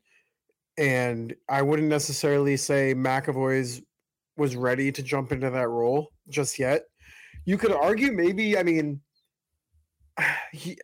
and 0.77 1.35
I 1.49 1.62
wouldn't 1.62 1.89
necessarily 1.89 2.57
say 2.57 2.95
McAvoy's 2.95 3.83
was 4.37 4.55
ready 4.55 4.93
to 4.93 5.03
jump 5.03 5.33
into 5.33 5.51
that 5.51 5.69
role 5.69 6.12
just 6.29 6.59
yet. 6.59 6.83
You 7.45 7.59
could 7.59 7.73
argue 7.73 8.12
maybe. 8.12 8.59
I 8.59 8.62
mean, 8.62 9.01
he. 10.53 10.79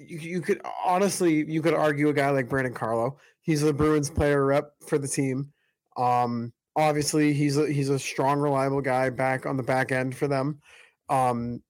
You, 0.00 0.18
you 0.18 0.40
could 0.40 0.60
honestly, 0.86 1.44
you 1.50 1.60
could 1.60 1.74
argue 1.74 2.08
a 2.08 2.12
guy 2.12 2.30
like 2.30 2.48
Brandon 2.48 2.72
Carlo. 2.72 3.18
He's 3.42 3.62
the 3.62 3.72
Bruins 3.72 4.08
player 4.08 4.46
rep 4.46 4.70
for 4.86 4.96
the 4.96 5.08
team. 5.08 5.52
Um, 5.96 6.52
obviously 6.78 7.32
he's 7.32 7.58
a, 7.58 7.70
he's 7.70 7.90
a 7.90 7.98
strong, 7.98 8.38
reliable 8.38 8.80
guy 8.80 9.10
back 9.10 9.44
on 9.44 9.56
the 9.56 9.62
back 9.62 9.92
end 9.92 10.16
for 10.16 10.28
them. 10.28 10.60
Um, 11.08 11.62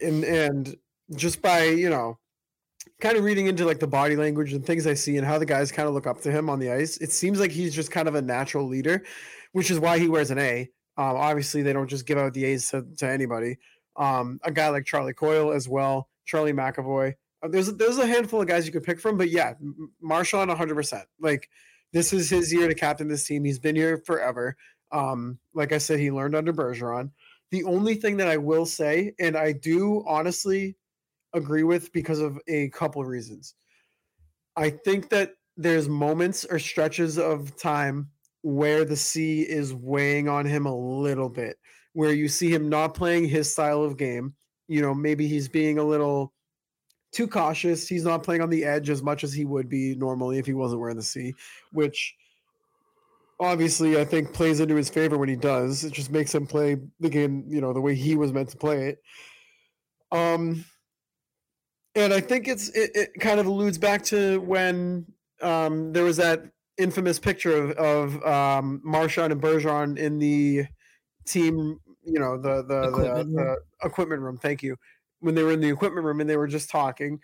and 0.00 0.24
and 0.24 0.76
just 1.16 1.40
by 1.40 1.64
you 1.64 1.88
know, 1.88 2.18
kind 3.00 3.16
of 3.16 3.24
reading 3.24 3.46
into 3.46 3.64
like 3.64 3.78
the 3.78 3.86
body 3.86 4.16
language 4.16 4.52
and 4.52 4.64
things 4.64 4.86
I 4.86 4.94
see 4.94 5.16
and 5.16 5.26
how 5.26 5.38
the 5.38 5.46
guys 5.46 5.70
kind 5.72 5.88
of 5.88 5.94
look 5.94 6.06
up 6.06 6.20
to 6.22 6.32
him 6.32 6.50
on 6.50 6.58
the 6.58 6.70
ice, 6.70 6.96
it 6.98 7.12
seems 7.12 7.40
like 7.40 7.52
he's 7.52 7.74
just 7.74 7.90
kind 7.90 8.08
of 8.08 8.14
a 8.14 8.22
natural 8.22 8.66
leader, 8.66 9.04
which 9.52 9.70
is 9.70 9.78
why 9.78 9.98
he 9.98 10.08
wears 10.08 10.30
an 10.30 10.38
A. 10.38 10.62
Um, 10.96 11.16
obviously, 11.16 11.62
they 11.62 11.72
don't 11.72 11.88
just 11.88 12.06
give 12.06 12.18
out 12.18 12.34
the 12.34 12.44
A's 12.44 12.68
to, 12.70 12.84
to 12.98 13.08
anybody. 13.08 13.58
Um, 13.96 14.40
a 14.42 14.50
guy 14.50 14.68
like 14.68 14.84
Charlie 14.84 15.14
Coyle 15.14 15.52
as 15.52 15.68
well, 15.68 16.08
Charlie 16.24 16.52
McAvoy. 16.52 17.14
Uh, 17.42 17.48
there's 17.48 17.72
there's 17.74 17.98
a 17.98 18.06
handful 18.06 18.40
of 18.40 18.48
guys 18.48 18.66
you 18.66 18.72
could 18.72 18.82
pick 18.82 19.00
from, 19.00 19.16
but 19.16 19.30
yeah, 19.30 19.54
M- 19.60 19.92
Marchand 20.00 20.48
100. 20.48 20.74
percent 20.74 21.04
Like 21.20 21.48
this 21.92 22.12
is 22.12 22.30
his 22.30 22.52
year 22.52 22.68
to 22.68 22.74
captain 22.74 23.08
this 23.08 23.26
team. 23.26 23.44
He's 23.44 23.58
been 23.58 23.76
here 23.76 24.02
forever. 24.04 24.56
Um, 24.92 25.38
like 25.54 25.72
I 25.72 25.78
said, 25.78 26.00
he 26.00 26.10
learned 26.10 26.34
under 26.34 26.52
Bergeron. 26.52 27.10
The 27.50 27.64
only 27.64 27.94
thing 27.94 28.18
that 28.18 28.28
I 28.28 28.36
will 28.36 28.66
say, 28.66 29.14
and 29.18 29.36
I 29.36 29.52
do 29.52 30.04
honestly 30.06 30.76
agree 31.34 31.62
with 31.62 31.92
because 31.92 32.20
of 32.20 32.38
a 32.46 32.68
couple 32.70 33.00
of 33.00 33.08
reasons. 33.08 33.54
I 34.56 34.70
think 34.70 35.08
that 35.10 35.32
there's 35.56 35.88
moments 35.88 36.44
or 36.44 36.58
stretches 36.58 37.18
of 37.18 37.56
time 37.56 38.10
where 38.42 38.84
the 38.84 38.96
C 38.96 39.42
is 39.42 39.74
weighing 39.74 40.28
on 40.28 40.46
him 40.46 40.66
a 40.66 40.74
little 40.74 41.28
bit, 41.28 41.56
where 41.92 42.12
you 42.12 42.28
see 42.28 42.52
him 42.52 42.68
not 42.68 42.94
playing 42.94 43.28
his 43.28 43.50
style 43.50 43.82
of 43.82 43.96
game. 43.96 44.34
You 44.68 44.82
know, 44.82 44.94
maybe 44.94 45.26
he's 45.26 45.48
being 45.48 45.78
a 45.78 45.84
little 45.84 46.32
too 47.12 47.26
cautious. 47.26 47.88
He's 47.88 48.04
not 48.04 48.22
playing 48.22 48.42
on 48.42 48.50
the 48.50 48.64
edge 48.64 48.90
as 48.90 49.02
much 49.02 49.24
as 49.24 49.32
he 49.32 49.44
would 49.44 49.68
be 49.68 49.94
normally 49.94 50.38
if 50.38 50.46
he 50.46 50.54
wasn't 50.54 50.80
wearing 50.80 50.96
the 50.96 51.02
C, 51.02 51.34
which 51.72 52.14
obviously 53.40 53.98
I 53.98 54.04
think 54.04 54.32
plays 54.32 54.60
into 54.60 54.74
his 54.74 54.90
favor 54.90 55.16
when 55.16 55.28
he 55.28 55.36
does. 55.36 55.84
It 55.84 55.92
just 55.92 56.10
makes 56.10 56.34
him 56.34 56.46
play 56.46 56.76
the 57.00 57.08
game, 57.08 57.44
you 57.48 57.60
know, 57.60 57.72
the 57.72 57.80
way 57.80 57.94
he 57.94 58.16
was 58.16 58.32
meant 58.32 58.50
to 58.50 58.56
play 58.56 58.88
it. 58.88 59.02
Um 60.10 60.64
and 61.94 62.12
I 62.12 62.20
think 62.20 62.48
it's 62.48 62.68
it, 62.70 62.90
it 62.94 63.10
kind 63.20 63.40
of 63.40 63.46
alludes 63.46 63.78
back 63.78 64.02
to 64.04 64.40
when 64.40 65.06
um 65.42 65.92
there 65.92 66.04
was 66.04 66.16
that 66.16 66.44
infamous 66.78 67.18
picture 67.18 67.70
of, 67.70 67.70
of 67.72 68.24
um 68.24 68.80
Marchand 68.84 69.32
and 69.32 69.42
Bergeron 69.42 69.98
in 69.98 70.18
the 70.18 70.66
team, 71.26 71.78
you 72.04 72.18
know, 72.18 72.36
the 72.40 72.64
the 72.64 72.88
Equipment 72.88 73.14
the, 73.14 73.24
room. 73.24 73.34
the 73.34 73.86
equipment 73.86 74.22
room, 74.22 74.38
thank 74.38 74.62
you. 74.62 74.76
When 75.20 75.34
they 75.34 75.42
were 75.42 75.52
in 75.52 75.60
the 75.60 75.68
equipment 75.68 76.06
room 76.06 76.20
and 76.20 76.28
they 76.28 76.36
were 76.36 76.46
just 76.46 76.70
talking 76.70 77.20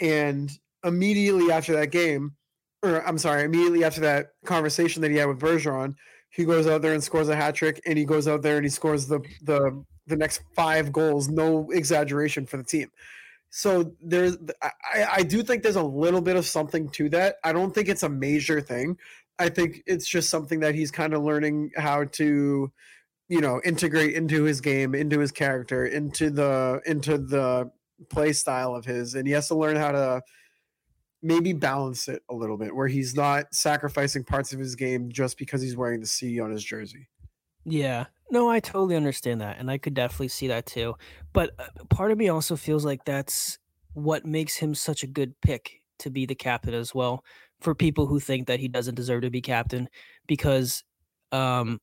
and 0.00 0.50
immediately 0.84 1.52
after 1.52 1.72
that 1.74 1.90
game 1.90 2.36
or 2.82 3.06
I'm 3.06 3.18
sorry, 3.18 3.44
immediately 3.44 3.84
after 3.84 4.00
that 4.02 4.32
conversation 4.44 5.02
that 5.02 5.10
he 5.10 5.16
had 5.16 5.28
with 5.28 5.38
Bergeron, 5.38 5.94
he 6.30 6.44
goes 6.44 6.66
out 6.66 6.82
there 6.82 6.94
and 6.94 7.02
scores 7.02 7.28
a 7.28 7.36
hat 7.36 7.54
trick, 7.54 7.80
and 7.86 7.98
he 7.98 8.04
goes 8.04 8.28
out 8.28 8.42
there 8.42 8.56
and 8.56 8.64
he 8.64 8.70
scores 8.70 9.06
the 9.06 9.20
the 9.42 9.84
the 10.06 10.16
next 10.16 10.42
five 10.56 10.92
goals, 10.92 11.28
no 11.28 11.70
exaggeration 11.70 12.46
for 12.46 12.56
the 12.56 12.64
team. 12.64 12.90
So 13.50 13.92
there's, 14.00 14.36
I, 14.62 15.06
I 15.12 15.22
do 15.22 15.42
think 15.42 15.62
there's 15.62 15.76
a 15.76 15.82
little 15.82 16.20
bit 16.20 16.36
of 16.36 16.46
something 16.46 16.88
to 16.90 17.08
that. 17.10 17.36
I 17.44 17.52
don't 17.52 17.74
think 17.74 17.88
it's 17.88 18.04
a 18.04 18.08
major 18.08 18.60
thing. 18.60 18.96
I 19.38 19.48
think 19.48 19.82
it's 19.86 20.06
just 20.06 20.30
something 20.30 20.60
that 20.60 20.74
he's 20.74 20.90
kind 20.90 21.14
of 21.14 21.22
learning 21.22 21.72
how 21.76 22.04
to, 22.04 22.72
you 23.30 23.40
know, 23.40 23.60
integrate 23.64 24.14
into 24.14 24.42
his 24.42 24.60
game, 24.60 24.92
into 24.92 25.20
his 25.20 25.30
character, 25.30 25.86
into 25.86 26.30
the 26.30 26.82
into 26.84 27.16
the 27.16 27.70
play 28.10 28.32
style 28.32 28.74
of 28.74 28.84
his, 28.84 29.14
and 29.14 29.26
he 29.26 29.32
has 29.32 29.46
to 29.48 29.54
learn 29.54 29.76
how 29.76 29.92
to 29.92 30.20
maybe 31.22 31.52
balance 31.52 32.08
it 32.08 32.22
a 32.28 32.34
little 32.34 32.56
bit, 32.56 32.74
where 32.74 32.88
he's 32.88 33.14
not 33.14 33.54
sacrificing 33.54 34.24
parts 34.24 34.52
of 34.52 34.58
his 34.58 34.74
game 34.74 35.10
just 35.12 35.38
because 35.38 35.62
he's 35.62 35.76
wearing 35.76 36.00
the 36.00 36.06
C 36.06 36.40
on 36.40 36.50
his 36.50 36.64
jersey. 36.64 37.08
Yeah. 37.64 38.06
No, 38.32 38.50
I 38.50 38.58
totally 38.58 38.96
understand 38.96 39.40
that. 39.42 39.58
And 39.58 39.70
I 39.70 39.78
could 39.78 39.94
definitely 39.94 40.28
see 40.28 40.48
that 40.48 40.66
too. 40.66 40.94
But 41.32 41.50
uh, 41.58 41.84
part 41.88 42.10
of 42.10 42.18
me 42.18 42.30
also 42.30 42.56
feels 42.56 42.84
like 42.84 43.04
that's 43.04 43.58
what 43.92 44.24
makes 44.26 44.56
him 44.56 44.74
such 44.74 45.04
a 45.04 45.06
good 45.06 45.40
pick 45.40 45.82
to 46.00 46.10
be 46.10 46.26
the 46.26 46.34
captain 46.34 46.74
as 46.74 46.94
well 46.94 47.24
for 47.60 47.76
people 47.76 48.06
who 48.06 48.18
think 48.18 48.48
that 48.48 48.58
he 48.58 48.66
doesn't 48.66 48.94
deserve 48.96 49.22
to 49.22 49.30
be 49.30 49.42
captain 49.42 49.88
because 50.26 50.82
um 51.32 51.78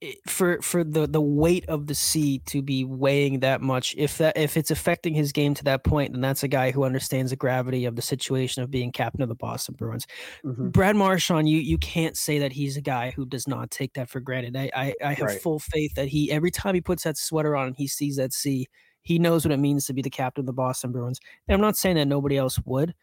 it- 0.00 0.18
for 0.28 0.60
for 0.62 0.82
the 0.84 1.06
the 1.06 1.20
weight 1.20 1.64
of 1.68 1.86
the 1.86 1.94
C 1.94 2.38
to 2.46 2.62
be 2.62 2.84
weighing 2.84 3.40
that 3.40 3.60
much 3.60 3.94
if 3.98 4.18
that 4.18 4.36
if 4.36 4.56
it's 4.56 4.70
affecting 4.70 5.14
his 5.14 5.32
game 5.32 5.54
to 5.54 5.64
that 5.64 5.84
point 5.84 6.12
then 6.12 6.20
that's 6.22 6.42
a 6.42 6.48
guy 6.48 6.70
who 6.70 6.84
understands 6.84 7.30
the 7.30 7.36
gravity 7.36 7.84
of 7.84 7.96
the 7.96 8.02
situation 8.02 8.62
of 8.62 8.70
being 8.70 8.92
captain 8.92 9.22
of 9.22 9.28
the 9.28 9.34
Boston 9.34 9.74
Bruins 9.78 10.06
Mhm. 10.44 10.72
Brad 10.72 10.96
Marchand, 10.96 11.48
you 11.48 11.58
you 11.58 11.78
can't 11.78 12.16
say 12.16 12.38
that 12.38 12.52
he's 12.52 12.76
a 12.76 12.80
guy 12.82 13.10
who 13.12 13.26
does 13.26 13.46
not 13.48 13.70
take 13.70 13.92
that 13.94 14.08
for 14.08 14.20
granted. 14.20 14.56
I 14.56 14.70
I, 14.74 14.94
I 15.04 15.12
have 15.14 15.28
Right. 15.28 15.40
full 15.42 15.58
faith 15.58 15.94
that 15.96 16.08
he 16.08 16.30
every 16.32 16.50
time 16.50 16.74
he 16.74 16.80
puts 16.80 17.04
that 17.04 17.16
sweater 17.18 17.56
on 17.56 17.68
and 17.68 17.76
he 17.76 17.86
sees 17.86 18.16
that 18.16 18.32
C, 18.32 18.66
he 19.02 19.18
knows 19.18 19.44
what 19.44 19.52
it 19.52 19.58
means 19.58 19.86
to 19.86 19.92
be 19.94 20.02
the 20.02 20.10
captain 20.10 20.42
of 20.42 20.46
the 20.46 20.52
Boston 20.54 20.92
Bruins. 20.92 21.20
And 21.48 21.54
I'm 21.54 21.60
not 21.60 21.76
saying 21.76 21.96
that 21.96 22.06
nobody 22.08 22.36
else 22.38 22.58
would, 22.64 22.94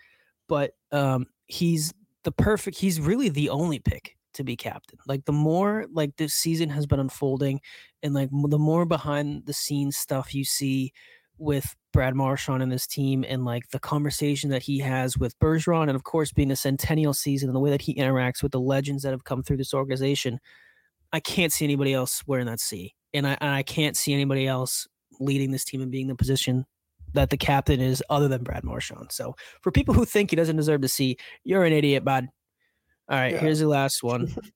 but 0.49 0.73
um, 0.93 1.27
he's 1.47 1.93
the 2.25 2.33
perfect. 2.33 2.77
He's 2.79 3.01
really 3.01 3.29
the 3.29 3.49
only 3.51 3.79
pick 3.79 4.16
to 4.33 4.43
be 4.43 4.55
captain. 4.55 4.99
Like 5.07 5.25
the 5.25 5.31
more 5.31 5.85
like 5.91 6.15
this 6.17 6.33
season 6.33 6.69
has 6.69 6.85
been 6.85 6.99
unfolding, 6.99 7.61
and 8.03 8.13
like 8.13 8.29
the 8.31 8.59
more 8.59 8.85
behind 8.85 9.45
the 9.45 9.53
scenes 9.53 9.97
stuff 9.97 10.33
you 10.33 10.43
see 10.43 10.93
with 11.37 11.75
Brad 11.93 12.15
Marchand 12.15 12.63
and 12.63 12.71
this 12.71 12.87
team 12.87 13.23
and 13.27 13.45
like 13.45 13.69
the 13.69 13.79
conversation 13.79 14.49
that 14.49 14.63
he 14.63 14.79
has 14.79 15.17
with 15.17 15.37
Bergeron 15.39 15.83
and 15.83 15.95
of 15.95 16.03
course 16.03 16.31
being 16.31 16.51
a 16.51 16.55
centennial 16.55 17.13
season 17.13 17.49
and 17.49 17.55
the 17.55 17.59
way 17.59 17.69
that 17.69 17.81
he 17.81 17.95
interacts 17.95 18.41
with 18.41 18.51
the 18.51 18.59
legends 18.59 19.03
that 19.03 19.11
have 19.11 19.23
come 19.23 19.43
through 19.43 19.57
this 19.57 19.73
organization, 19.73 20.39
I 21.13 21.19
can't 21.19 21.53
see 21.53 21.65
anybody 21.65 21.93
else 21.93 22.23
wearing 22.25 22.47
that 22.47 22.59
C. 22.59 22.95
And 23.13 23.27
I 23.27 23.37
and 23.39 23.51
I 23.51 23.63
can't 23.63 23.95
see 23.95 24.13
anybody 24.13 24.47
else 24.47 24.87
leading 25.19 25.51
this 25.51 25.63
team 25.63 25.81
and 25.81 25.91
being 25.91 26.07
the 26.07 26.15
position 26.15 26.65
that 27.13 27.29
the 27.29 27.37
captain 27.37 27.79
is 27.79 28.03
other 28.09 28.27
than 28.27 28.43
Brad 28.43 28.63
Marchand. 28.63 29.11
So 29.11 29.35
for 29.61 29.71
people 29.71 29.93
who 29.93 30.05
think 30.05 30.29
he 30.29 30.35
doesn't 30.35 30.55
deserve 30.55 30.81
to 30.81 30.87
see, 30.87 31.17
you're 31.43 31.63
an 31.63 31.73
idiot, 31.73 32.03
bud. 32.03 32.27
All 33.09 33.17
right, 33.17 33.33
Yeah. 33.33 33.39
here's 33.39 33.59
the 33.59 33.67
last 33.67 34.03
one. 34.03 34.27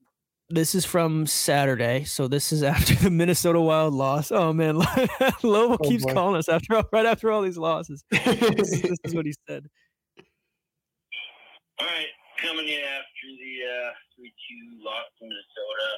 This 0.53 0.75
is 0.75 0.83
from 0.83 1.27
Saturday, 1.27 2.03
so 2.03 2.27
this 2.27 2.51
is 2.51 2.61
after 2.75 2.93
the 2.95 3.09
Minnesota 3.09 3.61
Wild 3.61 3.93
loss. 3.93 4.33
Oh 4.33 4.51
man, 4.51 4.75
Lobo 5.43 5.75
Oh, 5.75 5.77
keeps 5.77 6.03
boy. 6.03 6.13
calling 6.13 6.35
us 6.35 6.49
after 6.49 6.75
all, 6.75 6.83
right 6.91 7.05
after 7.05 7.31
all 7.31 7.41
these 7.41 7.57
losses. 7.57 8.03
This 8.11 8.27
is, 8.73 8.81
this 8.81 8.97
is 9.05 9.15
what 9.15 9.25
he 9.25 9.33
said. 9.47 9.65
All 11.79 11.87
right, 11.87 12.07
coming 12.37 12.67
in 12.67 12.81
after 12.81 13.27
the 13.39 13.53
uh, 13.63 13.91
3 14.17 14.27
2 14.27 14.83
loss 14.83 15.05
to 15.19 15.23
Minnesota. 15.23 15.89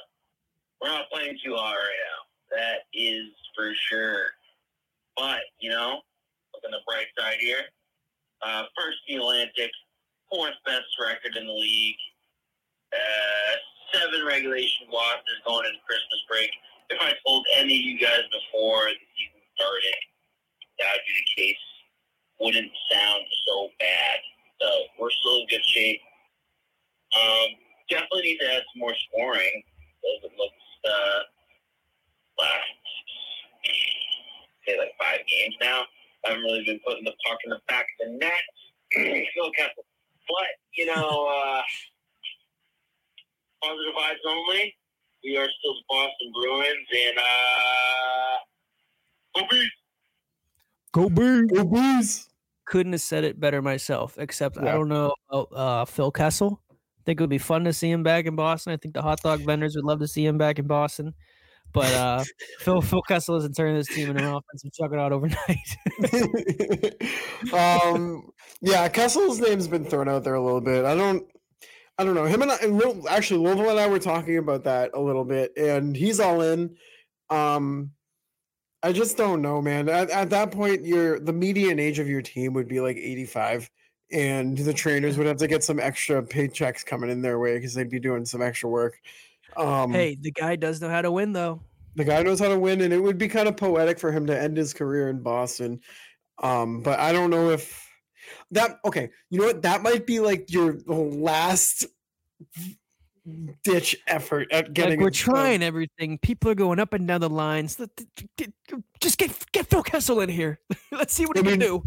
We're 0.80 0.88
not 0.88 1.10
playing 1.10 1.36
too 1.44 1.56
hard 1.56 1.76
right 1.76 2.00
now. 2.06 2.56
That 2.56 2.78
is 2.94 3.26
for 3.56 3.72
sure. 3.90 4.26
But, 5.16 5.40
you 5.58 5.70
know, 5.70 6.00
look 6.54 6.62
on 6.64 6.70
the 6.70 6.78
bright 6.86 7.06
side 7.18 7.38
here. 7.40 7.62
Uh, 8.40 8.62
first 8.76 8.98
the 9.08 9.16
Atlantic, 9.16 9.72
fourth 10.30 10.54
best 10.64 10.84
record 11.00 11.34
in 11.36 11.48
the 11.48 11.52
league. 11.52 11.96
Uh, 12.94 13.52
seven 13.98 14.24
regulation 14.24 14.86
losses 14.90 15.42
going 15.46 15.66
into 15.66 15.82
Christmas 15.86 16.22
break. 16.30 16.50
If 16.90 17.00
I 17.00 17.12
told 17.26 17.44
any 17.58 17.74
of 17.74 17.84
you 17.84 17.98
guys 17.98 18.22
before 18.30 18.86
the 18.86 19.06
season 19.18 19.42
started 19.58 19.98
that 20.78 20.90
would 20.90 21.06
be 21.06 21.14
the 21.14 21.42
case, 21.42 21.64
wouldn't 22.40 22.72
sound 22.90 23.22
so 23.46 23.68
bad. 23.78 24.18
So 24.60 24.68
we're 24.98 25.10
still 25.10 25.40
in 25.40 25.46
good 25.48 25.64
shape. 25.66 26.00
Um, 27.14 27.48
definitely 27.88 28.22
need 28.22 28.38
to 28.38 28.54
add 28.54 28.62
some 28.72 28.80
more 28.80 28.94
scoring. 29.08 29.62
As 30.04 30.30
it 30.30 30.32
looks 30.36 30.64
uh, 30.84 31.20
last 32.38 32.74
say 34.66 34.78
like 34.78 34.92
five 34.98 35.20
games 35.26 35.54
now. 35.60 35.82
I 36.24 36.30
haven't 36.30 36.44
really 36.44 36.64
been 36.64 36.80
putting 36.86 37.04
the 37.04 37.12
puck 37.28 37.38
in 37.44 37.50
the 37.50 37.60
back 37.68 37.86
of 38.00 38.08
the 38.08 38.18
net. 38.18 38.44
Phil 39.34 39.52
Kessel. 39.52 39.84
But, 40.24 40.52
you 40.72 40.86
know, 40.86 41.28
uh, 41.28 41.62
positive 43.64 43.94
vibes 43.96 44.24
only. 44.28 44.74
We 45.24 45.36
are 45.36 45.48
still 45.48 45.74
the 45.74 45.84
Boston 45.88 46.32
Bruins 46.34 46.88
and 46.92 47.18
uh 47.18 48.36
go 49.34 49.46
Bees! 49.50 49.70
Go 50.94 51.08
big. 51.08 51.48
Go 51.52 51.64
Blues! 51.64 52.28
Couldn't 52.66 52.92
have 52.92 53.00
said 53.00 53.24
it 53.24 53.40
better 53.40 53.60
myself, 53.60 54.16
except 54.16 54.56
I 54.58 54.72
don't 54.72 54.88
know 54.88 55.12
about 55.28 55.48
uh, 55.52 55.84
Phil 55.84 56.10
Kessel. 56.10 56.62
I 56.70 56.74
think 57.04 57.20
it 57.20 57.22
would 57.22 57.30
be 57.30 57.36
fun 57.36 57.64
to 57.64 57.72
see 57.72 57.90
him 57.90 58.02
back 58.02 58.26
in 58.26 58.36
Boston. 58.36 58.72
I 58.72 58.76
think 58.76 58.94
the 58.94 59.02
hot 59.02 59.20
dog 59.20 59.40
vendors 59.40 59.74
would 59.74 59.84
love 59.84 59.98
to 59.98 60.08
see 60.08 60.24
him 60.24 60.38
back 60.38 60.58
in 60.58 60.66
Boston. 60.66 61.12
But 61.72 61.92
uh, 61.92 62.24
Phil 62.60 62.80
Phil 62.80 63.02
Kessel 63.02 63.36
isn't 63.36 63.54
turning 63.54 63.74
this 63.74 63.88
team 63.88 64.08
into 64.08 64.22
an 64.22 64.34
offensive 64.34 64.72
juggernaut 64.72 65.12
overnight. 65.12 65.76
um, 67.52 68.30
yeah, 68.62 68.88
Kessel's 68.88 69.40
name's 69.40 69.68
been 69.68 69.84
thrown 69.84 70.08
out 70.08 70.22
there 70.22 70.34
a 70.34 70.42
little 70.42 70.60
bit. 70.60 70.84
I 70.84 70.94
don't, 70.94 71.26
I 71.98 72.04
don't 72.04 72.14
know. 72.14 72.24
Him 72.24 72.42
and 72.42 72.50
I, 72.50 72.56
and 72.56 72.76
Lil- 72.76 73.08
actually, 73.08 73.40
Louisville 73.40 73.70
and 73.70 73.78
I 73.78 73.86
were 73.86 73.98
talking 74.00 74.38
about 74.38 74.64
that 74.64 74.90
a 74.94 75.00
little 75.00 75.24
bit, 75.24 75.52
and 75.56 75.96
he's 75.96 76.18
all 76.20 76.40
in. 76.42 76.76
Um, 77.30 77.92
I 78.82 78.92
just 78.92 79.16
don't 79.16 79.40
know, 79.42 79.62
man. 79.62 79.88
At, 79.88 80.10
at 80.10 80.30
that 80.30 80.50
point, 80.50 80.84
your 80.84 81.18
the 81.20 81.32
median 81.32 81.78
age 81.78 81.98
of 81.98 82.08
your 82.08 82.20
team 82.22 82.52
would 82.54 82.68
be 82.68 82.80
like 82.80 82.96
eighty 82.96 83.24
five, 83.24 83.70
and 84.10 84.58
the 84.58 84.72
trainers 84.74 85.16
would 85.16 85.26
have 85.26 85.36
to 85.38 85.46
get 85.46 85.62
some 85.62 85.78
extra 85.80 86.22
paychecks 86.22 86.84
coming 86.84 87.10
in 87.10 87.22
their 87.22 87.38
way 87.38 87.54
because 87.56 87.74
they'd 87.74 87.88
be 87.88 88.00
doing 88.00 88.24
some 88.24 88.42
extra 88.42 88.68
work. 88.68 89.00
Um, 89.56 89.92
hey, 89.92 90.16
the 90.20 90.32
guy 90.32 90.56
does 90.56 90.80
know 90.80 90.88
how 90.90 91.00
to 91.00 91.12
win, 91.12 91.32
though. 91.32 91.62
the 91.94 92.04
guy 92.04 92.22
knows 92.24 92.40
how 92.40 92.48
to 92.48 92.58
win, 92.58 92.80
and 92.80 92.92
it 92.92 92.98
would 93.00 93.18
be 93.18 93.28
kind 93.28 93.46
of 93.46 93.56
poetic 93.56 94.00
for 94.00 94.10
him 94.10 94.26
to 94.26 94.38
end 94.38 94.56
his 94.56 94.74
career 94.74 95.08
in 95.10 95.22
Boston. 95.22 95.80
Um, 96.42 96.82
but 96.82 96.98
I 96.98 97.12
don't 97.12 97.30
know 97.30 97.50
if 97.50 97.83
that 98.50 98.78
okay. 98.84 99.10
You 99.30 99.40
know 99.40 99.46
what? 99.46 99.62
That 99.62 99.82
might 99.82 100.06
be 100.06 100.20
like 100.20 100.52
your 100.52 100.78
last 100.86 101.86
ditch 103.62 103.96
effort 104.06 104.48
at 104.52 104.74
getting. 104.74 104.98
like 104.98 105.04
we're 105.04 105.10
trying 105.10 105.62
everything. 105.62 106.18
People 106.18 106.50
are 106.50 106.54
going 106.54 106.78
up 106.78 106.92
and 106.92 107.06
down 107.08 107.20
the 107.20 107.30
lines. 107.30 107.80
Just 109.00 109.18
get 109.18 109.52
get 109.52 109.66
Phil 109.66 109.82
Kessel 109.82 110.20
in 110.20 110.28
here. 110.28 110.60
Let's 110.92 111.14
see 111.14 111.24
what 111.26 111.38
I 111.38 111.42
he 111.42 111.48
can 111.48 111.58
do. 111.58 111.82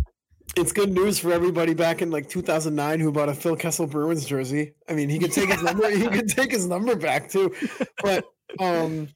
It's 0.55 0.71
good 0.71 0.91
news 0.91 1.19
for 1.19 1.31
everybody 1.31 1.73
back 1.73 2.01
in 2.01 2.09
like 2.09 2.29
2009 2.29 2.99
who 2.99 3.11
bought 3.11 3.29
a 3.29 3.33
Phil 3.33 3.55
Kessel 3.55 3.85
Bruins 3.85 4.25
jersey. 4.25 4.73
I 4.89 4.93
mean, 4.93 5.09
he 5.09 5.19
could 5.19 5.31
take 5.31 5.51
his 5.51 5.61
number. 5.61 5.89
He 5.89 6.07
could 6.07 6.29
take 6.29 6.51
his 6.51 6.65
number 6.65 6.95
back 6.95 7.29
too. 7.29 7.53
But 8.01 8.25
um, 8.59 9.09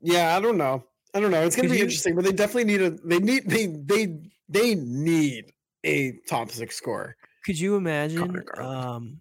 yeah, 0.00 0.36
I 0.36 0.40
don't 0.40 0.58
know. 0.58 0.84
I 1.14 1.20
don't 1.20 1.30
know. 1.30 1.42
It's 1.42 1.56
gonna 1.56 1.68
be 1.68 1.76
you- 1.76 1.84
interesting, 1.84 2.14
but 2.16 2.24
they 2.24 2.32
definitely 2.32 2.64
need 2.64 2.82
a. 2.82 2.90
They 2.90 3.20
need 3.20 3.48
they 3.48 3.66
they 3.66 4.18
they 4.48 4.74
need 4.74 5.52
a 5.84 6.12
top 6.28 6.50
six 6.50 6.76
scorer. 6.76 7.16
Could 7.44 7.58
you 7.58 7.76
imagine? 7.76 8.42
Um, 8.56 9.20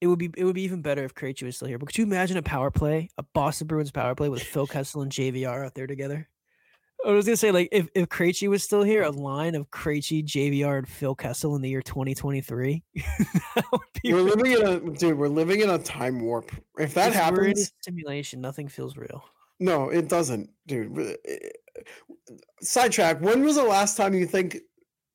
it 0.00 0.06
would 0.06 0.18
be 0.18 0.30
it 0.36 0.44
would 0.44 0.54
be 0.54 0.62
even 0.62 0.82
better 0.82 1.04
if 1.04 1.14
Krejci 1.14 1.42
was 1.44 1.56
still 1.56 1.68
here. 1.68 1.78
But 1.78 1.86
could 1.86 1.98
you 1.98 2.04
imagine 2.04 2.36
a 2.36 2.42
power 2.42 2.70
play, 2.70 3.08
a 3.18 3.22
Boston 3.34 3.66
Bruins 3.66 3.90
power 3.90 4.14
play 4.14 4.28
with 4.28 4.42
Phil 4.42 4.66
Kessel 4.66 5.02
and 5.02 5.12
JVR 5.12 5.64
out 5.64 5.74
there 5.74 5.86
together? 5.86 6.28
I 7.04 7.10
was 7.10 7.26
gonna 7.26 7.36
say 7.36 7.50
like 7.50 7.68
if 7.72 7.88
if 7.94 8.08
Krejci 8.08 8.48
was 8.48 8.62
still 8.62 8.82
here, 8.84 9.02
a 9.02 9.10
line 9.10 9.56
of 9.56 9.70
Krejci, 9.70 10.24
JVR, 10.24 10.78
and 10.78 10.88
Phil 10.88 11.14
Kessel 11.16 11.56
in 11.56 11.62
the 11.62 11.68
year 11.68 11.82
2023. 11.82 12.82
we're 14.04 14.14
really- 14.16 14.22
living 14.30 14.52
in 14.52 14.62
a 14.66 14.80
dude. 14.92 15.18
We're 15.18 15.28
living 15.28 15.60
in 15.60 15.70
a 15.70 15.78
time 15.78 16.20
warp. 16.20 16.52
If 16.78 16.94
that 16.94 17.08
if 17.08 17.14
we're 17.14 17.44
in 17.44 17.46
a 17.46 17.48
happens, 17.48 17.72
simulation, 17.80 18.40
nothing 18.40 18.68
feels 18.68 18.96
real. 18.96 19.24
no, 19.58 19.88
it 19.88 20.08
doesn't, 20.08 20.50
dude. 20.66 21.16
Eh, 21.28 21.36
Sidetrack. 22.60 23.20
When 23.20 23.42
was 23.42 23.56
the 23.56 23.64
last 23.64 23.96
time 23.96 24.14
you 24.14 24.26
think 24.26 24.58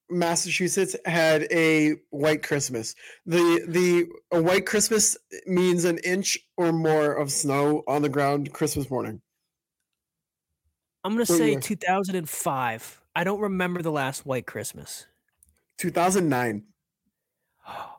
Massachusetts 0.10 0.96
had 1.06 1.48
a 1.52 1.96
white 2.10 2.44
Christmas? 2.44 2.96
The 3.26 3.66
the 3.68 4.08
a 4.32 4.42
white 4.42 4.66
Christmas 4.66 5.18
means 5.46 5.86
an 5.86 5.98
inch 6.00 6.38
or 6.56 6.72
more 6.72 7.14
of 7.14 7.32
snow 7.32 7.84
on 7.88 8.02
the 8.02 8.10
ground 8.10 8.54
Christmas 8.54 8.90
morning. 8.90 9.22
I'm 11.04 11.14
gonna 11.14 11.26
say 11.26 11.52
year? 11.52 11.60
2005. 11.60 13.02
I 13.16 13.24
don't 13.24 13.40
remember 13.40 13.82
the 13.82 13.92
last 13.92 14.26
White 14.26 14.46
Christmas. 14.46 15.08
2009. 15.78 16.64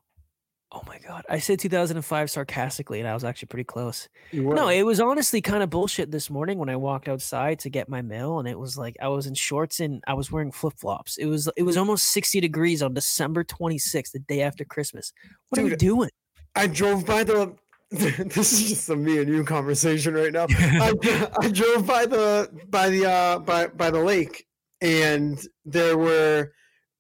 Oh 0.71 0.83
my 0.87 0.99
god! 0.99 1.25
I 1.31 1.39
said 1.39 1.59
2005 1.61 2.31
sarcastically, 2.31 3.01
and 3.01 3.09
I 3.09 3.15
was 3.15 3.25
actually 3.25 3.47
pretty 3.47 3.65
close. 3.65 4.07
You 4.33 4.45
were. 4.45 4.55
No, 4.55 4.69
it 4.69 4.83
was 4.83 5.01
honestly 5.01 5.41
kind 5.41 5.63
of 5.63 5.71
bullshit 5.71 6.11
this 6.11 6.29
morning 6.29 6.59
when 6.59 6.69
I 6.69 6.77
walked 6.77 7.09
outside 7.09 7.59
to 7.61 7.71
get 7.71 7.89
my 7.89 8.03
mail, 8.03 8.39
and 8.39 8.47
it 8.47 8.59
was 8.59 8.77
like 8.77 8.95
I 9.01 9.09
was 9.09 9.27
in 9.27 9.33
shorts 9.33 9.81
and 9.81 10.05
I 10.07 10.13
was 10.13 10.31
wearing 10.31 10.53
flip 10.53 10.75
flops. 10.77 11.17
It 11.17 11.25
was 11.25 11.49
it 11.57 11.63
was 11.63 11.79
almost 11.79 12.11
60 12.11 12.41
degrees 12.41 12.83
on 12.83 12.93
December 12.93 13.45
26th, 13.45 14.13
the 14.13 14.19
day 14.19 14.43
after 14.43 14.63
Christmas. 14.67 15.15
What 15.49 15.61
are 15.61 15.65
we 15.65 15.71
Dude, 15.71 15.79
doing? 15.79 16.11
I 16.55 16.67
drove 16.67 17.07
by 17.07 17.25
the. 17.25 17.55
This 17.91 18.53
is 18.53 18.69
just 18.69 18.91
a 18.91 18.97
me 18.97 19.17
and 19.17 19.29
you 19.31 19.45
conversation 19.45 20.13
right 20.13 20.31
now. 20.31 20.47
I, 20.51 20.93
I 21.41 21.49
drove 21.49 21.87
by 21.87 22.05
the 22.05 22.51
by 22.69 22.91
the 22.91 23.07
uh 23.07 23.39
by 23.39 23.69
by 23.69 23.91
the 23.91 24.01
lake, 24.01 24.47
and 24.83 25.41
there 25.65 25.97
were 25.97 26.53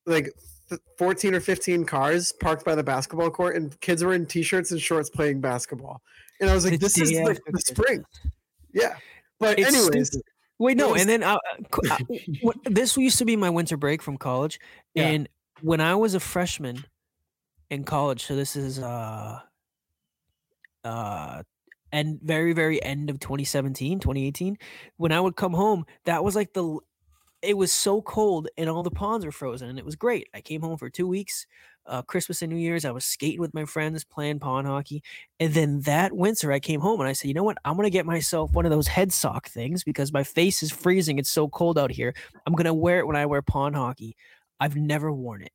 like 0.06 0.30
14 0.98 1.34
or 1.34 1.40
15 1.40 1.84
cars 1.84 2.32
parked 2.32 2.64
by 2.64 2.74
the 2.74 2.82
basketball 2.82 3.30
court, 3.30 3.56
and 3.56 3.78
kids 3.80 4.02
were 4.04 4.14
in 4.14 4.26
t-shirts 4.26 4.70
and 4.70 4.80
shorts 4.80 5.10
playing 5.10 5.40
basketball. 5.40 6.02
And 6.40 6.50
I 6.50 6.54
was 6.54 6.64
like, 6.68 6.78
"This 6.80 6.98
is 6.98 7.10
the, 7.10 7.38
the 7.46 7.60
spring." 7.60 8.04
Yeah, 8.72 8.96
but 9.40 9.58
It's 9.58 9.68
anyways, 9.74 10.08
stupid. 10.08 10.26
Wait, 10.58 10.76
no, 10.76 10.90
was- 10.92 11.00
and 11.00 11.10
then 11.10 11.22
uh, 11.22 11.38
co- 11.70 11.82
uh, 11.90 12.52
this 12.64 12.96
used 12.96 13.18
to 13.18 13.24
be 13.24 13.36
my 13.36 13.50
winter 13.50 13.76
break 13.76 14.02
from 14.02 14.18
college, 14.18 14.58
Yeah. 14.94 15.08
and 15.08 15.28
when 15.62 15.80
I 15.80 15.94
was 15.94 16.14
a 16.14 16.20
freshman 16.20 16.84
in 17.70 17.84
college, 17.84 18.24
so 18.24 18.36
this 18.36 18.56
is 18.56 18.78
uh 18.78 19.40
uh 20.84 21.42
and 21.92 22.20
very 22.22 22.52
very 22.52 22.82
end 22.82 23.10
of 23.10 23.18
2017 23.18 23.98
2018 23.98 24.56
when 24.96 25.10
i 25.10 25.20
would 25.20 25.36
come 25.36 25.52
home 25.52 25.84
that 26.04 26.22
was 26.22 26.36
like 26.36 26.52
the 26.52 26.78
it 27.42 27.56
was 27.56 27.70
so 27.72 28.02
cold 28.02 28.48
and 28.56 28.68
all 28.68 28.82
the 28.82 28.90
ponds 28.90 29.24
were 29.24 29.32
frozen 29.32 29.68
and 29.68 29.78
it 29.78 29.84
was 29.84 29.96
great 29.96 30.28
i 30.34 30.40
came 30.40 30.60
home 30.60 30.76
for 30.76 30.90
two 30.90 31.06
weeks 31.06 31.46
uh, 31.86 32.02
christmas 32.02 32.42
and 32.42 32.52
new 32.52 32.58
year's 32.58 32.84
i 32.84 32.90
was 32.90 33.04
skating 33.04 33.40
with 33.40 33.54
my 33.54 33.64
friends 33.64 34.04
playing 34.04 34.38
pond 34.38 34.66
hockey 34.66 35.02
and 35.40 35.54
then 35.54 35.80
that 35.80 36.12
winter 36.12 36.52
i 36.52 36.58
came 36.60 36.80
home 36.80 37.00
and 37.00 37.08
i 37.08 37.12
said 37.12 37.28
you 37.28 37.34
know 37.34 37.44
what 37.44 37.58
i'm 37.64 37.74
going 37.74 37.86
to 37.86 37.90
get 37.90 38.04
myself 38.06 38.52
one 38.52 38.64
of 38.66 38.70
those 38.70 38.88
head 38.88 39.12
sock 39.12 39.48
things 39.48 39.84
because 39.84 40.12
my 40.12 40.24
face 40.24 40.62
is 40.62 40.70
freezing 40.70 41.18
it's 41.18 41.30
so 41.30 41.48
cold 41.48 41.78
out 41.78 41.90
here 41.90 42.14
i'm 42.46 42.52
going 42.52 42.64
to 42.64 42.74
wear 42.74 42.98
it 42.98 43.06
when 43.06 43.16
i 43.16 43.24
wear 43.24 43.40
pond 43.40 43.74
hockey 43.74 44.16
i've 44.60 44.76
never 44.76 45.12
worn 45.12 45.42
it 45.42 45.52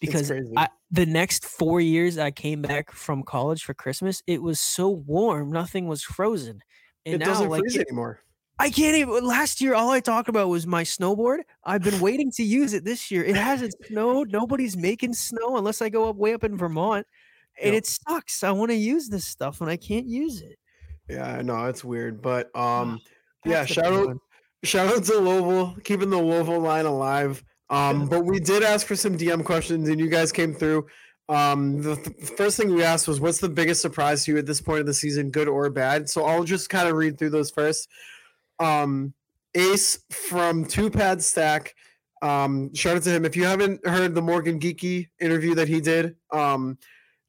because. 0.00 0.30
I, 0.56 0.68
the 0.90 1.06
next 1.06 1.44
four 1.44 1.80
years 1.80 2.18
I 2.18 2.30
came 2.30 2.62
back 2.62 2.92
from 2.92 3.22
college 3.24 3.64
for 3.64 3.74
Christmas, 3.74 4.22
it 4.26 4.40
was 4.42 4.60
so 4.60 4.88
warm, 4.90 5.50
nothing 5.50 5.88
was 5.88 6.02
frozen. 6.02 6.62
And 7.04 7.16
it 7.16 7.18
now, 7.18 7.26
doesn't 7.26 7.48
like, 7.48 7.60
freeze 7.60 7.76
it- 7.76 7.86
anymore. 7.88 8.20
I 8.58 8.70
can't 8.70 8.96
even. 8.96 9.24
Last 9.24 9.60
year, 9.60 9.74
all 9.74 9.90
I 9.90 10.00
talked 10.00 10.28
about 10.28 10.48
was 10.48 10.66
my 10.66 10.84
snowboard. 10.84 11.38
I've 11.64 11.82
been 11.82 12.00
waiting 12.00 12.30
to 12.32 12.42
use 12.44 12.72
it 12.72 12.84
this 12.84 13.10
year. 13.10 13.24
It 13.24 13.34
hasn't 13.36 13.74
snowed. 13.86 14.30
Nobody's 14.30 14.76
making 14.76 15.14
snow 15.14 15.56
unless 15.56 15.82
I 15.82 15.88
go 15.88 16.08
up 16.08 16.16
way 16.16 16.34
up 16.34 16.44
in 16.44 16.56
Vermont, 16.56 17.06
and 17.60 17.74
Yep. 17.74 17.78
it 17.82 17.86
sucks. 17.86 18.44
I 18.44 18.52
want 18.52 18.70
to 18.70 18.76
use 18.76 19.08
this 19.08 19.26
stuff 19.26 19.60
and 19.60 19.68
I 19.68 19.76
can't 19.76 20.06
use 20.06 20.40
it. 20.40 20.56
Yeah, 21.08 21.26
I 21.26 21.42
know 21.42 21.66
it's 21.66 21.84
weird, 21.84 22.22
but 22.22 22.54
um, 22.56 23.00
yeah, 23.44 23.62
the 23.62 23.66
shout 23.66 23.92
out 23.92 24.06
one. 24.06 24.18
shout 24.62 24.86
out 24.88 25.04
to 25.04 25.18
Louisville, 25.18 25.76
keeping 25.84 26.10
the 26.10 26.18
Louisville 26.18 26.60
line 26.60 26.86
alive. 26.86 27.42
Um, 27.70 28.08
but 28.08 28.24
we 28.24 28.38
did 28.40 28.62
ask 28.62 28.86
for 28.86 28.94
some 28.96 29.18
DM 29.18 29.44
questions, 29.44 29.88
and 29.88 29.98
you 29.98 30.08
guys 30.08 30.30
came 30.32 30.54
through. 30.54 30.86
Um, 31.28 31.82
the 31.82 31.96
th- 31.96 32.30
first 32.36 32.56
thing 32.56 32.72
we 32.74 32.82
asked 32.84 33.08
was, 33.08 33.18
"What's 33.20 33.38
the 33.38 33.48
biggest 33.48 33.80
surprise 33.82 34.24
to 34.24 34.32
you 34.32 34.38
at 34.38 34.46
this 34.46 34.60
point 34.60 34.80
of 34.80 34.86
the 34.86 34.94
season, 34.94 35.30
good 35.30 35.48
or 35.48 35.68
bad?" 35.70 36.08
So 36.08 36.24
I'll 36.24 36.44
just 36.44 36.68
kind 36.68 36.88
of 36.88 36.94
read 36.94 37.18
through 37.18 37.30
those 37.30 37.50
first. 37.50 37.88
Um, 38.64 39.14
Ace 39.54 39.98
from 40.10 40.64
Two 40.64 40.90
Pad 40.90 41.22
Stack. 41.22 41.74
Um, 42.22 42.74
shout 42.74 42.96
out 42.96 43.02
to 43.02 43.10
him. 43.10 43.24
If 43.24 43.36
you 43.36 43.44
haven't 43.44 43.86
heard 43.86 44.14
the 44.14 44.22
Morgan 44.22 44.58
Geekie 44.58 45.08
interview 45.20 45.54
that 45.54 45.68
he 45.68 45.80
did, 45.80 46.16
um, 46.32 46.78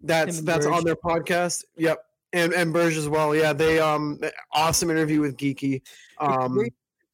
that's 0.01 0.41
that's 0.41 0.65
on 0.65 0.83
their 0.83 0.95
podcast. 0.95 1.65
Yep, 1.77 1.99
and 2.33 2.53
and 2.53 2.71
Burge 2.73 2.97
as 2.97 3.09
well. 3.09 3.35
Yeah, 3.35 3.53
they 3.53 3.79
um 3.79 4.19
awesome 4.53 4.89
interview 4.89 5.21
with 5.21 5.37
Geekie. 5.37 5.81
Um, 6.19 6.57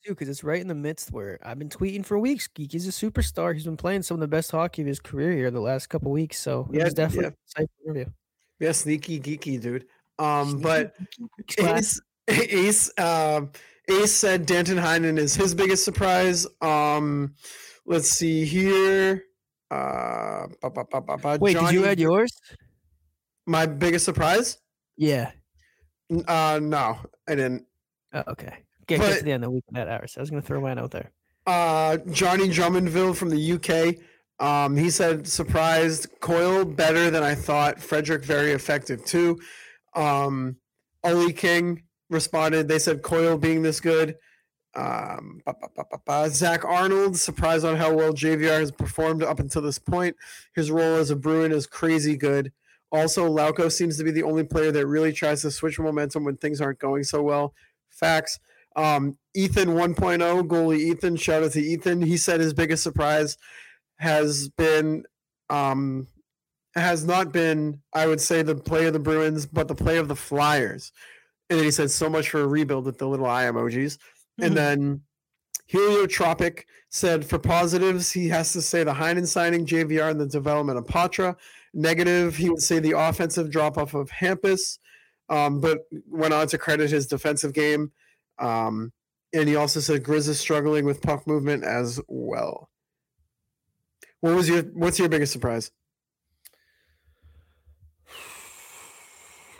too 0.03 0.13
because 0.13 0.29
it's 0.29 0.43
right 0.43 0.61
in 0.61 0.67
the 0.67 0.75
midst 0.75 1.11
where 1.11 1.39
I've 1.43 1.59
been 1.59 1.69
tweeting 1.69 2.05
for 2.05 2.17
weeks. 2.17 2.47
Geekie's 2.47 2.87
a 2.87 2.91
superstar. 2.91 3.53
He's 3.53 3.65
been 3.65 3.77
playing 3.77 4.03
some 4.03 4.15
of 4.15 4.21
the 4.21 4.27
best 4.27 4.51
hockey 4.51 4.81
of 4.81 4.87
his 4.87 4.99
career 4.99 5.31
here 5.33 5.51
the 5.51 5.59
last 5.59 5.87
couple 5.87 6.11
weeks. 6.11 6.39
So 6.39 6.67
Yeah, 6.71 6.85
was 6.85 6.93
definitely 6.93 7.35
yeah. 7.57 7.65
interview. 7.85 8.05
Yeah, 8.59 8.71
sneaky 8.71 9.19
geeky 9.19 9.61
dude. 9.61 9.85
Um, 10.17 10.59
but. 10.59 10.95
Ace, 11.59 12.01
Ace, 12.27 12.91
um, 12.99 13.51
Ace 13.89 14.11
said 14.11 14.45
Danton 14.45 14.77
Heinen 14.77 15.17
is 15.17 15.35
his 15.35 15.53
biggest 15.55 15.83
surprise. 15.83 16.45
Um, 16.61 17.35
let's 17.85 18.09
see 18.09 18.45
here. 18.45 19.23
Uh, 19.69 20.47
Wait, 20.63 21.53
did 21.53 21.61
you 21.61 21.79
Johnny- 21.79 21.85
add 21.85 21.99
yours? 21.99 22.31
my 23.47 23.65
biggest 23.65 24.05
surprise? 24.05 24.57
Yeah. 24.97 25.31
Uh, 26.27 26.59
no, 26.61 26.99
I 27.27 27.35
didn't. 27.35 27.65
Oh, 28.13 28.23
okay. 28.29 28.53
Get, 28.87 28.99
get 28.99 28.99
But- 28.99 29.17
to 29.19 29.23
the 29.23 29.31
end 29.31 29.43
of 29.43 29.47
the 29.49 29.51
week 29.55 29.63
that 29.71 29.87
hour. 29.87 30.05
So 30.07 30.19
I 30.19 30.21
was 30.21 30.29
gonna 30.29 30.41
throw 30.41 30.61
mine 30.61 30.77
out 30.77 30.91
there. 30.91 31.11
Uh, 31.47 31.97
Johnny 32.11 32.49
Drummondville 32.49 33.15
from 33.15 33.29
the 33.29 33.53
UK. 33.53 33.97
Um, 34.39 34.75
he 34.75 34.89
said 34.89 35.27
surprised 35.27 36.07
Coyle 36.19 36.65
better 36.65 37.09
than 37.09 37.23
I 37.23 37.35
thought. 37.35 37.79
Frederic 37.79 38.23
very 38.25 38.51
effective 38.51 39.03
too. 39.05 39.39
Um, 39.95 40.57
Ollie 41.03 41.33
King 41.33 41.83
responded. 42.11 42.67
They 42.67 42.79
said 42.79 43.01
Coyle 43.01 43.37
being 43.37 43.63
this 43.63 43.79
good. 43.79 44.17
Um, 44.75 45.41
ba- 45.45 45.55
ba- 45.59 45.69
ba- 45.75 45.85
ba- 45.89 46.01
ba. 46.05 46.29
Zach 46.29 46.63
Arnold 46.63 47.17
surprised 47.17 47.65
on 47.65 47.75
how 47.75 47.93
well 47.93 48.13
JVR 48.13 48.59
has 48.59 48.71
performed 48.71 49.23
up 49.23 49.39
until 49.39 49.61
this 49.61 49.79
point. 49.79 50.15
His 50.53 50.71
role 50.71 50.95
as 50.95 51.09
a 51.09 51.15
Bruin 51.15 51.51
is 51.51 51.67
crazy 51.67 52.15
good. 52.15 52.51
Also, 52.91 53.27
Lauko 53.29 53.71
seems 53.71 53.97
to 53.97 54.03
be 54.03 54.11
the 54.11 54.23
only 54.23 54.43
player 54.43 54.71
that 54.71 54.87
really 54.87 55.13
tries 55.13 55.41
to 55.41 55.51
switch 55.51 55.79
momentum 55.79 56.23
when 56.25 56.37
things 56.37 56.61
aren't 56.61 56.79
going 56.79 57.03
so 57.03 57.21
well. 57.21 57.53
Facts. 57.89 58.39
Um, 58.75 59.17
Ethan 59.33 59.69
1.0 59.69 60.47
goalie 60.47 60.79
Ethan. 60.79 61.15
Shout 61.15 61.43
out 61.43 61.51
to 61.53 61.61
Ethan. 61.61 62.01
He 62.01 62.17
said 62.17 62.39
his 62.39 62.53
biggest 62.53 62.83
surprise 62.83 63.37
has 63.97 64.49
been 64.49 65.03
um, 65.49 66.07
has 66.75 67.05
not 67.05 67.33
been, 67.33 67.81
I 67.93 68.07
would 68.07 68.21
say, 68.21 68.41
the 68.41 68.55
play 68.55 68.85
of 68.85 68.93
the 68.93 68.99
Bruins, 68.99 69.45
but 69.45 69.67
the 69.67 69.75
play 69.75 69.97
of 69.97 70.07
the 70.07 70.15
Flyers. 70.15 70.91
And 71.51 71.59
then 71.59 71.65
he 71.65 71.71
said 71.71 71.91
so 71.91 72.09
much 72.09 72.29
for 72.29 72.39
a 72.39 72.47
rebuild 72.47 72.85
with 72.85 72.97
the 72.97 73.05
little 73.05 73.25
eye 73.25 73.43
emojis. 73.43 73.97
And 74.39 74.55
then 74.55 75.01
Heliotropic 75.69 76.61
said 76.87 77.25
for 77.25 77.39
positives, 77.39 78.09
he 78.09 78.29
has 78.29 78.53
to 78.53 78.61
say 78.61 78.85
the 78.85 78.93
Heinen 78.93 79.27
signing, 79.27 79.65
JVR, 79.65 80.11
and 80.11 80.21
the 80.21 80.27
development 80.27 80.77
of 80.77 80.85
Poitras. 80.85 81.35
Negative, 81.73 82.37
he 82.37 82.49
would 82.49 82.61
say 82.61 82.79
the 82.79 82.97
offensive 82.97 83.51
drop 83.51 83.77
off 83.77 83.93
of 83.93 84.09
Hampus, 84.09 84.79
um, 85.27 85.59
but 85.59 85.79
went 86.07 86.33
on 86.33 86.47
to 86.47 86.57
credit 86.57 86.89
his 86.89 87.05
defensive 87.05 87.51
game. 87.51 87.91
Um, 88.39 88.93
and 89.33 89.49
he 89.49 89.57
also 89.57 89.81
said 89.81 90.03
Grizz 90.03 90.29
is 90.29 90.39
struggling 90.39 90.85
with 90.85 91.01
puck 91.01 91.27
movement 91.27 91.65
as 91.65 91.99
well. 92.07 92.69
What 94.21 94.35
was 94.35 94.47
your 94.47 94.61
what's 94.61 94.99
your 94.99 95.09
biggest 95.09 95.33
surprise? 95.33 95.69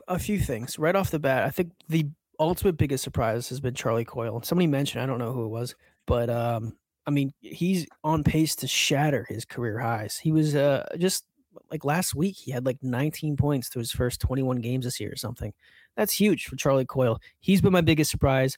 A 0.08 0.20
few 0.20 0.40
things 0.40 0.78
right 0.80 0.96
off 0.96 1.12
the 1.12 1.20
bat. 1.20 1.44
I 1.44 1.50
think 1.50 1.72
the 1.90 2.08
ultimate 2.40 2.78
biggest 2.78 3.04
surprise 3.04 3.50
has 3.50 3.60
been 3.60 3.74
Charlie 3.74 4.06
Coyle. 4.06 4.42
Somebody 4.44 4.68
mentioned, 4.68 5.02
I 5.02 5.06
don't 5.06 5.20
know 5.20 5.32
who 5.32 5.46
it 5.46 5.50
was, 5.50 5.76
but 6.08 6.30
um, 6.30 6.76
I 7.06 7.12
mean, 7.12 7.32
he's 7.40 7.88
on 8.04 8.24
pace 8.24 8.56
to 8.58 8.68
shatter 8.68 9.26
his 9.30 9.46
career 9.46 9.80
highs. 9.80 10.18
He 10.18 10.32
was 10.32 10.56
uh, 10.56 10.86
just 10.98 11.26
like 11.70 11.86
last 11.86 12.16
week, 12.16 12.36
he 12.38 12.52
had 12.52 12.66
like 12.66 12.78
19 12.82 13.38
points 13.38 13.70
to 13.70 13.80
his 13.80 13.92
first 13.92 14.22
21 14.22 14.58
games 14.58 14.86
this 14.86 15.00
year 15.00 15.12
or 15.12 15.18
something. 15.18 15.54
That's 15.96 16.14
huge 16.14 16.46
for 16.46 16.56
Charlie 16.56 16.86
Coyle. 16.86 17.20
He's 17.40 17.62
been 17.62 17.74
my 17.74 17.82
biggest 17.82 18.12
surprise. 18.12 18.58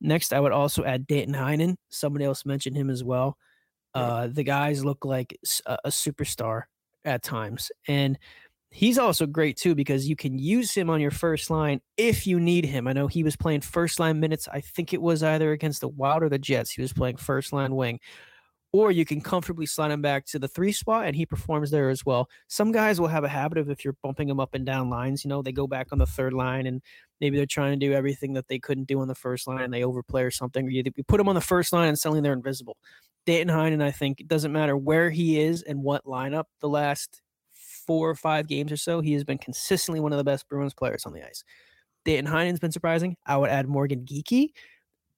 Next, 0.00 0.32
I 0.32 0.40
would 0.40 0.52
also 0.52 0.84
add 0.84 1.06
Danton 1.06 1.34
Heinen. 1.34 1.76
Somebody 1.88 2.24
else 2.24 2.44
mentioned 2.44 2.76
him 2.76 2.90
as 2.90 3.02
well. 3.02 3.36
Uh, 3.94 4.26
the 4.26 4.42
guys 4.42 4.84
look 4.84 5.04
like 5.04 5.38
a 5.66 5.88
superstar 5.88 6.62
at 7.04 7.22
times. 7.22 7.70
And 7.86 8.18
he's 8.74 8.98
also 8.98 9.24
great 9.24 9.56
too 9.56 9.74
because 9.74 10.08
you 10.08 10.16
can 10.16 10.36
use 10.36 10.74
him 10.74 10.90
on 10.90 11.00
your 11.00 11.12
first 11.12 11.48
line 11.48 11.80
if 11.96 12.26
you 12.26 12.40
need 12.40 12.64
him. 12.64 12.88
I 12.88 12.92
know 12.92 13.06
he 13.06 13.22
was 13.22 13.36
playing 13.36 13.60
first 13.60 14.00
line 14.00 14.18
minutes. 14.18 14.48
I 14.52 14.60
think 14.60 14.92
it 14.92 15.00
was 15.00 15.22
either 15.22 15.52
against 15.52 15.80
the 15.80 15.88
Wild 15.88 16.24
or 16.24 16.28
the 16.28 16.38
Jets. 16.38 16.72
He 16.72 16.82
was 16.82 16.92
playing 16.92 17.16
first 17.16 17.52
line 17.52 17.76
wing. 17.76 18.00
Or 18.72 18.90
you 18.90 19.04
can 19.04 19.20
comfortably 19.20 19.66
slide 19.66 19.92
him 19.92 20.02
back 20.02 20.26
to 20.26 20.40
the 20.40 20.48
three 20.48 20.72
spot 20.72 21.06
and 21.06 21.14
he 21.14 21.24
performs 21.24 21.70
there 21.70 21.88
as 21.90 22.04
well. 22.04 22.28
Some 22.48 22.72
guys 22.72 23.00
will 23.00 23.06
have 23.06 23.22
a 23.22 23.28
habit 23.28 23.58
of 23.58 23.70
if 23.70 23.84
you're 23.84 23.94
bumping 24.02 24.26
them 24.26 24.40
up 24.40 24.54
and 24.54 24.66
down 24.66 24.90
lines, 24.90 25.24
you 25.24 25.28
know, 25.28 25.42
they 25.42 25.52
go 25.52 25.68
back 25.68 25.92
on 25.92 25.98
the 25.98 26.06
third 26.06 26.32
line 26.32 26.66
and 26.66 26.82
maybe 27.20 27.36
they're 27.36 27.46
trying 27.46 27.78
to 27.78 27.86
do 27.86 27.92
everything 27.92 28.32
that 28.32 28.48
they 28.48 28.58
couldn't 28.58 28.88
do 28.88 28.98
on 28.98 29.06
the 29.06 29.14
first 29.14 29.46
line 29.46 29.60
and 29.60 29.72
they 29.72 29.84
overplay 29.84 30.24
or 30.24 30.32
something. 30.32 30.66
Or 30.66 30.70
you, 30.70 30.82
put 31.06 31.18
them 31.18 31.28
on 31.28 31.36
the 31.36 31.40
first 31.40 31.72
line 31.72 31.86
and 31.86 31.96
suddenly 31.96 32.20
they're 32.20 32.32
invisible. 32.32 32.76
Danton 33.24 33.56
Heinen, 33.56 33.80
I 33.80 33.92
think, 33.92 34.20
it 34.20 34.26
doesn't 34.26 34.50
matter 34.50 34.76
where 34.76 35.08
he 35.08 35.40
is 35.40 35.62
and 35.62 35.84
what 35.84 36.04
lineup 36.04 36.46
the 36.60 36.68
last 36.68 37.22
four 37.86 38.08
or 38.08 38.14
five 38.14 38.46
games 38.46 38.72
or 38.72 38.76
so, 38.76 39.00
he 39.00 39.12
has 39.12 39.24
been 39.24 39.38
consistently 39.38 40.00
one 40.00 40.12
of 40.12 40.18
the 40.18 40.24
best 40.24 40.48
Bruins 40.48 40.74
players 40.74 41.04
on 41.06 41.12
the 41.12 41.24
ice. 41.24 41.44
Danton 42.04 42.30
Heinen's 42.30 42.60
been 42.60 42.72
surprising. 42.72 43.16
I 43.26 43.36
would 43.36 43.50
add 43.50 43.68
Morgan 43.68 44.04
Geekie. 44.04 44.50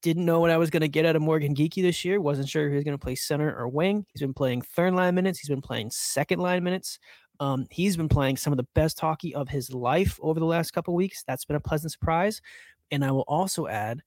Didn't 0.02 0.24
know 0.24 0.40
what 0.40 0.50
I 0.50 0.56
was 0.56 0.70
going 0.70 0.82
to 0.82 0.88
get 0.88 1.04
out 1.04 1.16
of 1.16 1.22
Morgan 1.22 1.54
Geekie 1.54 1.82
this 1.82 2.04
year. 2.04 2.20
Wasn't 2.20 2.48
sure 2.48 2.66
if 2.66 2.70
he 2.70 2.76
was 2.76 2.84
going 2.84 2.96
to 2.96 3.02
play 3.02 3.14
center 3.14 3.56
or 3.56 3.68
wing. 3.68 4.06
He's 4.12 4.20
been 4.20 4.34
playing 4.34 4.62
third 4.62 4.94
line 4.94 5.14
minutes. 5.14 5.40
He's 5.40 5.48
been 5.48 5.62
playing 5.62 5.90
second 5.90 6.38
line 6.38 6.62
minutes. 6.62 6.98
Um, 7.40 7.66
he's 7.70 7.96
been 7.96 8.08
playing 8.08 8.36
some 8.36 8.52
of 8.52 8.56
the 8.56 8.66
best 8.74 9.00
hockey 9.00 9.34
of 9.34 9.48
his 9.48 9.72
life 9.72 10.18
over 10.22 10.38
the 10.38 10.46
last 10.46 10.70
couple 10.72 10.94
weeks. 10.94 11.24
That's 11.26 11.44
been 11.44 11.56
a 11.56 11.60
pleasant 11.60 11.92
surprise. 11.92 12.40
And 12.90 13.04
I 13.04 13.10
will 13.10 13.24
also 13.26 13.66
add 13.66 14.02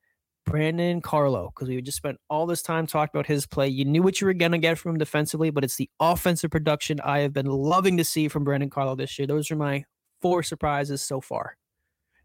Brandon 0.49 0.99
Carlo 1.01 1.51
because 1.53 1.69
we 1.69 1.81
just 1.81 1.97
spent 1.97 2.17
all 2.30 2.45
this 2.45 2.61
time 2.61 2.88
talking 2.88 3.11
about 3.13 3.27
his 3.27 3.45
play. 3.45 3.67
You 3.67 3.85
knew 3.85 4.01
what 4.01 4.19
you 4.19 4.27
were 4.27 4.34
going 4.34 4.51
to 4.51 4.57
get 4.57 4.77
from 4.77 4.91
him 4.91 4.97
defensively, 4.97 5.51
but 5.51 5.63
it's 5.63 5.76
the 5.76 5.89
offensive 5.99 6.49
production 6.49 6.99
I 7.01 7.19
have 7.19 7.34
been 7.34 7.45
loving 7.45 7.97
to 7.97 8.03
see 8.03 8.27
from 8.27 8.43
Brandon 8.43 8.69
Carlo 8.69 8.95
this 8.95 9.19
year. 9.19 9.27
Those 9.27 9.51
are 9.51 9.55
my 9.55 9.85
four 10.21 10.41
surprises 10.43 11.01
so 11.01 11.21
far. 11.21 11.55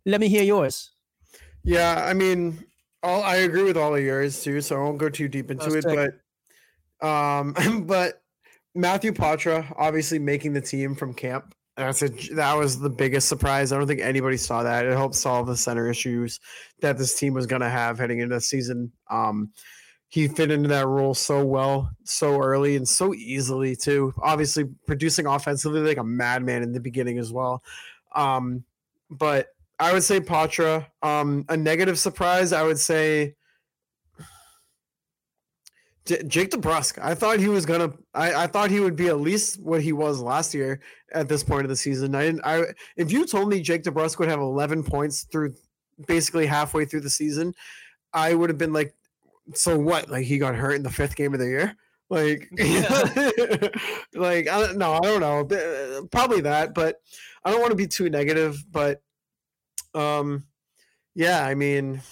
Let 0.07 0.21
me 0.21 0.29
hear 0.29 0.43
yours. 0.43 0.93
Yeah, 1.63 2.05
I 2.05 2.15
mean, 2.15 2.65
all 3.03 3.23
I 3.23 3.37
agree 3.37 3.63
with 3.63 3.77
all 3.77 3.95
of 3.95 4.03
yours 4.03 4.43
too, 4.43 4.61
so 4.61 4.77
I 4.77 4.79
won't 4.81 4.99
go 4.99 5.09
too 5.09 5.29
deep 5.29 5.51
into 5.51 5.75
it. 5.75 5.83
sick. 5.83 6.11
But, 7.01 7.07
um, 7.07 7.85
but 7.87 8.23
Matthew 8.75 9.13
Poitras 9.13 9.73
obviously 9.77 10.19
making 10.19 10.55
the 10.55 10.61
team 10.61 10.95
from 10.95 11.15
camp. 11.15 11.55
That's 11.77 12.03
a 12.03 12.09
that 12.35 12.55
was 12.55 12.79
the 12.79 12.91
biggest 12.91 13.29
surprise. 13.29 13.73
I 13.73 13.79
don't 13.79 13.89
think 13.89 14.01
anybody 14.01 14.37
saw 14.37 14.63
that. 14.63 14.87
It 14.87 14.93
helped 14.93 15.17
solve 15.17 15.49
the 15.49 15.57
center 15.57 15.91
issues 15.91 16.39
that 16.81 16.99
this 16.99 17.19
team 17.19 17.35
was 17.35 17.47
going 17.47 17.63
to 17.63 17.69
have 17.69 17.99
heading 17.99 18.21
into 18.21 18.37
the 18.37 18.41
season. 18.41 18.93
Um, 19.11 19.51
he 20.09 20.29
fit 20.29 20.53
into 20.53 20.69
that 20.69 20.87
role 20.87 21.15
so 21.15 21.45
well, 21.45 21.91
so 22.05 22.41
early, 22.41 22.77
and 22.77 22.89
so 22.89 23.13
easily 23.13 23.75
too. 23.75 24.15
Obviously, 24.23 24.67
producing 24.87 25.27
offensively 25.27 25.81
like 25.81 25.97
a 25.97 26.05
madman 26.05 26.63
in 26.63 26.73
the 26.73 26.79
beginning 26.79 27.19
as 27.19 27.33
well. 27.33 27.65
Um, 28.15 28.63
but 29.11 29.49
I 29.81 29.93
would 29.93 30.05
say 30.05 30.21
Poitras. 30.21 30.87
Um, 31.03 31.45
a 31.49 31.57
negative 31.57 31.99
surprise, 31.99 32.53
I 32.53 32.63
would 32.63 32.79
say 32.79 33.35
Jake 36.05 36.51
DeBrusk. 36.51 36.99
I 37.03 37.15
thought 37.15 37.41
he 37.41 37.49
was 37.49 37.65
gonna. 37.65 37.93
I, 38.13 38.45
I 38.45 38.47
thought 38.47 38.71
he 38.71 38.81
would 38.81 38.97
be 38.97 39.09
at 39.09 39.21
least 39.21 39.61
what 39.61 39.81
he 39.81 39.93
was 39.93 40.21
last 40.21 40.53
year 40.53 40.81
at 41.13 41.29
this 41.29 41.43
point 41.43 41.63
of 41.63 41.71
the 41.71 41.77
season. 41.77 42.15
I 42.15 42.25
didn't. 42.25 42.43
I 42.45 42.65
if 42.97 43.11
you 43.11 43.27
told 43.27 43.49
me 43.49 43.61
Jake 43.61 43.85
DeBrusk 43.85 44.19
would 44.19 44.29
have 44.29 44.41
11 44.41 44.85
points 44.85 45.23
through 45.25 45.55
basically 46.07 46.45
halfway 46.45 46.85
through 46.85 47.01
the 47.01 47.11
season, 47.11 47.55
I 48.13 48.35
would 48.35 48.51
have 48.51 48.59
been 48.59 48.75
like, 48.75 48.95
so 49.55 49.79
what? 49.79 50.11
Like 50.11 50.27
he 50.27 50.37
got 50.37 50.55
hurt 50.55 50.75
in 50.75 50.83
the 50.83 50.91
fifth 50.91 51.17
game 51.17 51.33
of 51.33 51.41
the 51.41 51.47
year. 51.47 51.75
Like, 52.11 52.51
like 54.15 54.47
I 54.49 54.61
don't 54.61 54.77
know. 54.77 54.93
I 54.93 55.01
don't 55.01 55.21
know. 55.21 56.07
Probably 56.13 56.43
that, 56.43 56.75
but 56.75 57.01
I 57.47 57.51
don't 57.51 57.61
want 57.61 57.71
to 57.71 57.77
be 57.77 57.87
too 57.87 58.11
negative. 58.11 58.63
But 58.71 59.01
um, 59.95 60.45
yeah. 61.15 61.47
I 61.47 61.55
mean, 61.55 62.03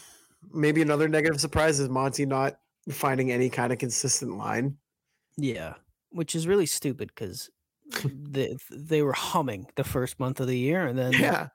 maybe 0.50 0.80
another 0.80 1.08
negative 1.08 1.42
surprise 1.42 1.78
is 1.78 1.90
Monty 1.90 2.24
not 2.24 2.56
finding 2.90 3.30
any 3.30 3.48
kind 3.50 3.72
of 3.72 3.78
consistent 3.78 4.36
line. 4.36 4.76
Yeah, 5.36 5.74
which 6.10 6.34
is 6.34 6.46
really 6.46 6.66
stupid 6.66 7.08
because 7.14 7.50
they 8.04 8.56
they 8.70 9.02
were 9.02 9.12
humming 9.12 9.66
the 9.76 9.84
first 9.84 10.18
month 10.20 10.40
of 10.40 10.46
the 10.46 10.58
year, 10.58 10.86
and 10.86 10.98
then 10.98 11.12
Yeah. 11.12 11.48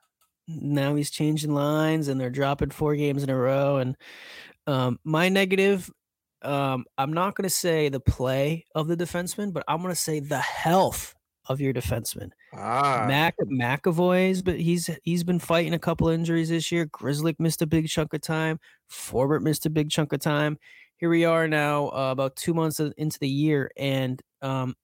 now 0.46 0.94
he's 0.94 1.10
changing 1.10 1.52
lines, 1.54 2.08
and 2.08 2.20
they're 2.20 2.30
dropping 2.30 2.70
four 2.70 2.96
games 2.96 3.22
in 3.22 3.30
a 3.30 3.36
row. 3.36 3.76
And 3.78 3.96
um, 4.66 4.98
my 5.04 5.28
negative, 5.28 5.90
um, 6.42 6.84
I'm 6.98 7.12
not 7.12 7.34
going 7.34 7.44
to 7.44 7.50
say 7.50 7.88
the 7.88 8.00
play 8.00 8.64
of 8.74 8.88
the 8.88 8.96
defenseman, 8.96 9.52
but 9.52 9.64
I'm 9.68 9.80
going 9.82 9.92
to 9.94 10.00
say 10.00 10.20
the 10.20 10.38
health 10.38 11.14
of 11.48 11.60
your 11.60 11.72
defenseman. 11.72 12.30
Ah. 12.52 13.06
Mac 13.08 13.34
McAvoy's, 13.38 14.42
but 14.42 14.60
he's 14.60 14.90
he's 15.02 15.24
been 15.24 15.38
fighting 15.38 15.72
a 15.74 15.78
couple 15.78 16.08
injuries 16.08 16.50
this 16.50 16.70
year. 16.70 16.86
Grizzly 16.86 17.34
missed 17.38 17.62
a 17.62 17.66
big 17.66 17.88
chunk 17.88 18.12
of 18.12 18.20
time. 18.20 18.58
Forbort 18.90 19.42
missed 19.42 19.64
a 19.66 19.70
big 19.70 19.90
chunk 19.90 20.12
of 20.12 20.20
time. 20.20 20.58
Here 20.98 21.08
we 21.08 21.24
are 21.24 21.46
now, 21.46 21.90
uh, 21.90 22.10
about 22.10 22.34
two 22.34 22.52
months 22.52 22.80
into 22.80 23.18
the 23.20 23.28
year, 23.28 23.70
and 23.76 24.20
um, 24.42 24.74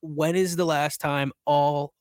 when 0.00 0.34
is 0.34 0.56
the 0.56 0.64
last 0.64 1.00
time 1.00 1.32
all 1.44 1.94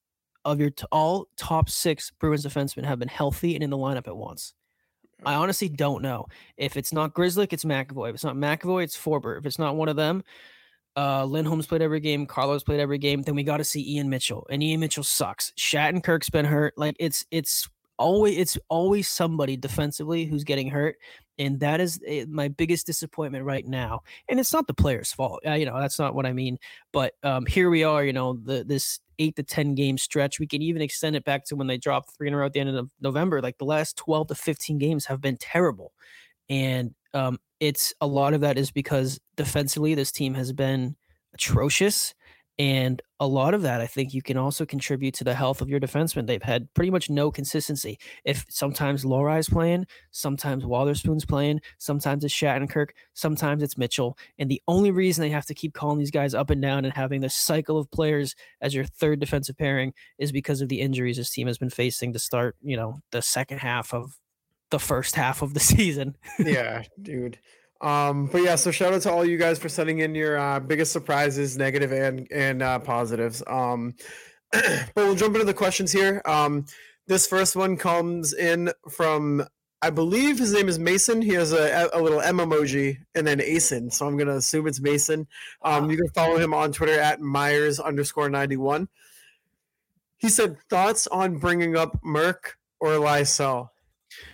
of 0.43 0.59
your 0.59 0.71
t- 0.71 0.87
all 0.91 1.27
top 1.37 1.69
six 1.69 2.11
Bruins 2.19 2.43
defensemen 2.43 2.83
have 2.83 2.97
been 2.97 3.07
healthy 3.07 3.53
and 3.53 3.63
in 3.63 3.69
the 3.69 3.77
lineup 3.77 4.07
at 4.07 4.17
once? 4.17 4.55
I 5.23 5.35
honestly 5.35 5.69
don't 5.69 6.01
know. 6.01 6.25
If 6.57 6.77
it's 6.77 6.91
not 6.91 7.13
Grizzly, 7.13 7.47
it's 7.51 7.63
McAvoy. 7.63 8.09
If 8.09 8.15
it's 8.15 8.23
not 8.23 8.35
McAvoy, 8.35 8.85
it's 8.85 8.97
Forbort. 8.97 9.37
If 9.37 9.45
it's 9.45 9.59
not 9.59 9.75
one 9.75 9.87
of 9.87 9.95
them, 9.95 10.23
uh, 10.95 11.23
Lindholm's 11.23 11.67
played 11.67 11.83
every 11.83 11.99
game. 11.99 12.25
Carlo's 12.25 12.63
played 12.63 12.79
every 12.79 12.97
game. 12.97 13.21
Then 13.21 13.35
we 13.35 13.43
got 13.43 13.57
to 13.57 13.63
see 13.63 13.95
Ian 13.95 14.09
Mitchell, 14.09 14.47
and 14.49 14.63
Ian 14.63 14.79
Mitchell 14.79 15.03
sucks. 15.03 15.53
Shattenkirk's 15.59 16.31
been 16.31 16.45
hurt. 16.45 16.73
Like 16.75 16.95
it's 16.99 17.23
it's 17.29 17.69
always 17.99 18.37
it's 18.37 18.57
always 18.69 19.07
somebody 19.07 19.55
defensively 19.55 20.25
who's 20.25 20.43
getting 20.43 20.69
hurt, 20.69 20.97
and 21.37 21.59
that 21.59 21.81
is 21.81 21.99
eh, 22.05 22.25
my 22.29 22.47
biggest 22.47 22.85
disappointment 22.85 23.45
right 23.45 23.65
now. 23.65 24.01
And 24.29 24.39
it's 24.39 24.53
not 24.53 24.67
the 24.67 24.73
player's 24.73 25.11
fault. 25.11 25.41
Uh, 25.45 25.53
you 25.53 25.65
know 25.65 25.79
that's 25.79 25.99
not 25.99 26.15
what 26.15 26.25
I 26.25 26.33
mean. 26.33 26.57
But 26.91 27.13
um, 27.23 27.45
here 27.45 27.69
we 27.69 27.83
are. 27.83 28.03
You 28.03 28.13
know 28.13 28.33
the 28.43 28.63
this 28.63 28.99
eight 29.19 29.35
to 29.35 29.43
ten 29.43 29.75
game 29.75 29.97
stretch. 29.97 30.39
We 30.39 30.47
can 30.47 30.61
even 30.61 30.81
extend 30.81 31.15
it 31.15 31.25
back 31.25 31.45
to 31.45 31.55
when 31.55 31.67
they 31.67 31.77
dropped 31.77 32.15
three 32.15 32.27
in 32.27 32.33
a 32.33 32.37
row 32.37 32.45
at 32.45 32.53
the 32.53 32.59
end 32.59 32.69
of 32.69 32.89
November. 33.01 33.41
Like 33.41 33.57
the 33.57 33.65
last 33.65 33.97
twelve 33.97 34.27
to 34.27 34.35
fifteen 34.35 34.77
games 34.77 35.05
have 35.05 35.21
been 35.21 35.37
terrible, 35.37 35.93
and 36.49 36.93
um, 37.13 37.39
it's 37.59 37.93
a 38.01 38.07
lot 38.07 38.33
of 38.33 38.41
that 38.41 38.57
is 38.57 38.71
because 38.71 39.19
defensively 39.35 39.95
this 39.95 40.11
team 40.11 40.33
has 40.33 40.51
been 40.51 40.95
atrocious. 41.33 42.13
And 42.59 43.01
a 43.19 43.25
lot 43.25 43.53
of 43.53 43.63
that, 43.63 43.81
I 43.81 43.87
think, 43.87 44.13
you 44.13 44.21
can 44.21 44.37
also 44.37 44.65
contribute 44.65 45.15
to 45.15 45.23
the 45.23 45.33
health 45.33 45.61
of 45.61 45.69
your 45.69 45.79
defensemen. 45.79 46.27
They've 46.27 46.41
had 46.41 46.71
pretty 46.75 46.91
much 46.91 47.09
no 47.09 47.31
consistency. 47.31 47.97
If 48.25 48.45
sometimes 48.49 49.05
Lohrei's 49.05 49.49
playing, 49.49 49.87
sometimes 50.11 50.63
Wotherspoon's 50.63 51.25
playing, 51.25 51.61
sometimes 51.79 52.23
it's 52.23 52.33
Shattenkirk, 52.33 52.89
sometimes 53.13 53.63
it's 53.63 53.77
Mitchell. 53.77 54.17
And 54.37 54.51
the 54.51 54.61
only 54.67 54.91
reason 54.91 55.23
they 55.23 55.29
have 55.29 55.47
to 55.47 55.55
keep 55.55 55.73
calling 55.73 55.97
these 55.97 56.11
guys 56.11 56.35
up 56.35 56.51
and 56.51 56.61
down 56.61 56.85
and 56.85 56.93
having 56.93 57.21
this 57.21 57.35
cycle 57.35 57.79
of 57.79 57.89
players 57.89 58.35
as 58.61 58.75
your 58.75 58.85
third 58.85 59.19
defensive 59.19 59.57
pairing 59.57 59.93
is 60.19 60.31
because 60.31 60.61
of 60.61 60.69
the 60.69 60.81
injuries 60.81 61.17
this 61.17 61.31
team 61.31 61.47
has 61.47 61.57
been 61.57 61.71
facing 61.71 62.13
to 62.13 62.19
start, 62.19 62.55
you 62.61 62.77
know, 62.77 62.99
the 63.11 63.21
second 63.21 63.59
half 63.59 63.93
of 63.93 64.19
the 64.69 64.79
first 64.79 65.15
half 65.15 65.41
of 65.41 65.53
the 65.53 65.59
season. 65.61 66.15
yeah, 66.37 66.83
dude. 67.01 67.39
Um, 67.83 68.27
but 68.27 68.41
yeah, 68.41 68.55
so 68.55 68.71
shout 68.71 68.93
out 68.93 69.01
to 69.01 69.11
all 69.11 69.25
you 69.25 69.37
guys 69.37 69.59
for 69.59 69.67
sending 69.67 69.99
in 69.99 70.15
your 70.15 70.37
uh, 70.37 70.59
biggest 70.61 70.93
surprises, 70.93 71.57
negative 71.57 71.91
and 71.91 72.27
and 72.31 72.63
uh, 72.63 72.79
positives. 72.79 73.43
Um, 73.45 73.95
but 74.51 74.91
we'll 74.95 75.15
jump 75.15 75.35
into 75.35 75.45
the 75.45 75.53
questions 75.53 75.91
here. 75.91 76.21
Um, 76.25 76.65
this 77.07 77.27
first 77.27 77.55
one 77.57 77.75
comes 77.75 78.33
in 78.33 78.71
from 78.89 79.45
I 79.81 79.89
believe 79.89 80.39
his 80.39 80.53
name 80.53 80.69
is 80.69 80.79
Mason. 80.79 81.21
He 81.21 81.33
has 81.33 81.51
a, 81.51 81.89
a 81.93 82.01
little 82.01 82.21
M 82.21 82.37
emoji 82.37 82.99
and 83.15 83.27
then 83.27 83.39
Asen, 83.39 83.91
so 83.91 84.07
I'm 84.07 84.15
gonna 84.15 84.37
assume 84.37 84.65
it's 84.65 84.79
Mason. 84.79 85.27
Um, 85.61 85.91
you 85.91 85.97
can 85.97 86.07
follow 86.15 86.37
him 86.37 86.53
on 86.53 86.71
Twitter 86.71 86.97
at 86.97 87.19
Myers 87.19 87.81
underscore 87.81 88.29
ninety 88.29 88.55
one. 88.55 88.87
He 90.15 90.29
said 90.29 90.57
thoughts 90.69 91.05
on 91.07 91.37
bringing 91.37 91.75
up 91.75 92.01
Merck 92.01 92.53
or 92.79 92.91
Lysell, 92.91 93.71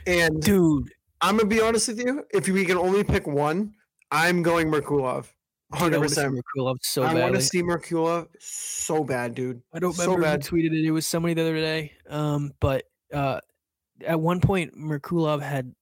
and 0.05 0.39
Dude, 0.39 0.91
I'm 1.21 1.37
gonna 1.37 1.47
be 1.49 1.61
honest 1.61 1.87
with 1.89 1.99
you. 1.99 2.25
If 2.33 2.47
we 2.47 2.65
can 2.65 2.77
only 2.77 3.03
pick 3.03 3.27
one, 3.27 3.73
I'm 4.11 4.41
going 4.41 4.67
Merkulov. 4.67 5.31
I 5.71 5.77
Hundred 5.77 6.01
percent. 6.01 6.33
Merkulov 6.33 6.77
so 6.81 7.03
I 7.03 7.13
want 7.13 7.35
to 7.35 7.41
see 7.41 7.61
Merkulov 7.61 8.27
so 8.39 9.03
bad, 9.03 9.35
dude. 9.35 9.61
I 9.73 9.79
don't 9.79 9.93
so 9.93 10.03
remember 10.03 10.23
bad. 10.23 10.43
who 10.45 10.57
tweeted 10.57 10.71
it. 10.73 10.85
It 10.85 10.91
was 10.91 11.05
somebody 11.05 11.33
the 11.35 11.41
other 11.41 11.55
day. 11.57 11.93
Um, 12.09 12.53
but 12.59 12.85
uh, 13.13 13.39
at 14.05 14.19
one 14.19 14.39
point, 14.41 14.75
Merkulov 14.75 15.41
had, 15.41 15.73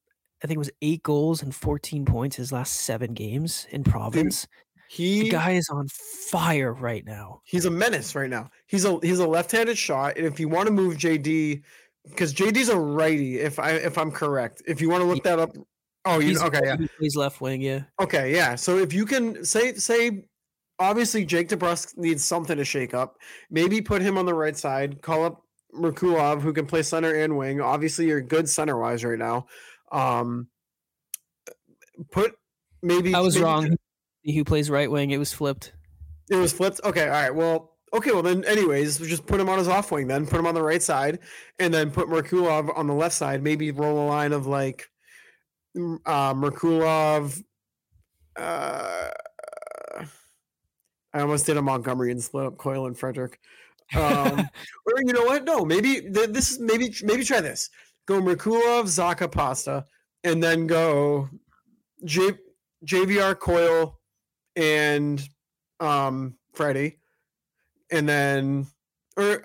I 0.43 0.47
think 0.47 0.55
it 0.57 0.59
was 0.59 0.71
eight 0.81 1.03
goals 1.03 1.41
and 1.41 1.55
14 1.55 2.03
points 2.03 2.35
his 2.35 2.51
last 2.51 2.81
seven 2.81 3.13
games 3.13 3.65
in 3.69 3.83
Providence. 3.85 4.41
the 4.43 4.49
He 4.89 5.29
guy 5.29 5.51
is 5.51 5.69
on 5.69 5.87
fire 5.87 6.73
right 6.73 7.05
now. 7.05 7.41
he's 7.45 7.63
a 7.65 7.71
menace 7.71 8.13
right 8.13 8.29
now. 8.29 8.49
He's 8.65 8.83
a 8.83 8.99
he's 9.01 9.19
a 9.19 9.27
left-handed 9.27 9.77
shot, 9.77 10.17
and 10.17 10.25
if 10.25 10.37
you 10.39 10.49
want 10.49 10.67
to 10.67 10.73
move 10.73 10.97
JD, 10.97 11.63
because 12.09 12.33
JD's 12.33 12.69
a 12.69 12.77
righty, 12.77 13.39
if 13.39 13.59
I 13.59 13.71
if 13.71 13.97
I'm 13.97 14.11
correct. 14.11 14.61
If 14.67 14.81
you 14.81 14.89
want 14.89 15.01
to 15.01 15.07
look 15.07 15.23
that 15.23 15.39
up, 15.39 15.51
oh, 16.05 16.19
you 16.19 16.29
He's 16.29 16.41
okay? 16.43 16.61
Yeah, 16.63 16.77
He 16.77 16.87
plays 16.97 17.15
left 17.15 17.41
wing. 17.41 17.61
Yeah. 17.61 17.81
Okay, 18.01 18.33
yeah. 18.33 18.55
So 18.55 18.77
if 18.77 18.93
you 18.93 19.05
can 19.05 19.43
say 19.45 19.73
say 19.75 20.25
obviously 20.79 21.25
Jake 21.25 21.49
DeBrusk 21.49 21.97
needs 21.97 22.23
something 22.23 22.57
to 22.57 22.65
shake 22.65 22.93
up. 22.93 23.17
Maybe 23.49 23.81
put 23.81 24.01
him 24.01 24.17
on 24.17 24.25
the 24.25 24.33
right 24.33 24.55
side, 24.55 25.01
call 25.01 25.25
up 25.25 25.41
Merkulov 25.75 26.41
who 26.41 26.53
can 26.53 26.65
play 26.65 26.83
center 26.83 27.13
and 27.13 27.37
wing. 27.37 27.61
Obviously 27.61 28.07
you're 28.07 28.21
good 28.21 28.47
center 28.49 28.77
wise 28.77 29.03
right 29.03 29.19
now. 29.19 29.47
Um 29.91 30.47
put 32.11 32.35
maybe 32.81 33.13
I 33.13 33.19
was 33.19 33.35
maybe- 33.35 33.43
wrong. 33.45 33.77
Who 34.25 34.43
plays 34.43 34.69
right 34.69 34.91
wing? 34.91 35.11
It 35.11 35.17
was 35.19 35.31
flipped. 35.31 35.71
It 36.29 36.35
was 36.35 36.51
flipped. 36.51 36.81
Okay, 36.83 37.03
all 37.03 37.09
right. 37.09 37.33
Well, 37.33 37.76
okay, 37.93 38.11
well 38.11 38.23
then 38.23 38.43
anyways, 38.45 38.99
just 38.99 39.25
put 39.25 39.39
him 39.39 39.49
on 39.49 39.57
his 39.57 39.67
off 39.67 39.91
wing 39.91 40.07
then, 40.07 40.25
put 40.25 40.39
him 40.39 40.47
on 40.47 40.55
the 40.55 40.63
right 40.63 40.81
side, 40.81 41.19
and 41.59 41.73
then 41.73 41.91
put 41.91 42.07
Merkulov 42.07 42.75
on 42.77 42.87
the 42.87 42.93
left 42.93 43.15
side. 43.15 43.43
Maybe 43.43 43.71
roll 43.71 44.05
a 44.05 44.07
line 44.07 44.33
of 44.33 44.47
like 44.47 44.89
uh 45.75 46.33
Merkulov 46.33 47.43
uh 48.35 49.09
I 51.13 51.21
almost 51.21 51.45
did 51.45 51.57
a 51.57 51.61
Montgomery 51.61 52.11
and 52.11 52.21
split 52.21 52.45
up 52.45 52.57
Coyle 52.57 52.85
and 52.85 52.97
Frederic. 52.97 53.39
Um, 53.95 54.39
or 54.85 54.93
you 54.99 55.13
know 55.13 55.23
what? 55.23 55.45
No, 55.45 55.65
maybe 55.65 56.01
th- 56.01 56.29
this 56.29 56.51
is 56.51 56.59
maybe 56.59 56.93
maybe 57.03 57.23
try 57.23 57.41
this. 57.41 57.69
Go 58.05 58.21
Merkulov, 58.21 58.83
Zacha, 58.83 59.31
Pasta, 59.31 59.85
and 60.23 60.43
then 60.43 60.67
go 60.67 61.29
J, 62.05 62.31
JVR, 62.85 63.37
Coyle, 63.39 63.99
and 64.55 65.27
um 65.79 66.35
Freddie, 66.53 66.99
and 67.91 68.07
then 68.07 68.67
or 69.15 69.43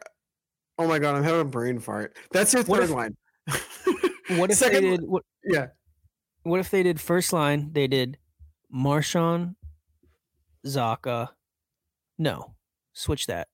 oh 0.79 0.87
my 0.89 0.99
god, 0.99 1.15
I'm 1.17 1.23
having 1.23 1.41
a 1.41 1.45
brain 1.45 1.79
fart. 1.79 2.17
That's 2.31 2.53
your 2.53 2.63
What 2.65 2.81
third 2.81 2.91
if- 2.91 2.97
line. 2.97 3.17
What 4.39 4.51
if 4.51 4.57
Second 4.57 4.85
they 4.85 4.91
did? 4.97 5.03
What, 5.03 5.25
Yeah, 5.45 5.67
what 6.45 6.61
if 6.61 6.71
they 6.71 6.83
did 6.83 7.01
first 7.01 7.33
line? 7.33 7.71
They 7.73 7.87
did 7.87 8.17
Marchand, 8.71 9.57
Zacha. 10.67 11.29
No, 12.19 12.55
switch 12.95 13.27
that. 13.27 13.49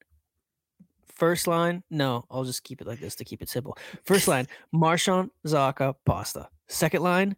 First 1.15 1.47
line, 1.47 1.83
no, 1.89 2.23
I'll 2.31 2.45
just 2.45 2.63
keep 2.63 2.79
it 2.81 2.87
like 2.87 2.99
this 3.01 3.15
to 3.15 3.25
keep 3.25 3.41
it 3.41 3.49
simple. 3.49 3.77
First 4.05 4.27
line, 4.29 4.47
Marchand, 4.71 5.31
Zacha, 5.45 5.95
Pasta. 6.05 6.47
Second 6.69 7.03
line, 7.03 7.35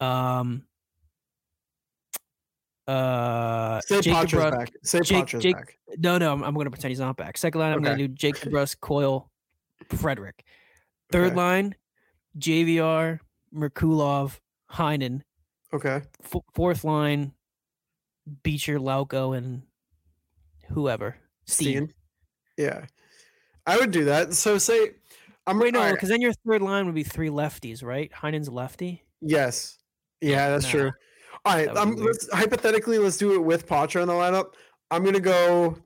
um, 0.00 0.64
uh, 2.88 3.80
Say 3.80 4.00
Jacob 4.00 4.32
Russ- 4.32 4.50
back. 4.54 4.72
Say 4.82 5.00
Jake- 5.00 5.26
Poitras's 5.26 5.42
Jake- 5.42 5.56
back. 5.56 5.78
No, 5.98 6.18
no, 6.18 6.32
I'm, 6.32 6.42
I'm 6.42 6.54
going 6.54 6.66
to 6.66 6.70
pretend 6.70 6.90
he's 6.90 7.00
not 7.00 7.16
back. 7.16 7.36
Second 7.38 7.60
line, 7.60 7.72
I'm 7.72 7.82
going 7.82 7.98
to 7.98 8.08
do 8.08 8.14
Jake 8.14 8.36
Russ, 8.50 8.74
Coyle, 8.74 9.30
Frederic. 9.96 10.44
Third 11.10 11.28
Okay. 11.28 11.34
line, 11.36 11.74
JVR, 12.38 13.20
Merkulov, 13.54 14.38
Heinen. 14.72 15.22
Okay. 15.72 16.02
F- 16.24 16.42
fourth 16.54 16.84
line, 16.84 17.32
Beecher, 18.42 18.78
Lauko, 18.78 19.36
and 19.36 19.62
whoever. 20.68 21.16
Steen. 21.46 21.92
Yeah. 22.56 22.86
I 23.66 23.78
would 23.78 23.90
do 23.90 24.04
that. 24.06 24.34
So 24.34 24.58
say 24.58 24.90
I'm 25.46 25.58
Wait, 25.60 25.74
no, 25.74 25.90
because 25.92 26.08
then 26.08 26.20
your 26.20 26.32
third 26.46 26.62
line 26.62 26.86
would 26.86 26.94
be 26.94 27.04
three 27.04 27.28
lefties, 27.28 27.84
right? 27.84 28.10
Heinen's 28.12 28.48
lefty. 28.48 29.04
Yes. 29.20 29.78
Yeah, 30.20 30.48
that's 30.50 30.64
Nah, 30.64 30.70
true. 30.70 30.92
All 31.46 31.54
right. 31.54 31.68
Um, 31.76 31.94
let's 31.94 32.28
hypothetically 32.32 32.98
let's 32.98 33.16
do 33.16 33.34
it 33.34 33.38
with 33.38 33.68
Poitras 33.68 34.02
in 34.02 34.08
the 34.08 34.14
lineup. 34.14 34.54
I'm 34.90 35.04
gonna 35.04 35.20
go. 35.20 35.78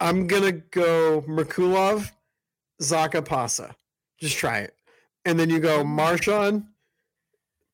I'm 0.00 0.26
gonna 0.26 0.50
go 0.50 1.22
Merkulov, 1.28 2.10
Zacha, 2.82 3.24
Pasa. 3.24 3.76
Just 4.18 4.36
try 4.36 4.58
it, 4.58 4.74
and 5.24 5.38
then 5.38 5.48
you 5.50 5.60
go 5.60 5.84
Marchand, 5.84 6.64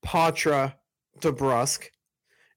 Poitras, 0.05 0.75
DeBrusk, 1.19 1.85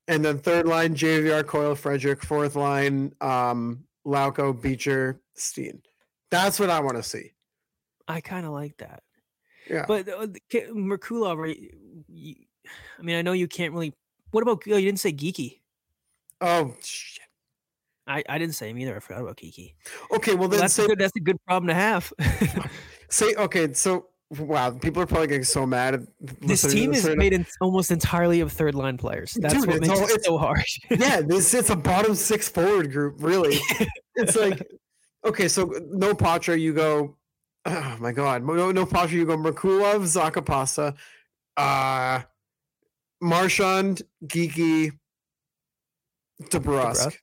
and 0.07 0.23
then 0.23 0.39
third 0.39 0.67
line 0.67 0.95
JVR, 0.95 1.47
Coyle 1.47 1.75
Frederic. 1.75 2.23
Fourth 2.23 2.57
line, 2.57 3.15
um, 3.23 3.85
Lauko, 4.07 4.53
Beecher, 4.53 5.19
Steen. 5.35 5.81
That's 6.31 6.61
what 6.61 6.69
I 6.69 6.81
want 6.81 6.99
to 6.99 7.03
see. 7.03 7.31
I 8.07 8.21
kind 8.21 8.45
of 8.45 8.53
like 8.53 8.77
that. 8.79 9.03
Yeah. 9.71 9.87
But 9.89 10.11
uh, 10.11 10.27
Merkulov, 10.53 11.39
right, 11.39 11.75
I 12.99 13.03
mean, 13.03 13.17
I 13.17 13.23
know 13.23 13.33
you 13.33 13.49
can't 13.49 13.73
really. 13.73 13.93
What 14.31 14.43
about? 14.43 14.63
Oh, 14.71 14.77
you 14.77 14.87
didn't 14.87 15.01
say 15.01 15.13
Geekie. 15.13 15.59
Oh 16.41 16.75
shit. 16.83 17.21
I, 18.07 18.25
I 18.29 18.37
didn't 18.39 18.55
say 18.57 18.69
him 18.71 18.79
either. 18.79 18.97
I 18.97 18.99
forgot 18.99 19.23
about 19.23 19.37
Geekie. 19.37 19.75
Okay. 20.13 20.33
Well 20.33 20.41
Well, 20.41 20.49
then 20.49 20.61
that's 20.61 20.75
say 20.75 20.85
a 20.85 20.89
good. 20.89 20.99
That's 20.99 21.17
a 21.17 21.21
good 21.21 21.37
problem 21.47 21.69
to 21.69 21.75
have. 21.75 22.13
Say 23.09 23.35
okay, 23.35 23.71
so 23.75 24.07
wow, 24.39 24.71
people 24.71 25.03
are 25.03 25.07
probably 25.07 25.27
getting 25.27 25.45
so 25.45 25.67
mad. 25.67 25.93
At 25.95 26.01
this 26.41 26.63
team 26.63 26.95
is 26.95 27.07
right 27.07 27.19
made 27.19 27.35
in, 27.35 27.45
almost 27.61 27.91
entirely 27.91 28.41
of 28.41 28.51
third 28.51 28.75
line 28.75 28.97
players. 28.97 29.37
That's 29.39 29.53
Dude, 29.53 29.67
what 29.67 29.77
it's 29.77 29.87
makes 29.89 30.01
all- 30.01 30.09
it 30.09 30.25
so 30.25 30.39
hard. 30.39 30.65
yeah, 30.91 31.21
this 31.21 31.53
it's 31.53 31.69
a 31.69 31.77
bottom 31.77 32.15
six 32.15 32.49
forward 32.49 32.91
group, 32.91 33.17
really. 33.19 33.59
it's 34.17 34.35
like 34.35 34.67
okay, 35.27 35.47
so 35.47 35.71
no 35.91 36.15
Poitras, 36.15 36.59
you 36.59 36.73
go. 36.73 37.17
Oh 37.67 37.97
my 38.01 38.13
god, 38.13 38.43
no 38.43 38.73
no 38.73 38.87
Poitras, 38.87 39.11
you 39.11 39.27
go 39.27 39.37
Merkulov, 39.37 40.01
Zakapasa, 40.05 40.95
uh, 41.59 42.23
Marchand, 43.23 44.03
Geekie, 44.27 44.91
DeBrusk, 46.51 47.07
DeBrusk. 47.07 47.17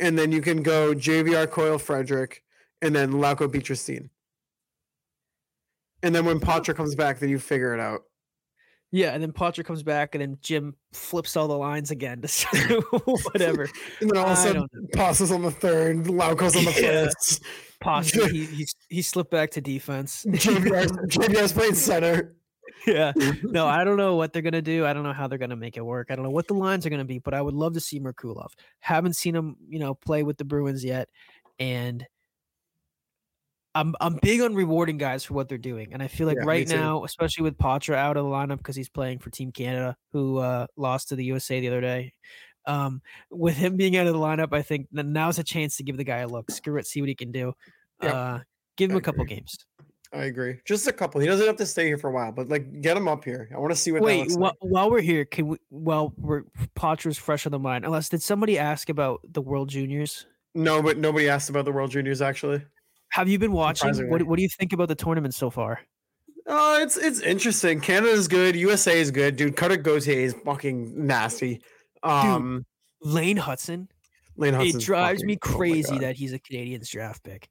and 0.00 0.18
then 0.18 0.32
you 0.32 0.42
can 0.42 0.62
go 0.62 0.92
JVR, 0.92 1.48
Coyle, 1.48 1.78
Frederic, 1.78 2.42
and 2.82 2.94
then 2.94 3.12
Lauko 3.12 3.50
Beatristein. 3.50 4.10
And 6.02 6.14
then 6.14 6.24
when 6.24 6.40
Poitras 6.40 6.74
comes 6.74 6.94
back, 6.94 7.18
then 7.20 7.28
you 7.28 7.38
figure 7.38 7.72
it 7.74 7.80
out. 7.80 8.00
Yeah, 8.90 9.10
and 9.12 9.22
then 9.22 9.32
Poitras 9.32 9.64
comes 9.66 9.84
back, 9.84 10.16
and 10.16 10.22
then 10.22 10.38
Jim 10.40 10.74
flips 10.92 11.36
all 11.36 11.46
the 11.46 11.56
lines 11.56 11.92
again 11.92 12.22
to 12.22 12.80
whatever. 13.04 13.68
And 14.00 14.10
then 14.10 14.16
all 14.16 14.26
of 14.26 14.32
a 14.32 14.36
sudden, 14.36 14.66
Pasa's 14.94 15.30
on 15.30 15.42
the 15.42 15.50
third, 15.52 16.06
Lauko's 16.06 16.56
on 16.56 16.64
the 16.64 16.72
Yeah. 16.72 17.04
first. 17.06 17.44
Possibly 17.80 18.32
he, 18.32 18.44
he 18.56 18.66
he 18.88 19.02
slipped 19.02 19.30
back 19.30 19.52
to 19.52 19.60
defense. 19.60 20.26
JVR's, 20.28 20.90
JVR's 21.16 21.52
playing 21.52 21.74
center. 21.76 22.34
Yeah. 22.86 23.12
No, 23.42 23.66
I 23.66 23.84
don't 23.84 23.96
know 23.96 24.16
what 24.16 24.32
they're 24.32 24.42
gonna 24.42 24.62
do. 24.62 24.86
I 24.86 24.92
don't 24.92 25.02
know 25.04 25.12
how 25.12 25.28
they're 25.28 25.38
gonna 25.38 25.56
make 25.56 25.76
it 25.76 25.84
work. 25.84 26.08
I 26.10 26.16
don't 26.16 26.24
know 26.24 26.30
what 26.30 26.48
the 26.48 26.54
lines 26.54 26.86
are 26.86 26.90
gonna 26.90 27.04
be, 27.04 27.18
but 27.18 27.34
I 27.34 27.42
would 27.42 27.54
love 27.54 27.74
to 27.74 27.80
see 27.80 28.00
Merkulov. 28.00 28.50
Haven't 28.80 29.16
seen 29.16 29.34
him, 29.34 29.56
you 29.68 29.78
know, 29.78 29.94
play 29.94 30.22
with 30.22 30.38
the 30.38 30.44
Bruins 30.44 30.84
yet, 30.84 31.08
and 31.58 32.06
I'm 33.74 33.94
I'm 34.00 34.18
big 34.20 34.40
on 34.40 34.54
rewarding 34.54 34.98
guys 34.98 35.24
for 35.24 35.34
what 35.34 35.48
they're 35.48 35.58
doing. 35.58 35.92
And 35.92 36.02
I 36.02 36.08
feel 36.08 36.26
like 36.26 36.38
Yeah, 36.38 36.44
right 36.46 36.66
now, 36.66 37.04
especially 37.04 37.44
with 37.44 37.56
Poitras 37.56 37.94
out 37.94 38.16
of 38.16 38.24
the 38.24 38.30
lineup 38.30 38.58
because 38.58 38.76
he's 38.76 38.88
playing 38.88 39.20
for 39.20 39.30
Team 39.30 39.52
Canada, 39.52 39.96
who 40.12 40.38
uh, 40.38 40.66
lost 40.76 41.08
to 41.10 41.16
the 41.16 41.24
USA 41.24 41.60
the 41.60 41.68
other 41.68 41.80
day. 41.80 42.12
Um, 42.66 43.00
with 43.30 43.56
him 43.56 43.76
being 43.76 43.96
out 43.96 44.06
of 44.06 44.12
the 44.12 44.18
lineup, 44.18 44.52
I 44.52 44.62
think 44.62 44.88
that 44.92 45.06
now's 45.06 45.38
a 45.38 45.44
chance 45.44 45.76
to 45.76 45.84
give 45.84 45.96
the 45.96 46.04
guy 46.04 46.18
a 46.18 46.28
look. 46.28 46.50
Screw 46.50 46.78
it, 46.78 46.86
see 46.86 47.00
what 47.00 47.08
he 47.08 47.14
can 47.14 47.30
do. 47.32 47.54
Yep, 48.02 48.12
Uh, 48.14 48.38
give 48.76 48.90
him 48.90 48.96
a 48.96 49.00
couple 49.00 49.24
games. 49.24 49.56
I 50.12 50.24
agree. 50.24 50.58
Just 50.64 50.88
a 50.88 50.92
couple. 50.92 51.20
He 51.20 51.26
doesn't 51.28 51.46
have 51.46 51.56
to 51.56 51.66
stay 51.66 51.86
here 51.86 51.96
for 51.96 52.10
a 52.10 52.12
while, 52.12 52.32
but 52.32 52.48
like 52.48 52.80
get 52.80 52.96
him 52.96 53.06
up 53.06 53.24
here. 53.24 53.48
I 53.54 53.58
want 53.58 53.70
to 53.70 53.76
see 53.76 53.92
what 53.92 54.00
that 54.00 54.06
Wait, 54.06 54.20
looks 54.20 54.34
wh- 54.34 54.40
like. 54.40 54.54
while 54.60 54.90
we're 54.90 55.00
here, 55.00 55.24
can 55.24 55.48
we? 55.48 55.58
While 55.68 56.12
we're 56.16 56.42
Poitras's 56.74 57.16
fresh 57.16 57.46
on 57.46 57.52
the 57.52 57.58
mind, 57.60 57.84
unless 57.84 58.08
did 58.08 58.20
somebody 58.20 58.58
ask 58.58 58.88
about 58.88 59.20
the 59.32 59.40
World 59.40 59.68
Juniors? 59.68 60.26
No, 60.54 60.82
but 60.82 60.98
nobody 60.98 61.28
asked 61.28 61.48
about 61.48 61.64
the 61.64 61.72
World 61.72 61.92
Juniors 61.92 62.20
actually. 62.20 62.60
Have 63.10 63.28
you 63.28 63.38
been 63.38 63.52
watching? 63.52 64.08
What, 64.08 64.22
what 64.24 64.36
do 64.36 64.42
you 64.42 64.48
think 64.48 64.72
about 64.72 64.88
the 64.88 64.94
tournament 64.96 65.34
so 65.34 65.48
far? 65.48 65.80
Oh, 66.46 66.82
it's 66.82 66.96
it's 66.96 67.20
interesting. 67.20 67.80
Canada's 67.80 68.26
good. 68.26 68.56
USA 68.56 68.98
is 69.00 69.12
good, 69.12 69.36
dude. 69.36 69.56
Cutter 69.56 69.76
Gauthier 69.76 70.18
is 70.18 70.34
fucking 70.44 71.06
nasty. 71.06 71.62
Um, 72.02 72.64
Lane 73.02 73.36
Hutson. 73.38 73.86
Lane 74.40 74.54
Hutson's 74.54 74.76
it 74.76 74.80
drives 74.80 75.22
me 75.22 75.36
oh 75.36 75.46
crazy 75.46 75.92
God. 75.92 76.00
that 76.02 76.16
he's 76.16 76.32
a 76.32 76.38
Canadiens 76.38 76.90
draft 76.90 77.22
pick. 77.22 77.48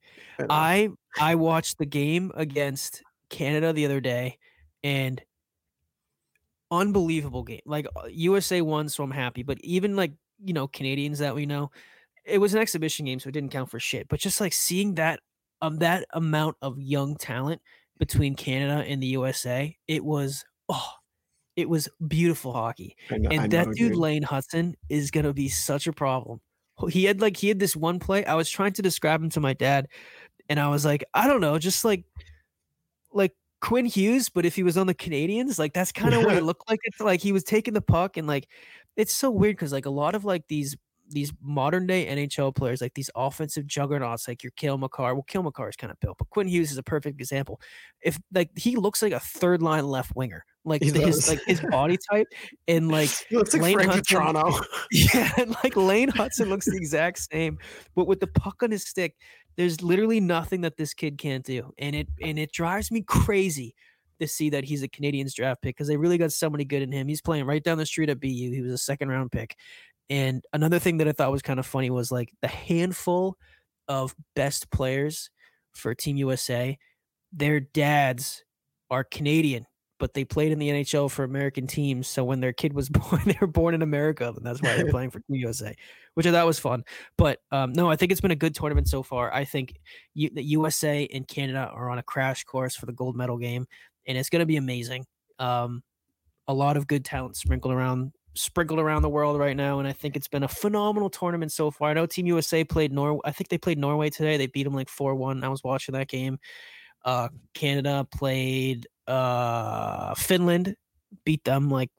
I. 0.49 0.90
I 1.20 1.36
watched 1.36 1.78
the 1.78 1.86
game 1.86 2.32
against 2.36 3.02
Canada 3.30 3.74
the 3.74 3.86
other 3.86 3.99
day, 3.99 4.38
and 4.84 5.22
unbelievable 6.72 7.44
game. 7.44 7.61
Like 7.66 7.88
uh, 7.95 8.07
USA 8.07 8.61
won, 8.61 8.90
so 8.90 9.03
I'm 9.03 9.11
happy. 9.11 9.44
But 9.44 9.57
even 9.61 9.95
like 9.95 10.14
you 10.44 10.53
know 10.53 10.68
Canadians 10.68 11.20
that 11.20 11.36
we 11.36 11.45
know, 11.45 11.72
it 12.26 12.38
was 12.38 12.53
an 12.53 12.60
exhibition 12.61 13.06
game, 13.06 13.20
so 13.20 13.30
it 13.30 13.34
didn't 13.34 13.52
count 13.52 13.70
for 13.70 13.80
shit. 13.80 14.07
But 14.07 14.20
just 14.20 14.41
like 14.41 14.53
seeing 14.53 14.95
that 14.95 15.20
um 15.61 15.78
that 15.78 16.06
amount 16.14 16.57
of 16.61 16.80
young 16.80 17.16
talent 17.16 17.61
between 17.98 18.36
Canada 18.36 18.88
and 18.88 19.02
the 19.02 19.07
USA, 19.07 19.76
it 19.88 20.03
was 20.03 20.45
oh, 20.70 20.91
it 21.56 21.68
was 21.68 21.90
beautiful 22.07 22.53
hockey. 22.53 22.95
Know- 23.11 23.30
And 23.30 23.52
that 23.52 23.68
know, 23.68 23.74
dude, 23.74 23.95
Lane 23.95 24.24
Hutson 24.24 24.76
is 24.90 25.11
gonna 25.11 25.34
be 25.34 25.49
such 25.49 25.88
a 25.88 25.94
problem. 25.94 26.40
He 26.88 27.06
had 27.06 27.22
like 27.22 27.38
he 27.38 27.48
had 27.48 27.60
this 27.60 27.76
one 27.76 28.00
play. 28.00 28.26
I 28.26 28.36
was 28.36 28.50
trying 28.50 28.74
to 28.74 28.82
describe 28.82 29.22
him 29.22 29.30
to 29.32 29.40
my 29.40 29.54
dad, 29.54 29.88
and 30.50 30.60
I 30.60 30.70
was 30.70 30.86
like, 30.86 31.04
I 31.14 31.28
don't 31.28 31.42
know, 31.42 31.58
just 31.60 31.86
like 31.86 32.04
like 33.14 33.34
Quinn 33.62 33.86
Hughes, 33.86 34.30
but 34.30 34.46
if 34.46 34.56
he 34.56 34.64
was 34.64 34.78
on 34.78 34.88
the 34.88 34.96
Canadiens, 34.96 35.60
like 35.60 35.74
that's 35.74 35.92
kind 35.92 36.14
of 36.14 36.24
what 36.24 36.36
it 36.36 36.44
looked 36.46 36.70
like. 36.70 36.80
It's 36.84 37.00
like 37.00 37.22
he 37.22 37.32
was 37.32 37.44
taking 37.44 37.74
the 37.74 37.82
puck, 37.82 38.18
and 38.18 38.28
like 38.28 38.48
it's 38.96 39.14
so 39.14 39.30
weird 39.30 39.56
because 39.56 39.74
like 39.74 39.86
a 39.86 39.92
lot 39.92 40.16
of 40.16 40.26
like 40.26 40.48
these 40.48 40.76
these 41.10 41.34
modern 41.42 41.88
day 41.88 42.06
NHL 42.06 42.56
players, 42.56 42.82
like 42.82 42.94
these 42.94 43.10
offensive 43.16 43.66
juggernauts, 43.66 44.28
like 44.28 44.44
your 44.44 44.52
Cale 44.56 44.78
Makar. 44.78 45.16
Well, 45.16 45.24
Cale 45.24 45.44
Makar 45.44 45.70
is 45.70 45.76
kind 45.76 45.92
of 45.92 46.00
built, 46.00 46.18
but 46.18 46.30
Quinn 46.30 46.48
Hughes 46.48 46.72
is 46.72 46.78
a 46.78 46.84
perfect 46.84 47.20
example. 47.20 47.60
If 48.02 48.20
like 48.34 48.58
he 48.58 48.76
looks 48.76 49.02
like 49.02 49.14
a 49.14 49.20
third 49.20 49.62
line 49.62 49.88
left 49.88 50.16
winger, 50.16 50.46
like 50.65 50.81
He 50.84 50.91
his 50.91 50.94
does. 50.99 51.30
like 51.30 51.41
his 51.45 51.61
body 51.61 51.98
type, 52.11 52.27
and 52.68 52.88
like 52.91 53.10
He 53.30 53.38
looks 53.38 53.53
like 53.53 53.61
Lane 53.64 53.73
Frank 53.76 53.91
Hutson- 53.91 54.34
Vatrano. 54.34 54.65
yeah, 54.91 55.31
and 55.38 55.56
like 55.64 55.76
Lane 55.76 56.10
Hutson 56.11 56.48
looks 56.49 56.65
the 56.65 56.76
exact 56.77 57.19
same, 57.31 57.57
but 57.95 58.07
with 58.07 58.19
the 58.19 58.27
puck 58.27 58.61
on 58.64 58.72
his 58.72 58.84
stick, 58.86 59.15
there's 59.57 59.81
literally 59.81 60.19
nothing 60.19 60.61
that 60.61 60.77
this 60.77 60.94
kid 60.94 61.18
can't 61.18 61.45
do, 61.45 61.72
and 61.77 61.95
it 61.95 62.07
and 62.22 62.38
it 62.40 62.52
drives 62.52 62.91
me 62.91 63.02
crazy 63.02 63.73
to 64.19 64.27
see 64.27 64.49
that 64.49 64.65
he's 64.65 64.84
a 64.84 64.88
Canadiens 64.90 65.34
draft 65.34 65.61
pick 65.61 65.76
because 65.77 65.88
they 65.88 65.95
really 65.95 66.18
got 66.18 66.31
somebody 66.34 66.65
good 66.65 66.81
in 66.81 66.91
him. 66.91 67.07
He's 67.07 67.22
playing 67.22 67.45
right 67.45 67.64
down 67.64 67.77
the 67.77 67.86
street 67.86 68.10
at 68.10 68.19
BU. 68.19 68.27
He 68.27 68.61
was 68.61 68.73
a 68.73 68.77
second 68.77 69.07
round 69.10 69.31
pick, 69.31 69.56
and 70.10 70.44
another 70.53 70.77
thing 70.80 70.98
that 70.98 71.07
I 71.07 71.14
thought 71.14 71.31
was 71.31 71.41
kind 71.41 71.60
of 71.60 71.65
funny 71.65 71.90
was 71.90 72.11
like 72.11 72.31
the 72.41 72.48
handful 72.49 73.38
of 73.88 74.14
best 74.36 74.69
players 74.72 75.30
for 75.73 75.95
Team 75.95 76.18
USA, 76.18 76.77
their 77.31 77.60
dads 77.60 78.44
are 78.91 79.03
Canadian 79.03 79.65
but 80.00 80.14
they 80.14 80.24
played 80.24 80.52
in 80.52 80.60
the 80.60 80.70
NHL 80.70 81.12
for 81.12 81.24
American 81.24 81.68
teams. 81.68 82.08
So 82.08 82.24
when 82.24 82.40
their 82.40 82.54
kid 82.54 82.74
was 82.74 82.90
born, 82.90 83.22
they 83.26 83.38
were 83.40 83.48
born 83.48 83.76
in 83.76 83.82
America, 83.82 84.34
and 84.36 84.46
that's 84.46 84.62
why 84.62 84.76
they're 84.76 84.88
playing 84.92 85.12
for 85.12 85.20
Team 85.20 85.36
USA, 85.36 85.76
which 86.16 86.26
I 86.26 86.32
thought 86.32 86.48
was 86.48 86.60
fun. 86.60 86.84
But 87.18 87.40
um, 87.52 87.74
no, 87.74 87.92
I 87.92 87.96
think 87.96 88.12
it's 88.12 88.22
been 88.22 88.32
a 88.32 88.36
good 88.36 88.56
tournament 88.56 88.88
so 88.88 89.04
far. 89.04 89.32
I 89.34 89.46
think 89.46 89.76
U- 90.16 90.32
the 90.34 90.44
USA 90.44 91.08
and 91.14 91.28
Canada 91.28 91.70
are 91.74 91.90
on 91.90 92.00
a 92.00 92.04
crash 92.04 92.44
course 92.46 92.76
for 92.76 92.86
the 92.86 92.94
gold 92.94 93.16
medal 93.16 93.38
game, 93.38 93.68
and 94.08 94.18
it's 94.18 94.30
going 94.30 94.40
to 94.40 94.46
be 94.46 94.58
amazing. 94.58 95.06
Um, 95.38 95.84
a 96.48 96.54
lot 96.54 96.78
of 96.78 96.88
good 96.88 97.06
talent 97.06 97.36
sprinkled 97.36 97.74
around 97.74 98.12
sprinkled 98.36 98.80
around 98.80 99.02
the 99.02 99.10
world 99.10 99.38
right 99.38 99.56
now, 99.56 99.80
and 99.80 99.88
I 99.88 99.92
think 99.92 100.16
it's 100.16 100.28
been 100.28 100.44
a 100.44 100.48
phenomenal 100.48 101.10
tournament 101.10 101.52
so 101.52 101.72
far. 101.72 101.90
I 101.90 101.94
know 101.94 102.06
Team 102.06 102.26
USA 102.26 102.64
played 102.64 102.94
Nor. 102.94 103.20
I 103.26 103.32
think 103.32 103.50
they 103.50 103.58
played 103.58 103.78
Norway 103.78 104.10
today. 104.10 104.38
They 104.38 104.48
beat 104.48 104.64
them 104.64 104.74
like 104.74 104.90
four 104.90 105.16
one. 105.16 105.44
I 105.44 105.50
was 105.50 105.64
watching 105.64 105.94
that 105.94 106.08
game. 106.08 106.40
Uh, 107.06 107.30
Canada 107.54 108.08
played 108.14 108.88
uh 109.10 110.14
Finland, 110.15 110.76
beat 111.26 111.44
them 111.44 111.69
like 111.69 111.90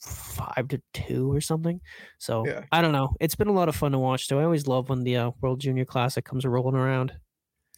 five 0.00 0.68
to 0.68 0.80
two 0.92 1.32
or 1.32 1.40
something. 1.40 1.80
So 2.18 2.46
Yeah. 2.46 2.64
I 2.70 2.82
don't 2.82 2.92
know. 2.92 3.16
It's 3.20 3.34
been 3.34 3.48
a 3.48 3.52
lot 3.52 3.68
of 3.68 3.76
fun 3.76 3.92
to 3.92 3.98
watch. 3.98 4.28
Too. 4.28 4.38
I 4.38 4.44
always 4.44 4.66
love 4.66 4.88
when 4.88 5.04
the 5.04 5.16
uh, 5.16 5.30
World 5.40 5.60
Junior 5.60 5.84
Classic 5.84 6.24
comes 6.24 6.44
rolling 6.44 6.76
around. 6.76 7.12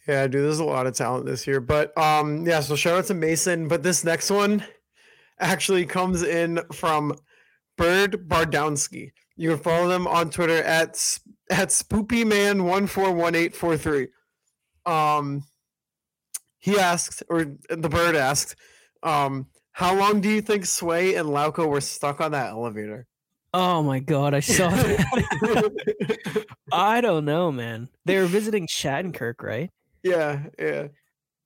Yeah, 0.07 0.27
dude, 0.27 0.43
there's 0.43 0.59
a 0.59 0.63
lot 0.63 0.87
of 0.87 0.95
talent 0.95 1.25
this 1.25 1.45
year. 1.47 1.61
But 1.61 1.95
um, 1.97 2.45
yeah, 2.45 2.59
so 2.61 2.75
shout 2.75 2.97
out 2.97 3.05
to 3.05 3.13
Mason. 3.13 3.67
But 3.67 3.83
this 3.83 4.03
next 4.03 4.31
one 4.31 4.63
actually 5.39 5.85
comes 5.85 6.23
in 6.23 6.59
from 6.73 7.15
Bird 7.77 8.27
Bardowski. 8.27 9.11
You 9.35 9.49
can 9.49 9.59
follow 9.59 9.87
them 9.87 10.07
on 10.07 10.29
Twitter 10.29 10.63
at 10.63 10.89
at 11.49 11.69
spoopyman141843. 11.69 14.07
Um 14.85 15.43
he 16.59 16.77
asked, 16.77 17.23
or 17.29 17.45
the 17.69 17.89
bird 17.89 18.15
asked, 18.15 18.55
um, 19.03 19.47
how 19.71 19.95
long 19.95 20.21
do 20.21 20.29
you 20.29 20.41
think 20.41 20.65
Sway 20.65 21.15
and 21.15 21.29
Lauko 21.29 21.67
were 21.67 21.81
stuck 21.81 22.21
on 22.21 22.31
that 22.31 22.49
elevator? 22.51 23.07
Oh 23.53 23.81
my 23.81 23.99
god, 23.99 24.33
I 24.33 24.41
saw 24.41 24.69
that. 24.69 26.45
I 26.71 27.01
don't 27.01 27.25
know, 27.25 27.51
man. 27.51 27.89
They 28.05 28.17
were 28.17 28.25
visiting 28.25 28.67
Shattenkirk, 28.67 29.41
right? 29.41 29.69
yeah, 30.03 30.43
yeah. 30.59 30.87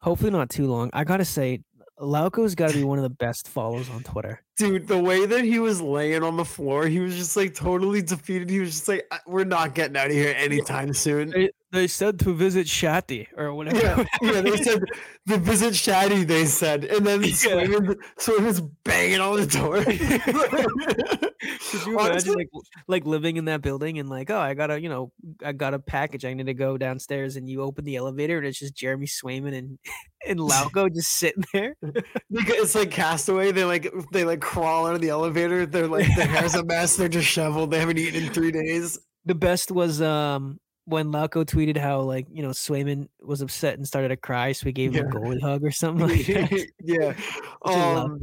Hopefully 0.01 0.31
not 0.31 0.49
too 0.49 0.67
long. 0.67 0.89
I 0.91 1.05
gotta 1.05 1.23
say, 1.23 1.61
Lauko's 1.99 2.55
got 2.55 2.71
to 2.71 2.75
be 2.75 2.83
one 2.83 2.97
of 2.97 3.03
the 3.03 3.09
best 3.09 3.47
follows 3.47 3.89
on 3.89 4.03
Twitter. 4.03 4.41
Dude, 4.57 4.87
the 4.87 4.97
way 4.97 5.25
that 5.25 5.43
he 5.45 5.59
was 5.59 5.79
laying 5.81 6.23
on 6.23 6.35
the 6.35 6.43
floor, 6.43 6.87
he 6.87 6.99
was 6.99 7.15
just 7.15 7.37
like 7.37 7.53
totally 7.53 8.01
defeated. 8.01 8.49
He 8.49 8.59
was 8.59 8.71
just 8.71 8.87
like, 8.87 9.05
"We're 9.25 9.45
not 9.45 9.75
getting 9.75 9.95
out 9.95 10.07
of 10.07 10.11
here 10.11 10.33
anytime 10.37 10.93
soon." 10.93 11.49
They, 11.73 11.87
said 11.87 12.19
to 12.19 12.33
visit 12.33 12.67
Shatty 12.67 13.27
or 13.35 13.53
whatever. 13.53 13.79
Yeah, 13.79 14.05
yeah. 14.21 14.41
They 14.41 14.57
said 14.57 14.83
the 15.25 15.37
visit 15.37 15.73
Shaddy. 15.73 16.25
They 16.25 16.45
said, 16.45 16.85
and 16.85 17.05
then 17.05 17.23
Yeah. 17.23 17.31
Swayman, 17.31 17.95
Swayman's 18.17 18.61
banging 18.83 19.19
on 19.19 19.39
the 19.39 19.47
door. 19.47 19.83
Could 21.71 21.85
you 21.85 21.99
imagine 21.99 22.33
like 22.35 22.49
like 22.87 23.05
living 23.05 23.37
in 23.37 23.45
that 23.45 23.61
building 23.61 23.99
and 23.99 24.09
like, 24.09 24.29
oh, 24.29 24.37
I 24.37 24.53
got 24.53 24.71
a 24.71 24.79
you 24.79 24.87
know, 24.87 25.11
I 25.43 25.51
got 25.51 25.73
a 25.73 25.79
package. 25.79 26.23
I 26.25 26.33
need 26.33 26.45
to 26.45 26.53
go 26.53 26.77
downstairs, 26.77 27.35
and 27.35 27.49
you 27.49 27.61
open 27.61 27.83
the 27.85 27.95
elevator, 27.95 28.37
and 28.37 28.47
it's 28.47 28.59
just 28.59 28.75
Jeremy 28.75 29.07
Swayman 29.07 29.57
and 29.57 29.79
and 30.27 30.39
Lauko 30.39 30.93
just 30.93 31.11
sitting 31.11 31.43
there. 31.53 31.75
Because 31.81 32.55
it's 32.55 32.75
like 32.75 32.91
Castaway. 32.91 33.51
They 33.51 33.65
like 33.65 33.91
they 34.11 34.23
like 34.23 34.41
crawl 34.41 34.85
out 34.85 34.95
of 34.95 35.01
the 35.01 35.09
elevator. 35.09 35.65
They're 35.65 35.87
like 35.87 36.07
their 36.15 36.27
hair's 36.27 36.55
a 36.55 36.63
mess. 36.63 36.95
They're 36.95 37.09
disheveled. 37.09 37.71
They 37.71 37.79
haven't 37.79 37.97
eaten 37.97 38.23
in 38.23 38.31
three 38.31 38.51
days. 38.51 38.99
The 39.25 39.35
best 39.35 39.71
was 39.71 40.01
um 40.01 40.59
when 40.85 41.11
Lauko 41.11 41.45
tweeted 41.45 41.77
how 41.77 42.01
like 42.01 42.27
you 42.31 42.41
know 42.41 42.49
Swayman 42.49 43.07
was 43.21 43.41
upset 43.41 43.75
and 43.75 43.87
started 43.87 44.09
to 44.09 44.17
cry, 44.17 44.51
so 44.51 44.65
we 44.65 44.71
gave 44.71 44.93
him 44.93 45.07
a 45.07 45.09
goalie 45.09 45.41
hug 45.41 45.63
or 45.63 45.71
something 45.71 46.07
like 46.09 46.25
that. 46.27 46.67
yeah. 46.83 47.13
Um, 47.65 48.19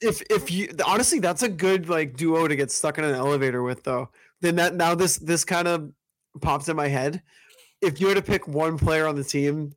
if 0.00 0.22
if 0.30 0.50
you 0.50 0.70
honestly 0.86 1.18
that's 1.18 1.42
a 1.42 1.50
good 1.50 1.90
like 1.90 2.16
duo 2.16 2.48
to 2.48 2.56
get 2.56 2.70
stuck 2.70 2.96
in 2.96 3.04
an 3.04 3.14
elevator 3.14 3.62
with 3.62 3.84
though. 3.84 4.08
Then 4.40 4.56
that 4.56 4.74
now 4.74 4.94
this 4.94 5.18
this 5.18 5.44
kind 5.44 5.68
of 5.68 5.92
pops 6.40 6.70
in 6.70 6.76
my 6.76 6.88
head. 6.88 7.22
If 7.82 8.00
you 8.00 8.08
had 8.08 8.16
to 8.16 8.22
pick 8.22 8.48
one 8.48 8.78
player 8.78 9.06
on 9.06 9.16
the 9.16 9.24
team 9.24 9.74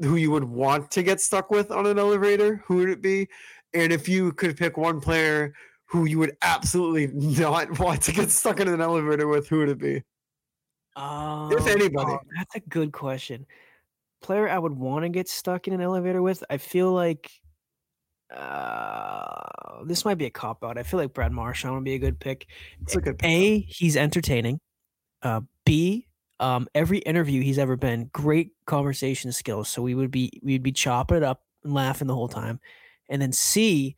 who 0.00 0.16
you 0.16 0.30
would 0.30 0.44
want 0.44 0.90
to 0.90 1.02
get 1.02 1.22
stuck 1.22 1.50
with 1.50 1.70
on 1.70 1.86
an 1.86 1.98
elevator 1.98 2.62
who 2.66 2.76
would 2.76 2.90
it 2.90 3.00
be? 3.00 3.28
And 3.72 3.94
if 3.94 4.10
you 4.10 4.32
could 4.32 4.58
pick 4.58 4.76
one 4.76 5.00
player 5.00 5.54
who 5.86 6.04
you 6.04 6.18
would 6.18 6.36
absolutely 6.42 7.06
not 7.40 7.78
want 7.78 8.02
to 8.02 8.12
get 8.12 8.30
stuck 8.30 8.60
in 8.60 8.68
an 8.68 8.82
elevator 8.82 9.26
with 9.26 9.48
who 9.48 9.60
would 9.60 9.70
it 9.70 9.78
be 9.78 10.02
Um, 10.96 11.52
anybody. 11.66 12.12
oh, 12.12 12.20
that's 12.36 12.54
a 12.54 12.60
good 12.60 12.92
question. 12.92 13.46
Player 14.20 14.48
I 14.48 14.58
would 14.58 14.72
want 14.72 15.04
to 15.04 15.08
get 15.08 15.28
stuck 15.28 15.66
in 15.66 15.74
an 15.74 15.80
elevator 15.80 16.22
with. 16.22 16.42
I 16.48 16.56
feel 16.56 16.92
like 16.92 17.30
uh, 18.34 19.84
this 19.84 20.04
might 20.04 20.16
be 20.16 20.26
a 20.26 20.30
cop 20.30 20.64
out. 20.64 20.78
I 20.78 20.82
feel 20.82 20.98
like 20.98 21.12
Brad 21.12 21.32
Marchand 21.32 21.74
would 21.74 21.84
be 21.84 21.94
a 21.94 21.98
good 21.98 22.18
pick. 22.18 22.46
it's 22.82 22.96
a 22.96 23.00
good 23.00 23.18
pick. 23.18 23.30
A, 23.30 23.60
he's 23.60 23.96
entertaining. 23.96 24.60
Uh, 25.22 25.42
B, 25.64 26.06
um, 26.40 26.68
every 26.74 26.98
interview 26.98 27.42
he's 27.42 27.58
ever 27.58 27.76
been, 27.76 28.10
great 28.12 28.52
conversation 28.66 29.32
skills. 29.32 29.68
So 29.68 29.82
we 29.82 29.94
would 29.94 30.10
be 30.10 30.30
we'd 30.42 30.62
be 30.62 30.72
chopping 30.72 31.18
it 31.18 31.22
up 31.22 31.42
and 31.62 31.72
laughing 31.72 32.06
the 32.06 32.14
whole 32.14 32.28
time. 32.28 32.60
And 33.08 33.20
then 33.20 33.32
C, 33.32 33.96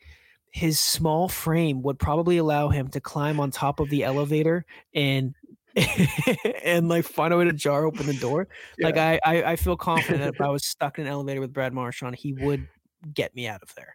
his 0.51 0.81
small 0.81 1.29
frame 1.29 1.83
would 1.83 1.99
probably 1.99 2.39
allow 2.39 2.69
him 2.69 2.89
to 2.89 3.01
climb 3.01 3.41
on 3.41 3.51
top 3.51 3.81
of 3.81 3.91
the 3.91 4.05
elevator 4.05 4.65
and 4.95 5.35
and 6.65 6.89
like 6.89 7.05
find 7.05 7.33
a 7.35 7.37
way 7.37 7.45
to 7.45 7.53
jar 7.53 7.85
open 7.85 8.07
the 8.07 8.15
door. 8.15 8.49
Like 8.81 8.97
I, 8.97 9.21
I 9.25 9.43
I 9.43 9.57
feel 9.57 9.77
confident 9.77 10.21
that 10.21 10.35
if 10.35 10.41
I 10.41 10.49
was 10.51 10.65
stuck 10.65 10.99
in 10.99 11.07
an 11.07 11.13
elevator 11.13 11.41
with 11.41 11.53
Brad 11.53 11.73
Marchand, 11.73 12.17
he 12.17 12.33
would 12.33 12.67
get 13.13 13.35
me 13.35 13.47
out 13.47 13.63
of 13.63 13.75
there. 13.75 13.95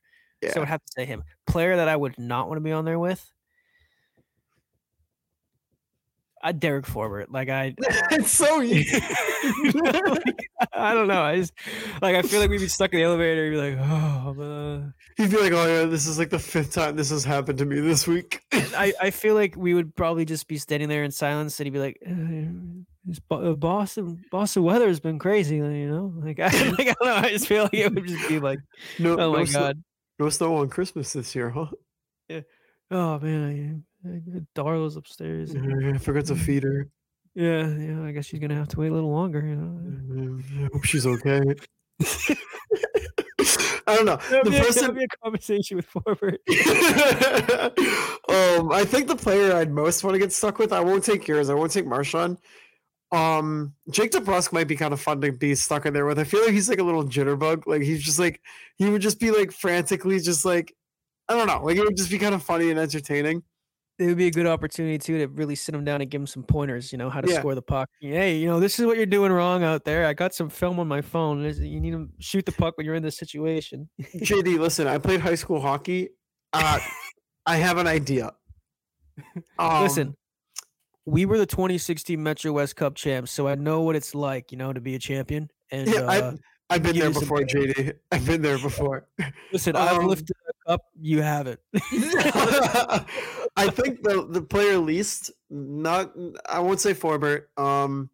So 0.50 0.58
I 0.58 0.60
would 0.60 0.70
have 0.70 0.84
to 0.84 0.92
say 0.96 1.06
him. 1.06 1.24
Player 1.48 1.76
that 1.76 1.88
I 1.88 1.96
would 1.96 2.18
not 2.18 2.48
want 2.48 2.58
to 2.58 2.64
be 2.64 2.72
on 2.72 2.86
there 2.86 3.00
with. 3.00 3.32
Uh, 6.44 6.52
Derek 6.52 6.86
Forbort. 6.86 7.28
Like 7.30 7.50
I, 7.50 7.76
it's 8.12 8.32
so 8.38 8.62
easy 8.64 9.00
I 10.74 10.94
don't 10.94 11.08
know. 11.08 11.22
I 11.22 11.38
just 11.38 11.54
like 12.02 12.16
I 12.16 12.22
feel 12.22 12.40
like 12.40 12.50
we'd 12.50 12.60
be 12.60 12.68
stuck 12.68 12.94
in 12.94 13.00
the 13.00 13.04
elevator. 13.06 13.46
You'd 13.46 13.52
be 13.52 13.76
like, 13.76 13.88
oh, 13.90 14.36
uh. 14.42 14.90
he'd 15.18 15.32
be 15.32 15.38
like 15.38 15.54
oh 15.54 15.66
yeah 15.68 15.86
this 15.86 16.08
is 16.08 16.18
like 16.20 16.30
the 16.30 16.40
fifth 16.40 16.74
time 16.74 16.96
this 16.96 17.10
has 17.10 17.24
happened 17.24 17.58
to 17.60 17.66
me 17.66 17.80
this 17.80 18.08
week 18.08 18.42
I 18.54 18.94
I 19.02 19.10
feel 19.12 19.36
like 19.36 19.56
we 19.56 19.74
would 19.74 19.96
probably 19.96 20.26
just 20.26 20.48
be 20.48 20.58
standing 20.58 20.90
there 20.90 21.04
in 21.04 21.12
silence, 21.12 21.60
and 21.60 21.66
he'd 21.66 21.74
be 21.74 21.80
like, 21.80 22.00
uh, 22.08 23.36
uh, 23.36 23.54
Boston 23.54 24.24
Boston 24.32 24.64
weather 24.64 24.88
has 24.88 25.00
been 25.00 25.20
crazy, 25.20 25.58
you 25.58 25.92
know. 25.92 26.14
Like 26.16 26.40
I, 26.40 26.48
like, 26.70 26.88
I 26.88 26.94
don't 27.00 27.06
know. 27.06 27.16
I 27.16 27.30
just 27.30 27.48
feel 27.48 27.64
like 27.64 27.74
it 27.74 27.94
would 27.94 28.08
just 28.08 28.28
be 28.30 28.40
like, 28.40 28.60
no 29.00 29.14
oh 29.14 29.16
no 29.16 29.34
my 29.34 29.44
snow- 29.46 29.60
god, 29.60 29.84
no 30.20 30.30
snow 30.30 30.56
on 30.58 30.70
christmas 30.70 31.14
this 31.14 31.36
year 31.36 31.50
huh 31.50 31.68
Yeah. 32.30 32.42
oh 32.92 33.20
man, 33.20 33.84
Darla's 34.56 34.96
upstairs. 34.96 35.56
I 35.56 35.98
forgot 35.98 36.26
to 36.26 36.36
feed 36.36 36.64
her. 36.64 36.88
Yeah, 37.36 37.68
yeah. 37.68 38.04
I 38.04 38.12
guess 38.12 38.26
she's 38.26 38.40
gonna 38.40 38.56
have 38.56 38.68
to 38.70 38.80
wait 38.80 38.92
a 38.92 38.94
little 38.94 39.12
longer. 39.12 39.46
You 39.46 39.56
know. 39.56 39.80
Mm, 39.80 40.66
I 40.66 40.70
hope 40.74 40.84
she's 40.84 41.06
okay. 41.06 41.42
I 43.88 43.96
don't 43.96 44.06
know. 44.06 44.18
That'd 44.30 44.46
The 44.46 44.52
be, 44.52 44.60
person, 44.60 44.94
be 44.94 45.04
a 45.04 45.08
conversation 45.24 45.78
with 45.78 45.90
Forbort. 45.90 46.38
um, 48.60 48.72
I 48.72 48.86
think 48.86 49.08
the 49.08 49.16
player 49.16 49.56
I'd 49.56 49.72
most 49.72 50.04
want 50.04 50.16
to 50.16 50.20
get 50.20 50.32
stuck 50.32 50.60
with. 50.60 50.72
I 50.72 50.82
won't 50.82 51.04
take 51.04 51.28
yours. 51.28 51.50
I 51.50 51.54
won't 51.54 51.72
take 51.72 51.88
Marchand. 51.88 52.38
Um, 53.12 53.74
Jake 53.90 54.12
DeBrusk 54.12 54.54
might 54.54 54.68
be 54.68 54.76
kind 54.76 54.94
of 54.94 55.02
fun 55.02 55.20
to 55.22 55.32
be 55.32 55.56
stuck 55.56 55.86
in 55.86 55.94
there 55.94 56.06
with. 56.06 56.20
I 56.20 56.24
feel 56.24 56.42
like 56.42 56.52
he's 56.52 56.70
like 56.70 56.80
a 56.80 56.84
little 56.84 57.04
jitterbug. 57.04 57.64
Like 57.66 57.82
he's 57.82 58.04
just 58.04 58.20
like 58.20 58.42
he 58.78 58.90
would 58.90 59.02
just 59.02 59.20
be 59.20 59.32
like 59.32 59.52
frantically, 59.52 60.20
just 60.20 60.46
like 60.46 60.74
I 61.28 61.36
don't 61.36 61.48
know. 61.48 61.64
Like 61.64 61.78
it 61.78 61.84
would 61.84 61.98
just 61.98 62.12
be 62.12 62.20
kind 62.20 62.36
of 62.36 62.44
funny 62.44 62.70
and 62.70 62.80
entertaining. 62.80 63.44
It 64.02 64.08
would 64.08 64.18
be 64.18 64.26
a 64.28 64.32
good 64.32 64.48
opportunity 64.48 64.98
too 64.98 65.20
to 65.20 65.28
really 65.28 65.54
sit 65.54 65.76
him 65.76 65.84
down 65.84 66.02
and 66.02 66.10
give 66.10 66.20
him 66.22 66.26
some 66.28 66.42
pointers. 66.44 66.92
You 66.92 66.98
know 66.98 67.10
how 67.10 67.22
to 67.22 67.30
Yeah. 67.30 67.40
score 67.40 67.54
the 67.54 67.62
puck. 67.62 67.88
Hey, 68.02 68.38
you 68.38 68.48
know 68.48 68.60
this 68.60 68.80
is 68.80 68.86
what 68.88 68.98
you're 68.98 69.06
doing 69.06 69.32
wrong 69.32 69.64
out 69.64 69.86
there. 69.86 70.08
I 70.08 70.14
got 70.14 70.34
some 70.34 70.50
film 70.50 70.80
on 70.80 70.88
my 70.88 71.02
phone. 71.02 71.44
You 71.44 71.80
need 71.80 71.92
to 71.92 72.10
shoot 72.20 72.46
the 72.48 72.52
puck 72.52 72.78
when 72.78 72.86
you're 72.86 72.96
in 72.96 73.04
this 73.04 73.18
situation. 73.18 73.90
JD, 74.16 74.58
listen, 74.60 74.88
I 74.88 74.98
played 74.98 75.20
high 75.22 75.36
school 75.36 75.62
hockey. 75.62 76.10
Uh, 76.52 76.80
I 77.46 77.58
have 77.58 77.78
an 77.78 77.88
idea. 77.88 78.32
Um, 79.60 79.84
Listen, 79.84 80.16
we 81.06 81.26
were 81.26 81.38
the 81.38 81.46
2016 81.46 82.22
Metro 82.24 82.54
West 82.54 82.76
Cup 82.76 82.96
champs, 82.96 83.32
so 83.32 83.48
I 83.48 83.54
know 83.56 83.82
what 83.82 83.96
it's 83.96 84.16
like, 84.16 84.52
you 84.52 84.58
know, 84.58 84.74
to 84.74 84.82
be 84.82 84.96
a 84.96 85.00
champion. 85.00 85.50
And 85.70 85.88
Yeah, 85.88 86.02
I- 86.08 86.22
uh, 86.22 86.36
I've 86.72 86.82
been 86.82 86.98
there 86.98 87.12
before. 87.12 87.40
JD. 87.42 87.94
I've 88.14 88.26
been 88.26 88.42
there 88.42 88.58
before. 88.58 89.06
listen, 89.52 89.76
I've 89.76 89.98
um, 89.98 90.08
lifted 90.08 90.36
a 90.50 90.72
cup. 90.72 90.82
You 91.00 91.22
haven't. 91.22 91.60
I 93.56 93.70
think 93.70 94.02
the 94.02 94.26
the 94.28 94.42
player 94.42 94.78
least, 94.78 95.32
not 95.50 96.14
I 96.48 96.60
won't 96.60 96.80
say 96.80 96.94
Forbort. 96.94 97.46
Um, 97.58 98.10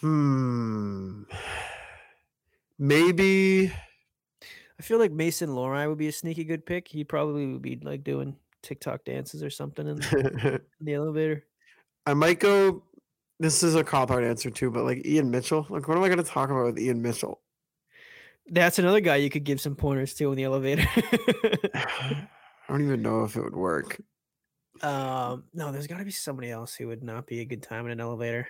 hmm, 0.00 1.22
maybe 2.78 3.72
I 4.78 4.82
feel 4.82 4.98
like 4.98 5.12
Mason 5.12 5.50
Lohrei 5.50 5.88
would 5.88 5.98
be 5.98 6.08
a 6.08 6.12
sneaky 6.12 6.44
good 6.44 6.66
pick. 6.66 6.88
He 6.88 7.04
probably 7.04 7.46
would 7.46 7.62
be 7.62 7.78
like 7.82 8.04
doing 8.04 8.36
TikTok 8.62 9.04
dances 9.04 9.42
or 9.42 9.50
something 9.50 9.86
in, 9.86 10.02
in 10.12 10.60
the 10.80 10.94
elevator. 10.94 11.44
I 12.06 12.14
might 12.14 12.40
go. 12.40 12.82
This 13.40 13.62
is 13.62 13.76
a 13.76 13.84
cop 13.84 14.10
out 14.10 14.24
answer 14.24 14.50
too, 14.50 14.70
but 14.70 14.84
like 14.84 15.06
Ian 15.06 15.30
Mitchell. 15.30 15.66
Like, 15.70 15.86
what 15.86 15.96
am 15.96 16.02
I 16.02 16.08
going 16.08 16.18
to 16.18 16.24
talk 16.24 16.50
about 16.50 16.66
with 16.66 16.78
Ian 16.78 17.00
Mitchell? 17.00 17.40
That's 18.48 18.80
another 18.80 19.00
guy 19.00 19.16
you 19.16 19.30
could 19.30 19.44
give 19.44 19.60
some 19.60 19.76
pointers 19.76 20.14
to 20.14 20.30
in 20.32 20.36
the 20.36 20.44
elevator. 20.44 20.84
I 22.68 22.72
don't 22.72 22.82
even 22.84 23.02
know 23.02 23.24
if 23.24 23.36
it 23.36 23.42
would 23.42 23.56
work. 23.56 23.98
um, 24.82 25.44
no, 25.54 25.72
there's 25.72 25.86
got 25.86 25.98
to 25.98 26.04
be 26.04 26.10
somebody 26.10 26.50
else 26.50 26.74
who 26.74 26.88
would 26.88 27.02
not 27.02 27.26
be 27.26 27.40
a 27.40 27.44
good 27.44 27.62
time 27.62 27.86
in 27.86 27.92
an 27.92 28.00
elevator. 28.00 28.46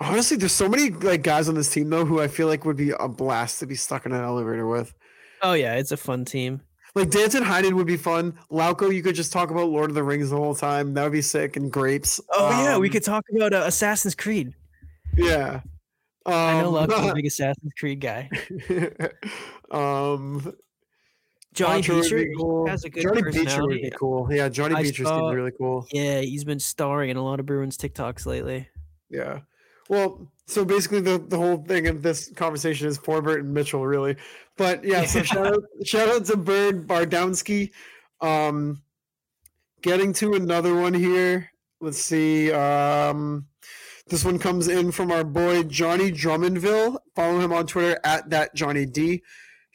Honestly, 0.00 0.36
there's 0.36 0.52
so 0.52 0.68
many 0.68 0.90
like 0.90 1.22
guys 1.22 1.48
on 1.48 1.54
this 1.56 1.70
team 1.70 1.90
though 1.90 2.04
who 2.04 2.20
I 2.20 2.28
feel 2.28 2.46
like 2.46 2.64
would 2.64 2.76
be 2.76 2.90
a 2.90 3.08
blast 3.08 3.58
to 3.60 3.66
be 3.66 3.74
stuck 3.74 4.06
in 4.06 4.12
an 4.12 4.22
elevator 4.22 4.66
with. 4.66 4.94
Oh 5.42 5.54
yeah, 5.54 5.74
it's 5.74 5.90
a 5.90 5.96
fun 5.96 6.24
team. 6.24 6.60
Like 6.94 7.10
Danton 7.10 7.42
Heinen 7.42 7.72
would 7.74 7.86
be 7.86 7.96
fun. 7.96 8.38
Lauko, 8.50 8.94
you 8.94 9.02
could 9.02 9.14
just 9.16 9.32
talk 9.32 9.50
about 9.50 9.68
Lord 9.68 9.90
of 9.90 9.94
the 9.94 10.02
Rings 10.04 10.30
the 10.30 10.36
whole 10.36 10.54
time. 10.54 10.94
That 10.94 11.02
would 11.04 11.12
be 11.12 11.22
sick. 11.22 11.56
And 11.56 11.70
grapes. 11.70 12.20
Oh 12.32 12.50
yeah, 12.62 12.78
we 12.78 12.88
Um, 12.88 12.92
could 12.92 13.02
talk 13.04 13.24
about 13.34 13.52
uh, 13.52 13.64
Assassin's 13.66 14.14
Creed. 14.14 14.54
Yeah. 15.16 15.62
Um, 16.26 16.34
I 16.34 16.60
know 16.62 16.70
Luck's 16.70 16.94
a 16.94 17.14
big 17.16 17.26
Assassin's 17.26 17.72
Creed 17.78 18.00
guy. 18.00 18.30
um, 19.72 20.52
Johnny 21.54 21.82
be 21.82 21.88
Beecher 21.88 22.26
cool. 22.36 22.66
has 22.68 22.84
a 22.84 22.90
good 22.90 23.02
Johnny 23.02 23.22
Beecher 23.22 23.62
would 23.66 23.80
be 23.82 23.90
cool. 23.90 24.28
Yeah, 24.32 24.48
Johnny 24.48 24.74
I 24.74 24.82
Beecher 24.82 25.04
saw- 25.04 25.18
seems 25.18 25.34
really 25.34 25.50
cool. 25.52 25.86
Yeah, 25.92 26.20
he's 26.20 26.44
been 26.44 26.60
starring 26.60 27.10
in 27.10 27.16
a 27.16 27.24
lot 27.24 27.40
of 27.40 27.46
Bruins 27.46 27.76
TikToks 27.76 28.26
lately. 28.26 28.68
Yeah. 29.10 29.40
Well, 29.88 30.30
so 30.46 30.64
basically 30.64 31.00
the, 31.00 31.18
the 31.18 31.36
whole 31.38 31.56
thing 31.58 31.86
of 31.86 32.02
this 32.02 32.30
conversation 32.32 32.86
is 32.86 32.98
Forbort 32.98 33.40
and 33.40 33.52
Mitchell, 33.54 33.86
really. 33.86 34.16
But 34.56 34.84
yeah, 34.84 35.04
so 35.06 35.22
shout 35.24 35.46
out 35.46 35.62
shout 35.84 36.08
out 36.08 36.24
to 36.26 36.36
Bird 36.36 36.86
Bardowski. 36.86 37.70
Um 38.20 38.82
getting 39.82 40.12
to 40.14 40.34
another 40.34 40.74
one 40.74 40.92
here. 40.94 41.50
Let's 41.80 41.98
see. 42.02 42.52
Um 42.52 43.46
this 44.08 44.24
one 44.24 44.38
comes 44.38 44.68
in 44.68 44.90
from 44.92 45.10
our 45.12 45.24
boy 45.24 45.62
Johnny 45.64 46.10
Drummondville. 46.10 46.98
Follow 47.14 47.40
him 47.40 47.52
on 47.52 47.66
Twitter 47.66 47.98
at 48.04 48.28
that 48.30 48.54
Johnny 48.54 48.84
D. 48.86 49.22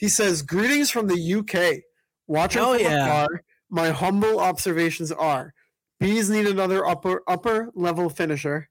He 0.03 0.09
says, 0.09 0.41
Greetings 0.41 0.91
from 0.91 1.07
the 1.07 1.33
UK. 1.33 1.81
Watching 2.27 2.61
Hell 2.61 2.73
from 2.73 2.81
yeah. 2.81 3.05
afar, 3.05 3.41
my 3.69 3.91
humble 3.91 4.37
observations 4.37 5.13
are 5.13 5.53
bees 5.97 6.29
need 6.29 6.45
another 6.45 6.85
upper 6.85 7.23
upper 7.25 7.71
level 7.73 8.09
finisher. 8.09 8.67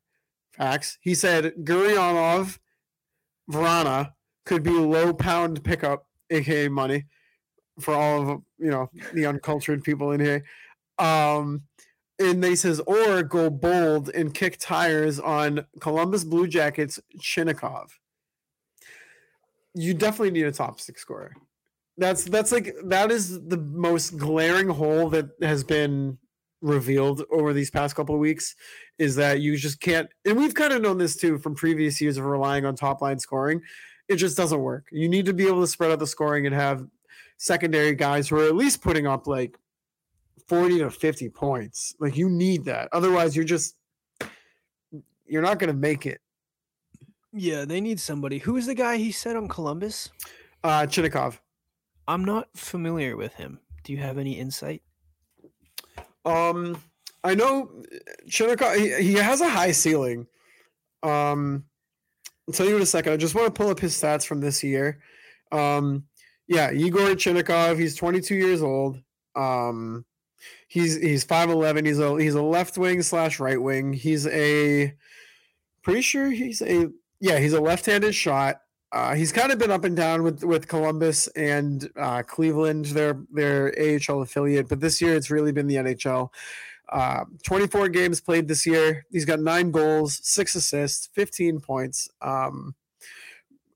Facts. 0.52 0.98
He 1.00 1.14
said 1.14 1.54
Gurianov, 1.64 2.58
Vrana 3.50 4.12
could 4.44 4.62
be 4.62 4.72
low 4.72 5.14
pound 5.14 5.64
pickup, 5.64 6.06
aka 6.28 6.68
money, 6.68 7.06
for 7.80 7.94
all 7.94 8.30
of 8.30 8.42
you 8.58 8.70
know 8.70 8.90
the 9.14 9.24
uncultured 9.24 9.82
people 9.82 10.12
in 10.12 10.20
here. 10.20 10.44
Um, 10.98 11.62
and 12.18 12.44
they 12.44 12.56
says, 12.56 12.78
or 12.80 13.22
go 13.22 13.48
bold 13.48 14.10
and 14.10 14.34
kick 14.34 14.58
tires 14.60 15.18
on 15.18 15.64
Columbus 15.80 16.24
Blue 16.24 16.46
Jackets 16.46 17.00
Chinakhov. 17.18 17.88
You 19.74 19.94
definitely 19.94 20.32
need 20.32 20.46
a 20.46 20.52
top 20.52 20.80
six 20.80 21.00
scorer. 21.00 21.34
That's 21.98 22.24
that's 22.24 22.52
like 22.52 22.74
that 22.84 23.10
is 23.10 23.46
the 23.48 23.58
most 23.58 24.16
glaring 24.16 24.68
hole 24.68 25.08
that 25.10 25.30
has 25.42 25.62
been 25.62 26.18
revealed 26.62 27.24
over 27.30 27.52
these 27.52 27.70
past 27.70 27.96
couple 27.96 28.14
of 28.14 28.20
weeks 28.20 28.54
is 28.98 29.16
that 29.16 29.40
you 29.40 29.56
just 29.56 29.80
can't 29.80 30.08
and 30.24 30.36
we've 30.38 30.54
kind 30.54 30.72
of 30.72 30.80
known 30.80 30.96
this 30.96 31.16
too 31.16 31.36
from 31.36 31.56
previous 31.56 32.00
years 32.00 32.16
of 32.16 32.24
relying 32.24 32.64
on 32.64 32.74
top 32.74 33.02
line 33.02 33.18
scoring. 33.18 33.60
It 34.08 34.16
just 34.16 34.36
doesn't 34.36 34.60
work. 34.60 34.86
You 34.92 35.08
need 35.08 35.26
to 35.26 35.32
be 35.32 35.46
able 35.46 35.60
to 35.60 35.66
spread 35.66 35.90
out 35.90 35.98
the 35.98 36.06
scoring 36.06 36.46
and 36.46 36.54
have 36.54 36.86
secondary 37.36 37.94
guys 37.94 38.28
who 38.28 38.38
are 38.38 38.46
at 38.46 38.54
least 38.54 38.80
putting 38.82 39.06
up 39.06 39.26
like 39.26 39.58
40 40.48 40.78
to 40.78 40.90
50 40.90 41.28
points. 41.30 41.94
Like 41.98 42.16
you 42.16 42.28
need 42.28 42.64
that. 42.66 42.88
Otherwise 42.92 43.34
you're 43.34 43.44
just 43.44 43.76
you're 45.26 45.42
not 45.42 45.58
going 45.58 45.68
to 45.68 45.78
make 45.78 46.06
it 46.06 46.20
Yeah, 47.32 47.64
they 47.64 47.80
need 47.80 47.98
somebody. 47.98 48.38
Who's 48.38 48.66
the 48.66 48.74
guy 48.74 48.96
he 48.96 49.12
said 49.12 49.36
on 49.36 49.48
Columbus? 49.48 50.10
uh 50.64 50.82
Chinakhov 50.82 51.38
I'm 52.06 52.24
not 52.24 52.48
familiar 52.54 53.16
with 53.16 53.34
him. 53.34 53.60
Do 53.84 53.92
you 53.92 53.98
have 53.98 54.18
any 54.18 54.38
insight? 54.38 54.82
Um, 56.24 56.80
I 57.24 57.34
know 57.34 57.82
Chinakhov. 58.28 58.76
He, 58.76 59.12
he 59.12 59.14
has 59.14 59.40
a 59.40 59.48
high 59.48 59.72
ceiling. 59.72 60.26
Um, 61.02 61.64
I'll 62.48 62.54
tell 62.54 62.66
you 62.66 62.76
in 62.76 62.82
a 62.82 62.86
second. 62.86 63.12
I 63.12 63.16
just 63.16 63.34
want 63.34 63.46
to 63.46 63.52
pull 63.52 63.70
up 63.70 63.80
his 63.80 63.94
stats 63.94 64.24
from 64.26 64.40
this 64.40 64.62
year. 64.62 65.00
Um, 65.50 66.04
yeah, 66.46 66.72
Igor 66.72 67.10
Chinakhov. 67.10 67.78
He's 67.78 67.96
22 67.96 68.34
years 68.34 68.62
old. 68.62 69.00
Um, 69.34 70.04
he's 70.68 70.96
he's 70.96 71.24
5'11. 71.24 71.86
He's 71.86 71.98
a 71.98 72.16
he's 72.20 72.34
a 72.34 72.42
left 72.42 72.78
wing 72.78 73.02
slash 73.02 73.40
right 73.40 73.60
wing. 73.60 73.92
He's 73.92 74.26
a 74.26 74.94
pretty 75.82 76.02
sure 76.02 76.30
he's 76.30 76.62
a 76.62 76.90
yeah 77.22 77.38
he's 77.38 77.54
a 77.54 77.60
left-handed 77.60 78.14
shot. 78.14 78.60
Uh, 78.92 79.14
he's 79.14 79.32
kind 79.32 79.50
of 79.50 79.58
been 79.58 79.70
up 79.70 79.84
and 79.84 79.96
down 79.96 80.22
with 80.22 80.44
with 80.44 80.68
Columbus 80.68 81.26
and 81.28 81.88
uh, 81.96 82.22
Cleveland, 82.22 82.86
their 82.86 83.22
their 83.32 83.72
AHL 83.80 84.20
affiliate, 84.20 84.68
but 84.68 84.80
this 84.80 85.00
year 85.00 85.16
it's 85.16 85.30
really 85.30 85.52
been 85.52 85.66
the 85.66 85.76
NHL. 85.76 86.28
Uh, 86.90 87.24
24 87.44 87.88
games 87.88 88.20
played 88.20 88.48
this 88.48 88.66
year. 88.66 89.06
He's 89.10 89.24
got 89.24 89.40
nine 89.40 89.70
goals, 89.70 90.20
six 90.22 90.54
assists, 90.54 91.08
15 91.14 91.60
points. 91.60 92.10
Um, 92.20 92.74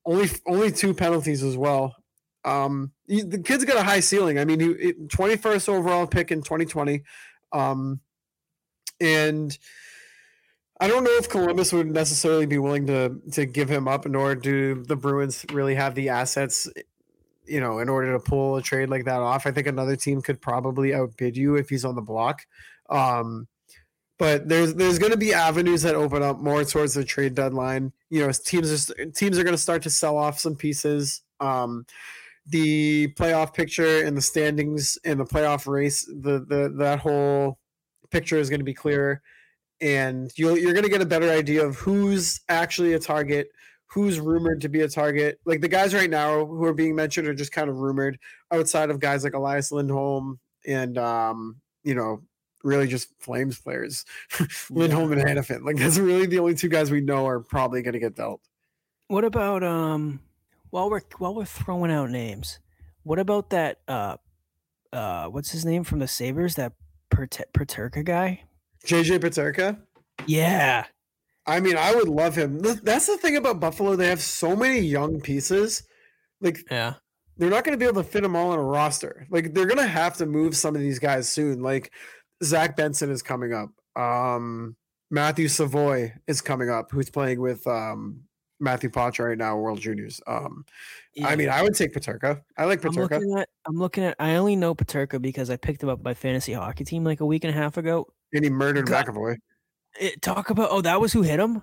only 0.05 0.29
only 0.45 0.71
two 0.71 0.93
penalties 0.93 1.41
as 1.41 1.57
well. 1.57 1.95
Um, 2.45 2.91
he- 3.07 3.23
the 3.23 3.39
kid's 3.39 3.65
got 3.65 3.77
a 3.77 3.83
high 3.83 4.01
ceiling. 4.01 4.37
I 4.37 4.45
mean, 4.45 4.59
he 4.59 4.73
he- 4.75 4.93
21st 4.93 5.67
overall 5.67 6.05
pick 6.05 6.31
in 6.31 6.43
2020, 6.43 7.01
um, 7.53 8.01
and 9.01 9.57
I 10.79 10.87
don't 10.87 11.03
know 11.03 11.15
if 11.17 11.29
Columbus 11.29 11.73
would 11.73 11.87
necessarily 11.87 12.45
be 12.45 12.59
willing 12.59 12.85
to 12.87 13.19
to 13.31 13.45
give 13.45 13.69
him 13.69 13.87
up, 13.87 14.05
nor 14.05 14.35
do 14.35 14.83
the 14.83 14.95
Bruins 14.95 15.45
really 15.51 15.75
have 15.75 15.95
the 15.95 16.09
assets, 16.09 16.69
you 17.45 17.59
know, 17.59 17.79
in 17.79 17.89
order 17.89 18.13
to 18.13 18.19
pull 18.19 18.57
a 18.57 18.61
trade 18.61 18.89
like 18.89 19.05
that 19.05 19.19
off. 19.19 19.47
I 19.47 19.51
think 19.51 19.67
another 19.67 19.95
team 19.95 20.21
could 20.21 20.39
probably 20.39 20.93
outbid 20.93 21.35
you 21.35 21.55
if 21.55 21.69
he's 21.69 21.85
on 21.85 21.95
the 21.95 22.01
block. 22.01 22.45
Um, 22.89 23.47
but 24.19 24.47
there's 24.47 24.75
there's 24.75 24.99
going 24.99 25.11
to 25.11 25.17
be 25.17 25.33
avenues 25.33 25.81
that 25.81 25.95
open 25.95 26.21
up 26.21 26.39
more 26.39 26.63
towards 26.63 26.93
the 26.93 27.03
trade 27.03 27.33
deadline. 27.33 27.91
You 28.09 28.25
know, 28.25 28.31
teams 28.31 28.91
are 28.91 29.05
teams 29.05 29.39
are 29.39 29.43
going 29.43 29.55
to 29.55 29.61
start 29.61 29.81
to 29.83 29.89
sell 29.89 30.17
off 30.17 30.39
some 30.39 30.55
pieces. 30.55 31.23
Um, 31.39 31.85
the 32.45 33.09
playoff 33.15 33.53
picture 33.53 34.03
and 34.05 34.15
the 34.15 34.21
standings 34.21 34.97
and 35.03 35.19
the 35.19 35.25
playoff 35.25 35.67
race, 35.67 36.05
the 36.05 36.45
the 36.47 36.71
that 36.77 36.99
whole 36.99 37.57
picture 38.11 38.37
is 38.37 38.49
going 38.49 38.59
to 38.59 38.65
be 38.65 38.73
clearer 38.75 39.21
and 39.81 40.31
you'll, 40.35 40.57
you're 40.57 40.73
going 40.73 40.83
to 40.83 40.89
get 40.89 41.01
a 41.01 41.05
better 41.05 41.29
idea 41.29 41.65
of 41.65 41.77
who's 41.77 42.41
actually 42.49 42.93
a 42.93 42.99
target, 42.99 43.49
who's 43.85 44.19
rumored 44.19 44.61
to 44.61 44.69
be 44.69 44.81
a 44.81 44.89
target. 44.89 45.39
Like 45.45 45.61
the 45.61 45.67
guys 45.67 45.93
right 45.93 46.09
now 46.09 46.45
who 46.45 46.63
are 46.65 46.73
being 46.73 46.95
mentioned 46.95 47.27
are 47.27 47.33
just 47.33 47.51
kind 47.51 47.69
of 47.69 47.77
rumored 47.77 48.19
outside 48.51 48.89
of 48.89 48.99
guys 48.99 49.23
like 49.23 49.33
Elias 49.33 49.71
Lindholm 49.71 50.39
and, 50.65 50.97
um, 50.97 51.61
you 51.83 51.95
know, 51.95 52.21
really 52.63 52.87
just 52.87 53.09
Flames 53.19 53.59
players, 53.59 54.05
Lindholm 54.69 55.11
and 55.11 55.21
Hanifin. 55.21 55.63
Like 55.63 55.77
that's 55.77 55.97
really 55.97 56.25
the 56.25 56.39
only 56.39 56.55
two 56.55 56.69
guys 56.69 56.91
we 56.91 57.01
know 57.01 57.27
are 57.27 57.39
probably 57.39 57.81
going 57.81 57.93
to 57.93 57.99
get 57.99 58.15
dealt. 58.15 58.41
What 59.07 59.23
about 59.23 59.63
um 59.63 60.19
while 60.69 60.89
we're 60.89 61.01
while 61.17 61.33
we're 61.33 61.45
throwing 61.45 61.91
out 61.91 62.09
names, 62.09 62.59
what 63.03 63.19
about 63.19 63.51
that 63.51 63.79
uh 63.87 64.17
uh 64.91 65.27
what's 65.27 65.51
his 65.51 65.65
name 65.65 65.83
from 65.83 65.99
the 65.99 66.07
Sabres, 66.07 66.55
that 66.55 66.73
Perte- 67.09 67.51
Peterka 67.53 68.03
guy? 68.03 68.43
JJ 68.87 69.19
Peterka. 69.19 69.77
Yeah. 70.25 70.85
I 71.45 71.59
mean, 71.59 71.77
I 71.77 71.93
would 71.95 72.07
love 72.09 72.35
him. 72.35 72.59
That's 72.59 73.07
the 73.07 73.17
thing 73.17 73.37
about 73.37 73.59
Buffalo. 73.59 73.95
They 73.95 74.07
have 74.07 74.21
so 74.21 74.55
many 74.55 74.79
young 74.79 75.21
pieces. 75.21 75.83
Like 76.41 76.59
Yeah. 76.69 76.95
they're 77.37 77.49
not 77.49 77.63
going 77.63 77.77
to 77.77 77.79
be 77.83 77.87
able 77.89 78.03
to 78.03 78.09
fit 78.09 78.23
them 78.23 78.35
all 78.35 78.53
in 78.53 78.59
a 78.59 78.63
roster. 78.63 79.25
Like 79.29 79.53
they're 79.53 79.65
going 79.65 79.77
to 79.77 79.87
have 79.87 80.17
to 80.17 80.25
move 80.25 80.57
some 80.57 80.75
of 80.75 80.81
these 80.81 80.99
guys 80.99 81.29
soon. 81.31 81.61
Like 81.61 81.91
Zach 82.43 82.75
Benson 82.75 83.09
is 83.11 83.21
coming 83.21 83.53
up. 83.53 83.69
Um, 84.01 84.75
Matthew 85.09 85.47
Savoie 85.47 86.13
is 86.27 86.41
coming 86.41 86.69
up, 86.69 86.91
who's 86.91 87.09
playing 87.09 87.39
with 87.39 87.65
um, 87.65 88.23
Matthew 88.59 88.89
Potch 88.89 89.19
right 89.19 89.37
now, 89.37 89.57
World 89.57 89.79
Juniors. 89.79 90.19
Um, 90.27 90.65
I 91.23 91.35
mean, 91.37 91.49
I 91.49 91.63
would 91.63 91.73
take 91.75 91.93
Peterka. 91.93 92.41
I 92.57 92.65
like 92.65 92.83
I'm 92.83 92.91
Peterka. 92.91 93.11
looking 93.11 93.37
at 93.37 93.49
I'm 93.65 93.77
looking 93.77 94.03
at 94.03 94.15
I 94.19 94.35
only 94.35 94.55
know 94.57 94.75
Peterka 94.75 95.21
because 95.21 95.49
I 95.49 95.55
picked 95.57 95.81
him 95.81 95.89
up 95.89 96.03
by 96.03 96.13
fantasy 96.13 96.53
hockey 96.53 96.83
team 96.83 97.03
like 97.05 97.21
a 97.21 97.25
week 97.25 97.43
and 97.45 97.55
a 97.55 97.57
half 97.57 97.77
ago. 97.77 98.07
And 98.33 98.43
he 98.43 98.49
murdered 98.49 98.87
God. 98.87 99.05
McAvoy. 99.07 99.37
It, 99.99 100.21
talk 100.21 100.49
about 100.49 100.69
oh 100.71 100.81
that 100.81 100.99
was 101.01 101.11
who 101.13 101.21
hit 101.23 101.39
him? 101.39 101.61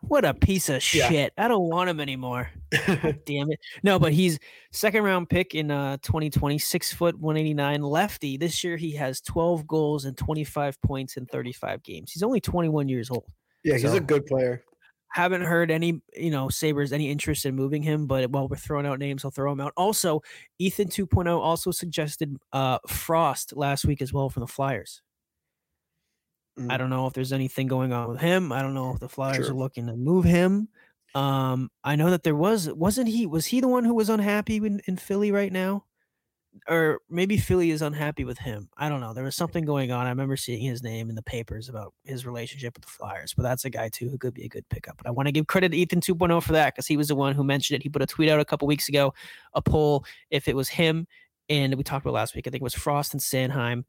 What 0.00 0.24
a 0.24 0.32
piece 0.32 0.68
of 0.70 0.82
Yeah. 0.94 1.08
shit. 1.08 1.32
I 1.36 1.46
don't 1.46 1.68
want 1.68 1.90
him 1.90 2.00
anymore. 2.00 2.50
Damn 3.26 3.50
it. 3.52 3.60
No, 3.82 3.98
but 3.98 4.12
he's 4.14 4.38
second 4.72 5.02
round 5.04 5.28
pick 5.28 5.54
in 5.54 5.70
uh 5.70 5.98
2020, 5.98 6.58
six 6.58 6.92
foot 6.92 7.18
189 7.18 7.82
lefty. 7.82 8.36
This 8.38 8.64
year 8.64 8.76
he 8.76 8.92
has 8.92 9.20
12 9.20 9.66
goals 9.66 10.06
and 10.06 10.16
25 10.16 10.80
points 10.82 11.16
in 11.16 11.26
35 11.26 11.82
games. 11.82 12.12
He's 12.12 12.22
only 12.22 12.40
21 12.40 12.88
years 12.88 13.10
old. 13.10 13.26
yeah, 13.62 13.76
he's 13.76 13.92
a 13.92 14.00
good 14.00 14.24
player. 14.26 14.64
Haven't 15.12 15.42
heard 15.42 15.72
any, 15.72 16.00
you 16.16 16.30
know, 16.30 16.48
Sabres 16.48 16.92
any 16.92 17.10
interest 17.10 17.44
in 17.44 17.56
moving 17.56 17.82
him, 17.82 18.06
but 18.06 18.30
while 18.30 18.46
we're 18.46 18.56
throwing 18.56 18.86
out 18.86 19.00
names, 19.00 19.24
I'll 19.24 19.32
throw 19.32 19.50
him 19.52 19.60
out. 19.60 19.72
Also, 19.76 20.22
Ethan 20.60 20.88
2.0 20.88 21.26
also 21.38 21.70
suggested 21.72 22.36
uh 22.52 22.78
Frost 22.88 23.54
last 23.56 23.84
week 23.84 24.00
as 24.00 24.12
well 24.12 24.30
from 24.30 24.40
the 24.42 24.46
Flyers. 24.46 25.02
I 26.68 26.74
Mm. 26.74 26.78
don't 26.78 26.90
know 26.90 27.06
if 27.06 27.12
there's 27.14 27.32
anything 27.32 27.66
going 27.68 27.92
on 27.92 28.08
with 28.08 28.20
him. 28.20 28.52
I 28.52 28.60
don't 28.62 28.74
know 28.74 28.92
if 28.92 29.00
the 29.00 29.08
Flyers 29.08 29.46
Sure. 29.46 29.54
are 29.54 29.58
looking 29.58 29.86
to 29.86 29.96
move 29.96 30.24
him. 30.24 30.68
Um, 31.14 31.70
I 31.82 31.96
know 31.96 32.10
that 32.10 32.22
there 32.22 32.36
was 32.36 32.68
wasn't 32.72 33.08
he 33.08 33.26
was 33.26 33.46
he 33.46 33.60
the 33.60 33.68
one 33.68 33.84
who 33.84 33.94
was 33.94 34.08
unhappy 34.08 34.56
in, 34.56 34.80
in 34.86 34.96
Philly 34.96 35.32
right 35.32 35.52
now? 35.52 35.84
Or 36.68 37.00
maybe 37.08 37.36
Philly 37.38 37.70
is 37.70 37.80
unhappy 37.80 38.24
with 38.24 38.38
him. 38.38 38.68
I 38.76 38.88
don't 38.88 39.00
know. 39.00 39.14
There 39.14 39.22
was 39.24 39.36
something 39.36 39.64
going 39.64 39.92
on. 39.92 40.06
I 40.06 40.10
remember 40.10 40.36
seeing 40.36 40.60
his 40.62 40.82
name 40.82 41.08
in 41.08 41.14
the 41.14 41.22
papers 41.22 41.68
about 41.68 41.94
his 42.04 42.26
relationship 42.26 42.74
with 42.76 42.84
the 42.84 42.90
Flyers, 42.90 43.34
but 43.34 43.44
that's 43.44 43.64
a 43.64 43.70
guy 43.70 43.88
too 43.88 44.08
who 44.08 44.18
could 44.18 44.34
be 44.34 44.44
a 44.44 44.48
good 44.48 44.68
pickup. 44.68 44.96
But 44.96 45.06
I 45.06 45.10
want 45.12 45.26
to 45.28 45.32
give 45.32 45.46
credit 45.46 45.70
to 45.70 45.78
Ethan 45.78 46.00
2.0 46.00 46.42
for 46.42 46.52
that 46.52 46.74
because 46.74 46.88
he 46.88 46.96
was 46.96 47.06
the 47.08 47.14
one 47.14 47.34
who 47.36 47.44
mentioned 47.44 47.76
it. 47.76 47.84
He 47.84 47.88
put 47.88 48.02
a 48.02 48.06
tweet 48.06 48.28
out 48.28 48.40
a 48.40 48.44
couple 48.44 48.66
weeks 48.66 48.88
ago, 48.88 49.14
a 49.54 49.62
poll 49.62 50.04
if 50.30 50.48
it 50.48 50.56
was 50.56 50.68
him, 50.68 51.06
and 51.48 51.74
we 51.76 51.84
talked 51.84 52.04
about 52.04 52.14
last 52.14 52.34
week. 52.34 52.46
I 52.48 52.50
think 52.50 52.62
it 52.62 52.64
was 52.64 52.74
Frost 52.74 53.14
and 53.14 53.20
Sanheim, 53.22 53.84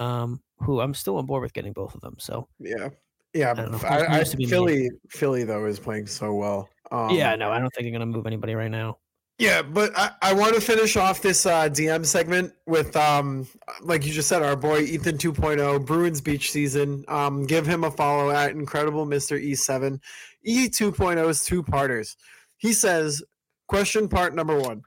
um, 0.00 0.40
who 0.58 0.80
I'm 0.80 0.94
still 0.94 1.16
on 1.18 1.26
board 1.26 1.42
with 1.42 1.52
getting 1.52 1.72
both 1.72 1.94
of 1.94 2.00
them. 2.00 2.16
So 2.18 2.48
Yeah. 2.58 2.88
Yeah. 3.32 3.54
don't 3.54 3.66
know. 3.66 3.78
but 3.78 3.80
Frost 3.82 4.04
I, 4.08 4.14
I, 4.14 4.18
needs 4.18 4.30
to 4.30 4.36
be. 4.36 4.46
Philly, 4.46 4.90
Philly 5.08 5.44
though 5.44 5.66
is 5.66 5.78
playing 5.78 6.06
so 6.06 6.34
well. 6.34 6.68
Um, 6.90 7.10
yeah, 7.10 7.36
no, 7.36 7.50
I 7.50 7.60
don't 7.60 7.70
think 7.70 7.84
they're 7.84 7.92
gonna 7.92 8.06
move 8.06 8.26
anybody 8.26 8.54
right 8.54 8.70
now. 8.70 8.98
Yeah, 9.40 9.62
but 9.62 9.96
I, 9.96 10.10
I 10.20 10.34
want 10.34 10.54
to 10.54 10.60
finish 10.60 10.98
off 10.98 11.22
this 11.22 11.46
uh, 11.46 11.66
DM 11.70 12.04
segment 12.04 12.52
with, 12.66 12.94
um, 12.94 13.48
like 13.80 14.04
you 14.04 14.12
just 14.12 14.28
said, 14.28 14.42
our 14.42 14.54
boy 14.54 14.80
Ethan 14.80 15.16
2.0, 15.16 15.86
Bruins 15.86 16.20
Beach 16.20 16.52
season. 16.52 17.06
Um, 17.08 17.46
give 17.46 17.66
him 17.66 17.84
a 17.84 17.90
follow 17.90 18.30
at 18.30 18.50
Incredible 18.50 19.06
Mr. 19.06 19.42
E7. 19.42 19.98
E 20.44 20.68
2.0 20.68 21.26
is 21.26 21.42
two 21.42 21.62
parters. 21.62 22.18
He 22.58 22.74
says, 22.74 23.22
question 23.66 24.08
part 24.10 24.34
number 24.34 24.58
one 24.58 24.82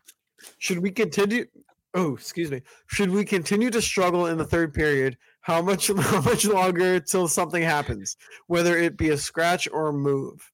Should 0.60 0.78
we 0.78 0.92
continue? 0.92 1.46
Oh, 1.94 2.14
excuse 2.14 2.50
me. 2.50 2.62
Should 2.88 3.12
we 3.12 3.24
continue 3.24 3.70
to 3.70 3.82
struggle 3.82 4.28
in 4.28 4.38
the 4.38 4.46
third 4.46 4.74
period? 4.74 5.18
How 5.42 5.62
much, 5.62 5.88
how 5.98 6.22
much 6.22 6.46
longer 6.46 7.00
till 7.00 7.28
something 7.28 7.62
happens, 7.62 8.18
whether 8.48 8.78
it 8.78 8.98
be 8.98 9.10
a 9.10 9.18
scratch 9.18 9.68
or 9.72 9.90
a 9.90 9.94
move? 9.94 10.52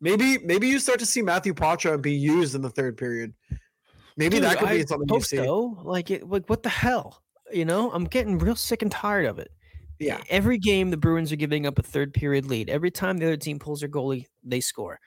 Maybe 0.00 0.38
maybe 0.38 0.66
you 0.66 0.80
start 0.80 0.98
to 0.98 1.06
see 1.06 1.22
Matthew 1.22 1.54
Poitras 1.54 2.02
be 2.02 2.12
used 2.12 2.56
in 2.56 2.62
the 2.62 2.70
third 2.70 2.96
period. 2.96 3.34
Maybe 4.16 4.36
Dude, 4.36 4.44
that 4.44 4.58
could 4.58 4.68
be 4.68 4.80
I 4.80 4.84
something 4.84 5.08
you 5.08 5.20
see. 5.20 5.36
so. 5.36 5.78
Like 5.84 6.10
it, 6.10 6.28
like 6.28 6.48
what 6.50 6.64
the 6.64 6.68
hell? 6.68 7.22
You 7.52 7.64
know, 7.64 7.90
I'm 7.92 8.04
getting 8.04 8.38
real 8.38 8.56
sick 8.56 8.82
and 8.82 8.90
tired 8.90 9.26
of 9.26 9.38
it. 9.38 9.52
Yeah. 10.00 10.20
Every 10.28 10.58
game 10.58 10.90
the 10.90 10.96
Bruins 10.96 11.30
are 11.30 11.36
giving 11.36 11.66
up 11.66 11.78
a 11.78 11.82
third 11.82 12.12
period 12.12 12.46
lead. 12.46 12.68
Every 12.68 12.90
time 12.90 13.18
the 13.18 13.26
other 13.26 13.36
team 13.36 13.60
pulls 13.60 13.80
their 13.80 13.88
goalie, 13.88 14.26
they 14.42 14.60
score. 14.60 14.98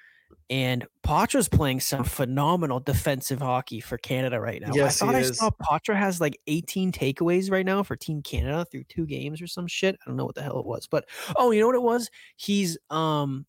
And 0.49 0.85
Poitras's 1.03 1.49
playing 1.49 1.79
some 1.79 2.03
phenomenal 2.03 2.79
defensive 2.79 3.39
hockey 3.39 3.79
for 3.79 3.97
Canada 3.97 4.39
right 4.39 4.61
now. 4.61 4.69
Yes, 4.73 5.01
I 5.01 5.05
thought 5.07 5.15
I 5.15 5.19
is. 5.19 5.37
saw 5.37 5.49
Poitras 5.49 5.97
has 5.97 6.21
like 6.21 6.37
18 6.45 6.91
takeaways 6.91 7.49
right 7.49 7.65
now 7.65 7.81
for 7.81 7.95
Team 7.95 8.21
Canada 8.21 8.63
through 8.71 8.83
two 8.83 9.07
games 9.07 9.41
or 9.41 9.47
some 9.47 9.65
shit. 9.65 9.95
I 9.95 10.07
don't 10.09 10.17
know 10.17 10.25
what 10.25 10.35
the 10.35 10.43
hell 10.43 10.59
it 10.59 10.65
was, 10.65 10.85
but 10.87 11.05
oh, 11.35 11.49
you 11.49 11.61
know 11.61 11.65
what 11.67 11.75
it 11.75 11.81
was? 11.81 12.09
He's 12.35 12.77
um, 12.91 13.47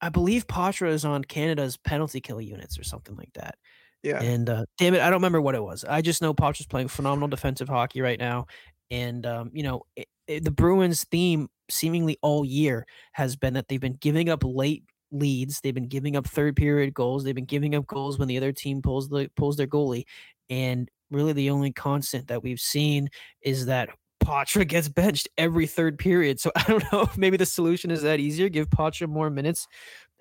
I 0.00 0.08
believe 0.08 0.48
Poitras 0.48 0.94
is 0.94 1.04
on 1.04 1.22
Canada's 1.22 1.76
penalty 1.76 2.20
kill 2.20 2.40
units 2.40 2.76
or 2.76 2.82
something 2.82 3.14
like 3.14 3.32
that. 3.34 3.54
Yeah. 4.02 4.20
And 4.20 4.50
uh, 4.50 4.64
damn 4.78 4.94
it, 4.94 5.00
I 5.00 5.04
don't 5.10 5.18
remember 5.20 5.40
what 5.40 5.54
it 5.54 5.62
was. 5.62 5.84
I 5.84 6.02
just 6.02 6.22
know 6.22 6.34
Poitras's 6.34 6.66
playing 6.66 6.88
phenomenal 6.88 7.28
defensive 7.28 7.68
hockey 7.68 8.00
right 8.00 8.18
now. 8.18 8.46
And 8.90 9.24
um, 9.26 9.50
you 9.54 9.62
know, 9.62 9.82
it, 9.94 10.08
it- 10.26 10.44
the 10.44 10.50
Bruins' 10.50 11.04
theme 11.04 11.48
seemingly 11.70 12.18
all 12.20 12.44
year 12.44 12.84
has 13.12 13.36
been 13.36 13.54
that 13.54 13.68
they've 13.68 13.80
been 13.80 13.94
giving 14.00 14.28
up 14.28 14.42
late 14.44 14.82
leads. 15.12 15.60
They've 15.60 15.74
been 15.74 15.88
giving 15.88 16.16
up 16.16 16.26
third 16.26 16.56
period 16.56 16.94
goals. 16.94 17.24
They've 17.24 17.34
been 17.34 17.44
giving 17.44 17.74
up 17.74 17.86
goals 17.86 18.18
when 18.18 18.28
the 18.28 18.36
other 18.36 18.52
team 18.52 18.82
pulls 18.82 19.08
the 19.08 19.30
pulls 19.36 19.56
their 19.56 19.66
goalie. 19.66 20.04
And 20.50 20.90
really, 21.10 21.32
the 21.32 21.50
only 21.50 21.72
constant 21.72 22.28
that 22.28 22.42
we've 22.42 22.60
seen 22.60 23.08
is 23.42 23.66
that 23.66 23.90
Poitras 24.24 24.66
gets 24.68 24.88
benched 24.88 25.28
every 25.38 25.66
third 25.66 25.98
period. 25.98 26.40
So 26.40 26.50
I 26.56 26.64
don't 26.64 26.92
know 26.92 27.08
maybe 27.16 27.36
the 27.36 27.46
solution 27.46 27.90
is 27.90 28.02
that 28.02 28.20
easier. 28.20 28.48
Give 28.48 28.68
Poitras 28.68 29.08
more 29.08 29.30
minutes 29.30 29.66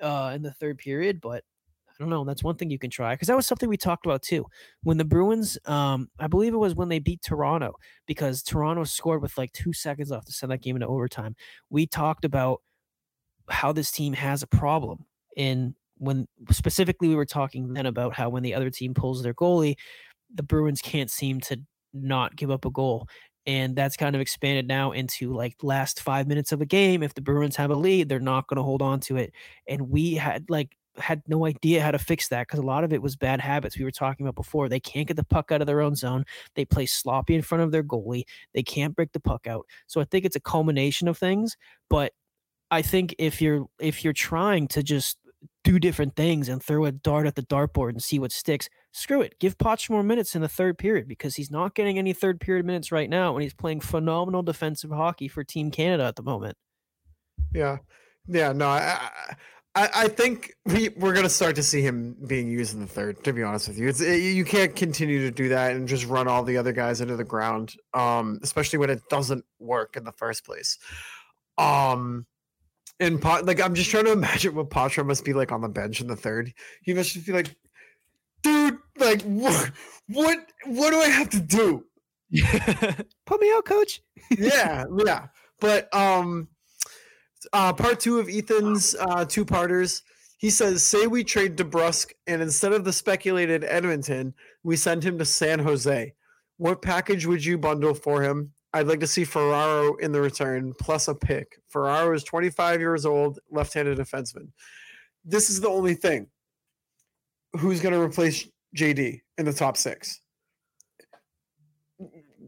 uh, 0.01 0.31
in 0.35 0.41
the 0.41 0.51
third 0.51 0.77
period, 0.77 1.21
but 1.21 1.43
I 1.89 2.03
don't 2.03 2.09
know. 2.09 2.23
That's 2.23 2.43
one 2.43 2.55
thing 2.55 2.71
you 2.71 2.79
can 2.79 2.89
try 2.89 3.13
because 3.13 3.27
that 3.27 3.35
was 3.35 3.45
something 3.45 3.69
we 3.69 3.77
talked 3.77 4.07
about 4.07 4.23
too. 4.23 4.45
When 4.81 4.97
the 4.97 5.05
Bruins, 5.05 5.57
um, 5.65 6.09
I 6.19 6.25
believe 6.25 6.53
it 6.53 6.57
was 6.57 6.73
when 6.73 6.89
they 6.89 6.97
beat 6.97 7.21
Toronto 7.21 7.73
because 8.07 8.41
Toronto 8.41 8.83
scored 8.85 9.21
with 9.21 9.37
like 9.37 9.51
two 9.53 9.71
seconds 9.71 10.09
left 10.09 10.25
to 10.25 10.33
send 10.33 10.51
that 10.51 10.61
game 10.61 10.75
into 10.75 10.87
overtime. 10.87 11.35
We 11.69 11.85
talked 11.85 12.25
about 12.25 12.61
how 13.49 13.71
this 13.71 13.91
team 13.91 14.13
has 14.13 14.43
a 14.43 14.47
problem 14.47 15.05
in 15.35 15.75
when 15.97 16.27
specifically 16.49 17.07
we 17.07 17.15
were 17.15 17.25
talking 17.25 17.73
then 17.73 17.85
about 17.85 18.13
how 18.13 18.29
when 18.29 18.43
the 18.43 18.55
other 18.55 18.69
team 18.69 18.93
pulls 18.93 19.21
their 19.21 19.35
goalie, 19.35 19.75
the 20.33 20.43
Bruins 20.43 20.81
can't 20.81 21.11
seem 21.11 21.39
to 21.41 21.61
not 21.93 22.35
give 22.35 22.49
up 22.49 22.65
a 22.65 22.71
goal. 22.71 23.07
And 23.45 23.75
that's 23.75 23.97
kind 23.97 24.15
of 24.15 24.21
expanded 24.21 24.67
now 24.67 24.91
into 24.91 25.33
like 25.33 25.55
last 25.61 26.01
five 26.01 26.27
minutes 26.27 26.51
of 26.51 26.61
a 26.61 26.65
game. 26.65 27.03
If 27.03 27.13
the 27.13 27.21
Bruins 27.21 27.55
have 27.55 27.71
a 27.71 27.75
lead, 27.75 28.09
they're 28.09 28.19
not 28.19 28.47
going 28.47 28.57
to 28.57 28.63
hold 28.63 28.81
on 28.81 28.99
to 29.01 29.17
it. 29.17 29.33
And 29.67 29.89
we 29.89 30.15
had 30.15 30.49
like 30.49 30.75
had 30.97 31.21
no 31.27 31.45
idea 31.45 31.81
how 31.81 31.91
to 31.91 31.99
fix 31.99 32.27
that 32.27 32.47
because 32.47 32.59
a 32.59 32.65
lot 32.65 32.83
of 32.83 32.91
it 32.91 33.01
was 33.01 33.15
bad 33.15 33.39
habits 33.39 33.77
we 33.77 33.85
were 33.85 33.91
talking 33.91 34.25
about 34.25 34.35
before. 34.35 34.69
They 34.69 34.79
can't 34.79 35.07
get 35.07 35.17
the 35.17 35.23
puck 35.23 35.51
out 35.51 35.61
of 35.61 35.67
their 35.67 35.81
own 35.81 35.95
zone. 35.95 36.25
They 36.55 36.65
play 36.65 36.85
sloppy 36.85 37.35
in 37.35 37.41
front 37.41 37.63
of 37.63 37.71
their 37.71 37.83
goalie. 37.83 38.23
They 38.53 38.63
can't 38.63 38.95
break 38.95 39.11
the 39.11 39.19
puck 39.19 39.47
out. 39.47 39.65
So 39.87 40.01
I 40.01 40.05
think 40.05 40.25
it's 40.25 40.35
a 40.35 40.41
culmination 40.41 41.07
of 41.07 41.17
things. 41.17 41.55
But 41.89 42.13
I 42.71 42.81
think 42.81 43.13
if 43.19 43.41
you're 43.41 43.67
if 43.79 44.03
you're 44.03 44.13
trying 44.13 44.67
to 44.69 44.81
just 44.81 45.17
do 45.63 45.77
different 45.77 46.15
things 46.15 46.49
and 46.49 46.63
throw 46.63 46.85
a 46.85 46.91
dart 46.91 47.27
at 47.27 47.35
the 47.35 47.43
dartboard 47.43 47.89
and 47.89 48.01
see 48.01 48.17
what 48.17 48.31
sticks, 48.31 48.67
screw 48.91 49.21
it. 49.21 49.37
Give 49.39 49.57
Potch 49.57 49.89
more 49.89 50.03
minutes 50.03 50.35
in 50.35 50.41
the 50.41 50.47
third 50.47 50.77
period 50.77 51.07
because 51.07 51.35
he's 51.35 51.51
not 51.51 51.75
getting 51.75 51.99
any 51.99 52.13
third 52.13 52.39
period 52.39 52.65
minutes 52.65 52.91
right 52.91 53.09
now 53.09 53.35
and 53.35 53.43
he's 53.43 53.53
playing 53.53 53.81
phenomenal 53.81 54.41
defensive 54.41 54.91
hockey 54.91 55.27
for 55.27 55.43
Team 55.43 55.69
Canada 55.69 56.03
at 56.05 56.15
the 56.15 56.23
moment. 56.23 56.57
Yeah. 57.53 57.77
Yeah. 58.27 58.53
No, 58.53 58.69
I, 58.69 59.09
I, 59.75 59.89
I 59.95 60.07
think 60.07 60.53
we, 60.65 60.89
we're 60.89 61.13
to 61.13 61.29
start 61.29 61.55
to 61.57 61.63
see 61.63 61.81
him 61.81 62.15
being 62.27 62.49
used 62.49 62.73
in 62.73 62.79
the 62.79 62.87
third, 62.87 63.23
to 63.23 63.33
be 63.33 63.43
honest 63.43 63.67
with 63.67 63.77
you. 63.77 63.87
It's, 63.87 64.01
it, 64.01 64.17
you 64.17 64.45
can't 64.45 64.75
continue 64.75 65.21
to 65.21 65.31
do 65.31 65.49
that 65.49 65.75
and 65.75 65.87
just 65.87 66.05
run 66.07 66.27
all 66.27 66.43
the 66.43 66.57
other 66.57 66.71
guys 66.71 67.01
into 67.01 67.15
the 67.15 67.23
ground, 67.23 67.75
um, 67.93 68.39
especially 68.41 68.79
when 68.79 68.89
it 68.89 69.01
doesn't 69.09 69.45
work 69.59 69.95
in 69.95 70.03
the 70.03 70.11
first 70.11 70.43
place. 70.43 70.77
Um, 71.57 72.25
and 73.01 73.19
Pot, 73.19 73.45
like, 73.45 73.59
I'm 73.59 73.73
just 73.73 73.89
trying 73.89 74.05
to 74.05 74.11
imagine 74.11 74.55
what 74.55 74.69
Poitras 74.69 75.05
must 75.05 75.25
be 75.25 75.33
like 75.33 75.51
on 75.51 75.61
the 75.61 75.67
bench 75.67 75.99
in 75.99 76.07
the 76.07 76.15
third. 76.15 76.53
He 76.83 76.93
must 76.93 77.13
just 77.13 77.25
be 77.25 77.33
like, 77.33 77.53
dude, 78.43 78.77
like, 78.97 79.21
what, 79.23 79.71
what, 80.07 80.37
what 80.65 80.91
do 80.91 81.01
I 81.01 81.07
have 81.07 81.29
to 81.31 81.39
do? 81.39 81.85
Put 83.25 83.41
me 83.41 83.51
out, 83.51 83.65
coach. 83.65 84.01
yeah, 84.37 84.85
yeah. 85.05 85.27
But 85.59 85.93
um 85.93 86.47
uh 87.51 87.73
part 87.73 87.99
two 87.99 88.19
of 88.19 88.29
Ethan's 88.29 88.95
uh 88.95 89.25
two 89.25 89.45
parters, 89.45 90.03
he 90.37 90.49
says, 90.49 90.83
say 90.83 91.07
we 91.07 91.23
trade 91.23 91.57
DeBrusk 91.57 92.11
and 92.27 92.41
instead 92.41 92.71
of 92.71 92.85
the 92.85 92.93
speculated 92.93 93.63
Edmonton, 93.63 94.33
we 94.63 94.77
send 94.77 95.03
him 95.03 95.17
to 95.17 95.25
San 95.25 95.59
Jose. 95.59 96.13
What 96.57 96.81
package 96.81 97.25
would 97.25 97.43
you 97.43 97.57
bundle 97.57 97.95
for 97.95 98.21
him? 98.21 98.53
I'd 98.73 98.87
like 98.87 98.99
to 99.01 99.07
see 99.07 99.25
Ferraro 99.25 99.95
in 99.97 100.11
the 100.11 100.21
return 100.21 100.73
plus 100.79 101.07
a 101.07 101.15
pick. 101.15 101.59
Ferraro 101.67 102.13
is 102.15 102.23
25 102.23 102.79
years 102.79 103.05
old, 103.05 103.39
left-handed 103.49 103.97
defenseman. 103.97 104.47
This 105.25 105.49
is 105.49 105.59
the 105.59 105.67
only 105.69 105.93
thing. 105.93 106.27
Who's 107.59 107.81
going 107.81 107.93
to 107.93 107.99
replace 108.01 108.47
JD 108.75 109.21
in 109.37 109.45
the 109.45 109.51
top 109.53 109.75
six? 109.75 110.21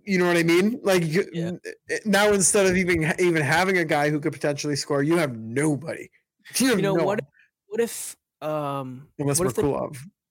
You 0.06 0.18
know 0.18 0.28
what 0.28 0.38
I 0.38 0.44
mean? 0.44 0.80
Like 0.82 1.04
Yeah. 1.06 1.52
now, 2.06 2.32
instead 2.34 2.66
of 2.66 2.76
even 2.78 3.14
even 3.20 3.42
having 3.42 3.78
a 3.78 3.86
guy 3.86 4.10
who 4.10 4.20
could 4.20 4.34
potentially 4.34 4.76
score, 4.76 5.04
you 5.04 5.18
have 5.18 5.36
nobody. 5.38 6.10
You, 6.58 6.68
have 6.70 6.78
You 6.78 6.84
know 6.84 6.96
no 6.96 7.04
what? 7.06 7.22
one, 7.22 7.30
What 7.68 7.80
if 7.82 8.16
um 8.42 9.08
unless 9.18 9.40
what 9.40 9.48
if 9.48 9.56
they- 9.56 9.64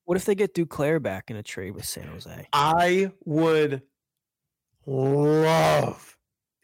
what 0.04 0.16
if 0.16 0.24
they 0.26 0.34
get 0.34 0.54
Duclair 0.54 1.00
back 1.00 1.30
in 1.30 1.36
a 1.36 1.42
trade 1.42 1.70
with 1.70 1.84
San 1.86 2.06
Jose? 2.08 2.48
I 2.52 3.12
would 3.24 3.82
love 4.86 6.16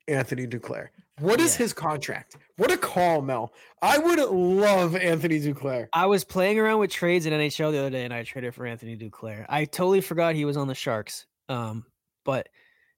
Anthony 0.06 0.46
Duclair. 0.46 0.88
What 1.20 1.40
is 1.40 1.54
Yeah. 1.54 1.64
his 1.64 1.72
contract? 1.72 2.36
What 2.56 2.70
a 2.70 2.76
call, 2.76 3.22
Mel. 3.22 3.52
I 3.82 3.98
would 3.98 4.18
love 4.20 4.94
Anthony 4.94 5.40
Duclair. 5.40 5.88
I 5.92 6.06
was 6.06 6.24
playing 6.24 6.58
around 6.58 6.78
with 6.78 6.90
trades 6.90 7.26
in 7.26 7.32
NHL 7.32 7.72
the 7.72 7.78
other 7.78 7.90
day 7.90 8.04
and 8.04 8.14
I 8.14 8.22
traded 8.22 8.54
for 8.54 8.66
Anthony 8.66 8.96
Duclair. 8.96 9.44
I 9.48 9.64
totally 9.64 10.00
forgot 10.00 10.34
he 10.36 10.44
was 10.44 10.56
on 10.56 10.68
the 10.68 10.74
Sharks. 10.74 11.26
Um, 11.48 11.84
but 12.24 12.48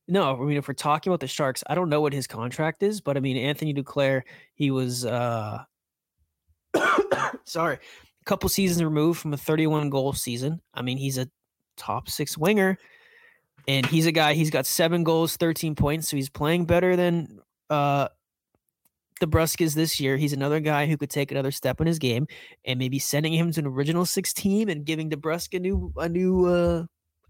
no, 0.06 0.34
I 0.36 0.44
mean 0.44 0.56
if 0.58 0.68
we're 0.68 0.74
talking 0.74 1.10
about 1.10 1.20
the 1.20 1.26
Sharks, 1.28 1.62
I 1.66 1.74
don't 1.74 1.88
know 1.88 2.00
what 2.02 2.12
his 2.12 2.26
contract 2.26 2.82
is, 2.82 3.00
but 3.00 3.16
I 3.16 3.20
mean 3.20 3.36
Anthony 3.38 3.72
Duclair, 3.72 4.22
he 4.54 4.70
was 4.70 5.06
uh 5.06 5.62
sorry, 7.44 7.76
a 7.76 8.24
couple 8.26 8.48
seasons 8.48 8.82
removed 8.84 9.18
from 9.20 9.32
a 9.32 9.36
31 9.38 9.90
goal 9.90 10.12
season. 10.12 10.60
I 10.74 10.82
mean, 10.82 10.98
he's 10.98 11.18
a 11.18 11.28
top 11.76 12.08
six 12.10 12.36
winger, 12.36 12.76
and 13.68 13.86
he's 13.86 14.06
a 14.06 14.12
guy, 14.12 14.34
he's 14.34 14.50
got 14.50 14.66
seven 14.66 15.04
goals, 15.04 15.36
13 15.36 15.74
points, 15.74 16.08
so 16.08 16.16
he's 16.16 16.28
playing 16.28 16.66
better 16.66 16.96
than 16.96 17.40
uh 17.68 18.08
DeBrusk's 19.20 19.74
this 19.74 20.00
year. 20.00 20.16
He's 20.16 20.32
another 20.32 20.60
guy 20.60 20.86
who 20.86 20.96
could 20.96 21.10
take 21.10 21.30
another 21.30 21.50
step 21.50 21.80
in 21.80 21.86
his 21.86 21.98
game 21.98 22.26
and 22.64 22.78
maybe 22.78 22.98
sending 22.98 23.34
him 23.34 23.52
to 23.52 23.60
an 23.60 23.66
original 23.66 24.06
six 24.06 24.32
team 24.32 24.68
and 24.68 24.84
giving 24.84 25.10
DeBrusk 25.10 25.54
a 25.54 25.60
new 25.60 25.92
a 25.96 26.08
new 26.08 26.46
uh 26.46 26.84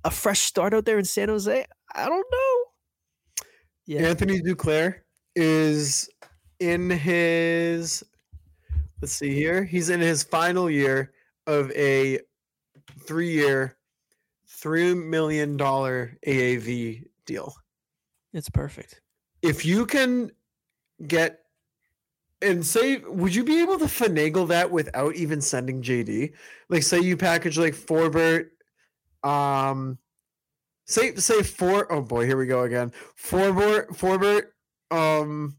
a 0.05 0.11
fresh 0.11 0.41
start 0.41 0.73
out 0.73 0.85
there 0.85 0.99
in 0.99 1.05
San 1.05 1.29
Jose. 1.29 1.67
I 1.95 2.07
don't 2.07 2.27
know. 2.33 3.45
Yeah. 3.87 4.09
Anthony 4.09 4.41
Duclair 4.41 5.01
is 5.35 6.09
in 6.61 6.91
his 6.91 8.05
let's 9.03 9.13
see 9.13 9.35
here. 9.35 9.65
He's 9.65 9.91
in 9.91 10.01
his 10.01 10.23
final 10.23 10.71
year 10.71 11.13
of 11.47 11.71
a 11.73 12.21
three-year, 13.07 13.77
three 14.61 14.95
million 14.95 15.57
dollar 15.57 16.19
AAV 16.27 17.05
deal. 17.27 17.55
It's 18.33 18.51
perfect. 18.51 19.01
If 19.43 19.65
you 19.65 19.87
can 19.87 20.31
get 21.07 21.41
and 22.43 22.65
say, 22.65 22.99
would 22.99 23.35
you 23.35 23.45
be 23.45 23.61
able 23.61 23.79
to 23.79 23.85
finagle 23.85 24.49
that 24.49 24.71
without 24.71 25.15
even 25.15 25.41
sending 25.41 25.83
JD? 25.83 26.33
Like, 26.69 26.83
say 26.83 27.01
you 27.01 27.17
package 27.17 27.59
like 27.59 27.75
Forbort, 27.75 28.49
um, 29.23 29.99
say 30.87 31.15
say 31.17 31.43
four 31.43 31.91
oh 31.93 32.01
boy, 32.01 32.27
here 32.27 32.39
we 32.39 32.47
go 32.47 32.63
again. 32.63 32.93
Forbort, 33.19 33.89
Forbort, 33.89 34.47
um, 34.91 35.57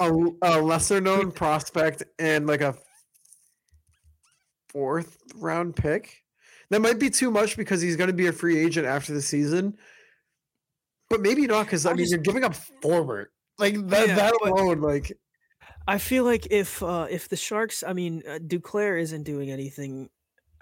a, 0.00 0.10
a 0.42 0.60
lesser 0.60 1.00
known 1.00 1.30
prospect 1.32 2.02
and 2.18 2.46
like 2.46 2.60
a 2.60 2.76
fourth 4.68 5.18
round 5.36 5.76
pick. 5.76 6.19
That 6.70 6.80
might 6.80 6.98
be 6.98 7.10
too 7.10 7.30
much 7.30 7.56
because 7.56 7.80
he's 7.80 7.96
going 7.96 8.08
to 8.08 8.14
be 8.14 8.28
a 8.28 8.32
free 8.32 8.58
agent 8.58 8.86
after 8.86 9.12
the 9.12 9.22
season. 9.22 9.76
But 11.08 11.20
maybe 11.20 11.46
not 11.46 11.66
because 11.66 11.84
I, 11.86 11.90
I 11.90 11.94
mean 11.94 12.04
just- 12.04 12.12
you're 12.12 12.20
giving 12.22 12.44
up 12.44 12.54
forward 12.54 13.28
like 13.58 13.74
that. 13.88 14.08
Yeah, 14.08 14.14
that 14.14 14.34
alone, 14.42 14.80
like 14.80 15.12
I 15.88 15.98
feel 15.98 16.24
like 16.24 16.46
if 16.50 16.82
uh, 16.82 17.08
if 17.10 17.28
the 17.28 17.36
Sharks, 17.36 17.82
I 17.82 17.92
mean, 17.92 18.22
uh, 18.28 18.38
Duclair 18.38 19.00
isn't 19.00 19.24
doing 19.24 19.50
anything 19.50 20.08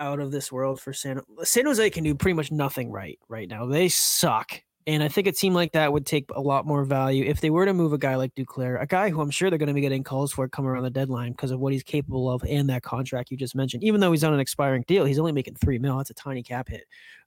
out 0.01 0.21
of 0.21 0.31
this 0.31 0.51
world 0.51 0.81
for 0.81 0.93
San 0.93 1.21
San 1.43 1.67
Jose 1.67 1.91
can 1.91 2.05
do 2.05 2.15
pretty 2.15 2.35
much 2.35 2.51
nothing 2.51 2.91
right 2.91 3.19
right 3.29 3.49
now. 3.49 3.67
They 3.67 3.89
suck. 3.89 4.63
And 4.89 5.03
I 5.03 5.09
think 5.09 5.27
it 5.27 5.37
seemed 5.37 5.55
like 5.55 5.73
that 5.73 5.93
would 5.93 6.07
take 6.07 6.31
a 6.35 6.41
lot 6.41 6.67
more 6.67 6.83
value 6.83 7.23
if 7.27 7.43
they 7.43 7.51
were 7.51 7.67
to 7.67 7.75
move 7.75 7.93
a 7.93 7.99
guy 7.99 8.15
like 8.15 8.35
Duclair, 8.35 8.81
a 8.81 8.87
guy 8.87 9.11
who 9.11 9.21
I'm 9.21 9.31
sure 9.31 9.51
they're 9.51 9.59
going 9.59 9.67
to 9.67 9.75
be 9.75 9.83
getting 9.83 10.03
calls 10.03 10.33
for 10.33 10.49
come 10.49 10.67
around 10.67 10.83
the 10.83 10.89
deadline 10.89 11.33
because 11.33 11.51
of 11.51 11.61
what 11.61 11.75
he's 11.75 11.83
capable 11.83 12.31
of 12.31 12.43
and 12.49 12.71
that 12.71 12.83
contract 12.83 13.31
you 13.31 13.37
just 13.37 13.55
mentioned. 13.55 13.85
Even 13.85 14.01
though 14.01 14.13
he's 14.13 14.25
on 14.25 14.33
an 14.33 14.41
expiring 14.41 14.87
deal, 14.89 15.05
he's 15.05 15.19
only 15.19 15.33
making 15.33 15.57
three 15.57 15.79
mil. 15.79 15.99
That's 15.99 16.09
a 16.09 16.15
tiny 16.15 16.43
cap 16.43 16.71
hit. 16.71 16.87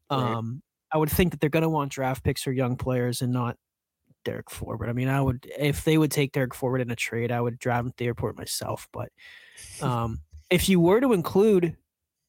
Right. 0.09 0.19
Um, 0.19 0.63
I 0.91 0.97
would 0.97 1.11
think 1.11 1.33
that 1.33 1.39
they're 1.39 1.51
going 1.51 1.61
to 1.61 1.69
want 1.69 1.91
draft 1.91 2.23
picks 2.23 2.41
for 2.41 2.51
young 2.51 2.77
players 2.77 3.21
and 3.21 3.31
not 3.31 3.57
Derek 4.25 4.47
Forbort. 4.47 4.89
I 4.89 4.93
mean, 4.93 5.07
I 5.07 5.21
would 5.21 5.45
if 5.55 5.83
they 5.83 5.99
would 5.99 6.11
take 6.11 6.31
Derek 6.31 6.53
Forbort 6.53 6.81
in 6.81 6.89
a 6.89 6.95
trade, 6.95 7.31
I 7.31 7.41
would 7.41 7.59
drive 7.59 7.85
him 7.85 7.91
to 7.91 7.97
the 7.97 8.07
airport 8.07 8.37
myself. 8.37 8.87
But 8.91 9.09
um, 9.83 10.21
if 10.49 10.67
you 10.67 10.79
were 10.79 10.99
to 10.99 11.13
include 11.13 11.77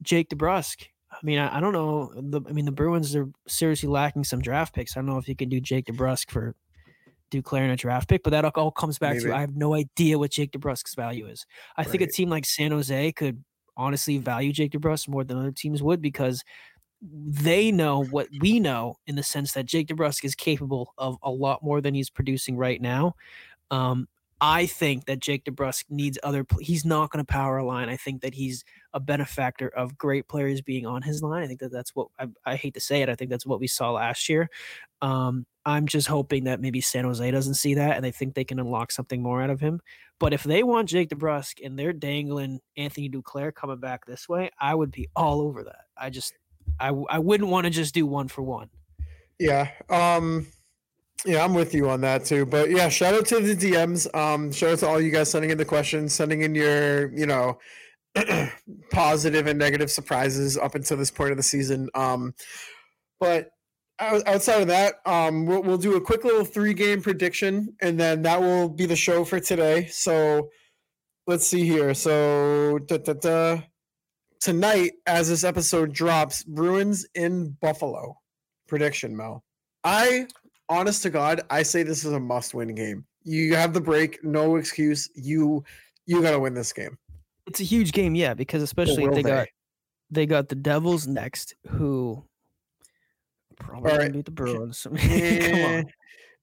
Jake 0.02 0.28
DeBrusk, 0.28 0.88
I 1.22 1.26
mean, 1.26 1.38
I, 1.38 1.58
I 1.58 1.60
don't 1.60 1.72
know. 1.72 2.12
The, 2.16 2.40
I 2.48 2.52
mean, 2.52 2.64
the 2.64 2.72
Bruins 2.72 3.14
are 3.14 3.28
seriously 3.46 3.88
lacking 3.88 4.24
some 4.24 4.40
draft 4.40 4.74
picks. 4.74 4.96
I 4.96 5.00
don't 5.00 5.06
know 5.06 5.18
if 5.18 5.28
you 5.28 5.36
can 5.36 5.48
do 5.48 5.60
Jake 5.60 5.86
DeBrusk 5.86 6.30
for 6.30 6.56
Duclair 7.30 7.64
in 7.64 7.70
a 7.70 7.76
draft 7.76 8.08
pick, 8.08 8.22
but 8.22 8.30
that 8.30 8.44
all 8.56 8.70
comes 8.72 8.98
back 8.98 9.14
Maybe. 9.16 9.26
to 9.26 9.34
I 9.34 9.40
have 9.40 9.56
no 9.56 9.74
idea 9.74 10.18
what 10.18 10.32
Jake 10.32 10.50
DeBrusk's 10.52 10.94
value 10.94 11.26
is. 11.26 11.46
I 11.76 11.84
think 11.84 12.02
a 12.02 12.04
Right. 12.06 12.12
team 12.12 12.28
like 12.28 12.44
San 12.44 12.72
Jose 12.72 13.12
could 13.12 13.42
honestly 13.76 14.18
value 14.18 14.52
Jake 14.52 14.72
DeBrusk 14.72 15.08
more 15.08 15.24
than 15.24 15.38
other 15.38 15.52
teams 15.52 15.82
would 15.82 16.02
because 16.02 16.42
they 17.00 17.72
know 17.72 18.04
what 18.04 18.28
we 18.40 18.60
know 18.60 18.96
in 19.06 19.16
the 19.16 19.22
sense 19.22 19.52
that 19.52 19.66
Jake 19.66 19.88
DeBrusk 19.88 20.24
is 20.24 20.34
capable 20.34 20.92
of 20.98 21.16
a 21.22 21.30
lot 21.30 21.62
more 21.62 21.80
than 21.80 21.94
he's 21.94 22.10
producing 22.10 22.56
right 22.56 22.80
now. 22.80 23.14
Um, 23.70 24.08
I 24.40 24.66
think 24.66 25.06
that 25.06 25.20
Jake 25.20 25.44
DeBrusk 25.44 25.84
needs 25.88 26.18
other. 26.22 26.44
He's 26.60 26.84
not 26.84 27.10
going 27.10 27.24
to 27.24 27.32
power 27.32 27.58
a 27.58 27.64
line. 27.64 27.88
I 27.88 27.96
think 27.96 28.22
that 28.22 28.34
he's 28.34 28.64
a 28.94 29.00
benefactor 29.00 29.68
of 29.68 29.96
great 29.96 30.28
players 30.28 30.60
being 30.60 30.86
on 30.86 31.02
his 31.02 31.22
line. 31.22 31.42
I 31.42 31.46
think 31.46 31.60
that 31.60 31.72
that's 31.72 31.94
what 31.94 32.08
I, 32.18 32.26
I 32.44 32.56
hate 32.56 32.74
to 32.74 32.80
say 32.80 33.02
it. 33.02 33.08
I 33.08 33.14
think 33.14 33.30
that's 33.30 33.46
what 33.46 33.60
we 33.60 33.66
saw 33.66 33.92
last 33.92 34.28
year. 34.28 34.50
Um, 35.00 35.46
I'm 35.64 35.86
just 35.86 36.08
hoping 36.08 36.44
that 36.44 36.60
maybe 36.60 36.80
San 36.80 37.04
Jose 37.04 37.30
doesn't 37.30 37.54
see 37.54 37.74
that 37.74 37.96
and 37.96 38.04
they 38.04 38.10
think 38.10 38.34
they 38.34 38.44
can 38.44 38.58
unlock 38.58 38.92
something 38.92 39.22
more 39.22 39.42
out 39.42 39.50
of 39.50 39.60
him. 39.60 39.80
But 40.18 40.32
if 40.32 40.42
they 40.42 40.62
want 40.62 40.88
Jake 40.88 41.10
DeBrusk 41.10 41.64
and 41.64 41.78
they're 41.78 41.92
dangling 41.92 42.60
Anthony 42.76 43.08
Duclair 43.08 43.54
coming 43.54 43.78
back 43.78 44.04
this 44.06 44.28
way, 44.28 44.50
I 44.60 44.74
would 44.74 44.90
be 44.90 45.08
all 45.14 45.40
over 45.40 45.64
that. 45.64 45.84
I 45.96 46.10
just, 46.10 46.34
I, 46.80 46.88
I 46.88 47.18
wouldn't 47.18 47.50
want 47.50 47.64
to 47.64 47.70
just 47.70 47.94
do 47.94 48.06
one 48.06 48.28
for 48.28 48.42
one. 48.42 48.70
Yeah. 49.38 49.70
Um 49.88 50.46
yeah, 51.24 51.44
I'm 51.44 51.54
with 51.54 51.74
you 51.74 51.88
on 51.88 52.00
that 52.00 52.24
too. 52.24 52.46
But 52.46 52.70
yeah, 52.70 52.88
shout 52.88 53.14
out 53.14 53.26
to 53.26 53.40
the 53.40 53.54
DMs. 53.54 54.12
Um, 54.14 54.50
shout 54.50 54.72
out 54.72 54.78
to 54.80 54.88
all 54.88 55.00
you 55.00 55.10
guys 55.10 55.30
sending 55.30 55.50
in 55.50 55.58
the 55.58 55.64
questions, 55.64 56.12
sending 56.12 56.42
in 56.42 56.54
your, 56.54 57.16
you 57.16 57.26
know, 57.26 57.58
positive 58.90 59.46
and 59.46 59.58
negative 59.58 59.90
surprises 59.90 60.56
up 60.58 60.74
until 60.74 60.96
this 60.96 61.10
point 61.10 61.30
of 61.30 61.36
the 61.36 61.42
season. 61.42 61.88
Um, 61.94 62.34
but 63.20 63.50
outside 63.98 64.62
of 64.62 64.68
that, 64.68 64.96
um, 65.06 65.46
we'll, 65.46 65.62
we'll 65.62 65.78
do 65.78 65.96
a 65.96 66.00
quick 66.00 66.24
little 66.24 66.44
three 66.44 66.74
game 66.74 67.02
prediction, 67.02 67.74
and 67.80 67.98
then 67.98 68.22
that 68.22 68.40
will 68.40 68.68
be 68.68 68.86
the 68.86 68.96
show 68.96 69.24
for 69.24 69.40
today. 69.40 69.86
So 69.86 70.50
let's 71.26 71.46
see 71.46 71.64
here. 71.64 71.94
So 71.94 72.78
da, 72.86 72.98
da, 72.98 73.12
da. 73.14 73.62
tonight, 74.40 74.92
as 75.06 75.28
this 75.28 75.44
episode 75.44 75.92
drops, 75.92 76.42
Bruins 76.42 77.06
in 77.14 77.56
Buffalo. 77.60 78.18
Prediction, 78.68 79.16
Mel. 79.16 79.44
I, 79.84 80.26
honest 80.68 81.02
to 81.02 81.10
God, 81.10 81.42
I 81.50 81.62
say 81.62 81.82
this 81.82 82.04
is 82.04 82.12
a 82.12 82.20
must-win 82.20 82.74
game. 82.74 83.04
You 83.24 83.54
have 83.54 83.72
the 83.72 83.80
break, 83.80 84.24
no 84.24 84.56
excuse. 84.56 85.08
You 85.14 85.64
you 86.06 86.20
got 86.20 86.32
to 86.32 86.40
win 86.40 86.54
this 86.54 86.72
game. 86.72 86.98
It's 87.46 87.60
a 87.60 87.64
huge 87.64 87.92
game, 87.92 88.14
yeah, 88.14 88.34
because 88.34 88.62
especially 88.62 89.06
they 89.08 89.14
they? 89.16 89.22
got 89.22 89.48
they 90.10 90.26
got 90.26 90.48
the 90.48 90.54
Devils 90.54 91.06
next, 91.06 91.54
who 91.68 92.24
probably 93.58 93.90
gonna 93.90 94.02
right. 94.04 94.12
beat 94.12 94.24
the 94.24 94.30
Bruins. 94.30 94.82
Come 94.90 94.96
Eh, 94.98 95.78
on, 95.78 95.84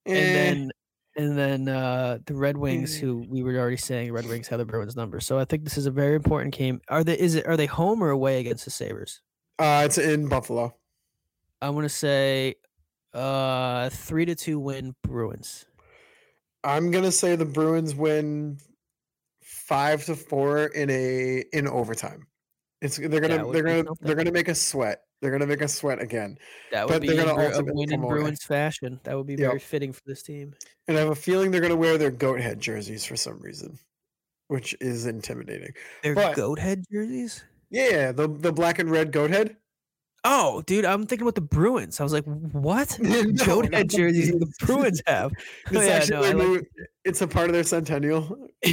eh, 0.06 0.16
and 0.16 0.36
then 0.36 0.72
and 1.16 1.38
then 1.38 1.68
uh 1.70 2.18
the 2.26 2.36
Red 2.36 2.58
Wings, 2.58 2.98
Eh. 2.98 3.02
who 3.02 3.26
we 3.30 3.44
were 3.44 3.58
already 3.58 3.78
saying 3.78 4.12
Red 4.12 4.26
Wings 4.28 4.48
have 4.50 4.60
the 4.60 4.66
Bruins 4.66 4.96
number. 4.96 5.20
So 5.20 5.38
I 5.40 5.46
think 5.46 5.64
this 5.64 5.78
is 5.78 5.86
a 5.86 5.92
very 5.92 6.16
important 6.16 6.54
game. 6.54 6.82
Are 6.90 7.04
they 7.04 7.18
is 7.18 7.36
it 7.36 7.46
are 7.48 7.58
they 7.58 7.66
home 7.66 8.04
or 8.04 8.10
away 8.10 8.40
against 8.40 8.66
the 8.66 8.72
Sabres? 8.72 9.22
uh, 9.60 9.84
it's 9.86 9.98
in 9.98 10.28
Buffalo. 10.28 10.76
I 11.62 11.70
want 11.72 11.86
to 11.86 11.90
say 11.90 12.56
uh 13.14 13.90
three 13.90 14.26
to 14.26 14.36
two 14.36 14.60
win 14.60 14.96
Bruins. 15.04 15.66
I'm 16.64 16.92
gonna 16.92 17.12
say 17.12 17.36
the 17.36 17.46
Bruins 17.46 17.96
win 17.96 18.58
five 19.70 20.04
to 20.06 20.16
four 20.16 20.66
in 20.68 20.90
a 20.90 21.44
in 21.54 21.68
overtime. 21.68 22.26
It's 22.82 22.98
they're 22.98 23.20
gonna 23.22 23.52
they're 23.52 23.64
gonna 23.64 23.86
something. 23.86 23.96
they're 24.08 24.16
gonna 24.16 24.32
make 24.32 24.50
us 24.50 24.60
sweat. 24.60 25.02
They're 25.22 25.32
gonna 25.32 25.46
make 25.48 25.62
us 25.62 25.74
sweat 25.76 26.02
again. 26.02 26.38
That 26.72 26.88
But 26.88 26.94
would 26.96 27.02
be 27.04 27.10
they're 27.10 27.20
in 27.22 27.26
gonna 27.28 27.42
a 27.44 27.46
ultimately 27.52 27.86
win 27.86 27.94
in. 27.94 28.02
Bruins 28.02 28.44
fashion. 28.44 29.00
That 29.04 29.16
would 29.16 29.28
be 29.28 29.34
Yep. 29.34 29.48
very 29.48 29.60
fitting 29.60 29.94
for 29.94 30.02
this 30.06 30.24
team. 30.24 30.56
And 30.88 30.98
I 30.98 31.02
have 31.02 31.10
a 31.10 31.16
feeling 31.16 31.52
they're 31.52 31.62
gonna 31.62 31.76
wear 31.76 31.98
their 31.98 32.10
goat 32.12 32.40
head 32.42 32.60
jerseys 32.60 33.06
for 33.06 33.16
some 33.16 33.40
reason, 33.40 33.78
which 34.48 34.76
is 34.82 35.06
intimidating. 35.06 35.74
Their 36.04 36.16
But- 36.16 36.36
goat 36.36 36.58
head 36.60 36.84
jerseys. 36.92 37.44
Yeah, 37.70 38.12
the 38.12 38.28
the 38.28 38.52
black 38.52 38.80
and 38.80 38.90
red 38.90 39.12
goat 39.12 39.30
head. 39.30 39.56
Oh, 40.26 40.62
dude, 40.64 40.84
I'm 40.84 41.06
thinking 41.06 41.24
about 41.26 41.36
the 41.36 41.42
Bruins. 41.42 42.00
I 42.00 42.04
was 42.04 42.12
like, 42.12 42.26
what? 42.26 42.98
No, 43.02 43.24
goat 43.46 43.70
no, 43.72 43.78
head 43.78 43.90
jerseys 43.90 44.32
the 44.32 44.36
it's- 44.38 44.58
Bruins 44.60 45.02
have. 45.08 45.32
It's 45.32 45.76
Oh, 45.78 45.82
yeah, 45.82 45.88
actually 45.94 46.34
no, 46.34 46.52
like 46.54 46.68
it's 47.06 47.22
a 47.22 47.28
part 47.28 47.48
of 47.48 47.54
their 47.54 47.64
centennial. 47.64 48.22
the, 48.62 48.72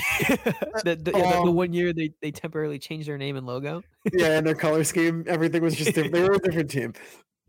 the, 0.83 0.83
yeah, 0.83 0.85
the, 0.85 1.13
the 1.13 1.15
Um, 1.15 1.55
one 1.55 1.73
year 1.73 1.93
they, 1.93 2.13
they 2.21 2.33
temporarily 2.33 2.79
changed 2.81 3.07
their 3.09 3.17
name 3.19 3.37
and 3.37 3.47
logo. 3.47 3.83
yeah, 4.13 4.39
and 4.39 4.47
their 4.47 4.57
color 4.57 4.83
scheme, 4.83 5.25
everything 5.29 5.63
was 5.63 5.77
just 5.77 5.95
different. 5.95 6.13
They 6.15 6.23
were 6.23 6.33
a 6.35 6.39
different 6.41 6.71
team. 6.71 6.93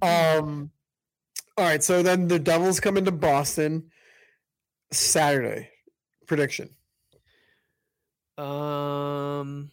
Um, 0.03 0.69
all 1.57 1.65
right, 1.65 1.83
so 1.83 2.03
then 2.03 2.27
the 2.27 2.37
Devils 2.37 2.79
come 2.79 2.97
into 2.97 3.11
Boston 3.11 3.89
Saturday. 4.91 5.69
Prediction: 6.27 6.69
Um, 8.37 9.71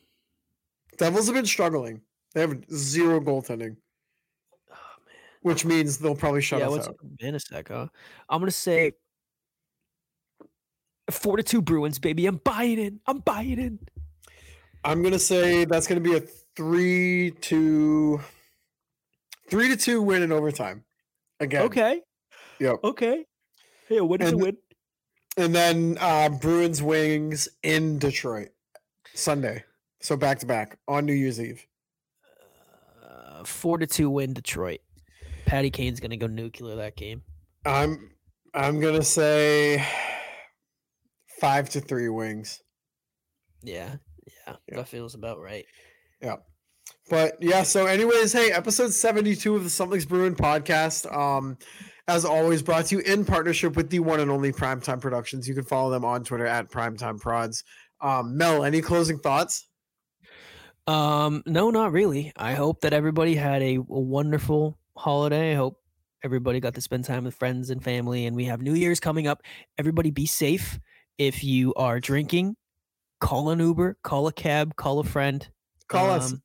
Devils 0.96 1.26
have 1.26 1.34
been 1.34 1.44
struggling. 1.46 2.00
They 2.34 2.40
have 2.40 2.56
zero 2.72 3.20
goaltending, 3.20 3.76
oh 3.76 3.83
which 5.44 5.66
means 5.66 5.98
they'll 5.98 6.14
probably 6.14 6.40
shut 6.40 6.60
yeah, 6.60 6.66
us 6.66 6.70
what's 6.70 6.88
out. 6.88 6.96
Vanecek, 7.22 7.68
huh? 7.68 7.86
I'm 8.30 8.40
gonna 8.40 8.50
say 8.50 8.92
four 11.10 11.36
to 11.36 11.42
two 11.42 11.60
Bruins, 11.60 11.98
baby. 11.98 12.24
I'm 12.26 12.38
buying 12.38 12.78
in. 12.78 12.98
I'm 13.06 13.18
buying 13.18 13.58
in. 13.58 13.78
I'm 14.84 15.02
gonna 15.02 15.18
say 15.18 15.66
that's 15.66 15.86
gonna 15.86 16.00
be 16.00 16.16
a 16.16 16.20
three 16.56 17.32
to 17.42 18.20
three 19.50 19.68
to 19.68 19.76
two 19.76 20.00
win 20.00 20.22
in 20.22 20.32
overtime. 20.32 20.82
Again, 21.40 21.62
Okay. 21.64 22.00
Yep. 22.58 22.76
Okay. 22.82 23.26
Hey, 23.88 23.98
a 23.98 24.04
win 24.04 24.22
is 24.22 24.30
a 24.30 24.32
And- 24.32 24.42
win. 24.42 24.56
and 25.36 25.54
then 25.54 25.98
uh, 26.00 26.30
Bruins 26.30 26.82
Wings 26.82 27.48
in 27.62 27.98
Detroit 27.98 28.48
Sunday. 29.12 29.62
So 30.00 30.16
back 30.16 30.38
to 30.38 30.46
back 30.46 30.78
on 30.88 31.04
New 31.04 31.12
Year's 31.12 31.38
Eve. 31.38 31.66
Uh, 33.06 33.44
four 33.44 33.76
to 33.76 33.86
two 33.86 34.08
win 34.08 34.32
Detroit. 34.32 34.80
Patty 35.46 35.70
Kane's 35.70 36.00
gonna 36.00 36.16
go 36.16 36.26
nuclear 36.26 36.76
that 36.76 36.96
game. 36.96 37.22
I'm 37.64 38.10
I'm 38.54 38.80
gonna 38.80 39.02
say 39.02 39.84
five 41.40 41.68
to 41.70 41.80
three 41.80 42.08
wings. 42.08 42.60
Yeah, 43.62 43.96
yeah, 44.46 44.56
Yeah. 44.68 44.76
that 44.76 44.88
feels 44.88 45.14
about 45.14 45.40
right. 45.40 45.64
Yeah. 46.20 46.36
But 47.08 47.36
yeah, 47.40 47.62
so 47.62 47.86
anyways, 47.86 48.32
hey, 48.32 48.50
episode 48.52 48.92
72 48.92 49.56
of 49.56 49.64
the 49.64 49.70
Something's 49.70 50.04
Bruin 50.06 50.34
podcast. 50.34 51.10
Um, 51.14 51.58
as 52.08 52.24
always, 52.26 52.62
brought 52.62 52.86
to 52.86 52.96
you 52.96 53.00
in 53.02 53.24
partnership 53.24 53.76
with 53.76 53.88
the 53.90 53.98
one 54.00 54.20
and 54.20 54.30
only 54.30 54.52
Primetime 54.52 55.00
Productions. 55.00 55.48
You 55.48 55.54
can 55.54 55.64
follow 55.64 55.90
them 55.90 56.04
on 56.04 56.24
Twitter 56.24 56.46
at 56.46 56.70
Primetime 56.70 57.18
Prods. 57.20 57.64
Um, 58.02 58.36
Mel, 58.36 58.64
any 58.64 58.82
closing 58.82 59.18
thoughts? 59.18 59.66
Um, 60.86 61.42
no, 61.46 61.70
not 61.70 61.92
really. 61.92 62.32
I 62.36 62.52
hope 62.54 62.82
that 62.82 62.92
everybody 62.92 63.34
had 63.34 63.62
a, 63.62 63.76
a 63.76 63.82
wonderful 63.86 64.78
holiday. 64.96 65.52
I 65.52 65.56
hope 65.56 65.80
everybody 66.22 66.60
got 66.60 66.74
to 66.74 66.80
spend 66.80 67.04
time 67.04 67.24
with 67.24 67.34
friends 67.34 67.70
and 67.70 67.82
family. 67.82 68.26
And 68.26 68.34
we 68.36 68.44
have 68.46 68.62
New 68.62 68.74
Year's 68.74 69.00
coming 69.00 69.26
up. 69.26 69.42
Everybody 69.78 70.10
be 70.10 70.26
safe. 70.26 70.78
If 71.18 71.44
you 71.44 71.72
are 71.74 72.00
drinking, 72.00 72.56
call 73.20 73.50
an 73.50 73.60
Uber, 73.60 73.98
call 74.02 74.26
a 74.26 74.32
cab, 74.32 74.74
call 74.76 74.98
a 74.98 75.04
friend. 75.04 75.48
Call 75.88 76.10
us. 76.10 76.32
Um, 76.32 76.42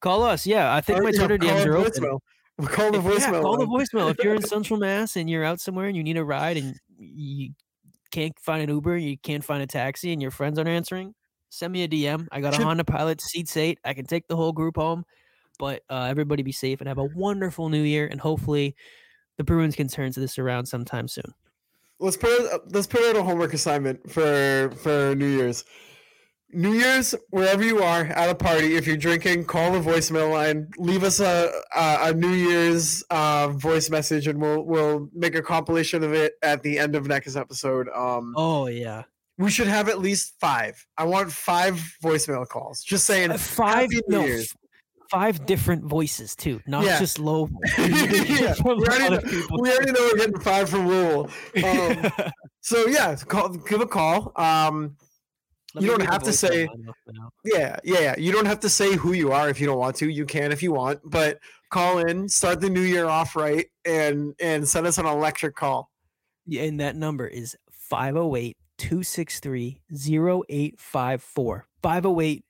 Call 0.00 0.22
us. 0.22 0.46
Yeah, 0.46 0.74
I 0.74 0.82
think 0.82 0.98
Or, 1.00 1.04
my 1.04 1.10
know, 1.12 1.18
Twitter 1.26 1.38
DMs 1.38 1.64
are 1.64 1.76
open. 1.78 1.90
voicemail. 1.92 2.18
Call 2.70 2.92
the 2.92 2.98
voicemail. 2.98 3.20
yeah, 3.32 3.40
call 3.40 3.56
the 3.56 3.66
voicemail. 3.66 4.10
If 4.10 4.22
you're 4.22 4.34
in 4.34 4.42
Central 4.46 4.78
Mass 4.78 5.16
and 5.16 5.30
you're 5.30 5.42
out 5.44 5.60
somewhere 5.60 5.86
and 5.86 5.96
you 5.96 6.02
need 6.04 6.18
a 6.18 6.24
ride 6.24 6.58
and 6.58 6.76
you 6.98 7.50
can't 8.12 8.38
find 8.38 8.62
an 8.62 8.68
Uber, 8.68 8.98
you 8.98 9.16
can't 9.18 9.42
find 9.42 9.62
a 9.62 9.66
taxi, 9.66 10.12
and 10.12 10.20
your 10.20 10.30
friends 10.30 10.58
aren't 10.58 10.68
answering, 10.68 11.14
send 11.48 11.72
me 11.72 11.82
a 11.84 11.88
DM. 11.88 12.28
I 12.30 12.40
got 12.42 12.56
a 12.56 12.62
Honda 12.62 12.84
Pilot 12.84 13.20
seats 13.22 13.56
eight. 13.56 13.78
I 13.84 13.94
can 13.94 14.04
take 14.06 14.28
the 14.28 14.36
whole 14.36 14.52
group 14.52 14.76
home. 14.76 15.04
But 15.58 15.82
uh, 15.88 16.06
everybody 16.10 16.42
be 16.42 16.52
safe 16.52 16.80
and 16.80 16.88
have 16.88 16.98
a 16.98 17.04
wonderful 17.04 17.68
new 17.68 17.82
year. 17.82 18.06
And 18.06 18.20
hopefully 18.20 18.74
the 19.38 19.44
Bruins 19.44 19.76
can 19.76 19.88
turn 19.88 20.12
to 20.12 20.20
this 20.20 20.38
around 20.38 20.66
sometime 20.66 21.08
soon. 21.08 21.32
let's 22.00 22.16
put 22.16 22.72
let's 22.72 22.86
put 22.86 23.02
out 23.04 23.16
a 23.16 23.22
homework 23.22 23.54
assignment 23.54 24.10
for 24.10 24.70
for 24.82 25.14
New 25.14 25.28
Year's. 25.28 25.64
New 26.52 26.72
Year's, 26.74 27.16
wherever 27.30 27.64
you 27.64 27.82
are 27.82 28.02
at 28.04 28.30
a 28.30 28.34
party, 28.34 28.76
if 28.76 28.86
you're 28.86 28.96
drinking, 28.96 29.44
call 29.44 29.72
the 29.72 29.80
voicemail 29.80 30.30
line. 30.30 30.68
Leave 30.78 31.02
us 31.02 31.18
a 31.18 31.50
a, 31.74 31.98
a 32.10 32.12
New 32.14 32.30
Year's 32.30 33.02
uh, 33.10 33.48
voice 33.48 33.90
message, 33.90 34.28
and 34.28 34.40
we'll 34.40 34.62
we'll 34.64 35.08
make 35.12 35.34
a 35.34 35.42
compilation 35.42 36.04
of 36.04 36.12
it 36.12 36.34
at 36.42 36.62
the 36.62 36.78
end 36.78 36.94
of 36.94 37.06
next 37.08 37.34
episode. 37.34 37.88
Um, 37.88 38.34
Oh, 38.36 38.66
yeah. 38.66 39.02
we 39.36 39.50
should 39.50 39.66
have 39.66 39.88
at 39.88 39.98
least 39.98 40.34
five. 40.40 40.86
I 40.96 41.04
want 41.06 41.32
five 41.32 41.74
voicemail 42.04 42.46
calls. 42.46 42.84
Just 42.84 43.04
saying, 43.06 43.32
Uh, 43.32 43.38
five, 43.38 43.88
no, 44.06 44.24
Year's. 44.24 44.54
F- 45.14 45.20
five 45.20 45.46
different 45.46 45.84
voices, 45.84 46.34
too, 46.36 46.60
not 46.66 46.84
Yeah. 46.84 46.98
just 46.98 47.18
low. 47.18 47.48
yeah, 47.78 48.54
we 48.64 48.70
already, 48.72 49.08
know, 49.10 49.46
we 49.60 49.70
already 49.72 49.92
know 49.92 50.00
we're 50.12 50.16
getting 50.18 50.40
five 50.40 50.68
from 50.68 50.86
Rule. 50.88 51.30
Um, 51.64 52.10
so 52.60 52.86
yeah, 52.86 53.14
call, 53.16 53.48
give 53.50 53.80
a 53.80 53.86
call. 53.86 54.32
Um, 54.36 54.96
you 55.78 55.88
don't 55.88 56.02
have 56.04 56.22
to 56.22 56.32
say- 56.32 56.66
line 56.66 56.86
off 56.88 56.96
now. 57.12 57.30
Yeah, 57.44 57.76
yeah, 57.84 58.00
yeah. 58.00 58.14
You 58.18 58.32
don't 58.32 58.46
have 58.46 58.60
to 58.60 58.68
say 58.68 58.94
who 58.96 59.12
you 59.12 59.32
are 59.32 59.48
if 59.48 59.60
you 59.60 59.66
don't 59.66 59.78
want 59.78 59.96
to. 59.96 60.08
You 60.08 60.24
can 60.24 60.52
if 60.52 60.62
you 60.62 60.72
want, 60.72 61.00
but 61.04 61.38
call 61.70 61.98
in, 61.98 62.28
start 62.28 62.60
the 62.60 62.70
new 62.70 62.80
year 62.82 63.06
off 63.06 63.34
right, 63.36 63.66
and 63.84 64.34
and 64.40 64.66
send 64.68 64.86
us 64.86 64.98
an 64.98 65.06
electric 65.06 65.56
call. 65.56 65.90
Yeah, 66.46 66.62
and 66.62 66.78
that 66.80 66.94
number 66.96 67.26
is 67.26 67.56
508 67.72 68.56
263 68.78 69.80
0854. 69.92 71.66
508 71.82 72.44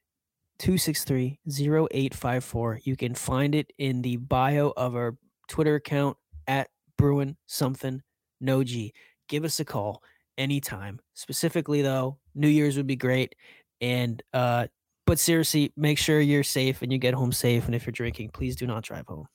263 0.64 1.40
0854. 1.46 2.80
You 2.84 2.96
can 2.96 3.14
find 3.14 3.54
it 3.54 3.70
in 3.76 4.00
the 4.00 4.16
bio 4.16 4.72
of 4.78 4.96
our 4.96 5.14
Twitter 5.46 5.74
account 5.74 6.16
at 6.46 6.68
Bruin 6.96 7.36
something 7.44 8.00
no 8.40 8.64
G. 8.64 8.94
Give 9.28 9.44
us 9.44 9.60
a 9.60 9.66
call 9.66 10.02
anytime. 10.38 11.00
Specifically, 11.12 11.82
though, 11.82 12.16
New 12.34 12.48
Year's 12.48 12.78
would 12.78 12.86
be 12.86 12.96
great. 12.96 13.34
And, 13.82 14.22
uh, 14.32 14.68
but 15.04 15.18
seriously, 15.18 15.70
make 15.76 15.98
sure 15.98 16.18
you're 16.18 16.42
safe 16.42 16.80
and 16.80 16.90
you 16.90 16.96
get 16.96 17.12
home 17.12 17.32
safe. 17.32 17.66
And 17.66 17.74
if 17.74 17.84
you're 17.84 17.92
drinking, 17.92 18.30
please 18.30 18.56
do 18.56 18.66
not 18.66 18.84
drive 18.84 19.06
home. 19.06 19.26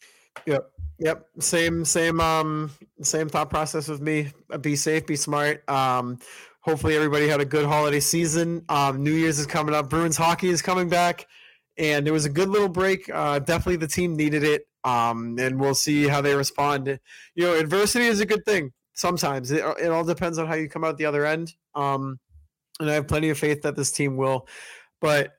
Yep, 0.47 0.71
yep. 0.97 1.25
Same, 1.37 1.85
same, 1.85 2.19
um, 2.19 2.71
same 3.03 3.29
thought 3.29 3.51
process 3.51 3.87
with 3.87 4.01
me. 4.01 4.31
Be 4.61 4.75
safe, 4.75 5.05
be 5.05 5.15
smart. 5.15 5.67
Um, 5.69 6.17
hopefully 6.61 6.95
everybody 6.95 7.27
had 7.27 7.41
a 7.41 7.45
good 7.45 7.65
holiday 7.65 7.99
season. 7.99 8.63
Um, 8.69 9.03
New 9.03 9.13
Year's 9.13 9.39
is 9.39 9.45
coming 9.45 9.75
up. 9.75 9.89
Bruins 9.89 10.17
hockey 10.17 10.49
is 10.49 10.61
coming 10.61 10.89
back, 10.89 11.27
and 11.77 12.07
it 12.07 12.11
was 12.11 12.25
a 12.25 12.29
good 12.29 12.49
little 12.49 12.69
break. 12.69 13.09
Uh, 13.13 13.39
definitely 13.39 13.77
the 13.77 13.87
team 13.87 14.15
needed 14.15 14.43
it. 14.43 14.63
Um, 14.83 15.37
and 15.39 15.59
we'll 15.59 15.75
see 15.75 16.07
how 16.07 16.21
they 16.21 16.35
respond. 16.35 16.99
You 17.35 17.43
know, 17.45 17.55
adversity 17.55 18.05
is 18.05 18.21
a 18.21 18.25
good 18.25 18.45
thing. 18.45 18.71
Sometimes 18.93 19.51
it, 19.51 19.63
it 19.81 19.91
all 19.91 20.03
depends 20.03 20.37
on 20.37 20.47
how 20.47 20.55
you 20.55 20.69
come 20.69 20.83
out 20.83 20.97
the 20.97 21.05
other 21.05 21.25
end. 21.25 21.53
Um, 21.75 22.19
and 22.79 22.89
I 22.89 22.93
have 22.93 23.07
plenty 23.07 23.29
of 23.29 23.37
faith 23.37 23.61
that 23.63 23.75
this 23.75 23.91
team 23.91 24.15
will. 24.17 24.47
But 25.01 25.33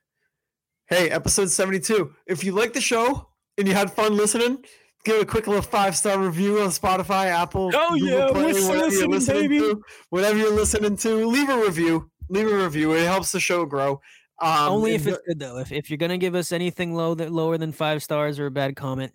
hey, 0.87 1.09
episode 1.09 1.49
72. 1.49 2.13
If 2.27 2.43
you 2.43 2.51
like 2.51 2.73
the 2.73 2.81
show 2.81 3.29
and 3.57 3.67
you 3.67 3.73
had 3.73 3.91
fun 3.91 4.15
listening, 4.15 4.63
give 5.03 5.21
a 5.21 5.25
quick 5.25 5.47
little 5.47 5.61
five 5.61 5.95
star 5.95 6.19
review 6.19 6.61
on 6.61 6.69
Spotify, 6.69 7.27
Apple. 7.27 7.71
Oh, 7.73 7.95
yeah, 7.95 8.31
we're 8.31 8.53
whatever 8.53 8.91
you're 8.91 9.07
listening, 9.07 9.41
baby. 9.41 9.59
to. 9.59 9.83
Whatever 10.09 10.37
you're 10.37 10.55
listening 10.55 10.97
to, 10.97 11.25
leave 11.25 11.49
a 11.49 11.57
review. 11.57 12.09
Leave 12.29 12.47
a 12.47 12.63
review. 12.63 12.93
It 12.93 13.05
helps 13.05 13.31
the 13.31 13.39
show 13.39 13.65
grow. 13.65 14.01
Um, 14.41 14.71
Only 14.71 14.95
if 14.95 15.05
it's 15.05 15.19
good 15.27 15.39
though. 15.39 15.59
If 15.59 15.71
if 15.71 15.89
you're 15.89 15.97
gonna 15.97 16.17
give 16.17 16.33
us 16.33 16.51
anything 16.51 16.95
low 16.95 17.13
that 17.15 17.31
lower 17.31 17.57
than 17.59 17.71
five 17.71 18.01
stars 18.01 18.39
or 18.39 18.47
a 18.47 18.51
bad 18.51 18.75
comment, 18.75 19.13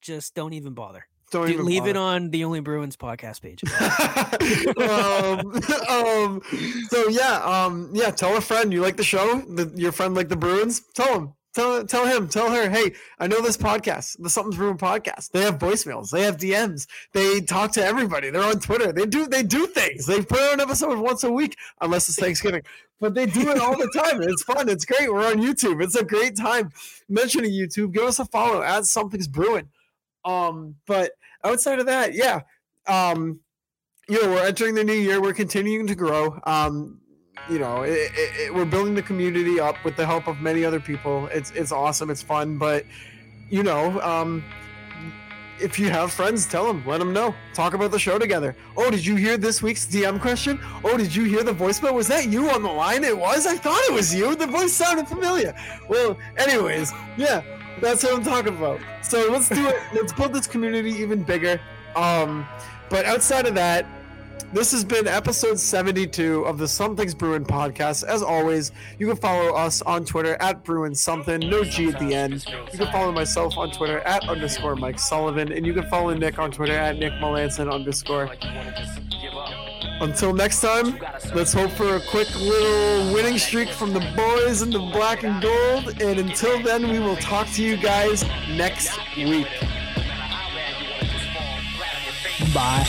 just 0.00 0.34
don't 0.34 0.54
even 0.54 0.72
bother. 0.72 1.06
don't 1.30 1.46
Dude, 1.46 1.54
even 1.54 1.66
leave 1.66 1.86
it 1.86 1.96
on 1.96 2.30
the 2.30 2.44
Only 2.44 2.60
Bruins 2.60 2.96
podcast 2.96 3.42
page. 3.42 3.62
um, 4.78 5.52
um, 5.90 6.42
so 6.88 7.08
yeah, 7.08 7.42
um, 7.44 7.90
yeah. 7.92 8.10
Tell 8.10 8.34
a 8.36 8.40
friend 8.40 8.72
you 8.72 8.80
like 8.80 8.96
the 8.96 9.04
show. 9.04 9.40
The, 9.40 9.70
your 9.74 9.92
friend 9.92 10.14
like 10.14 10.30
the 10.30 10.36
Bruins. 10.36 10.80
Tell 10.94 11.18
him. 11.18 11.34
Tell 11.54 11.84
tell 11.84 12.06
him. 12.06 12.28
Tell 12.28 12.50
her. 12.50 12.70
Hey, 12.70 12.92
I 13.18 13.26
know 13.26 13.42
this 13.42 13.58
podcast, 13.58 14.16
the 14.18 14.30
Something's 14.30 14.56
Bruin 14.56 14.78
podcast. 14.78 15.32
They 15.32 15.42
have 15.42 15.58
voicemails. 15.58 16.10
They 16.10 16.22
have 16.22 16.38
DMs. 16.38 16.86
They 17.12 17.42
talk 17.42 17.72
to 17.72 17.84
everybody. 17.84 18.30
They're 18.30 18.42
on 18.42 18.58
Twitter. 18.58 18.90
They 18.90 19.04
do 19.04 19.26
they 19.26 19.42
do 19.42 19.66
things. 19.66 20.06
They 20.06 20.22
put 20.22 20.40
out 20.40 20.54
an 20.54 20.60
episode 20.60 20.98
once 20.98 21.24
a 21.24 21.30
week, 21.30 21.56
unless 21.82 22.08
it's 22.08 22.18
Thanksgiving. 22.18 22.62
But 23.00 23.14
they 23.14 23.26
do 23.26 23.50
it 23.50 23.58
all 23.58 23.76
the 23.76 23.90
time. 23.94 24.22
It's 24.22 24.42
fun. 24.42 24.70
It's 24.70 24.86
great. 24.86 25.12
We're 25.12 25.26
on 25.26 25.42
YouTube. 25.42 25.82
It's 25.82 25.96
a 25.96 26.04
great 26.04 26.36
time. 26.36 26.70
Mentioning 27.10 27.50
YouTube, 27.50 27.92
give 27.92 28.04
us 28.04 28.18
a 28.18 28.24
follow 28.24 28.62
at 28.62 28.86
Something's 28.86 29.28
Bruin. 29.28 29.68
Um, 30.24 30.76
but 30.86 31.12
outside 31.44 31.80
of 31.80 31.86
that, 31.86 32.14
yeah. 32.14 32.40
Um, 32.86 33.40
you 34.08 34.22
know, 34.22 34.30
we're 34.30 34.46
entering 34.46 34.74
the 34.74 34.84
new 34.84 34.94
year. 34.94 35.20
We're 35.20 35.34
continuing 35.34 35.86
to 35.88 35.94
grow. 35.94 36.40
Um, 36.44 37.01
you 37.50 37.58
know, 37.58 37.82
it, 37.82 38.10
it, 38.14 38.54
we're 38.54 38.64
building 38.64 38.94
the 38.94 39.02
community 39.02 39.58
up 39.58 39.82
with 39.84 39.96
the 39.96 40.06
help 40.06 40.28
of 40.28 40.40
many 40.40 40.64
other 40.64 40.80
people. 40.80 41.26
It's 41.28 41.50
it's 41.52 41.72
awesome. 41.72 42.10
It's 42.10 42.22
fun. 42.22 42.56
But 42.56 42.84
you 43.50 43.62
know, 43.62 44.00
um, 44.00 44.44
if 45.58 45.78
you 45.78 45.90
have 45.90 46.12
friends, 46.12 46.46
tell 46.46 46.66
them. 46.66 46.82
Let 46.86 46.98
them 46.98 47.12
know. 47.12 47.34
Talk 47.54 47.74
about 47.74 47.90
the 47.90 47.98
show 47.98 48.18
together. 48.18 48.54
Oh, 48.76 48.90
did 48.90 49.04
you 49.04 49.16
hear 49.16 49.36
this 49.36 49.62
week's 49.62 49.86
DM 49.86 50.20
question? 50.20 50.58
Oh, 50.84 50.96
did 50.96 51.14
you 51.14 51.24
hear 51.24 51.42
the 51.42 51.52
voicemail? 51.52 51.94
Was 51.94 52.08
that 52.08 52.28
you 52.28 52.50
on 52.50 52.62
the 52.62 52.70
line? 52.70 53.04
It 53.04 53.16
was. 53.16 53.46
I 53.46 53.56
thought 53.56 53.80
it 53.88 53.92
was 53.92 54.14
you. 54.14 54.34
The 54.34 54.46
voice 54.46 54.72
sounded 54.72 55.08
familiar. 55.08 55.54
Well, 55.88 56.18
anyways, 56.36 56.92
yeah, 57.16 57.42
that's 57.80 58.04
what 58.04 58.14
I'm 58.14 58.24
talking 58.24 58.56
about. 58.56 58.80
So 59.02 59.28
let's 59.30 59.48
do 59.48 59.66
it. 59.68 59.76
let's 59.92 60.12
build 60.12 60.32
this 60.32 60.46
community 60.46 60.90
even 60.90 61.22
bigger. 61.22 61.60
Um, 61.96 62.46
but 62.88 63.04
outside 63.04 63.46
of 63.46 63.54
that, 63.54 63.86
this 64.52 64.72
has 64.72 64.84
been 64.84 65.08
episode 65.08 65.58
72 65.58 66.42
of 66.44 66.58
the 66.58 66.68
Something's 66.68 67.14
Bruin 67.14 67.44
podcast. 67.44 68.04
As 68.04 68.22
always, 68.22 68.72
you 68.98 69.06
can 69.06 69.16
follow 69.16 69.54
us 69.54 69.80
on 69.82 70.04
Twitter 70.04 70.36
at 70.40 70.62
Bruin 70.62 70.94
Something, 70.94 71.40
no 71.48 71.64
G 71.64 71.88
at 71.88 71.98
the 71.98 72.14
end. 72.14 72.44
You 72.72 72.78
can 72.78 72.92
follow 72.92 73.12
myself 73.12 73.56
on 73.56 73.70
Twitter 73.70 74.00
at 74.00 74.28
underscore 74.28 74.76
Mike 74.76 74.98
Sullivan, 74.98 75.52
and 75.52 75.64
you 75.66 75.72
can 75.72 75.88
follow 75.88 76.12
Nick 76.14 76.38
on 76.38 76.50
Twitter 76.50 76.74
at 76.74 76.98
Nick 76.98 77.12
Melanson 77.14 77.72
underscore. 77.72 78.30
Until 80.00 80.34
next 80.34 80.60
time, 80.60 80.98
let's 81.34 81.52
hope 81.52 81.70
for 81.70 81.96
a 81.96 82.00
quick 82.10 82.28
little 82.38 83.14
winning 83.14 83.38
streak 83.38 83.70
from 83.70 83.92
the 83.92 84.00
boys 84.16 84.60
in 84.60 84.70
the 84.70 84.78
black 84.78 85.22
and 85.22 85.40
gold. 85.40 86.02
And 86.02 86.18
until 86.18 86.62
then, 86.62 86.88
we 86.88 86.98
will 86.98 87.16
talk 87.16 87.46
to 87.52 87.62
you 87.62 87.76
guys 87.76 88.24
next 88.48 88.98
week. 89.16 89.46
Bye. 92.54 92.84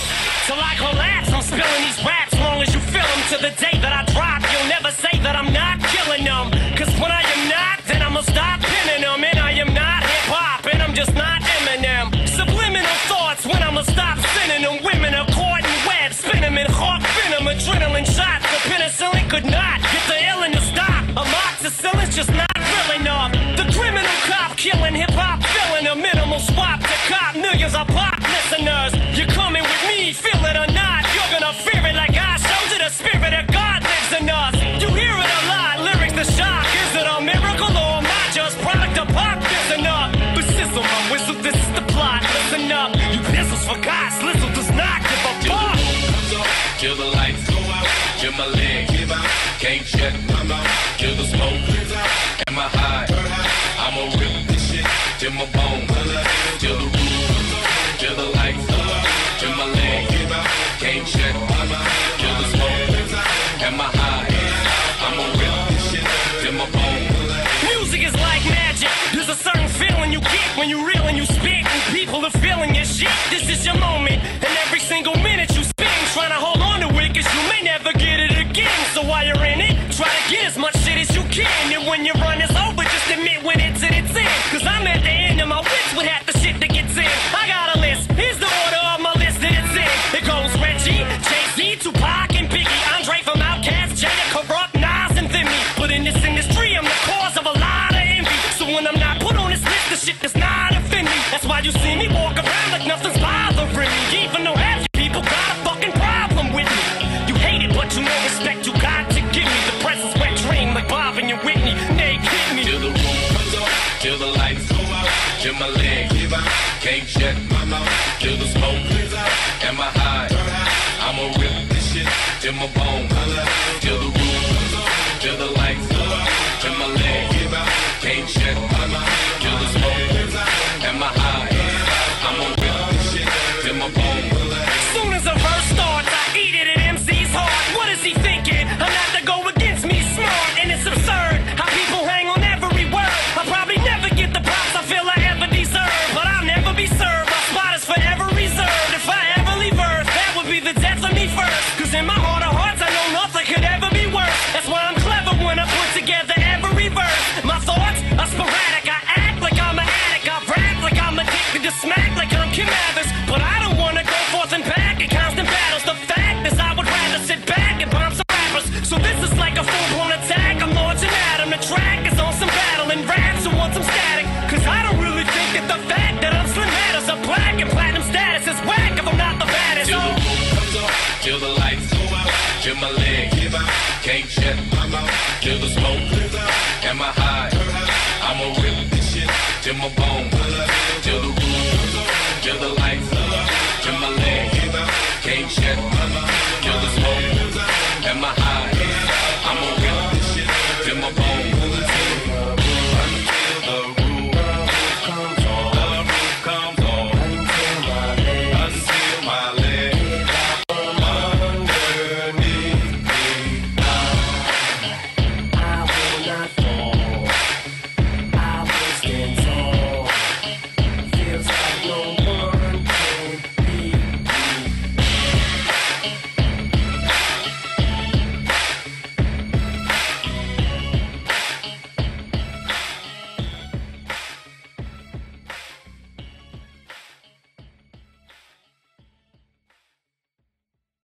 So 0.48 0.56
I 0.56 0.76
collapse, 0.78 1.32
I'm 1.32 1.42
spilling 1.42 1.84
these 1.84 2.00
raps 2.04 2.34
long 2.40 2.62
as 2.62 2.74
you 2.74 2.80
feel 2.80 3.04
them 3.04 3.24
to 3.32 3.38
the 3.44 3.52
day 3.60 3.76
that 3.80 3.92
I 3.92 4.04
drop. 4.12 4.42
You'll 4.52 4.70
never 4.72 4.92
say 4.92 5.20
that 5.24 5.36
I'm 5.36 5.52
not 5.52 5.80
killing 5.92 6.24
them. 6.24 6.52
Cause 6.76 6.92
when 7.00 7.12
I 7.12 7.24
am 7.24 7.42
not, 7.52 7.78
then 7.88 8.02
I'ma 8.02 8.22
stop 8.22 8.60
pinning 8.62 9.04
them. 9.04 9.24
And 9.24 9.40
I 9.40 9.52
am 9.64 9.74
not 9.74 10.04
hip 10.04 10.28
hop, 10.32 10.66
and 10.72 10.82
I'm 10.82 10.94
just 10.94 11.14
not 11.16 11.42
Eminem. 11.42 12.12
Subliminal 12.28 12.98
thoughts 13.12 13.46
when 13.46 13.62
I'ma 13.64 13.84
stop 13.84 14.18
sending 14.36 14.64
them. 14.64 14.84
Women 14.84 15.14
are 15.14 15.28
caught 15.32 15.64
in 15.64 15.78
web, 15.88 16.12
spin 16.14 16.44
'em 16.44 16.58
in 16.58 16.68
hawk 16.72 17.02
venom, 17.16 17.48
adrenaline 17.48 18.08
shots. 18.08 18.44
The 18.52 18.60
penicillin 18.70 19.30
could 19.30 19.46
not 19.46 19.80
get 19.92 20.04
the 20.12 20.20
illin 20.32 20.52
to 20.56 20.62
stop. 20.62 21.04
Amoxicillin's 21.20 22.16
just 22.16 22.32
not 22.32 22.52
real 22.58 23.00
enough. 23.00 23.32
The 23.60 23.66
criminal 23.76 24.18
cop 24.28 24.58
killing 24.58 24.96
hip 24.96 25.12
hop, 25.12 25.44
filling 25.44 25.88
a 25.88 25.96
minimal 25.96 26.40
swap 26.40 26.80
to 26.82 26.96
cop 27.12 27.36
millions 27.36 27.76
of 27.76 27.88
pop 27.88 28.20
listeners. 28.20 28.92